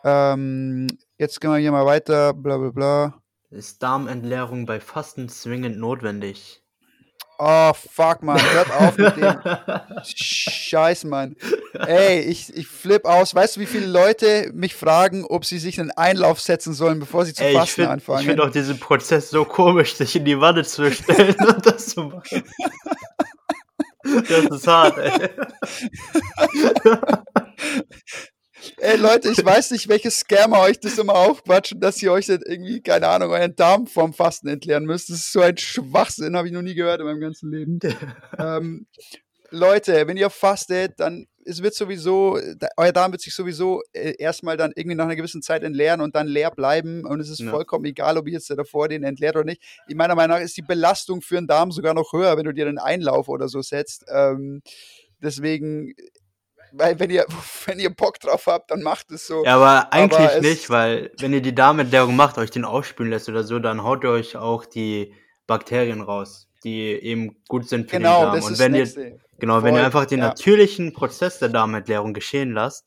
Ähm, 0.03 0.87
jetzt 1.17 1.39
gehen 1.39 1.51
wir 1.51 1.57
hier 1.57 1.71
mal 1.71 1.85
weiter, 1.85 2.33
bla 2.33 2.57
bla 2.57 2.69
bla. 2.71 3.23
Ist 3.49 3.83
Darmentleerung 3.83 4.65
bei 4.65 4.79
Fasten 4.79 5.29
zwingend 5.29 5.77
notwendig? 5.77 6.62
Oh, 7.39 7.71
fuck, 7.73 8.21
Mann, 8.23 8.39
hört 8.53 8.71
auf 8.71 8.97
mit 8.97 9.17
dem 9.17 9.35
Scheiß, 10.03 11.03
Mann. 11.05 11.35
Ey, 11.73 12.21
ich, 12.21 12.55
ich 12.55 12.67
flipp 12.67 13.05
aus. 13.05 13.33
Weißt 13.35 13.55
du, 13.55 13.59
wie 13.61 13.65
viele 13.65 13.87
Leute 13.87 14.51
mich 14.53 14.75
fragen, 14.75 15.25
ob 15.25 15.43
sie 15.43 15.57
sich 15.57 15.79
einen 15.79 15.91
Einlauf 15.91 16.39
setzen 16.39 16.73
sollen, 16.73 16.99
bevor 16.99 17.25
sie 17.25 17.33
zu 17.33 17.43
Ey, 17.43 17.51
ich 17.53 17.57
fasten 17.57 17.75
finde 17.75 17.89
anfangen? 17.91 18.25
find 18.25 18.39
auch 18.41 18.51
diesen 18.51 18.79
Prozess 18.79 19.29
so 19.29 19.45
komisch, 19.45 19.95
sich 19.95 20.15
in 20.15 20.25
die 20.25 20.39
Wanne 20.39 20.63
zu 20.63 20.91
stellen 20.91 21.35
und 21.45 21.65
das 21.65 21.87
zu 21.87 22.03
machen. 22.03 22.43
Das 24.03 24.45
ist 24.45 24.67
hart, 24.67 24.97
ey. 24.97 25.29
Ey 28.77 28.97
Leute, 28.97 29.29
ich 29.29 29.43
weiß 29.43 29.71
nicht, 29.71 29.87
welche 29.89 30.11
Scammer 30.11 30.61
euch 30.61 30.79
das 30.79 30.97
immer 30.97 31.15
aufquatschen, 31.15 31.79
dass 31.79 32.01
ihr 32.01 32.11
euch 32.11 32.27
dann 32.27 32.41
irgendwie, 32.45 32.81
keine 32.81 33.07
Ahnung, 33.07 33.31
euren 33.31 33.55
Darm 33.55 33.87
vom 33.87 34.13
Fasten 34.13 34.47
entleeren 34.47 34.85
müsst. 34.85 35.09
Das 35.09 35.17
ist 35.17 35.31
so 35.31 35.41
ein 35.41 35.57
Schwachsinn, 35.57 36.35
habe 36.37 36.47
ich 36.47 36.53
noch 36.53 36.61
nie 36.61 36.75
gehört 36.75 36.99
in 36.99 37.05
meinem 37.05 37.19
ganzen 37.21 37.51
Leben. 37.51 37.79
ähm, 38.39 38.87
Leute, 39.51 40.07
wenn 40.07 40.17
ihr 40.17 40.29
fastet, 40.29 40.99
dann 40.99 41.27
es 41.45 41.61
wird 41.61 41.73
sowieso, 41.75 42.39
euer 42.77 42.91
Darm 42.91 43.11
wird 43.11 43.21
sich 43.21 43.35
sowieso 43.35 43.81
äh, 43.91 44.15
erstmal 44.17 44.57
dann 44.57 44.71
irgendwie 44.75 44.95
nach 44.95 45.05
einer 45.05 45.15
gewissen 45.15 45.41
Zeit 45.41 45.63
entleeren 45.63 46.01
und 46.01 46.15
dann 46.15 46.27
leer 46.27 46.51
bleiben. 46.51 47.05
Und 47.05 47.19
es 47.19 47.29
ist 47.29 47.39
Ja. 47.41 47.51
vollkommen 47.51 47.85
egal, 47.85 48.17
ob 48.17 48.27
ihr 48.27 48.33
jetzt 48.33 48.49
davor 48.49 48.87
den 48.87 49.03
entleert 49.03 49.35
oder 49.35 49.45
nicht. 49.45 49.61
In 49.87 49.97
meiner 49.97 50.15
Meinung 50.15 50.37
nach 50.37 50.43
ist 50.43 50.55
die 50.57 50.61
Belastung 50.61 51.21
für 51.21 51.35
den 51.35 51.47
Darm 51.47 51.71
sogar 51.71 51.93
noch 51.93 52.13
höher, 52.13 52.37
wenn 52.37 52.45
du 52.45 52.53
dir 52.53 52.67
einen 52.67 52.77
Einlauf 52.77 53.27
oder 53.27 53.47
so 53.49 53.61
setzt. 53.61 54.05
Ähm, 54.07 54.61
deswegen, 55.21 55.93
weil 56.73 56.99
wenn 56.99 57.09
ihr, 57.09 57.25
wenn 57.65 57.79
ihr 57.79 57.89
Bock 57.89 58.19
drauf 58.19 58.47
habt, 58.47 58.71
dann 58.71 58.81
macht 58.81 59.11
es 59.11 59.27
so. 59.27 59.43
Ja, 59.45 59.55
aber 59.55 59.93
eigentlich 59.93 60.29
Aber 60.29 60.41
nicht, 60.41 60.69
weil 60.69 61.11
wenn 61.19 61.33
ihr 61.33 61.41
die 61.41 61.55
Darmentleerung 61.55 62.15
macht, 62.15 62.37
euch 62.37 62.51
den 62.51 62.65
ausspülen 62.65 63.11
lässt 63.11 63.29
oder 63.29 63.43
so, 63.43 63.59
dann 63.59 63.83
haut 63.83 64.03
ihr 64.03 64.09
euch 64.09 64.35
auch 64.35 64.65
die 64.65 65.13
Bakterien 65.47 66.01
raus, 66.01 66.47
die 66.63 66.91
eben 66.91 67.41
gut 67.47 67.67
sind 67.69 67.89
für 67.89 67.97
genau, 67.97 68.19
den 68.19 68.25
Darm. 68.25 68.35
das 68.35 68.45
Und 68.45 68.53
ist 68.53 68.59
wenn 68.59 68.73
das 68.73 68.95
ihr, 68.97 69.19
genau, 69.39 69.63
wenn 69.63 69.73
ihr 69.73 69.79
Voll, 69.79 69.85
einfach 69.85 70.05
den 70.05 70.19
ja. 70.19 70.27
natürlichen 70.29 70.93
Prozess 70.93 71.39
der 71.39 71.49
Darmentleerung 71.49 72.13
geschehen 72.13 72.51
lasst, 72.53 72.85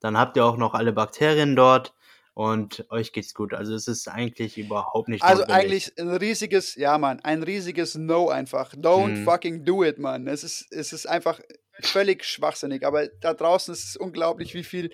dann 0.00 0.16
habt 0.18 0.36
ihr 0.36 0.44
auch 0.44 0.56
noch 0.56 0.74
alle 0.74 0.92
Bakterien 0.92 1.56
dort 1.56 1.94
und 2.32 2.86
euch 2.90 3.12
geht's 3.12 3.34
gut. 3.34 3.52
Also 3.52 3.74
es 3.74 3.86
ist 3.86 4.08
eigentlich 4.08 4.56
überhaupt 4.56 5.08
nicht 5.08 5.22
Also 5.22 5.44
eigentlich 5.44 5.92
ein 5.98 6.08
riesiges, 6.08 6.74
ja 6.76 6.96
Mann, 6.96 7.20
ein 7.20 7.42
riesiges 7.42 7.96
No 7.96 8.30
einfach. 8.30 8.72
Don't 8.74 9.18
Mhm. 9.20 9.24
fucking 9.24 9.64
do 9.64 9.84
it, 9.84 9.98
Mann. 9.98 10.26
Es 10.26 10.42
ist, 10.42 10.66
es 10.70 10.92
ist 10.94 11.06
einfach 11.06 11.38
völlig 11.86 12.24
schwachsinnig. 12.24 12.86
Aber 12.86 13.06
da 13.20 13.34
draußen 13.34 13.72
ist 13.72 13.88
es 13.90 13.96
unglaublich, 13.96 14.54
wie 14.54 14.64
viel, 14.64 14.90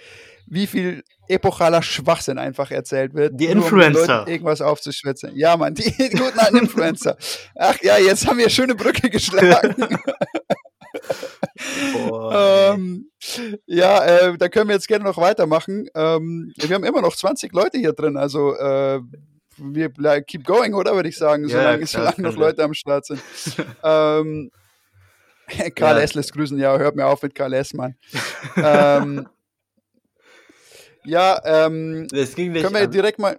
wie 0.46 0.66
viel 0.66 1.04
epochaler 1.28 1.82
Schwachsinn 1.82 2.38
einfach 2.38 2.70
erzählt 2.70 3.14
wird. 3.14 3.38
Die 3.38 3.46
um 3.46 3.52
Influencer. 3.52 4.18
Leuten 4.18 4.30
irgendwas 4.30 4.60
aufzuschwitzen. 4.60 5.36
Ja, 5.36 5.56
Mann, 5.56 5.74
die, 5.74 5.90
guten 6.10 6.38
alten 6.38 6.58
Influencer. 6.58 7.16
Ach 7.56 7.76
ja, 7.82 7.98
jetzt 7.98 8.26
haben 8.26 8.38
wir 8.38 8.44
eine 8.44 8.52
schöne 8.52 8.74
Brücke 8.74 9.10
geschlagen. 9.10 9.74
Ähm, 12.32 13.10
ja, 13.66 14.04
äh, 14.04 14.38
da 14.38 14.48
können 14.48 14.68
wir 14.68 14.74
jetzt 14.74 14.88
gerne 14.88 15.04
noch 15.04 15.16
weitermachen. 15.16 15.88
Ähm, 15.94 16.52
wir 16.56 16.74
haben 16.74 16.84
immer 16.84 17.00
noch 17.00 17.16
20 17.16 17.52
Leute 17.52 17.78
hier 17.78 17.92
drin, 17.92 18.16
also 18.16 18.54
äh, 18.56 19.00
wir 19.56 19.90
keep 20.22 20.44
going, 20.44 20.74
oder 20.74 20.94
würde 20.94 21.08
ich 21.08 21.16
sagen, 21.16 21.48
Ja, 21.48 21.58
solange, 21.58 21.84
klar, 21.84 22.12
solange 22.14 22.22
noch. 22.34 22.36
Leute 22.36 22.64
am 22.64 22.74
Start 22.74 23.06
sind. 23.06 23.20
ähm, 23.82 24.50
Karl 25.74 25.96
Ja. 25.96 26.02
S. 26.02 26.14
lässt 26.14 26.32
grüßen, 26.32 26.58
ja, 26.58 26.76
hört 26.78 26.96
mir 26.96 27.06
auf 27.06 27.22
mit 27.22 27.34
Karl 27.34 27.52
S., 27.54 27.72
Mann. 27.74 27.94
ähm, 28.56 29.28
ja, 31.04 31.40
ähm, 31.44 32.06
es 32.12 32.34
ging 32.34 32.52
nicht 32.52 32.62
können 32.62 32.74
wir 32.74 32.82
an- 32.82 32.90
direkt 32.90 33.18
mal. 33.18 33.38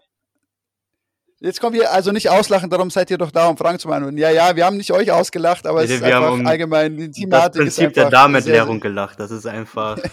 Jetzt 1.40 1.62
kommen 1.62 1.76
wir 1.76 1.92
also 1.92 2.12
nicht 2.12 2.30
auslachen, 2.32 2.70
darum 2.72 2.90
seid 2.90 3.12
ihr 3.12 3.18
doch 3.20 3.30
da, 3.30 3.48
um 3.48 3.58
Fragen 3.58 3.78
zu 3.78 3.88
beantworten. 3.90 4.18
Ja, 4.18 4.32
ja, 4.32 4.56
wir 4.56 4.66
haben 4.66 4.78
nicht 4.78 4.92
euch 4.92 5.12
ausgelacht, 5.12 5.68
aber 5.68 5.82
Nee, 5.82 5.86
es 5.86 5.92
ist 5.92 6.04
einfach 6.04 6.32
um 6.32 6.48
allgemein 6.48 6.98
die 6.98 7.08
das 7.10 7.16
Thematik 7.18 7.62
ist 7.62 7.76
Prinzip 7.78 7.94
der 7.94 8.10
Darmentleerung 8.10 8.80
gelacht. 8.80 9.20
Das 9.20 9.30
ist 9.30 9.46
einfach, 9.46 9.96
das 10.02 10.12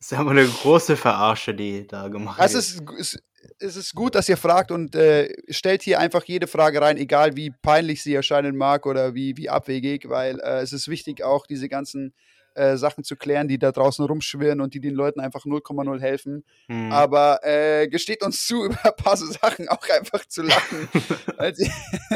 ist 0.00 0.12
einfach 0.12 0.32
eine 0.32 0.46
große 0.46 0.96
Verarsche, 0.98 1.54
die 1.54 1.86
da 1.86 2.08
gemacht 2.08 2.38
Also 2.38 2.54
wird. 2.58 2.64
es 2.98 3.14
ist, 3.14 3.22
es 3.58 3.76
ist 3.76 3.94
gut, 3.94 4.14
dass 4.14 4.28
ihr 4.28 4.36
fragt 4.36 4.70
und 4.70 4.94
äh, 4.94 5.32
stellt 5.48 5.82
hier 5.82 5.98
einfach 5.98 6.24
jede 6.24 6.46
Frage 6.46 6.80
rein, 6.80 6.96
egal 6.96 7.36
wie 7.36 7.50
peinlich 7.50 8.02
sie 8.02 8.14
erscheinen 8.14 8.56
mag 8.56 8.86
oder 8.86 9.14
wie, 9.14 9.36
wie 9.36 9.48
abwegig, 9.48 10.08
weil 10.08 10.40
äh, 10.40 10.60
es 10.60 10.72
ist 10.72 10.88
wichtig, 10.88 11.22
auch 11.22 11.46
diese 11.46 11.68
ganzen 11.68 12.14
äh, 12.56 12.76
Sachen 12.76 13.04
zu 13.04 13.16
klären, 13.16 13.48
die 13.48 13.58
da 13.58 13.72
draußen 13.72 14.04
rumschwirren 14.04 14.60
und 14.60 14.74
die 14.74 14.80
den 14.80 14.94
Leuten 14.94 15.20
einfach 15.20 15.44
0,0 15.44 16.00
helfen. 16.00 16.44
Hm. 16.68 16.90
Aber 16.90 17.40
äh, 17.42 17.86
gesteht 17.88 18.22
uns 18.22 18.46
zu, 18.46 18.64
über 18.66 18.78
ein 18.84 18.96
paar 18.96 19.16
so 19.16 19.26
Sachen 19.26 19.68
auch 19.68 19.86
einfach 19.88 20.24
zu 20.26 20.42
lachen, 20.42 20.88
weil 21.36 21.54
sie, 21.54 21.70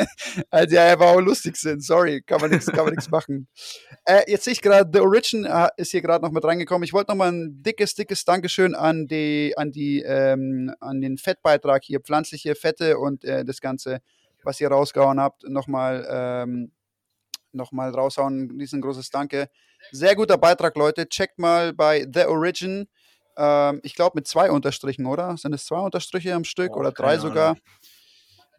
weil 0.51 0.68
sie 0.68 0.78
einfach 0.78 1.07
auch 1.07 1.20
lustig 1.20 1.57
sind. 1.57 1.84
Sorry, 1.84 2.22
kann 2.22 2.41
man 2.41 2.51
nichts 2.51 2.66
kann 2.66 2.84
man 2.84 2.95
nichts 2.95 3.11
machen. 3.11 3.49
Äh, 4.05 4.22
jetzt 4.30 4.45
sehe 4.45 4.53
ich 4.53 4.62
gerade, 4.62 4.91
The 4.93 5.01
Origin 5.01 5.45
äh, 5.45 5.68
ist 5.76 5.91
hier 5.91 6.03
gerade 6.03 6.24
noch 6.24 6.32
mit 6.32 6.45
reingekommen. 6.45 6.84
Ich 6.84 6.93
wollte 6.93 7.11
noch 7.11 7.16
mal 7.16 7.32
ein 7.32 7.62
dickes, 7.62 7.95
dickes 7.95 8.24
Dankeschön 8.24 8.74
an 8.74 9.07
die, 9.07 9.55
an 9.57 9.72
die, 9.72 10.03
ähm, 10.03 10.74
an 10.80 11.01
den 11.01 11.18
Fettbeitrag 11.18 11.84
hier, 11.84 12.01
pflanzliche 12.01 12.55
Fette 12.55 12.99
und 12.99 13.24
äh, 13.24 13.45
das 13.45 13.61
Ganze, 13.61 14.01
was 14.43 14.61
ihr 14.61 14.68
rausgehauen 14.68 15.20
habt, 15.20 15.49
nochmal 15.49 16.07
ähm, 16.11 16.72
noch 17.55 17.72
mal 17.72 17.90
raushauen. 17.90 18.51
Riesengroßes 18.59 19.11
Danke. 19.11 19.48
Sehr 19.92 20.14
guter 20.14 20.38
Beitrag, 20.38 20.76
Leute. 20.76 21.09
Checkt 21.09 21.38
mal 21.38 21.72
bei 21.72 22.07
The 22.12 22.26
Origin. 22.26 22.88
Ähm, 23.36 23.80
ich 23.82 23.94
glaube 23.94 24.12
mit 24.16 24.26
zwei 24.26 24.51
Unterstrichen, 24.51 25.07
oder? 25.07 25.36
Sind 25.36 25.55
es 25.55 25.64
zwei 25.64 25.80
Unterstriche 25.80 26.34
am 26.34 26.44
Stück 26.44 26.72
Boah, 26.72 26.80
oder 26.80 26.92
drei 26.92 27.18
sogar? 27.18 27.51
Ahnung. 27.51 27.61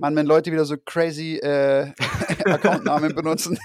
Mann, 0.02 0.16
wenn 0.16 0.26
Leute 0.26 0.52
wieder 0.52 0.66
so 0.66 0.78
crazy 0.84 1.38
äh, 1.38 1.92
Accountnamen 2.46 3.14
benutzen. 3.14 3.60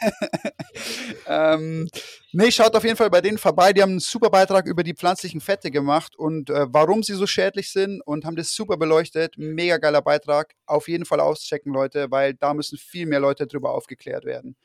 ähm, 1.27 1.89
nee, 2.33 2.51
schaut 2.51 2.77
auf 2.77 2.85
jeden 2.85 2.97
Fall 2.97 3.09
bei 3.09 3.23
denen 3.23 3.39
vorbei. 3.39 3.73
Die 3.73 3.81
haben 3.81 3.93
einen 3.93 4.01
super 4.01 4.29
Beitrag 4.29 4.67
über 4.67 4.83
die 4.83 4.93
pflanzlichen 4.93 5.41
Fette 5.41 5.71
gemacht 5.71 6.15
und 6.15 6.51
äh, 6.51 6.67
warum 6.69 7.03
sie 7.03 7.15
so 7.15 7.27
schädlich 7.27 7.73
sind 7.73 8.03
und 8.03 8.27
haben 8.27 8.37
das 8.37 8.55
super 8.55 8.77
beleuchtet. 8.77 9.39
Mega 9.39 9.79
geiler 9.79 10.03
Beitrag. 10.03 10.53
Auf 10.67 10.89
jeden 10.89 11.07
Fall 11.07 11.21
auschecken, 11.21 11.73
Leute, 11.73 12.11
weil 12.11 12.35
da 12.35 12.53
müssen 12.53 12.77
viel 12.77 13.07
mehr 13.07 13.21
Leute 13.21 13.47
drüber 13.47 13.71
aufgeklärt 13.73 14.27
werden. 14.27 14.57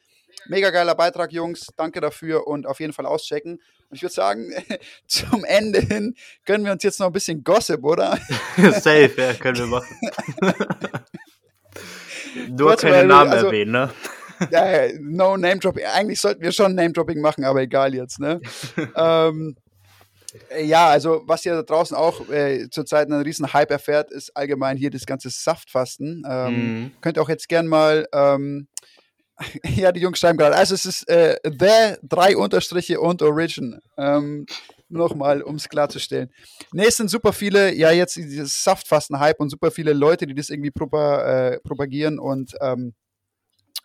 Mega 0.48 0.70
geiler 0.72 0.96
Beitrag, 0.96 1.32
Jungs. 1.32 1.68
Danke 1.78 2.02
dafür 2.02 2.48
und 2.48 2.66
auf 2.68 2.80
jeden 2.80 2.94
Fall 2.94 3.06
auschecken. 3.06 3.54
Und 3.90 3.96
ich 3.96 4.02
würde 4.02 4.14
sagen, 4.14 4.52
zum 5.08 5.44
Ende 5.46 5.80
hin 5.80 6.16
gönnen 6.46 6.66
wir 6.66 6.72
uns 6.74 6.84
jetzt 6.84 7.00
noch 7.00 7.08
ein 7.08 7.14
bisschen 7.14 7.44
Gossip, 7.44 7.84
oder? 7.84 8.18
Safe, 8.58 9.12
ja, 9.18 9.34
können 9.34 9.58
wir 9.58 9.68
machen. 9.68 9.96
Nur 12.50 12.70
Warte 12.70 12.88
keine 12.88 13.08
mal, 13.08 13.08
Namen 13.08 13.32
also- 13.32 13.46
erwähnen, 13.48 13.72
ne? 13.72 13.90
ja, 14.52 14.88
no 15.00 15.38
Name 15.38 15.60
Dropping. 15.60 15.86
Eigentlich 15.86 16.20
sollten 16.20 16.42
wir 16.42 16.52
schon 16.52 16.74
Name 16.76 16.92
Dropping 16.94 17.22
machen, 17.22 17.44
aber 17.44 17.62
egal 17.62 17.94
jetzt, 17.94 18.20
ne? 18.20 18.42
ähm, 18.96 19.56
äh, 20.50 20.64
ja, 20.64 20.88
also 20.88 21.22
was 21.28 21.46
ihr 21.46 21.54
da 21.54 21.62
draußen 21.64 21.96
auch 21.96 22.28
äh, 22.30 22.70
zurzeit 22.72 23.08
einen 23.12 23.22
riesen 23.22 23.54
Hype 23.54 23.70
erfährt, 23.70 24.12
ist 24.12 24.36
allgemein 24.36 24.78
hier 24.78 24.90
das 24.90 25.06
ganze 25.06 25.30
Saftfasten. 25.30 26.24
Ähm, 26.28 26.52
Mhm. 26.56 26.92
Könnt 27.02 27.18
ihr 27.18 27.22
auch 27.22 27.30
jetzt 27.30 27.50
gern 27.50 27.68
mal, 27.68 28.08
ähm, 28.14 28.68
ja, 29.76 29.92
die 29.92 30.02
Jungs 30.02 30.20
schreiben 30.20 30.38
gerade, 30.38 30.56
also 30.56 30.76
es 30.76 30.86
ist 30.86 31.08
äh, 31.10 31.38
The, 31.44 31.98
drei 32.04 32.38
Unterstriche 32.38 33.00
und 33.00 33.22
Origin. 33.22 33.80
Ähm, 33.98 34.46
Nochmal, 34.92 35.42
um 35.42 35.56
es 35.56 35.70
klarzustellen. 35.70 36.30
Ne, 36.74 36.86
es 36.86 36.98
sind 36.98 37.10
super 37.10 37.32
viele, 37.32 37.74
ja, 37.74 37.92
jetzt 37.92 38.18
dieses 38.18 38.62
Saftfasten-Hype 38.64 39.40
und 39.40 39.50
super 39.50 39.72
viele 39.72 39.94
Leute, 39.94 40.28
die 40.28 40.36
das 40.36 40.50
irgendwie 40.50 40.72
propa 40.72 41.52
äh, 41.52 41.60
propagieren 41.62 42.20
und, 42.20 42.56
ähm, 42.60 42.94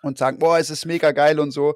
und 0.02 0.18
sagen, 0.18 0.40
boah, 0.40 0.58
es 0.58 0.68
ist 0.68 0.84
mega 0.84 1.12
geil 1.12 1.38
und 1.38 1.52
so. 1.52 1.74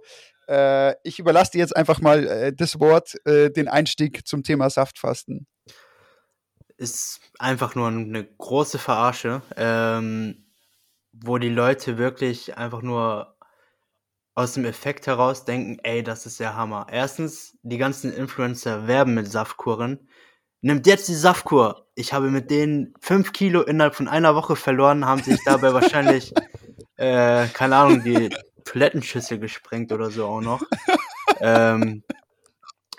Äh, 0.48 0.96
ich 1.04 1.20
überlasse 1.20 1.52
dir 1.52 1.58
jetzt 1.58 1.76
einfach 1.76 2.00
mal 2.00 2.26
äh, 2.26 2.52
das 2.52 2.80
Wort, 2.80 3.14
äh, 3.24 3.50
den 3.50 3.68
Einstieg 3.68 4.26
zum 4.26 4.42
Thema 4.42 4.68
Saftfasten. 4.68 5.46
ist 6.76 7.20
einfach 7.38 7.76
nur 7.76 7.86
eine 7.86 8.24
große 8.24 8.78
Verarsche, 8.78 9.42
ähm, 9.56 10.44
wo 11.12 11.38
die 11.38 11.50
Leute 11.50 11.98
wirklich 11.98 12.56
einfach 12.56 12.82
nur 12.82 13.36
aus 14.40 14.54
dem 14.54 14.64
Effekt 14.64 15.06
heraus 15.06 15.44
denken, 15.44 15.78
ey, 15.82 16.02
das 16.02 16.24
ist 16.24 16.40
der 16.40 16.56
Hammer. 16.56 16.86
Erstens, 16.90 17.58
die 17.62 17.78
ganzen 17.78 18.12
Influencer 18.12 18.86
werben 18.86 19.14
mit 19.14 19.30
Saftkuren. 19.30 20.08
Nimmt 20.62 20.86
jetzt 20.86 21.08
die 21.08 21.14
Saftkur. 21.14 21.86
Ich 21.94 22.12
habe 22.12 22.30
mit 22.30 22.50
denen 22.50 22.94
fünf 23.00 23.32
Kilo 23.32 23.62
innerhalb 23.62 23.94
von 23.94 24.08
einer 24.08 24.34
Woche 24.34 24.56
verloren, 24.56 25.04
haben 25.04 25.22
sich 25.22 25.38
dabei 25.44 25.74
wahrscheinlich, 25.74 26.32
äh, 26.96 27.46
keine 27.48 27.76
Ahnung, 27.76 28.02
die 28.02 28.34
Toilettenschüssel 28.64 29.38
gesprengt 29.38 29.92
oder 29.92 30.10
so 30.10 30.26
auch 30.26 30.40
noch. 30.40 30.62
ähm, 31.40 32.02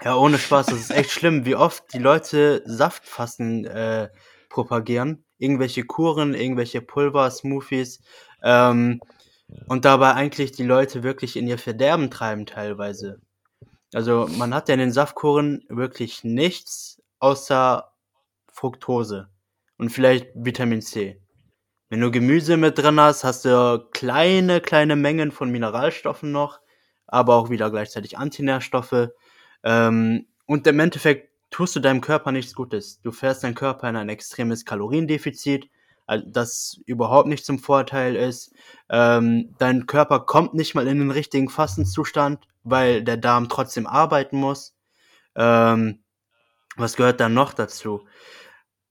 ja, 0.04 0.16
ohne 0.16 0.38
Spaß, 0.38 0.68
das 0.68 0.80
ist 0.80 0.92
echt 0.92 1.12
schlimm, 1.12 1.46
wie 1.46 1.56
oft 1.56 1.92
die 1.94 2.00
Leute 2.00 2.62
Saftfasten 2.66 3.66
äh, 3.66 4.10
propagieren. 4.50 5.26
Irgendwelche 5.38 5.84
Kuren, 5.86 6.36
irgendwelche 6.36 6.82
Pulver, 6.82 7.30
Smoothies. 7.32 8.02
Ähm, 8.44 9.00
und 9.68 9.86
dabei 9.86 10.14
eigentlich 10.14 10.52
die 10.52 10.64
Leute 10.64 11.04
wirklich 11.04 11.36
in 11.36 11.48
ihr 11.48 11.58
Verderben 11.58 12.10
treiben 12.10 12.46
teilweise. 12.46 13.22
Also 13.94 14.28
man 14.38 14.54
hat 14.54 14.70
ja 14.70 14.74
in 14.74 14.80
den 14.80 14.92
Saftkuren 14.92 15.66
wirklich 15.68 16.24
nichts 16.24 17.02
außer 17.20 17.92
Fructose 18.52 19.30
und 19.78 19.90
vielleicht 19.90 20.28
Vitamin 20.34 20.82
C. 20.82 21.22
Wenn 21.90 22.00
du 22.00 22.10
Gemüse 22.10 22.56
mit 22.56 22.78
drin 22.78 23.00
hast, 23.00 23.24
hast 23.26 23.44
du 23.44 23.86
kleine, 23.92 24.62
kleine 24.62 24.96
Mengen 24.96 25.32
von 25.32 25.52
Mineralstoffen 25.52 26.32
noch, 26.32 26.62
aber 27.06 27.36
auch 27.36 27.50
wieder 27.50 27.70
gleichzeitig 27.70 28.18
Antinährstoffe. 28.18 29.10
Ähm, 29.64 30.28
und 30.46 30.66
im 30.68 30.80
Endeffekt 30.80 31.32
tust 31.50 31.76
du 31.76 31.82
deinem 31.82 32.00
Körper 32.00 32.32
nichts 32.32 32.56
Gutes. 32.56 33.02
Du 33.02 33.12
fährst 33.12 33.44
deinen 33.44 33.56
Körper 33.56 33.90
in 33.90 33.98
ein 33.98 34.08
extremes 34.08 34.64
Kaloriendefizit, 34.64 35.70
also 36.06 36.26
das 36.28 36.80
überhaupt 36.86 37.28
nicht 37.28 37.46
zum 37.46 37.60
Vorteil 37.60 38.16
ist. 38.16 38.54
Ähm, 38.90 39.56
dein 39.60 39.86
Körper 39.88 40.22
kommt 40.22 40.54
nicht 40.54 40.76
mal 40.76 40.88
in 40.88 41.00
den 41.00 41.12
richtigen 41.12 41.50
Fastenzustand, 41.50 42.48
weil 42.64 43.04
der 43.04 43.18
Darm 43.18 43.50
trotzdem 43.50 43.88
arbeiten 43.88 44.38
muss. 44.38 44.76
Ähm, 45.36 46.04
was 46.78 46.96
gehört 46.96 47.20
dann 47.20 47.34
noch 47.34 47.54
dazu? 47.54 48.06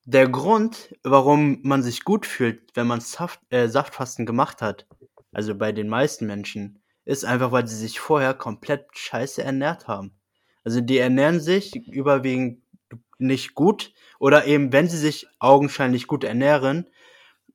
Der 0.04 0.28
Grund, 0.28 0.94
warum 1.02 1.60
man 1.62 1.82
sich 1.82 2.04
gut 2.04 2.26
fühlt, 2.26 2.74
wenn 2.74 2.86
man 2.86 3.00
Saft, 3.00 3.40
äh, 3.50 3.68
Saftfasten 3.68 4.26
gemacht 4.26 4.62
hat, 4.62 4.86
also 5.32 5.54
bei 5.54 5.72
den 5.72 5.88
meisten 5.88 6.26
Menschen, 6.26 6.82
ist 7.04 7.24
einfach, 7.24 7.52
weil 7.52 7.66
sie 7.66 7.76
sich 7.76 8.00
vorher 8.00 8.34
komplett 8.34 8.86
scheiße 8.92 9.42
ernährt 9.42 9.88
haben. 9.88 10.12
Also 10.64 10.80
die 10.80 10.98
ernähren 10.98 11.40
sich 11.40 11.74
überwiegend 11.88 12.62
nicht 13.18 13.54
gut 13.54 13.92
oder 14.18 14.46
eben, 14.46 14.72
wenn 14.72 14.88
sie 14.88 14.98
sich 14.98 15.26
augenscheinlich 15.38 16.06
gut 16.06 16.24
ernähren, 16.24 16.88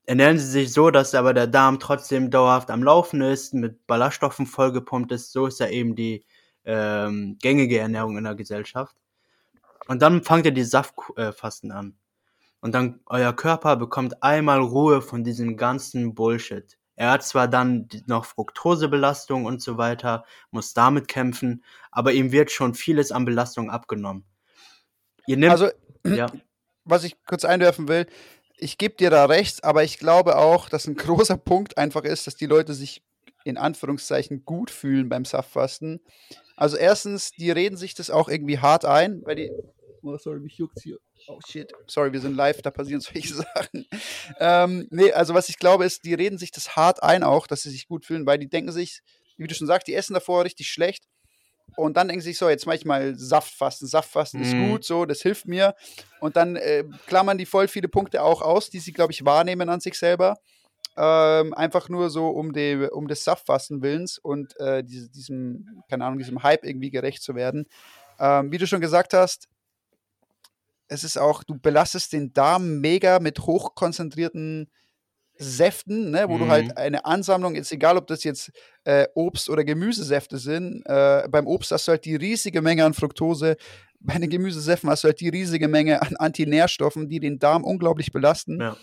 ernähren 0.05 0.37
sie 0.37 0.45
sich 0.45 0.73
so, 0.73 0.91
dass 0.91 1.15
aber 1.15 1.33
der 1.33 1.47
Darm 1.47 1.79
trotzdem 1.79 2.31
dauerhaft 2.31 2.69
am 2.69 2.83
Laufen 2.83 3.21
ist, 3.21 3.53
mit 3.53 3.85
Ballaststoffen 3.87 4.45
vollgepumpt 4.45 5.11
ist. 5.11 5.31
So 5.31 5.47
ist 5.47 5.59
ja 5.59 5.67
eben 5.67 5.95
die 5.95 6.25
ähm, 6.65 7.37
gängige 7.41 7.79
Ernährung 7.79 8.17
in 8.17 8.23
der 8.23 8.35
Gesellschaft. 8.35 8.95
Und 9.87 10.01
dann 10.01 10.23
fangt 10.23 10.45
ihr 10.45 10.51
die 10.51 10.63
Saftfasten 10.63 11.71
an. 11.71 11.95
Und 12.59 12.73
dann 12.73 12.99
euer 13.05 13.33
Körper 13.33 13.75
bekommt 13.75 14.23
einmal 14.23 14.59
Ruhe 14.59 15.01
von 15.01 15.23
diesem 15.23 15.57
ganzen 15.57 16.15
Bullshit. 16.15 16.77
Er 16.95 17.11
hat 17.11 17.23
zwar 17.23 17.47
dann 17.47 17.87
noch 18.07 18.25
Fructosebelastung 18.25 19.45
und 19.45 19.61
so 19.61 19.77
weiter, 19.77 20.25
muss 20.49 20.73
damit 20.73 21.07
kämpfen, 21.07 21.63
aber 21.91 22.13
ihm 22.13 22.31
wird 22.31 22.51
schon 22.51 22.73
vieles 22.73 23.11
an 23.11 23.25
Belastung 23.25 23.69
abgenommen. 23.69 24.23
Ihr 25.27 25.37
nehmt, 25.37 25.51
Also, 25.51 25.69
ja, 26.05 26.27
was 26.85 27.03
ich 27.03 27.17
kurz 27.25 27.43
einwerfen 27.43 27.87
will, 27.87 28.07
ich 28.57 28.77
gebe 28.77 28.95
dir 28.95 29.09
da 29.09 29.25
recht, 29.25 29.63
aber 29.63 29.83
ich 29.83 29.97
glaube 29.97 30.37
auch, 30.37 30.69
dass 30.69 30.87
ein 30.87 30.95
großer 30.95 31.37
Punkt 31.37 31.77
einfach 31.77 32.03
ist, 32.03 32.27
dass 32.27 32.35
die 32.35 32.45
Leute 32.45 32.73
sich 32.73 33.03
in 33.43 33.57
Anführungszeichen 33.57 34.43
gut 34.43 34.71
fühlen 34.71 35.07
beim 35.07 35.25
Saftfasten. 35.25 36.01
Also 36.55 36.77
erstens, 36.77 37.31
die 37.31 37.51
reden 37.51 37.77
sich 37.77 37.93
das 37.93 38.09
auch 38.09 38.27
irgendwie 38.27 38.59
hart 38.59 38.85
ein, 38.85 39.21
weil 39.25 39.35
die. 39.35 39.51
Oh, 40.01 40.17
sorry, 40.17 40.39
mich 40.39 40.57
juckt's 40.57 40.83
hier. 40.83 40.97
Oh 41.27 41.39
shit. 41.47 41.71
Sorry, 41.87 42.13
wir 42.13 42.21
sind 42.21 42.35
live, 42.35 42.61
da 42.61 42.69
passieren 42.69 43.01
solche 43.01 43.33
Sachen. 43.33 43.87
Ähm, 44.39 44.87
nee, 44.91 45.11
also 45.11 45.33
was 45.33 45.49
ich 45.49 45.57
glaube 45.57 45.85
ist, 45.85 46.05
die 46.05 46.13
reden 46.13 46.37
sich 46.37 46.51
das 46.51 46.75
hart 46.75 47.01
ein 47.01 47.23
auch, 47.23 47.47
dass 47.47 47.63
sie 47.63 47.71
sich 47.71 47.87
gut 47.87 48.05
fühlen, 48.05 48.25
weil 48.25 48.37
die 48.37 48.49
denken 48.49 48.71
sich, 48.71 49.01
wie 49.37 49.47
du 49.47 49.55
schon 49.55 49.67
sagst, 49.67 49.87
die 49.87 49.95
essen 49.95 50.13
davor 50.13 50.43
richtig 50.43 50.69
schlecht. 50.69 51.05
Und 51.75 51.97
dann 51.97 52.07
denken 52.07 52.21
sie 52.21 52.29
sich 52.29 52.37
so, 52.37 52.47
jetzt 52.49 52.65
mache 52.65 52.77
ich 52.77 52.85
mal 52.85 53.15
Saftfasten. 53.17 53.87
Saftfasten 53.87 54.41
ist 54.41 54.55
Mhm. 54.55 54.59
gut, 54.59 54.85
so, 54.85 55.05
das 55.05 55.21
hilft 55.21 55.47
mir. 55.47 55.75
Und 56.19 56.37
dann 56.37 56.55
äh, 56.55 56.85
klammern 57.05 57.37
die 57.37 57.45
voll 57.45 57.67
viele 57.67 57.87
Punkte 57.89 58.23
auch 58.23 58.41
aus, 58.41 58.69
die 58.69 58.79
sie, 58.79 58.93
glaube 58.93 59.11
ich, 59.11 59.25
wahrnehmen 59.25 59.69
an 59.69 59.81
sich 59.81 59.97
selber. 59.97 60.37
Ähm, 60.97 61.53
einfach 61.53 61.89
nur 61.89 62.09
so 62.09 62.29
um, 62.29 62.53
die, 62.53 62.87
um 62.89 63.09
des 63.09 63.25
Saftfasten 63.25 63.81
willens 63.81 64.17
und 64.17 64.57
äh, 64.61 64.81
diese, 64.83 65.09
diesem, 65.09 65.83
keine 65.89 66.05
Ahnung, 66.05 66.19
diesem 66.19 66.41
Hype 66.43 66.63
irgendwie 66.63 66.91
gerecht 66.91 67.21
zu 67.21 67.35
werden. 67.35 67.65
Ähm, 68.17 68.51
wie 68.53 68.57
du 68.57 68.65
schon 68.65 68.79
gesagt 68.79 69.13
hast, 69.13 69.49
es 70.87 71.03
ist 71.03 71.17
auch, 71.17 71.43
du 71.43 71.59
belastest 71.59 72.13
den 72.13 72.31
Darm 72.31 72.79
mega 72.79 73.19
mit 73.19 73.39
hochkonzentrierten 73.39 74.69
Säften, 75.37 76.11
ne, 76.11 76.29
wo 76.29 76.37
du 76.37 76.45
Mhm. 76.45 76.49
halt 76.49 76.77
eine 76.77 77.05
Ansammlung, 77.05 77.55
ist 77.55 77.71
egal, 77.71 77.97
ob 77.97 78.07
das 78.07 78.23
jetzt 78.23 78.51
äh, 78.83 79.07
Obst- 79.15 79.49
oder 79.49 79.63
Gemüsesäfte 79.63 80.37
sind. 80.37 80.83
Äh, 80.85 81.27
beim 81.29 81.47
Obst 81.47 81.71
hast 81.71 81.87
du 81.87 81.91
halt 81.91 82.05
die 82.05 82.15
riesige 82.15 82.61
Menge 82.61 82.85
an 82.85 82.93
Fructose. 82.93 83.57
Bei 83.99 84.17
den 84.19 84.29
Gemüsesäften 84.29 84.89
hast 84.89 85.03
du 85.03 85.07
halt 85.07 85.19
die 85.19 85.29
riesige 85.29 85.67
Menge 85.67 86.01
an 86.01 86.15
Antinährstoffen, 86.17 87.09
die 87.09 87.19
den 87.19 87.39
Darm 87.39 87.63
unglaublich 87.63 88.11
belasten. 88.11 88.61
Ja. 88.61 88.77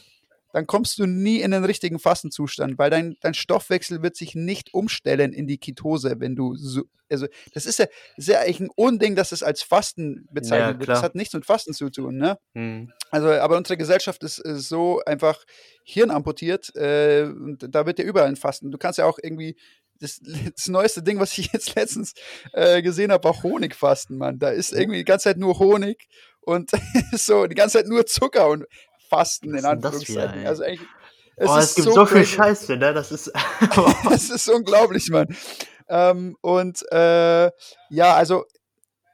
Dann 0.53 0.66
kommst 0.66 0.99
du 0.99 1.07
nie 1.07 1.41
in 1.41 1.51
den 1.51 1.65
richtigen 1.65 1.99
Fastenzustand, 1.99 2.79
weil 2.79 2.91
dein, 2.91 3.16
dein 3.20 3.35
Stoffwechsel 3.35 4.03
wird 4.03 4.16
sich 4.16 4.35
nicht 4.35 4.74
umstellen 4.74 5.33
in 5.33 5.47
die 5.47 5.59
Ketose, 5.59 6.20
wenn 6.20 6.37
du 6.37 6.55
so, 6.57 6.83
also 7.11 7.27
das 7.53 7.66
ist 7.66 7.79
ja, 7.79 7.87
das 8.16 8.27
ist 8.27 8.29
ja 8.29 8.41
eigentlich 8.41 8.61
ein 8.61 8.70
Unding, 8.74 9.16
dass 9.16 9.33
es 9.33 9.43
als 9.43 9.62
Fasten 9.62 10.27
bezeichnet 10.31 10.74
Ja, 10.74 10.79
wird. 10.79 10.89
Das 10.89 11.03
hat 11.03 11.15
nichts 11.15 11.35
mit 11.35 11.47
Fasten 11.47 11.73
zu 11.73 11.91
tun, 11.91 12.16
ne? 12.16 12.39
Mhm. 12.55 12.93
Also, 13.11 13.31
aber 13.31 13.57
unsere 13.57 13.77
Gesellschaft 13.77 14.23
ist, 14.24 14.39
äh, 14.45 14.57
so 14.57 15.03
einfach 15.05 15.45
hirnamputiert. 15.85 16.74
Äh, 16.74 17.24
und 17.24 17.66
da 17.69 17.87
wird 17.87 17.99
ja 17.99 18.05
überall 18.05 18.29
ein 18.29 18.37
Fasten. 18.37 18.70
Du 18.70 18.79
kannst 18.79 18.99
ja 18.99 19.07
auch 19.07 19.19
irgendwie. 19.23 19.57
Das, 20.01 20.20
das 20.57 20.69
neueste 20.69 21.03
Ding, 21.03 21.20
was 21.20 21.37
ich 21.39 21.53
jetzt 21.53 21.74
letztens 21.77 22.15
äh, 22.53 22.83
gesehen 22.83 23.12
habe, 23.12 23.24
war 23.24 23.43
Honigfasten, 23.43 24.16
Mann. 24.16 24.39
Da 24.39 24.51
ist 24.51 24.73
irgendwie 24.73 24.99
die 24.99 25.05
ganze 25.05 25.24
Zeit 25.24 25.37
nur 25.37 25.59
Honig 25.59 26.09
und 26.41 26.70
so, 27.12 27.47
die 27.47 27.55
ganze 27.55 27.79
Zeit 27.79 27.87
nur 27.87 28.07
Zucker 28.07 28.49
und 28.49 28.65
Fasten 29.13 29.51
in 29.51 29.59
wieder, 29.59 29.71
Anführungszeichen. 29.71 30.41
ey? 30.41 30.47
also 30.47 30.63
eigentlich. 30.63 30.89
oh, 31.37 31.57
es 31.57 31.75
gibt 31.75 31.93
so, 31.93 32.07
viel 32.07 32.19
crazy. 32.19 32.35
Scheiße, 32.35 32.77
ne? 32.77 32.95
Das 32.95 33.13
ist. 33.13 33.33
Das 34.11 34.31
ist 34.31 34.49
unglaublich, 34.49 35.09
Mann. 35.11 35.27
Ähm, 35.89 36.37
und 36.41 36.81
äh, 36.91 37.51
ja, 37.91 38.15
also 38.15 38.45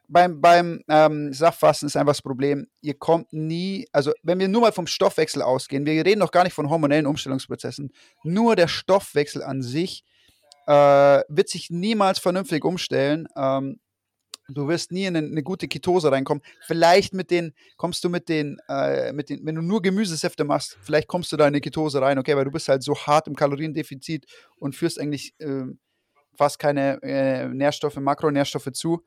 beim, 0.08 0.40
beim 0.40 0.82
ähm, 0.88 1.32
Saftfasten 1.32 1.86
ist 1.86 1.96
einfach 1.96 2.12
das 2.12 2.22
Problem, 2.22 2.66
ihr 2.80 2.94
kommt 2.94 3.32
nie, 3.32 3.86
also 3.92 4.12
wenn 4.22 4.38
wir 4.38 4.48
nur 4.48 4.62
mal 4.62 4.72
vom 4.72 4.86
Stoffwechsel 4.86 5.42
ausgehen, 5.42 5.84
wir 5.84 6.04
reden 6.04 6.20
noch 6.20 6.30
gar 6.30 6.44
nicht 6.44 6.54
von 6.54 6.70
hormonellen 6.70 7.06
Umstellungsprozessen, 7.06 7.92
nur 8.24 8.56
der 8.56 8.68
Stoffwechsel 8.68 9.42
an 9.42 9.62
sich 9.62 10.04
äh, 10.66 11.22
wird 11.28 11.48
sich 11.48 11.70
niemals 11.70 12.18
vernünftig 12.18 12.64
umstellen. 12.64 13.26
Ähm, 13.36 13.80
du 14.48 14.66
wirst 14.68 14.92
nie 14.92 15.04
in 15.04 15.16
eine, 15.16 15.26
eine 15.26 15.42
gute 15.42 15.68
Ketose 15.68 16.10
reinkommen. 16.10 16.42
Vielleicht 16.62 17.14
mit 17.14 17.30
den, 17.30 17.52
kommst 17.76 18.02
du 18.04 18.08
mit 18.08 18.28
den, 18.28 18.58
äh, 18.68 19.12
mit 19.12 19.28
den, 19.28 19.44
wenn 19.44 19.54
du 19.54 19.62
nur 19.62 19.82
Gemüsesäfte 19.82 20.44
machst, 20.44 20.78
vielleicht 20.80 21.08
kommst 21.08 21.30
du 21.32 21.36
da 21.36 21.44
in 21.44 21.48
eine 21.48 21.60
Ketose 21.60 22.00
rein, 22.00 22.18
okay, 22.18 22.36
weil 22.36 22.44
du 22.44 22.50
bist 22.50 22.68
halt 22.68 22.82
so 22.82 22.96
hart 22.96 23.28
im 23.28 23.36
Kaloriendefizit 23.36 24.26
und 24.56 24.74
führst 24.74 24.98
eigentlich 25.00 25.34
äh, 25.38 25.64
fast 26.36 26.58
keine 26.58 27.02
äh, 27.02 27.48
Nährstoffe, 27.48 27.96
Makronährstoffe 27.96 28.72
zu. 28.72 29.04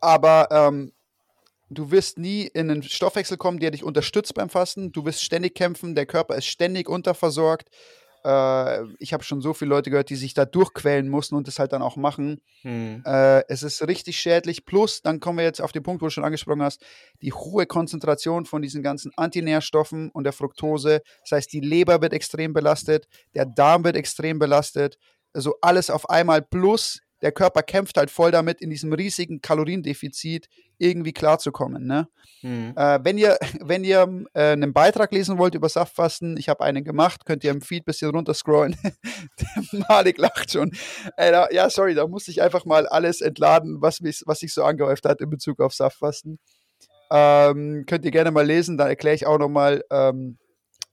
Aber 0.00 0.48
ähm, 0.50 0.92
du 1.70 1.90
wirst 1.90 2.18
nie 2.18 2.42
in 2.42 2.70
einen 2.70 2.82
Stoffwechsel 2.82 3.36
kommen, 3.36 3.58
der 3.58 3.70
dich 3.70 3.82
unterstützt 3.82 4.34
beim 4.34 4.50
Fasten. 4.50 4.92
Du 4.92 5.04
wirst 5.04 5.22
ständig 5.22 5.54
kämpfen, 5.54 5.94
der 5.94 6.06
Körper 6.06 6.36
ist 6.36 6.46
ständig 6.46 6.88
unterversorgt. 6.88 7.68
Äh, 8.28 8.84
ich 8.98 9.14
habe 9.14 9.24
schon 9.24 9.40
so 9.40 9.54
viele 9.54 9.70
Leute 9.70 9.90
gehört, 9.90 10.10
die 10.10 10.16
sich 10.16 10.34
da 10.34 10.44
durchquälen 10.44 11.08
mussten 11.08 11.34
und 11.34 11.48
das 11.48 11.58
halt 11.58 11.72
dann 11.72 11.80
auch 11.80 11.96
machen. 11.96 12.42
Mhm. 12.62 13.02
Äh, 13.06 13.42
es 13.48 13.62
ist 13.62 13.86
richtig 13.88 14.20
schädlich. 14.20 14.66
Plus, 14.66 15.00
dann 15.00 15.18
kommen 15.18 15.38
wir 15.38 15.44
jetzt 15.44 15.62
auf 15.62 15.72
den 15.72 15.82
Punkt, 15.82 16.02
wo 16.02 16.06
du 16.06 16.10
schon 16.10 16.24
angesprochen 16.24 16.62
hast, 16.62 16.84
die 17.22 17.32
hohe 17.32 17.64
Konzentration 17.64 18.44
von 18.44 18.60
diesen 18.60 18.82
ganzen 18.82 19.12
Antinährstoffen 19.16 20.10
und 20.10 20.24
der 20.24 20.34
Fructose. 20.34 21.00
Das 21.22 21.32
heißt, 21.32 21.52
die 21.52 21.60
Leber 21.60 22.02
wird 22.02 22.12
extrem 22.12 22.52
belastet, 22.52 23.08
der 23.34 23.46
Darm 23.46 23.84
wird 23.84 23.96
extrem 23.96 24.38
belastet. 24.38 24.98
Also 25.32 25.54
alles 25.62 25.88
auf 25.88 26.10
einmal. 26.10 26.42
Plus, 26.42 27.00
der 27.22 27.32
Körper 27.32 27.62
kämpft 27.62 27.96
halt 27.96 28.10
voll 28.10 28.30
damit, 28.30 28.60
in 28.60 28.70
diesem 28.70 28.92
riesigen 28.92 29.40
Kaloriendefizit 29.40 30.48
irgendwie 30.78 31.12
klarzukommen. 31.12 31.86
Ne? 31.86 32.08
Mhm. 32.42 32.72
Äh, 32.76 33.00
wenn 33.02 33.18
ihr, 33.18 33.38
wenn 33.60 33.84
ihr 33.84 34.26
äh, 34.34 34.52
einen 34.52 34.72
Beitrag 34.72 35.12
lesen 35.12 35.38
wollt 35.38 35.54
über 35.54 35.68
Saftfasten, 35.68 36.36
ich 36.36 36.48
habe 36.48 36.64
einen 36.64 36.84
gemacht, 36.84 37.24
könnt 37.24 37.44
ihr 37.44 37.50
im 37.50 37.60
Feed 37.60 37.82
ein 37.82 37.86
bisschen 37.86 38.10
runterscrollen. 38.10 38.76
Der 39.72 39.84
Malik 39.88 40.18
lacht 40.18 40.52
schon. 40.52 40.70
Äh, 41.16 41.32
da, 41.32 41.48
ja, 41.50 41.68
sorry, 41.70 41.94
da 41.94 42.06
musste 42.06 42.30
ich 42.30 42.42
einfach 42.42 42.64
mal 42.64 42.86
alles 42.86 43.20
entladen, 43.20 43.80
was, 43.80 44.00
mich, 44.00 44.22
was 44.26 44.40
sich 44.40 44.54
so 44.54 44.64
angehäuft 44.64 45.04
hat 45.04 45.20
in 45.20 45.30
Bezug 45.30 45.60
auf 45.60 45.74
Saftfasten. 45.74 46.38
Ähm, 47.10 47.84
könnt 47.86 48.04
ihr 48.04 48.10
gerne 48.10 48.30
mal 48.30 48.46
lesen, 48.46 48.76
da 48.76 48.88
erkläre 48.88 49.16
ich 49.16 49.26
auch 49.26 49.38
nochmal. 49.38 49.82
Ähm, 49.90 50.38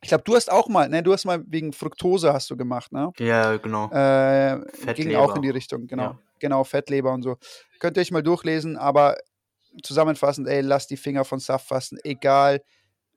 ich 0.05 0.09
glaube, 0.09 0.23
du 0.23 0.35
hast 0.35 0.51
auch 0.51 0.67
mal, 0.67 0.87
ne, 0.87 1.01
du 1.01 1.11
hast 1.13 1.25
mal 1.25 1.43
wegen 1.47 1.73
Fructose 1.73 2.31
hast 2.31 2.47
du 2.51 2.55
gemacht, 2.55 2.91
ne? 2.91 3.11
Ja, 3.17 3.57
genau. 3.57 3.89
Äh, 3.91 4.59
ging 4.93 5.15
auch 5.15 5.35
in 5.35 5.41
die 5.41 5.49
Richtung, 5.49 5.87
genau. 5.87 6.03
Ja. 6.03 6.19
Genau, 6.37 6.63
Fettleber 6.63 7.11
und 7.11 7.23
so. 7.23 7.37
Könnt 7.79 7.97
ihr 7.97 8.01
euch 8.01 8.11
mal 8.11 8.21
durchlesen, 8.21 8.77
aber 8.77 9.17
zusammenfassend, 9.81 10.47
ey, 10.47 10.61
lasst 10.61 10.91
die 10.91 10.97
Finger 10.97 11.25
von 11.25 11.39
Saftfasten, 11.39 11.97
egal 12.03 12.61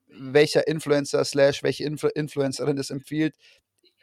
welcher 0.09 0.67
Influencer 0.67 1.23
slash 1.27 1.63
welche 1.63 1.85
Influ 1.85 2.09
Influencerin 2.15 2.77
das 2.77 2.89
empfiehlt. 2.89 3.35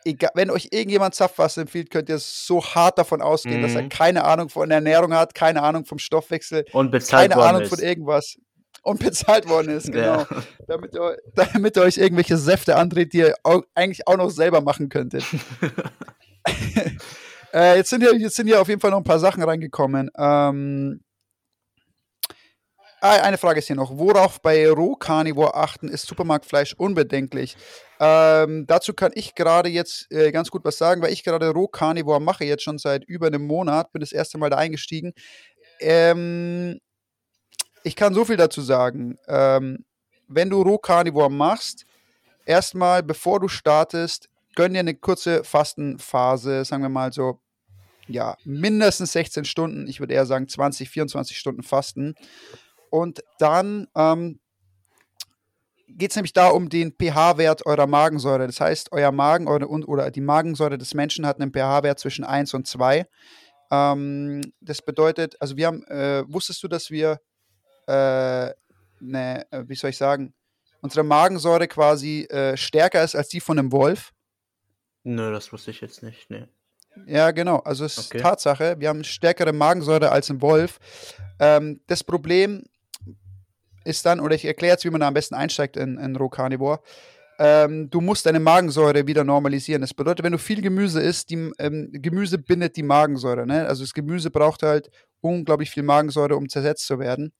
Egal, 0.03 0.29
wenn 0.35 0.51
euch 0.51 0.67
irgendjemand 0.69 1.15
Saftfasten 1.15 1.61
empfiehlt, 1.61 1.89
könnt 1.89 2.07
ihr 2.09 2.19
so 2.19 2.63
hart 2.63 2.99
davon 2.99 3.23
ausgehen, 3.23 3.63
dass 3.63 3.73
er 3.73 3.81
Mhm. 3.81 3.89
keine 3.89 4.25
Ahnung 4.25 4.49
von 4.49 4.69
Ernährung 4.69 5.11
hat, 5.15 5.33
keine 5.33 5.63
Ahnung 5.63 5.85
vom 5.85 5.97
Stoffwechsel, 5.97 6.65
keine 7.09 7.35
Ahnung 7.37 7.63
ist. 7.63 7.69
von 7.69 7.79
irgendwas 7.79 8.37
und 8.85 8.99
bezahlt 8.99 9.49
worden 9.49 9.69
ist, 9.75 9.91
genau. 9.91 10.19
Ja. 10.19 10.27
Damit, 10.67 10.93
ihr, 10.93 11.17
damit 11.35 11.75
ihr 11.75 11.81
euch 11.83 11.97
irgendwelche 11.97 12.37
Säfte 12.37 12.75
andreht, 12.75 13.13
die 13.13 13.17
ihr 13.17 13.35
au- 13.43 13.63
eigentlich 13.73 14.07
auch 14.07 14.17
noch 14.17 14.29
selber 14.29 14.61
machen 14.61 14.89
könntet. 14.89 15.23
äh, 17.53 17.77
jetzt, 17.77 17.89
sind 17.89 18.01
hier, 18.01 18.15
jetzt 18.15 18.35
sind 18.35 18.47
hier 18.47 18.61
auf 18.61 18.67
jeden 18.67 18.79
Fall 18.79 18.91
noch 18.91 18.99
ein 18.99 19.03
paar 19.03 19.19
Sachen 19.19 19.41
reingekommen. 19.41 20.11
Ähm, 20.17 21.01
ah, 23.01 23.21
eine 23.23 23.39
Frage 23.39 23.59
ist 23.59 23.67
hier 23.67 23.75
noch. 23.75 23.97
Worauf 23.97 24.39
bei 24.41 24.69
Rohcarnivore 24.69 25.55
achten? 25.55 25.89
Ist 25.89 26.05
Supermarktfleisch 26.05 26.73
unbedenklich? 26.75 27.57
Ähm, 27.99 28.65
dazu 28.67 28.93
kann 28.93 29.13
ich 29.15 29.33
gerade 29.33 29.69
jetzt 29.69 30.11
äh, 30.11 30.31
ganz 30.31 30.51
gut 30.51 30.63
was 30.63 30.77
sagen, 30.77 31.01
weil 31.01 31.11
ich 31.13 31.23
gerade 31.23 31.49
Rohcarnivore 31.49 32.21
mache, 32.21 32.45
jetzt 32.45 32.63
schon 32.63 32.77
seit 32.77 33.03
über 33.05 33.27
einem 33.27 33.47
Monat, 33.47 33.91
bin 33.93 34.01
das 34.01 34.11
erste 34.11 34.37
Mal 34.37 34.49
da 34.51 34.57
eingestiegen. 34.57 35.13
Ähm, 35.79 36.79
ich 37.85 37.95
kann 37.95 38.15
so 38.15 38.25
viel 38.25 38.35
dazu 38.35 38.61
sagen. 38.61 39.17
Ähm, 39.27 39.85
wenn 40.27 40.49
du 40.49 40.61
Rohcarnivore 40.61 41.31
machst, 41.31 41.85
erstmal, 42.45 43.03
bevor 43.03 43.39
du 43.39 43.47
startest, 43.47 44.27
gönn 44.55 44.73
dir 44.73 44.79
eine 44.79 44.95
kurze 44.95 45.43
Fastenphase, 45.43 46.65
sagen 46.65 46.81
wir 46.81 46.89
mal 46.89 47.13
so, 47.13 47.39
ja, 48.07 48.37
mindestens 48.43 49.11
16 49.11 49.45
Stunden, 49.45 49.87
ich 49.87 49.99
würde 49.99 50.15
eher 50.15 50.25
sagen 50.25 50.47
20, 50.47 50.89
24 50.89 51.37
Stunden 51.37 51.61
Fasten. 51.61 52.15
Und 52.89 53.23
dann 53.37 53.87
ähm, 53.95 54.39
geht 55.87 56.09
es 56.09 56.15
nämlich 56.15 56.33
da 56.33 56.49
um 56.49 56.69
den 56.69 56.91
pH-Wert 56.91 57.67
eurer 57.67 57.87
Magensäure. 57.87 58.47
Das 58.47 58.59
heißt, 58.59 58.91
euer 58.93 59.11
Magen 59.11 59.47
eure, 59.47 59.67
oder 59.67 60.09
die 60.09 60.21
Magensäure 60.21 60.79
des 60.79 60.95
Menschen 60.95 61.27
hat 61.27 61.39
einen 61.39 61.51
pH-Wert 61.51 61.99
zwischen 61.99 62.25
1 62.25 62.55
und 62.55 62.65
2. 62.65 63.05
Ähm, 63.69 64.41
das 64.59 64.81
bedeutet, 64.81 65.35
also 65.39 65.55
wir 65.55 65.67
haben, 65.67 65.83
äh, 65.83 66.23
wusstest 66.27 66.63
du, 66.63 66.67
dass 66.67 66.89
wir, 66.89 67.19
äh, 67.87 68.53
ne, 68.99 69.45
äh, 69.51 69.63
wie 69.67 69.75
soll 69.75 69.91
ich 69.91 69.97
sagen, 69.97 70.33
unsere 70.81 71.03
Magensäure 71.03 71.67
quasi 71.67 72.23
äh, 72.29 72.55
stärker 72.57 73.03
ist 73.03 73.15
als 73.15 73.29
die 73.29 73.39
von 73.39 73.57
einem 73.57 73.71
Wolf? 73.71 74.11
Nö, 75.03 75.31
das 75.31 75.51
wusste 75.51 75.71
ich 75.71 75.81
jetzt 75.81 76.03
nicht. 76.03 76.29
Nee. 76.29 76.47
Ja, 77.07 77.31
genau. 77.31 77.57
Also 77.59 77.85
es 77.85 77.97
ist 77.97 78.11
Okay. 78.11 78.21
Tatsache, 78.21 78.75
wir 78.79 78.89
haben 78.89 79.03
stärkere 79.03 79.53
Magensäure 79.53 80.11
als 80.11 80.29
ein 80.29 80.41
Wolf. 80.41 80.79
Ähm, 81.39 81.81
das 81.87 82.03
Problem 82.03 82.63
ist 83.83 84.05
dann, 84.05 84.19
oder 84.19 84.35
ich 84.35 84.45
erkläre 84.45 84.73
jetzt, 84.73 84.85
wie 84.85 84.89
man 84.89 85.01
da 85.01 85.07
am 85.07 85.13
besten 85.13 85.35
einsteigt 85.35 85.77
in, 85.77 85.97
in 85.97 86.15
Roh 86.15 86.29
Carnivore. 86.29 86.79
Ähm, 87.37 87.89
du 87.89 87.99
musst 87.99 88.25
deine 88.25 88.39
Magensäure 88.39 89.05
wieder 89.07 89.23
normalisieren. 89.23 89.81
Das 89.81 89.93
bedeutet, 89.93 90.23
wenn 90.23 90.31
du 90.31 90.37
viel 90.37 90.61
Gemüse 90.61 91.01
isst, 91.01 91.29
die, 91.29 91.51
ähm, 91.59 91.89
Gemüse 91.91 92.37
bindet 92.37 92.77
die 92.77 92.83
Magensäure. 92.83 93.45
Ne? 93.45 93.67
Also 93.67 93.83
das 93.83 93.93
Gemüse 93.93 94.31
braucht 94.31 94.63
halt 94.63 94.89
unglaublich 95.19 95.69
viel 95.69 95.83
Magensäure, 95.83 96.37
um 96.37 96.47
zersetzt 96.47 96.87
zu 96.87 96.97
werden. 96.97 97.33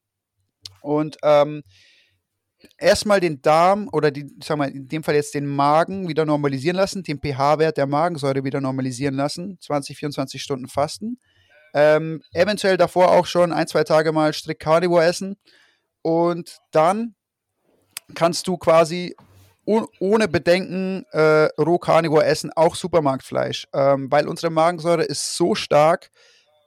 Und 0.86 1.18
ähm, 1.24 1.64
erstmal 2.78 3.20
den 3.20 3.42
Darm 3.42 3.90
oder 3.92 4.12
die, 4.12 4.28
sag 4.44 4.58
mal, 4.58 4.70
in 4.70 4.88
dem 4.88 5.04
Fall 5.04 5.16
jetzt 5.16 5.34
den 5.34 5.46
Magen 5.46 6.08
wieder 6.08 6.26
normalisieren 6.26 6.78
lassen, 6.78 7.04
den 7.04 7.20
pH-Wert 7.20 7.78
der 7.78 7.88
Magensäure 7.88 8.44
wieder 8.44 8.62
normalisieren 8.62 9.16
lassen, 9.16 9.58
20, 9.62 9.98
24 9.98 10.42
Stunden 10.42 10.68
fasten. 10.68 11.20
Ähm, 11.74 12.22
eventuell 12.32 12.78
davor 12.78 13.12
auch 13.12 13.26
schon 13.26 13.52
ein, 13.52 13.68
zwei 13.68 13.84
Tage 13.84 14.12
mal 14.12 14.34
strikt 14.34 14.62
Carnivore 14.62 15.04
essen. 15.04 15.36
Und 16.02 16.60
dann 16.72 17.16
kannst 18.14 18.48
du 18.48 18.58
quasi 18.58 19.16
oh, 19.66 19.86
ohne 20.00 20.28
Bedenken 20.28 21.06
äh, 21.12 21.50
roh 21.60 21.78
Carnivore 21.78 22.26
essen, 22.26 22.52
auch 22.56 22.76
Supermarktfleisch. 22.76 23.68
Ähm, 23.74 24.10
weil 24.12 24.28
unsere 24.28 24.52
Magensäure 24.52 25.04
ist 25.04 25.36
so 25.36 25.56
stark, 25.56 26.12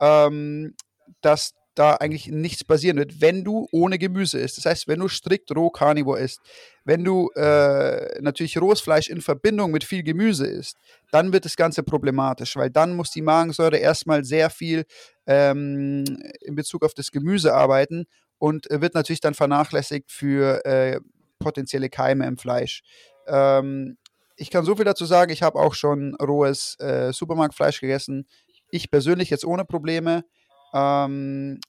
ähm, 0.00 0.74
dass 1.20 1.54
da 1.78 1.94
eigentlich 1.94 2.28
nichts 2.28 2.64
passieren 2.64 2.96
wird, 2.96 3.20
wenn 3.20 3.44
du 3.44 3.68
ohne 3.72 3.98
Gemüse 3.98 4.38
isst. 4.38 4.58
Das 4.58 4.66
heißt, 4.66 4.88
wenn 4.88 5.00
du 5.00 5.08
strikt 5.08 5.54
roh 5.54 5.70
Carnivore 5.70 6.20
isst, 6.20 6.40
wenn 6.84 7.04
du 7.04 7.30
äh, 7.36 8.20
natürlich 8.20 8.58
rohes 8.58 8.80
Fleisch 8.80 9.08
in 9.08 9.20
Verbindung 9.20 9.70
mit 9.70 9.84
viel 9.84 10.02
Gemüse 10.02 10.46
isst, 10.46 10.76
dann 11.12 11.32
wird 11.32 11.44
das 11.44 11.56
Ganze 11.56 11.82
problematisch, 11.82 12.56
weil 12.56 12.70
dann 12.70 12.96
muss 12.96 13.10
die 13.10 13.22
Magensäure 13.22 13.76
erstmal 13.76 14.24
sehr 14.24 14.50
viel 14.50 14.84
ähm, 15.26 16.04
in 16.40 16.54
Bezug 16.54 16.84
auf 16.84 16.94
das 16.94 17.10
Gemüse 17.10 17.54
arbeiten 17.54 18.06
und 18.38 18.70
äh, 18.70 18.80
wird 18.80 18.94
natürlich 18.94 19.20
dann 19.20 19.34
vernachlässigt 19.34 20.10
für 20.10 20.64
äh, 20.64 21.00
potenzielle 21.38 21.90
Keime 21.90 22.26
im 22.26 22.38
Fleisch. 22.38 22.82
Ähm, 23.26 23.96
ich 24.36 24.50
kann 24.50 24.64
so 24.64 24.76
viel 24.76 24.84
dazu 24.84 25.04
sagen, 25.04 25.32
ich 25.32 25.42
habe 25.42 25.58
auch 25.58 25.74
schon 25.74 26.14
rohes 26.16 26.76
äh, 26.80 27.12
Supermarktfleisch 27.12 27.80
gegessen. 27.80 28.26
Ich 28.70 28.90
persönlich 28.90 29.30
jetzt 29.30 29.44
ohne 29.44 29.64
Probleme. 29.64 30.24
Ähm, 30.72 31.60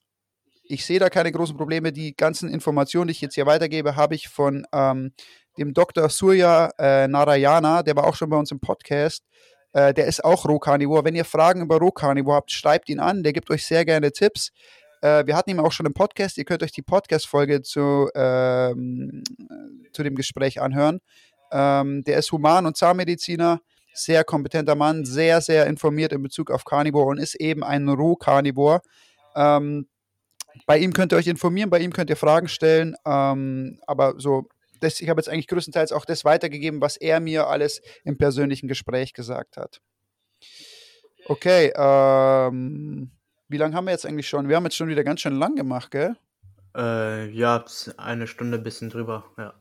ich 0.64 0.86
sehe 0.86 1.00
da 1.00 1.10
keine 1.10 1.32
großen 1.32 1.58
Probleme. 1.58 1.92
Die 1.92 2.16
ganzen 2.16 2.50
Informationen, 2.50 3.08
die 3.08 3.12
ich 3.12 3.22
jetzt 3.22 3.36
hier 3.36 3.46
weitergebe, 3.46 3.96
habe 3.96 4.16
ich 4.16 4.30
von 4.30 4.66
ähm, 4.72 5.14
dem 5.58 5.74
Dr. 5.74 6.10
Surya 6.10 6.72
äh, 6.78 7.08
Narayana, 7.08 7.84
der 7.84 7.96
war 7.96 8.06
auch 8.06 8.16
schon 8.16 8.30
bei 8.30 8.38
uns 8.38 8.52
im 8.52 8.60
Podcast. 8.60 9.24
Äh, 9.74 9.94
der 9.94 10.06
ist 10.06 10.24
auch 10.24 10.46
Rohkarnivor. 10.46 11.04
Wenn 11.06 11.16
ihr 11.16 11.26
Fragen 11.26 11.62
über 11.62 11.78
Rohkarnivor 11.78 12.36
habt, 12.36 12.52
schreibt 12.52 12.90
ihn 12.90 13.00
an. 13.00 13.24
Der 13.24 13.34
gibt 13.34 13.50
euch 13.50 13.66
sehr 13.66 13.86
gerne 13.86 14.12
Tipps. 14.12 14.52
Äh, 15.02 15.26
wir 15.26 15.36
hatten 15.36 15.52
ihn 15.52 15.60
auch 15.60 15.72
schon 15.72 15.86
im 15.86 15.94
Podcast. 15.94 16.38
Ihr 16.38 16.46
könnt 16.46 16.64
euch 16.64 16.72
die 16.72 16.82
Podcast-Folge 16.82 17.62
zu, 17.62 18.10
ähm, 18.16 19.24
zu 19.94 20.04
dem 20.04 20.16
Gespräch 20.16 20.62
anhören. 20.62 21.00
Ähm, 21.52 22.04
der 22.04 22.18
ist 22.18 22.32
Human- 22.32 22.66
und 22.66 22.78
Zahnmediziner, 22.78 23.62
sehr 24.04 24.24
kompetenter 24.24 24.76
Mann, 24.76 25.06
sehr, 25.06 25.42
sehr 25.42 25.68
informiert 25.68 26.14
in 26.14 26.24
Bezug 26.24 26.52
auf 26.52 26.66
Carnivore 26.66 27.08
und 27.08 27.18
ist 27.18 27.36
eben 27.36 27.64
ein 27.64 27.88
Rohkarnivor. 27.88 28.82
Ähm, 29.36 29.88
bei 30.66 30.78
ihm 30.78 30.94
könnt 30.94 31.14
ihr 31.14 31.18
euch 31.18 31.28
informieren, 31.28 31.70
bei 31.70 31.80
ihm 31.80 31.94
könnt 31.94 32.10
ihr 32.10 32.16
Fragen 32.16 32.48
stellen, 32.48 32.96
ähm, 33.06 33.80
aber 33.86 34.16
so, 34.18 34.48
das, 34.80 35.00
ich 35.02 35.10
habe 35.10 35.20
jetzt 35.20 35.30
eigentlich 35.30 35.48
größtenteils 35.48 35.92
auch 35.92 36.06
das 36.06 36.26
weitergegeben, 36.26 36.82
was 36.82 36.98
er 36.98 37.20
mir 37.20 37.48
alles 37.48 37.82
im 38.04 38.18
persönlichen 38.18 38.68
Gespräch 38.68 39.14
gesagt 39.14 39.58
hat. 39.58 39.82
Okay, 41.26 41.72
ähm, 41.76 43.12
wie 43.48 43.58
lange 43.58 43.76
haben 43.76 43.86
wir 43.86 43.92
jetzt 43.92 44.06
eigentlich 44.06 44.28
schon? 44.28 44.48
Wir 44.50 44.56
haben 44.56 44.64
jetzt 44.64 44.78
schon 44.78 44.90
wieder 44.90 45.04
ganz 45.04 45.22
schön 45.22 45.36
lang 45.36 45.56
gemacht, 45.56 45.92
gell? 45.92 46.16
Äh, 46.76 47.30
ja, 47.32 47.66
eine 47.98 48.28
Stunde 48.28 48.60
bisschen 48.60 48.90
drüber, 48.90 49.26
ja. 49.38 49.54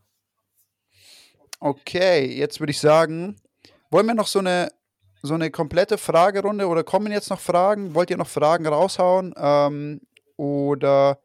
Okay, 1.60 2.24
jetzt 2.27 2.60
würde 2.60 2.70
ich 2.70 2.78
sagen, 2.78 3.36
wollen 3.90 4.06
wir 4.06 4.15
noch 4.15 4.27
so 4.27 4.39
eine, 4.39 4.70
so 5.23 5.35
eine 5.35 5.51
komplette 5.51 5.98
Fragerunde 5.98 6.66
oder 6.66 6.85
kommen 6.85 7.12
jetzt 7.12 7.31
noch 7.31 7.40
Fragen? 7.40 7.94
Wollt 7.94 8.10
ihr 8.10 8.16
noch 8.16 8.28
Fragen 8.28 8.66
raushauen? 8.66 9.35
Ähm, 9.36 10.01
oder 10.36 11.19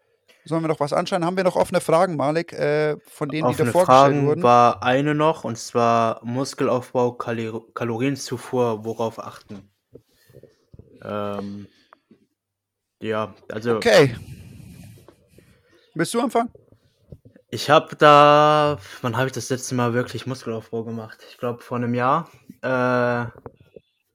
sollen 0.45 0.63
wir 0.63 0.67
noch 0.67 0.79
was 0.79 0.93
anschauen? 0.93 1.25
Haben 1.25 1.37
wir 1.37 1.43
noch 1.43 1.55
offene 1.55 1.81
Fragen, 1.81 2.15
Malik, 2.15 2.53
äh, 2.53 2.97
von 3.07 3.29
denen, 3.29 3.47
die 3.47 3.53
Offene 3.53 3.65
davor 3.67 3.81
gestellt 3.81 3.97
Fragen 3.97 4.27
wurden? 4.27 4.43
war 4.43 4.83
eine 4.83 5.15
noch, 5.15 5.43
und 5.43 5.57
zwar 5.57 6.19
Muskelaufbau, 6.23 7.13
Kali 7.13 7.51
Kalorienzufuhr, 7.73 8.83
worauf 8.83 9.19
achten? 9.19 9.69
Ähm, 11.03 11.67
ja, 13.01 13.33
also 13.49 13.77
Okay. 13.77 14.15
Willst 15.95 16.13
du 16.13 16.21
anfangen? 16.21 16.49
ich 17.53 17.69
habe 17.69 17.95
da, 17.95 18.79
wann 19.03 19.15
habe 19.15 19.27
ich 19.27 19.33
das 19.33 19.49
letzte 19.49 19.75
Mal 19.75 19.93
wirklich 19.93 20.25
Muskelaufbau 20.25 20.83
gemacht? 20.83 21.23
Ich 21.29 21.37
glaube 21.37 21.61
vor 21.61 21.77
einem 21.77 21.93
Jahr. 21.93 22.27
Äh, 22.63 23.27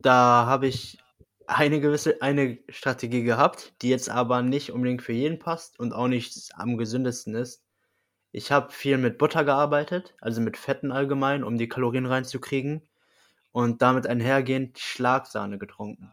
da 0.01 0.47
habe 0.47 0.67
ich 0.67 0.99
eine 1.47 1.81
gewisse, 1.81 2.23
eine 2.23 2.59
Strategie 2.71 3.23
gehabt, 3.23 3.75
die 3.83 3.91
jetzt 3.91 4.09
aber 4.09 4.41
nicht 4.41 4.73
unbedingt 4.73 5.03
für 5.03 5.13
jeden 5.13 5.39
passt 5.39 5.79
und 5.79 5.93
auch 5.93 6.09
nicht 6.09 6.51
am 6.55 6.79
gesündesten 6.79 7.35
ist. 7.35 7.63
Ich 8.33 8.51
habe 8.51 8.73
viel 8.73 8.97
mit 8.97 9.19
Butter 9.19 9.45
gearbeitet, 9.45 10.15
also 10.21 10.41
mit 10.41 10.57
Fetten 10.57 10.93
allgemein, 10.93 11.45
um 11.45 11.59
die 11.59 11.69
Kalorien 11.69 12.07
reinzukriegen 12.07 12.89
und 13.53 13.83
damit 13.83 14.07
einhergehend 14.07 14.79
Schlagsahne 14.79 15.59
getrunken. 15.59 16.13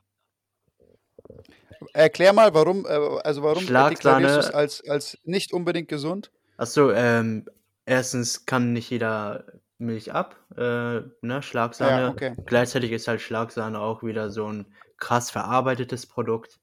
Erklär 1.93 2.33
mal, 2.33 2.53
warum, 2.53 2.85
äh, 2.85 3.19
also 3.23 3.43
warum 3.43 3.63
Schlagsahne- 3.63 3.89
deklarierst 3.89 4.35
du 4.35 4.39
es 4.39 4.51
als, 4.51 4.89
als 4.89 5.17
nicht 5.23 5.53
unbedingt 5.53 5.87
gesund? 5.87 6.31
Achso, 6.57 6.91
ähm, 6.91 7.45
erstens 7.85 8.45
kann 8.45 8.73
nicht 8.73 8.89
jeder 8.89 9.45
Milch 9.77 10.13
ab, 10.13 10.37
äh, 10.55 11.01
ne, 11.21 11.41
Schlagsahne. 11.41 12.01
Ja, 12.01 12.09
okay. 12.09 12.35
Gleichzeitig 12.45 12.91
ist 12.91 13.07
halt 13.07 13.21
Schlagsahne 13.21 13.79
auch 13.79 14.03
wieder 14.03 14.29
so 14.29 14.47
ein 14.47 14.73
krass 14.97 15.31
verarbeitetes 15.31 16.05
Produkt. 16.05 16.59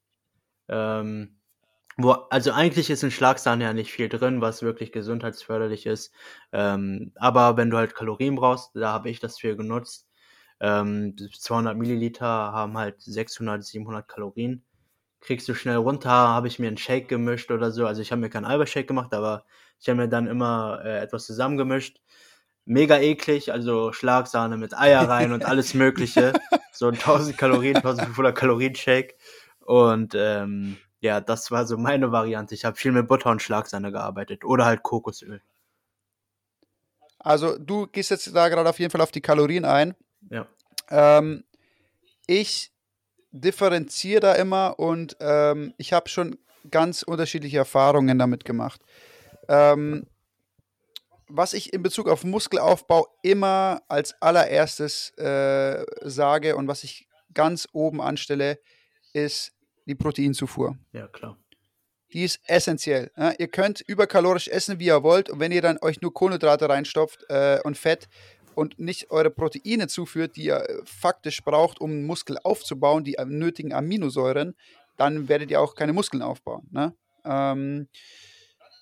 Ähm, 0.67 1.37
wo, 1.97 2.11
also 2.11 2.51
eigentlich 2.51 2.89
ist 2.89 3.03
in 3.03 3.11
Schlagsahne 3.11 3.65
ja 3.65 3.73
nicht 3.73 3.91
viel 3.91 4.09
drin, 4.09 4.41
was 4.41 4.63
wirklich 4.63 4.91
gesundheitsförderlich 4.91 5.85
ist. 5.85 6.11
Ähm, 6.51 7.11
aber 7.15 7.55
wenn 7.57 7.69
du 7.69 7.77
halt 7.77 7.93
Kalorien 7.93 8.35
brauchst, 8.35 8.71
da 8.75 8.91
habe 8.93 9.09
ich 9.09 9.19
das 9.19 9.39
für 9.39 9.55
genutzt. 9.55 10.07
Ähm, 10.59 11.15
200 11.17 11.77
Milliliter 11.77 12.25
haben 12.27 12.77
halt 12.77 13.01
600, 13.01 13.63
700 13.63 14.07
Kalorien. 14.07 14.63
Kriegst 15.21 15.47
du 15.47 15.53
schnell 15.53 15.77
runter, 15.77 16.09
habe 16.09 16.47
ich 16.47 16.57
mir 16.59 16.67
einen 16.67 16.77
Shake 16.77 17.07
gemischt 17.09 17.51
oder 17.51 17.71
so. 17.71 17.85
Also 17.85 18.01
ich 18.01 18.11
habe 18.11 18.21
mir 18.21 18.29
keinen 18.29 18.45
Eiweißshake 18.45 18.87
gemacht, 18.87 19.13
aber 19.13 19.45
ich 19.79 19.87
habe 19.87 20.01
mir 20.01 20.09
dann 20.09 20.27
immer 20.27 20.81
äh, 20.83 20.99
etwas 20.99 21.25
zusammengemischt. 21.25 22.01
Mega 22.65 22.97
eklig, 22.97 23.51
also 23.51 23.91
Schlagsahne 23.91 24.57
mit 24.57 24.77
Eier 24.77 25.07
rein 25.09 25.33
und 25.33 25.45
alles 25.45 25.73
Mögliche. 25.73 26.33
So 26.75 26.87
ein 26.87 26.95
1000 26.95 27.37
Kalorien, 27.37 27.75
1500 27.75 28.35
Kalorien 28.35 28.73
Shake. 28.73 29.15
Und 29.59 30.15
ähm, 30.15 30.77
ja, 31.01 31.21
das 31.21 31.51
war 31.51 31.67
so 31.67 31.77
meine 31.77 32.11
Variante. 32.11 32.55
Ich 32.55 32.65
habe 32.65 32.75
viel 32.75 32.91
mit 32.91 33.07
Butter 33.07 33.29
und 33.29 33.43
Schlagsahne 33.43 33.91
gearbeitet. 33.91 34.43
Oder 34.43 34.65
halt 34.65 34.81
Kokosöl. 34.81 35.39
Also 37.19 37.57
du 37.57 37.85
gehst 37.85 38.09
jetzt 38.09 38.35
da 38.35 38.49
gerade 38.49 38.67
auf 38.67 38.79
jeden 38.79 38.89
Fall 38.89 39.01
auf 39.01 39.11
die 39.11 39.21
Kalorien 39.21 39.65
ein. 39.65 39.95
Ja. 40.31 40.47
Ähm, 40.89 41.43
ich 42.25 42.71
differenziere 43.31 44.19
da 44.19 44.33
immer 44.33 44.79
und 44.79 45.15
ähm, 45.19 45.73
ich 45.77 45.93
habe 45.93 46.09
schon 46.09 46.37
ganz 46.69 47.03
unterschiedliche 47.03 47.57
Erfahrungen 47.57 48.19
damit 48.19 48.45
gemacht. 48.45 48.81
Ähm, 49.47 50.07
was 51.35 51.53
ich 51.53 51.73
in 51.73 51.81
Bezug 51.81 52.07
auf 52.07 52.23
Muskelaufbau 52.23 53.07
immer 53.23 53.81
als 53.87 54.13
allererstes 54.21 55.09
äh, 55.17 55.83
sage 56.01 56.55
und 56.55 56.67
was 56.67 56.83
ich 56.83 57.07
ganz 57.33 57.67
oben 57.73 58.01
anstelle, 58.01 58.59
ist 59.13 59.51
die 59.87 59.95
Proteinzufuhr. 59.95 60.77
Ja, 60.91 61.07
klar. 61.07 61.37
Die 62.13 62.23
ist 62.23 62.39
essentiell. 62.45 63.11
Ja, 63.17 63.33
ihr 63.39 63.47
könnt 63.47 63.81
überkalorisch 63.81 64.47
essen, 64.47 64.77
wie 64.77 64.85
ihr 64.85 65.01
wollt. 65.01 65.31
Und 65.31 65.39
wenn 65.39 65.51
ihr 65.51 65.63
dann 65.63 65.79
euch 65.81 66.01
nur 66.01 66.13
Kohlenhydrate 66.13 66.69
reinstopft 66.69 67.25
äh, 67.29 67.59
und 67.63 67.79
Fett 67.79 68.07
und 68.53 68.77
nicht 68.77 69.09
eure 69.09 69.31
Proteine 69.31 69.87
zuführt, 69.87 70.35
die 70.35 70.43
ihr 70.43 70.57
äh, 70.57 70.81
faktisch 70.85 71.43
braucht, 71.43 71.81
um 71.81 71.89
einen 71.89 72.05
Muskel 72.05 72.37
aufzubauen, 72.43 73.03
die 73.03 73.17
nötigen 73.25 73.73
Aminosäuren, 73.73 74.55
dann 74.97 75.27
werdet 75.27 75.49
ihr 75.49 75.59
auch 75.59 75.73
keine 75.73 75.93
Muskeln 75.93 76.21
aufbauen. 76.21 76.67
Ne? 76.69 76.93
Ähm, 77.25 77.87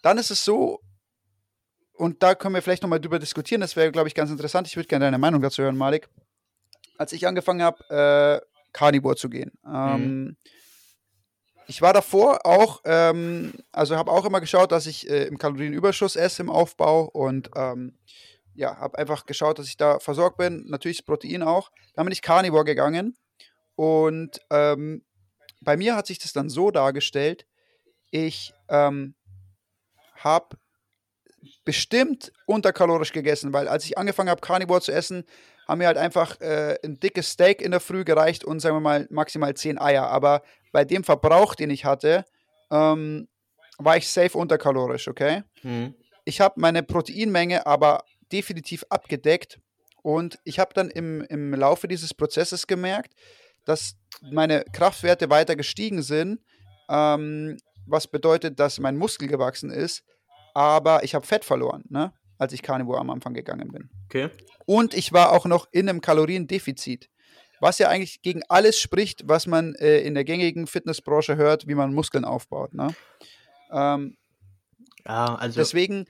dann 0.03 0.17
ist 0.17 0.31
es 0.31 0.43
so, 0.43 0.81
und 2.01 2.23
da 2.23 2.33
können 2.33 2.55
wir 2.55 2.63
vielleicht 2.63 2.81
nochmal 2.81 2.99
drüber 2.99 3.19
diskutieren, 3.19 3.61
das 3.61 3.75
wäre, 3.75 3.91
glaube 3.91 4.07
ich, 4.07 4.15
ganz 4.15 4.31
interessant. 4.31 4.65
Ich 4.65 4.75
würde 4.75 4.87
gerne 4.87 5.05
deine 5.05 5.19
Meinung 5.19 5.39
dazu 5.39 5.61
hören, 5.61 5.77
Malik. 5.77 6.09
Als 6.97 7.13
ich 7.13 7.27
angefangen 7.27 7.61
habe, 7.61 8.41
äh, 8.41 8.47
Carnivore 8.73 9.15
zu 9.15 9.29
gehen, 9.29 9.51
ähm, 9.63 10.35
ich 11.67 11.79
war 11.83 11.93
davor 11.93 12.43
auch, 12.43 12.81
ähm, 12.85 13.53
also 13.71 13.97
habe 13.97 14.09
auch 14.09 14.25
immer 14.25 14.41
geschaut, 14.41 14.71
dass 14.71 14.87
ich 14.87 15.07
äh, 15.11 15.25
im 15.25 15.37
Kalorienüberschuss 15.37 16.15
esse 16.15 16.41
im 16.41 16.49
Aufbau 16.49 17.03
und 17.03 17.51
ähm, 17.55 17.99
ja, 18.55 18.77
habe 18.77 18.97
einfach 18.97 19.27
geschaut, 19.27 19.59
dass 19.59 19.67
ich 19.67 19.77
da 19.77 19.99
versorgt 19.99 20.37
bin. 20.37 20.65
Natürlich 20.69 20.97
das 20.97 21.05
Protein 21.05 21.43
auch. 21.43 21.69
Dann 21.93 22.07
bin 22.07 22.13
ich 22.13 22.23
Carnivore 22.23 22.65
gegangen 22.65 23.15
und 23.75 24.41
ähm, 24.49 25.05
bei 25.61 25.77
mir 25.77 25.95
hat 25.95 26.07
sich 26.07 26.17
das 26.17 26.33
dann 26.33 26.49
so 26.49 26.71
dargestellt, 26.71 27.45
ich 28.09 28.55
ähm, 28.69 29.13
habe 30.15 30.57
bestimmt 31.63 32.31
unterkalorisch 32.45 33.11
gegessen, 33.11 33.53
weil 33.53 33.67
als 33.67 33.85
ich 33.85 33.97
angefangen 33.97 34.29
habe, 34.29 34.41
Carnivore 34.41 34.81
zu 34.81 34.91
essen, 34.91 35.23
haben 35.67 35.77
mir 35.77 35.87
halt 35.87 35.97
einfach 35.97 36.39
äh, 36.41 36.77
ein 36.83 36.99
dickes 36.99 37.29
Steak 37.29 37.61
in 37.61 37.71
der 37.71 37.79
Früh 37.79 38.03
gereicht 38.03 38.43
und 38.43 38.59
sagen 38.59 38.75
wir 38.75 38.81
mal 38.81 39.07
maximal 39.09 39.53
10 39.53 39.79
Eier. 39.79 40.07
Aber 40.07 40.41
bei 40.71 40.85
dem 40.85 41.03
Verbrauch, 41.03 41.55
den 41.55 41.69
ich 41.69 41.85
hatte, 41.85 42.25
ähm, 42.71 43.27
war 43.77 43.97
ich 43.97 44.07
safe 44.07 44.37
unterkalorisch, 44.37 45.07
okay? 45.07 45.43
Mhm. 45.63 45.95
Ich 46.25 46.41
habe 46.41 46.59
meine 46.59 46.83
Proteinmenge 46.83 47.65
aber 47.65 48.03
definitiv 48.31 48.85
abgedeckt 48.89 49.59
und 50.03 50.39
ich 50.43 50.59
habe 50.59 50.73
dann 50.73 50.89
im, 50.89 51.21
im 51.21 51.53
Laufe 51.53 51.87
dieses 51.87 52.13
Prozesses 52.13 52.67
gemerkt, 52.67 53.13
dass 53.65 53.95
meine 54.31 54.63
Kraftwerte 54.71 55.29
weiter 55.29 55.55
gestiegen 55.55 56.01
sind, 56.01 56.39
ähm, 56.89 57.57
was 57.87 58.07
bedeutet, 58.07 58.59
dass 58.59 58.79
mein 58.79 58.97
Muskel 58.97 59.27
gewachsen 59.27 59.71
ist, 59.71 60.03
aber 60.53 61.03
ich 61.03 61.15
habe 61.15 61.25
Fett 61.25 61.45
verloren, 61.45 61.83
ne? 61.89 62.13
als 62.37 62.53
ich 62.53 62.61
Carnivore 62.61 62.99
am 62.99 63.09
Anfang 63.09 63.33
gegangen 63.33 63.71
bin. 63.71 63.89
Okay. 64.05 64.29
Und 64.65 64.93
ich 64.93 65.13
war 65.13 65.31
auch 65.31 65.45
noch 65.45 65.67
in 65.71 65.87
einem 65.87 66.01
Kaloriendefizit. 66.01 67.09
Was 67.59 67.77
ja 67.77 67.89
eigentlich 67.89 68.23
gegen 68.23 68.41
alles 68.49 68.79
spricht, 68.79 69.27
was 69.27 69.45
man 69.45 69.75
äh, 69.75 69.99
in 69.99 70.15
der 70.15 70.23
gängigen 70.23 70.65
Fitnessbranche 70.65 71.35
hört, 71.35 71.67
wie 71.67 71.75
man 71.75 71.93
Muskeln 71.93 72.25
aufbaut. 72.25 72.73
Ne? 72.73 72.95
Ähm, 73.71 74.17
Ja, 75.05 75.35
also 75.35 75.59
deswegen, 75.59 76.07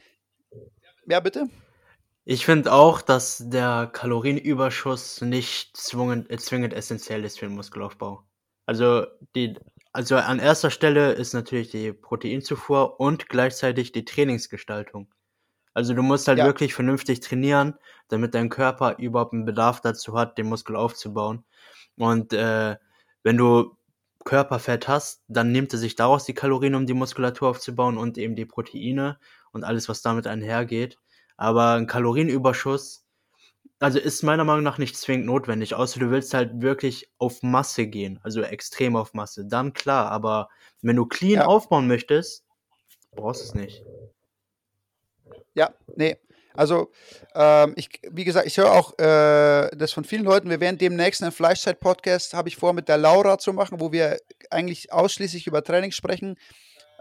ja, 1.07 1.19
bitte? 1.19 1.49
ich 2.23 2.45
finde 2.45 2.71
auch, 2.71 3.01
dass 3.01 3.43
der 3.49 3.89
Kalorienüberschuss 3.91 5.21
nicht 5.21 5.75
zwingend, 5.75 6.29
äh, 6.29 6.37
zwingend 6.37 6.73
essentiell 6.73 7.25
ist 7.25 7.39
für 7.39 7.47
den 7.47 7.55
Muskelaufbau. 7.55 8.23
Also 8.65 9.05
die, 9.35 9.55
also 9.93 10.15
an 10.17 10.39
erster 10.39 10.69
Stelle 10.71 11.13
ist 11.13 11.33
natürlich 11.33 11.69
die 11.71 11.91
Proteinzufuhr 11.93 12.99
und 12.99 13.29
gleichzeitig 13.29 13.91
die 13.91 14.05
Trainingsgestaltung. 14.05 15.13
Also 15.73 15.93
du 15.93 16.03
musst 16.03 16.27
halt 16.27 16.39
Ja. 16.39 16.45
wirklich 16.45 16.73
vernünftig 16.73 17.21
trainieren, 17.21 17.75
damit 18.09 18.35
dein 18.35 18.49
Körper 18.49 18.97
überhaupt 18.99 19.33
einen 19.33 19.45
Bedarf 19.45 19.81
dazu 19.81 20.17
hat, 20.17 20.37
den 20.37 20.47
Muskel 20.47 20.75
aufzubauen. 20.75 21.45
Und 21.97 22.33
äh, 22.33 22.77
wenn 23.23 23.37
du 23.37 23.77
Körperfett 24.25 24.87
hast, 24.87 25.23
dann 25.27 25.51
nimmt 25.51 25.73
er 25.73 25.79
sich 25.79 25.95
daraus 25.95 26.25
die 26.25 26.33
Kalorien, 26.33 26.75
um 26.75 26.85
die 26.85 26.93
Muskulatur 26.93 27.49
aufzubauen 27.49 27.97
und 27.97 28.17
eben 28.17 28.35
die 28.35 28.45
Proteine 28.45 29.19
und 29.51 29.63
alles, 29.63 29.89
was 29.89 30.01
damit 30.01 30.27
einhergeht. 30.27 30.97
Aber 31.37 31.73
ein 31.73 31.87
Kalorienüberschuss, 31.87 33.05
also 33.81 33.99
ist 33.99 34.21
meiner 34.21 34.43
Meinung 34.43 34.63
nach 34.63 34.77
nicht 34.77 34.95
zwingend 34.95 35.25
notwendig, 35.25 35.73
außer 35.73 35.99
du 35.99 36.11
willst 36.11 36.33
halt 36.33 36.61
wirklich 36.61 37.09
auf 37.17 37.41
Masse 37.41 37.87
gehen, 37.87 38.19
also 38.23 38.41
extrem 38.41 38.95
auf 38.95 39.13
Masse. 39.13 39.45
Dann 39.45 39.73
klar, 39.73 40.11
aber 40.11 40.49
wenn 40.81 40.95
du 40.95 41.05
clean 41.05 41.39
Ja. 41.41 41.45
aufbauen 41.45 41.87
möchtest, 41.87 42.45
brauchst 43.15 43.41
du 43.41 43.45
es 43.47 43.53
nicht. 43.55 43.83
Ja, 45.53 45.73
nee. 45.95 46.15
Also, 46.53 46.91
ähm, 47.33 47.73
ich, 47.77 47.89
wie 48.09 48.25
gesagt, 48.25 48.45
ich 48.45 48.57
höre 48.57 48.71
auch 48.71 48.97
äh, 48.99 49.69
das 49.75 49.93
von 49.93 50.03
vielen 50.03 50.25
Leuten. 50.25 50.49
Wir 50.49 50.59
werden 50.59 50.77
demnächst 50.77 51.23
einen 51.23 51.31
Fleischzeit-Podcast, 51.31 52.33
habe 52.33 52.49
ich 52.49 52.57
vor, 52.57 52.73
mit 52.73 52.89
der 52.89 52.97
Laura 52.97 53.37
zu 53.37 53.53
machen, 53.53 53.79
wo 53.79 53.91
wir 53.91 54.19
eigentlich 54.49 54.91
ausschließlich 54.91 55.47
über 55.47 55.63
Training 55.63 55.91
sprechen. 55.91 56.37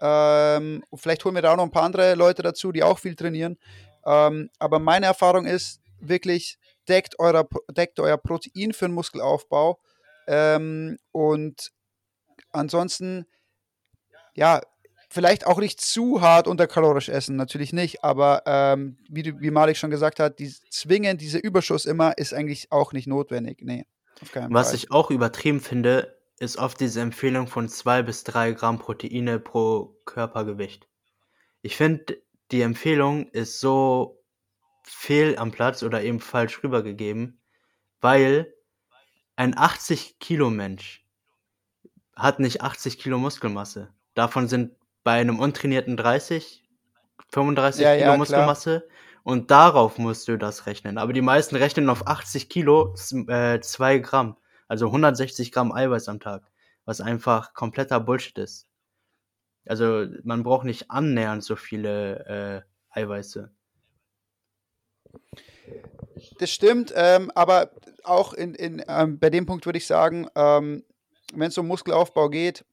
Ähm, 0.01 0.85
vielleicht 0.94 1.24
holen 1.24 1.35
wir 1.35 1.43
da 1.43 1.52
auch 1.52 1.57
noch 1.57 1.65
ein 1.65 1.73
paar 1.73 1.82
andere 1.82 2.15
Leute 2.15 2.43
dazu, 2.43 2.73
die 2.73 2.82
auch 2.85 3.01
viel 3.01 3.16
trainieren. 3.16 3.59
Ähm, 4.07 4.51
aber 4.59 4.78
meine 4.78 5.07
Erfahrung 5.07 5.47
ist 5.47 5.81
wirklich, 6.01 6.59
deckt, 6.89 7.19
euer, 7.19 7.48
deckt 7.70 8.01
euer 8.01 8.16
Protein 8.19 8.73
für 8.73 8.86
den 8.86 8.94
Muskelaufbau. 8.94 9.81
Ähm, 10.27 10.98
und 11.12 11.73
ansonsten, 12.52 13.27
ja, 14.35 14.61
vielleicht 15.09 15.47
auch 15.47 15.59
nicht 15.59 15.81
zu 15.81 16.20
hart 16.20 16.47
unterkalorisch 16.47 17.09
essen, 17.09 17.36
natürlich 17.36 17.73
nicht, 17.73 18.05
aber 18.05 18.43
ähm, 18.47 18.97
wie, 19.09 19.23
du, 19.24 19.40
wie 19.40 19.51
Malik 19.51 19.77
schon 19.77 19.90
gesagt 19.90 20.20
hat, 20.20 20.39
die, 20.39 20.55
zwingend 20.70 21.20
dieser 21.20 21.43
Überschuss 21.43 21.85
immer 21.85 22.16
ist 22.16 22.32
eigentlich 22.32 22.70
auch 22.70 22.93
nicht 22.93 23.09
notwendig. 23.09 23.59
Nee, 23.62 23.86
auf 24.23 24.31
keinen 24.31 24.55
Was 24.55 24.69
Fall. 24.69 24.77
ich 24.77 24.90
auch 24.93 25.11
übertrieben 25.11 25.61
finde, 25.61 26.16
ist 26.39 26.57
oft 26.57 26.81
diese 26.81 27.01
Empfehlung 27.01 27.48
von 27.48 27.69
zwei 27.69 28.02
bis 28.02 28.24
drei 28.24 28.52
Gramm 28.52 28.78
Proteine 28.78 29.40
pro 29.40 29.97
Körpergewicht. 30.05 30.89
Ich 31.61 31.77
finde, 31.77 32.23
die 32.52 32.62
Empfehlung 32.62 33.28
ist 33.31 33.61
so 33.61 34.20
fehl 34.91 35.39
am 35.39 35.53
Platz 35.53 35.83
oder 35.83 36.03
eben 36.03 36.21
falsch 36.21 36.62
rübergegeben, 36.62 37.41
weil 38.01 38.53
ein 39.37 39.57
80 39.57 40.19
Kilo 40.19 40.51
Mensch 40.51 41.07
hat 42.15 42.41
nicht 42.41 42.61
80 42.62 42.99
Kilo 42.99 43.19
Muskelmasse. 43.19 43.89
Davon 44.15 44.49
sind 44.49 44.73
bei 45.03 45.12
einem 45.12 45.39
untrainierten 45.39 45.97
30, 45.97 46.62
35 47.31 47.83
Ja, 47.83 47.93
Kilo 47.93 48.01
ja, 48.01 48.07
klar. 48.07 48.19
Muskelmasse 48.19 48.89
und 49.23 49.51
darauf 49.51 49.99
musst 49.99 50.29
du 50.29 50.37
das 50.37 50.67
rechnen. 50.67 50.99
Aber 50.99 51.12
die 51.12 51.23
meisten 51.23 51.57
rechnen 51.57 51.89
auf 51.89 52.07
80 52.07 52.49
Kilo 52.49 52.95
äh, 53.29 53.61
2 53.61 53.99
Gramm, 53.99 54.37
also 54.69 54.87
160 54.87 55.53
Gramm 55.53 55.73
Eiweiß 55.73 56.09
am 56.09 56.21
Tag, 56.21 56.43
was 56.85 57.01
einfach 57.01 57.55
kompletter 57.55 58.01
Bullshit 58.01 58.39
ist. 58.39 58.67
Also 59.67 60.07
man 60.25 60.43
braucht 60.43 60.65
nicht 60.65 60.91
annähernd 60.91 61.45
so 61.45 61.57
viele 61.57 62.65
äh, 62.93 62.99
Eiweiße. 63.01 63.51
Das 66.39 66.51
stimmt, 66.51 66.93
ähm, 66.97 67.31
aber 67.35 67.70
auch 68.05 68.32
in, 68.35 68.55
in, 68.55 68.82
ähm, 68.89 69.19
bei 69.19 69.31
dem 69.31 69.47
Punkt 69.47 69.66
würde 69.66 69.78
ich 69.78 69.87
sagen, 69.87 70.27
ähm, 70.35 70.85
wenn 71.35 71.49
es 71.49 71.59
um 71.59 71.66
Muskelaufbau 71.66 72.28
geht, 72.28 72.65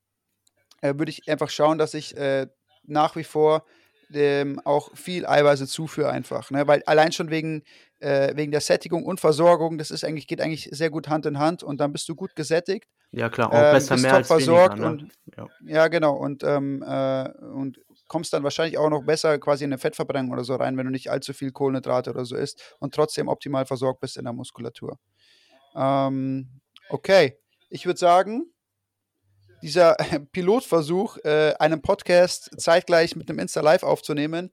äh, 0.81 0.93
würde 0.97 1.09
ich 1.11 1.30
einfach 1.30 1.49
schauen, 1.49 1.77
dass 1.77 1.93
ich 1.93 2.15
äh, 2.18 2.47
nach 2.84 3.15
wie 3.15 3.23
vor 3.23 3.65
ähm, 4.14 4.61
auch 4.64 4.95
viel 4.95 5.26
Eiweiße 5.26 5.68
zuführe 5.68 6.09
einfach. 6.11 6.49
Ne? 6.49 6.65
Weil 6.68 6.81
allein 6.85 7.11
schon 7.11 7.30
wegen, 7.30 7.64
äh, 7.99 8.35
wegen 8.35 8.51
der 8.51 8.61
Sättigung 8.61 9.05
und 9.05 9.19
Versorgung, 9.19 9.77
das 9.77 9.91
ist 9.91 10.05
eigentlich, 10.05 10.27
geht 10.27 10.39
eigentlich 10.41 10.69
sehr 10.72 10.89
gut 10.89 11.09
Hand 11.09 11.26
in 11.26 11.39
Hand 11.39 11.61
und 11.64 11.80
dann 11.81 11.91
bist 11.91 12.07
du 12.07 12.15
gut 12.15 12.35
gesättigt. 12.35 12.88
Ja 13.11 13.30
klar, 13.30 13.49
auch 13.51 13.55
Ähm, 13.57 13.73
besser 13.73 13.95
bist 13.95 14.03
mehr 14.03 14.14
als 14.14 14.30
weniger. 14.30 14.45
versorgt 14.45 14.80
Ne? 14.80 14.88
und- 14.88 15.07
ja. 15.35 15.47
Ja, 15.65 15.88
genau. 15.89 16.15
Und, 16.15 16.43
ähm, 16.43 16.81
äh, 16.88 17.30
und 17.41 17.80
kommst 18.07 18.34
dann 18.34 18.43
wahrscheinlich 18.43 18.77
auch 18.77 18.89
noch 18.89 19.03
besser 19.03 19.38
quasi 19.39 19.63
in 19.63 19.71
eine 19.71 19.79
Fettverbrennung 19.79 20.31
oder 20.31 20.43
so 20.43 20.55
rein, 20.55 20.77
wenn 20.77 20.85
du 20.85 20.91
nicht 20.91 21.09
allzu 21.11 21.34
viel 21.34 21.51
Kohlenhydrate 21.51 22.11
oder 22.11 22.25
so 22.25 22.35
isst 22.35 22.75
und 22.79 22.93
trotzdem 22.93 23.27
optimal 23.27 23.65
versorgt 23.65 23.99
bist 24.01 24.17
in 24.17 24.23
der 24.23 24.34
Muskulatur. 24.34 24.97
Ähm, 25.75 26.61
okay, 26.89 27.38
ich 27.69 27.85
würde 27.85 27.99
sagen, 27.99 28.45
dieser 29.61 29.95
Pilotversuch, 30.31 31.17
äh, 31.23 31.53
einen 31.59 31.81
Podcast 31.81 32.51
zeitgleich 32.57 33.15
mit 33.15 33.29
einem 33.29 33.39
Insta-Live 33.39 33.84
aufzunehmen, 33.84 34.51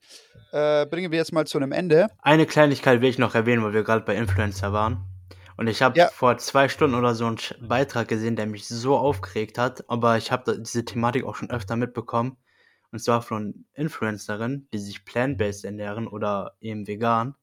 äh, 0.53 0.87
bringen 0.87 1.11
wir 1.11 1.19
jetzt 1.19 1.33
mal 1.33 1.47
zu 1.47 1.59
einem 1.59 1.73
Ende. 1.73 2.09
Eine 2.23 2.47
Kleinigkeit 2.47 3.01
will 3.01 3.11
ich 3.11 3.19
noch 3.19 3.35
erwähnen, 3.35 3.63
weil 3.65 3.75
wir 3.75 3.83
gerade 3.85 4.05
bei 4.05 4.17
Influencer 4.17 4.73
waren. 4.73 5.05
Und 5.57 5.69
ich 5.69 5.83
habe 5.83 5.97
Ja. 5.99 6.09
vor 6.09 6.37
zwei 6.39 6.69
Stunden 6.69 6.97
oder 6.97 7.15
so 7.15 7.27
einen 7.27 7.39
Beitrag 7.61 8.09
gesehen, 8.09 8.35
der 8.35 8.47
mich 8.47 8.67
so 8.67 8.97
aufgeregt 8.97 9.57
hat. 9.59 9.89
Aber 9.89 10.17
ich 10.17 10.33
habe 10.33 10.59
diese 10.59 10.85
Thematik 10.85 11.25
auch 11.25 11.37
schon 11.37 11.51
öfter 11.51 11.77
mitbekommen. 11.77 12.37
Und 12.95 13.01
zwar 13.01 13.23
von 13.23 13.65
Influencerinnen, 13.75 14.69
die 14.73 14.79
sich 14.79 15.05
plant-based 15.05 15.65
ernähren 15.65 16.07
oder 16.07 16.55
eben 16.61 16.87
vegan. 16.87 17.35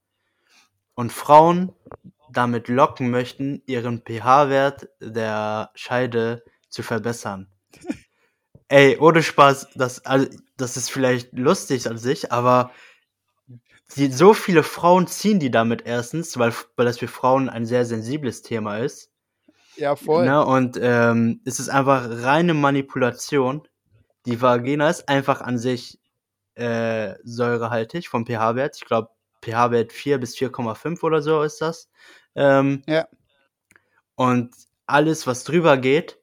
Und 0.93 1.11
Frauen 1.11 1.73
damit 2.31 2.69
locken 2.69 3.11
möchten, 3.11 3.61
ihren 3.65 4.01
pH-Wert 4.01 4.87
der 5.01 5.71
Scheide 5.75 6.45
zu 6.69 6.83
verbessern. 6.83 7.49
Ey, 8.69 8.97
ohne 8.97 9.21
Spaß, 9.21 9.71
das, 9.75 10.05
also, 10.05 10.29
das 10.55 10.77
ist 10.77 10.89
vielleicht 10.89 11.33
lustig 11.33 11.89
an 11.89 11.97
sich, 11.97 12.31
aber 12.31 12.71
die, 13.97 14.09
so 14.09 14.33
viele 14.33 14.63
Frauen 14.63 15.05
ziehen 15.07 15.41
die 15.41 15.51
damit 15.51 15.85
erstens, 15.85 16.39
weil, 16.39 16.53
weil 16.77 16.85
das 16.85 16.99
für 16.99 17.09
Frauen 17.09 17.49
ein 17.49 17.65
sehr 17.65 17.83
sensibles 17.83 18.41
Thema 18.41 18.77
ist. 18.77 19.11
Ja, 19.75 19.97
voll. 19.97 20.23
Ne? 20.23 20.45
Und 20.45 20.79
ähm, 20.81 21.41
es 21.43 21.59
ist 21.59 21.67
einfach 21.67 22.07
reine 22.09 22.53
Manipulation. 22.53 23.67
Die 24.25 24.41
Vagina 24.41 24.89
ist 24.89 25.07
einfach 25.09 25.41
an 25.41 25.57
sich 25.57 25.99
äh, 26.55 27.15
säurehaltig 27.23 28.07
vom 28.09 28.25
pH-Wert. 28.25 28.77
Ich 28.77 28.85
glaube, 28.85 29.09
pH-Wert 29.43 29.91
4 29.93 30.19
bis 30.19 30.35
4,5 30.35 31.01
oder 31.03 31.21
so 31.21 31.41
ist 31.43 31.61
das. 31.61 31.89
Ähm, 32.35 32.83
Ja. 32.87 33.07
Und 34.15 34.53
alles, 34.85 35.25
was 35.27 35.43
drüber 35.43 35.77
geht, 35.77 36.19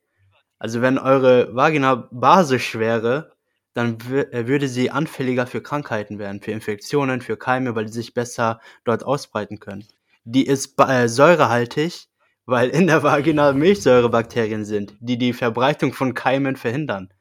also 0.59 0.83
wenn 0.83 0.99
eure 0.99 1.55
Vagina 1.55 2.09
basisch 2.11 2.77
wäre, 2.79 3.33
dann 3.75 3.99
äh, 4.11 4.47
würde 4.47 4.69
sie 4.69 4.91
anfälliger 4.91 5.47
für 5.47 5.63
Krankheiten 5.63 6.19
werden, 6.19 6.41
für 6.41 6.53
Infektionen, 6.53 7.21
für 7.21 7.37
Keime, 7.37 7.75
weil 7.77 7.87
die 7.87 7.93
sich 7.93 8.15
besser 8.15 8.61
dort 8.85 9.05
ausbreiten 9.05 9.61
können. 9.61 9.87
Die 10.25 10.47
ist 10.47 10.75
äh, 10.81 11.09
säurehaltig, 11.09 12.09
weil 12.47 12.71
in 12.71 12.87
der 12.89 13.03
Vagina 13.03 13.53
Milchsäurebakterien 13.53 14.65
sind, 14.65 14.95
die 15.01 15.19
die 15.19 15.33
Verbreitung 15.33 15.93
von 15.93 16.15
Keimen 16.15 16.57
verhindern. 16.57 17.13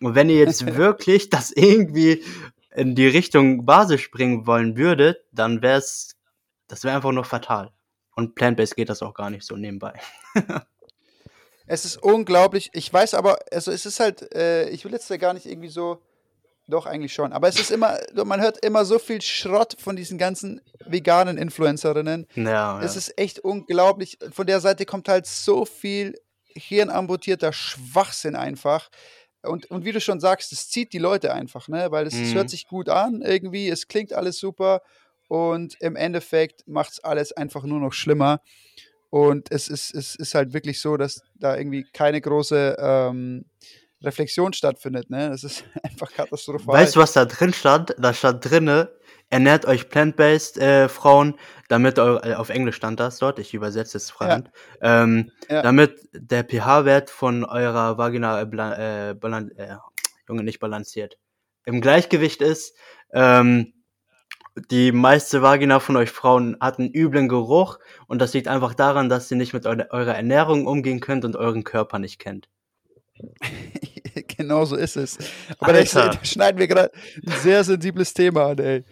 Und 0.00 0.14
wenn 0.14 0.30
ihr 0.30 0.36
jetzt 0.36 0.66
wirklich 0.76 1.30
das 1.30 1.50
irgendwie 1.52 2.22
in 2.74 2.94
die 2.94 3.08
Richtung 3.08 3.66
basisch 3.66 4.10
bringen 4.10 4.46
wollen 4.46 4.76
würdet, 4.76 5.18
dann 5.32 5.62
wäre 5.62 5.78
es, 5.78 6.16
das 6.68 6.84
wäre 6.84 6.96
einfach 6.96 7.12
nur 7.12 7.24
fatal. 7.24 7.70
Und 8.14 8.34
Plant-Based 8.34 8.76
geht 8.76 8.88
das 8.88 9.02
auch 9.02 9.14
gar 9.14 9.30
nicht 9.30 9.44
so 9.44 9.56
nebenbei. 9.56 9.94
Es 11.72 11.84
ist 11.84 12.02
unglaublich. 12.02 12.68
Ich 12.72 12.92
weiß 12.92 13.14
aber, 13.14 13.38
also 13.52 13.70
es 13.70 13.86
ist 13.86 14.00
halt, 14.00 14.34
äh, 14.34 14.68
ich 14.70 14.84
will 14.84 14.90
jetzt 14.90 15.08
da 15.08 15.16
gar 15.18 15.34
nicht 15.34 15.46
irgendwie 15.46 15.68
so, 15.68 16.02
doch 16.66 16.84
eigentlich 16.84 17.14
schon, 17.14 17.32
aber 17.32 17.46
es 17.46 17.60
ist 17.60 17.70
immer, 17.70 17.96
man 18.24 18.40
hört 18.40 18.64
immer 18.64 18.84
so 18.84 18.98
viel 18.98 19.22
Schrott 19.22 19.76
von 19.78 19.94
diesen 19.94 20.18
ganzen 20.18 20.60
veganen 20.84 21.38
Influencerinnen. 21.38 22.26
Ja, 22.34 22.80
Es 22.82 22.94
ja. 22.94 22.98
ist 22.98 23.18
echt 23.18 23.38
unglaublich. 23.38 24.18
Von 24.32 24.48
der 24.48 24.58
Seite 24.58 24.84
kommt 24.84 25.08
halt 25.08 25.26
so 25.26 25.64
viel 25.64 26.20
hirnamputierter 26.44 27.52
Schwachsinn 27.52 28.34
einfach. 28.34 28.90
Und, 29.42 29.70
und 29.70 29.84
wie 29.84 29.92
du 29.92 30.00
schon 30.00 30.20
sagst, 30.20 30.52
es 30.52 30.68
zieht 30.68 30.92
die 30.92 30.98
Leute 30.98 31.32
einfach, 31.32 31.68
ne? 31.68 31.90
Weil 31.90 32.06
es, 32.06 32.14
Mhm. 32.14 32.34
hört 32.34 32.50
sich 32.50 32.66
gut 32.66 32.88
an, 32.88 33.22
irgendwie, 33.22 33.68
es 33.68 33.88
klingt 33.88 34.12
alles 34.12 34.38
super 34.38 34.82
und 35.28 35.76
im 35.80 35.96
Endeffekt 35.96 36.66
macht 36.66 36.92
es 36.92 37.00
alles 37.04 37.32
einfach 37.32 37.62
nur 37.64 37.80
noch 37.80 37.92
schlimmer. 37.92 38.40
Und 39.10 39.50
es 39.50 39.68
ist, 39.68 39.94
es 39.94 40.14
ist 40.14 40.34
halt 40.34 40.52
wirklich 40.52 40.80
so, 40.80 40.96
dass 40.96 41.22
da 41.34 41.56
irgendwie 41.56 41.84
keine 41.92 42.20
große 42.20 42.76
ähm, 42.78 43.44
Reflexion 44.02 44.52
stattfindet, 44.52 45.10
ne? 45.10 45.30
Das 45.30 45.44
ist 45.44 45.64
einfach 45.82 46.12
katastrophal. 46.12 46.74
Weißt 46.74 46.96
du, 46.96 47.00
was 47.00 47.12
da 47.12 47.24
drin 47.24 47.52
stand? 47.52 47.94
Da 47.98 48.14
stand 48.14 48.48
drinne, 48.48 48.90
ernährt 49.30 49.66
euch 49.66 49.88
plant-based, 49.88 50.58
äh, 50.58 50.88
Frauen, 50.88 51.34
damit 51.68 51.98
eure, 51.98 52.22
äh, 52.28 52.34
auf 52.34 52.48
Englisch 52.50 52.76
stand 52.76 53.00
das 53.00 53.18
dort, 53.18 53.38
ich 53.38 53.54
übersetze 53.54 53.96
es 53.96 54.10
frei, 54.10 54.42
ähm, 54.80 55.30
Ja. 55.48 55.62
damit 55.62 56.08
der 56.12 56.44
pH-Wert 56.44 57.10
von 57.10 57.44
eurer 57.44 57.96
Vagina, 57.98 58.40
äh, 58.40 59.10
äh, 59.10 59.14
balan 59.14 59.50
äh, 59.52 59.76
Junge, 60.28 60.42
nicht 60.44 60.60
balanciert, 60.60 61.18
im 61.64 61.80
Gleichgewicht 61.80 62.42
ist, 62.42 62.76
ähm, 63.12 63.72
die 64.70 64.90
meiste 64.92 65.42
Vagina 65.42 65.78
von 65.78 65.96
euch 65.96 66.10
Frauen 66.10 66.56
hat 66.60 66.78
einen 66.78 66.92
üblen 66.92 67.28
Geruch 67.28 67.78
und 68.08 68.20
das 68.20 68.34
liegt 68.34 68.48
einfach 68.48 68.74
daran, 68.74 69.08
dass 69.08 69.30
ihr 69.30 69.36
nicht 69.36 69.52
mit 69.52 69.64
eure, 69.64 69.90
eurer 69.90 70.14
Ernährung 70.16 70.66
umgehen 70.66 71.00
könnt 71.00 71.24
und 71.24 71.36
euren 71.36 71.62
Körper 71.64 71.98
nicht 71.98 72.18
kennt. 72.18 72.48
genau 74.36 74.64
so 74.64 74.76
ist 74.76 74.96
es. 74.96 75.18
Aber 75.58 75.72
da 75.72 75.84
schneiden 76.24 76.58
wir 76.58 76.68
gerade 76.68 76.92
ein 77.26 77.32
sehr 77.40 77.64
sensibles 77.64 78.14
Thema 78.14 78.50
an, 78.50 78.58
ey. 78.58 78.84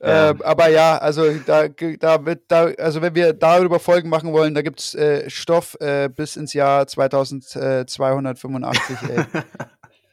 Ja. 0.00 0.30
Äh, 0.30 0.34
aber 0.42 0.68
ja, 0.68 0.98
also 0.98 1.30
da, 1.46 1.68
da 1.68 2.26
wird 2.26 2.42
da, 2.48 2.64
also 2.78 3.00
wenn 3.02 3.14
wir 3.14 3.32
darüber 3.32 3.78
Folgen 3.78 4.08
machen 4.08 4.32
wollen, 4.32 4.52
da 4.52 4.62
gibt 4.62 4.80
es 4.80 4.96
äh, 4.96 5.30
Stoff 5.30 5.76
äh, 5.80 6.08
bis 6.08 6.36
ins 6.36 6.54
Jahr 6.54 6.88
2285. 6.88 8.96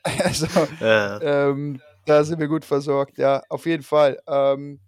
also 0.24 0.48
ja. 0.80 1.20
ähm, 1.22 1.82
da 2.06 2.24
sind 2.24 2.40
wir 2.40 2.48
gut 2.48 2.66
versorgt, 2.66 3.18
ja, 3.18 3.42
auf 3.50 3.66
jeden 3.66 3.84
Fall. 3.84 4.20
Ähm, 4.28 4.80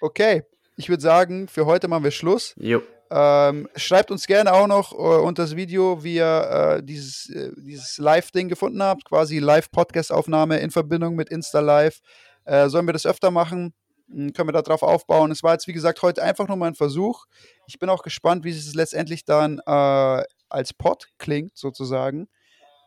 okay, 0.00 0.42
ich 0.76 0.88
würde 0.88 1.02
sagen, 1.02 1.46
für 1.46 1.66
heute 1.66 1.86
machen 1.86 2.02
wir 2.02 2.10
Schluss. 2.10 2.54
Jo. 2.56 2.82
Ähm, 3.16 3.68
schreibt 3.76 4.10
uns 4.10 4.26
gerne 4.26 4.52
auch 4.52 4.66
noch 4.66 4.92
äh, 4.92 4.96
unter 4.96 5.44
das 5.44 5.54
Video, 5.54 6.02
wie 6.02 6.16
ihr 6.16 6.78
äh, 6.80 6.82
dieses, 6.82 7.30
äh, 7.30 7.52
dieses 7.56 7.98
Live-Ding 7.98 8.48
gefunden 8.48 8.82
habt, 8.82 9.04
quasi 9.04 9.38
Live-Podcast-Aufnahme 9.38 10.58
in 10.58 10.72
Verbindung 10.72 11.14
mit 11.14 11.28
Insta 11.28 11.60
Live. 11.60 12.00
Äh, 12.44 12.68
sollen 12.68 12.88
wir 12.88 12.92
das 12.92 13.06
öfter 13.06 13.30
machen? 13.30 13.72
Hm, 14.10 14.32
können 14.32 14.48
wir 14.48 14.60
darauf 14.60 14.82
aufbauen? 14.82 15.30
Es 15.30 15.44
war 15.44 15.52
jetzt, 15.52 15.68
wie 15.68 15.72
gesagt, 15.72 16.02
heute 16.02 16.24
einfach 16.24 16.48
nur 16.48 16.56
mal 16.56 16.66
ein 16.66 16.74
Versuch. 16.74 17.26
Ich 17.68 17.78
bin 17.78 17.88
auch 17.88 18.02
gespannt, 18.02 18.44
wie 18.44 18.50
es 18.50 18.74
letztendlich 18.74 19.24
dann 19.24 19.60
äh, 19.64 20.22
als 20.48 20.74
Pod 20.76 21.06
klingt, 21.16 21.56
sozusagen. 21.56 22.26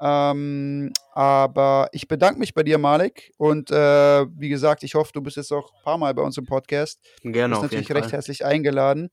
Ähm, 0.02 0.92
aber 1.14 1.88
ich 1.94 2.10
bedanke 2.10 2.38
mich 2.38 2.54
bei 2.54 2.64
dir, 2.64 2.78
Malik. 2.78 3.32
Und 3.38 3.72
äh, 3.72 4.26
wie 4.36 4.50
gesagt, 4.50 4.84
ich 4.84 4.94
hoffe, 4.94 5.12
du 5.14 5.22
bist 5.22 5.38
jetzt 5.38 5.54
auch 5.54 5.72
ein 5.74 5.84
paar 5.86 5.98
Mal 5.98 6.14
bei 6.14 6.22
uns 6.22 6.38
im 6.38 6.46
Podcast. 6.46 7.00
Gerne. 7.24 7.56
Du 7.56 7.62
bist 7.62 7.72
natürlich 7.72 7.94
recht 7.94 8.12
herzlich 8.12 8.44
eingeladen. 8.44 9.10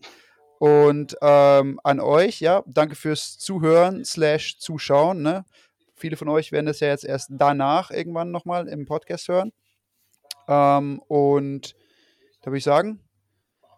Und 0.59 1.17
ähm, 1.21 1.81
an 1.83 2.01
euch, 2.01 2.41
ja, 2.41 2.63
danke 2.67 2.95
fürs 2.95 3.39
Zuhören 3.39 4.05
slash 4.05 4.59
Zuschauen. 4.59 5.23
Ne? 5.23 5.45
Viele 5.95 6.17
von 6.17 6.29
euch 6.29 6.53
werden 6.53 6.67
das 6.67 6.81
ja 6.81 6.89
jetzt 6.89 7.05
erst 7.05 7.31
danach 7.33 7.91
irgendwann 7.91 8.31
nochmal 8.31 8.69
im 8.69 8.87
Podcast 8.87 9.29
hören. 9.29 9.53
Ähm, 10.49 11.01
und 11.09 11.75
da 12.43 12.51
würde 12.51 12.59
ich 12.59 12.65
sagen, 12.65 13.01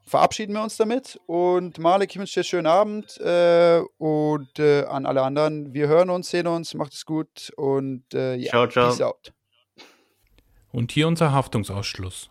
verabschieden 0.06 0.54
wir 0.54 0.62
uns 0.62 0.76
damit. 0.76 1.20
Und 1.26 1.78
Malik, 1.78 2.10
ich 2.10 2.18
wünsche 2.18 2.34
dir 2.34 2.40
einen 2.40 2.44
schönen 2.44 2.66
Abend. 2.66 3.20
Äh, 3.20 3.82
und 3.98 4.58
äh, 4.58 4.84
an 4.84 5.06
alle 5.06 5.22
anderen, 5.22 5.74
wir 5.74 5.88
hören 5.88 6.10
uns, 6.10 6.30
sehen 6.30 6.46
uns, 6.46 6.74
macht 6.74 6.94
es 6.94 7.04
gut 7.04 7.52
und 7.56 8.14
äh, 8.14 8.36
ja, 8.36 8.50
ciao, 8.50 8.68
ciao. 8.68 8.88
peace 8.88 9.00
out. 9.00 9.32
Und 10.72 10.92
hier 10.92 11.08
unser 11.08 11.32
Haftungsausschluss. 11.32 12.30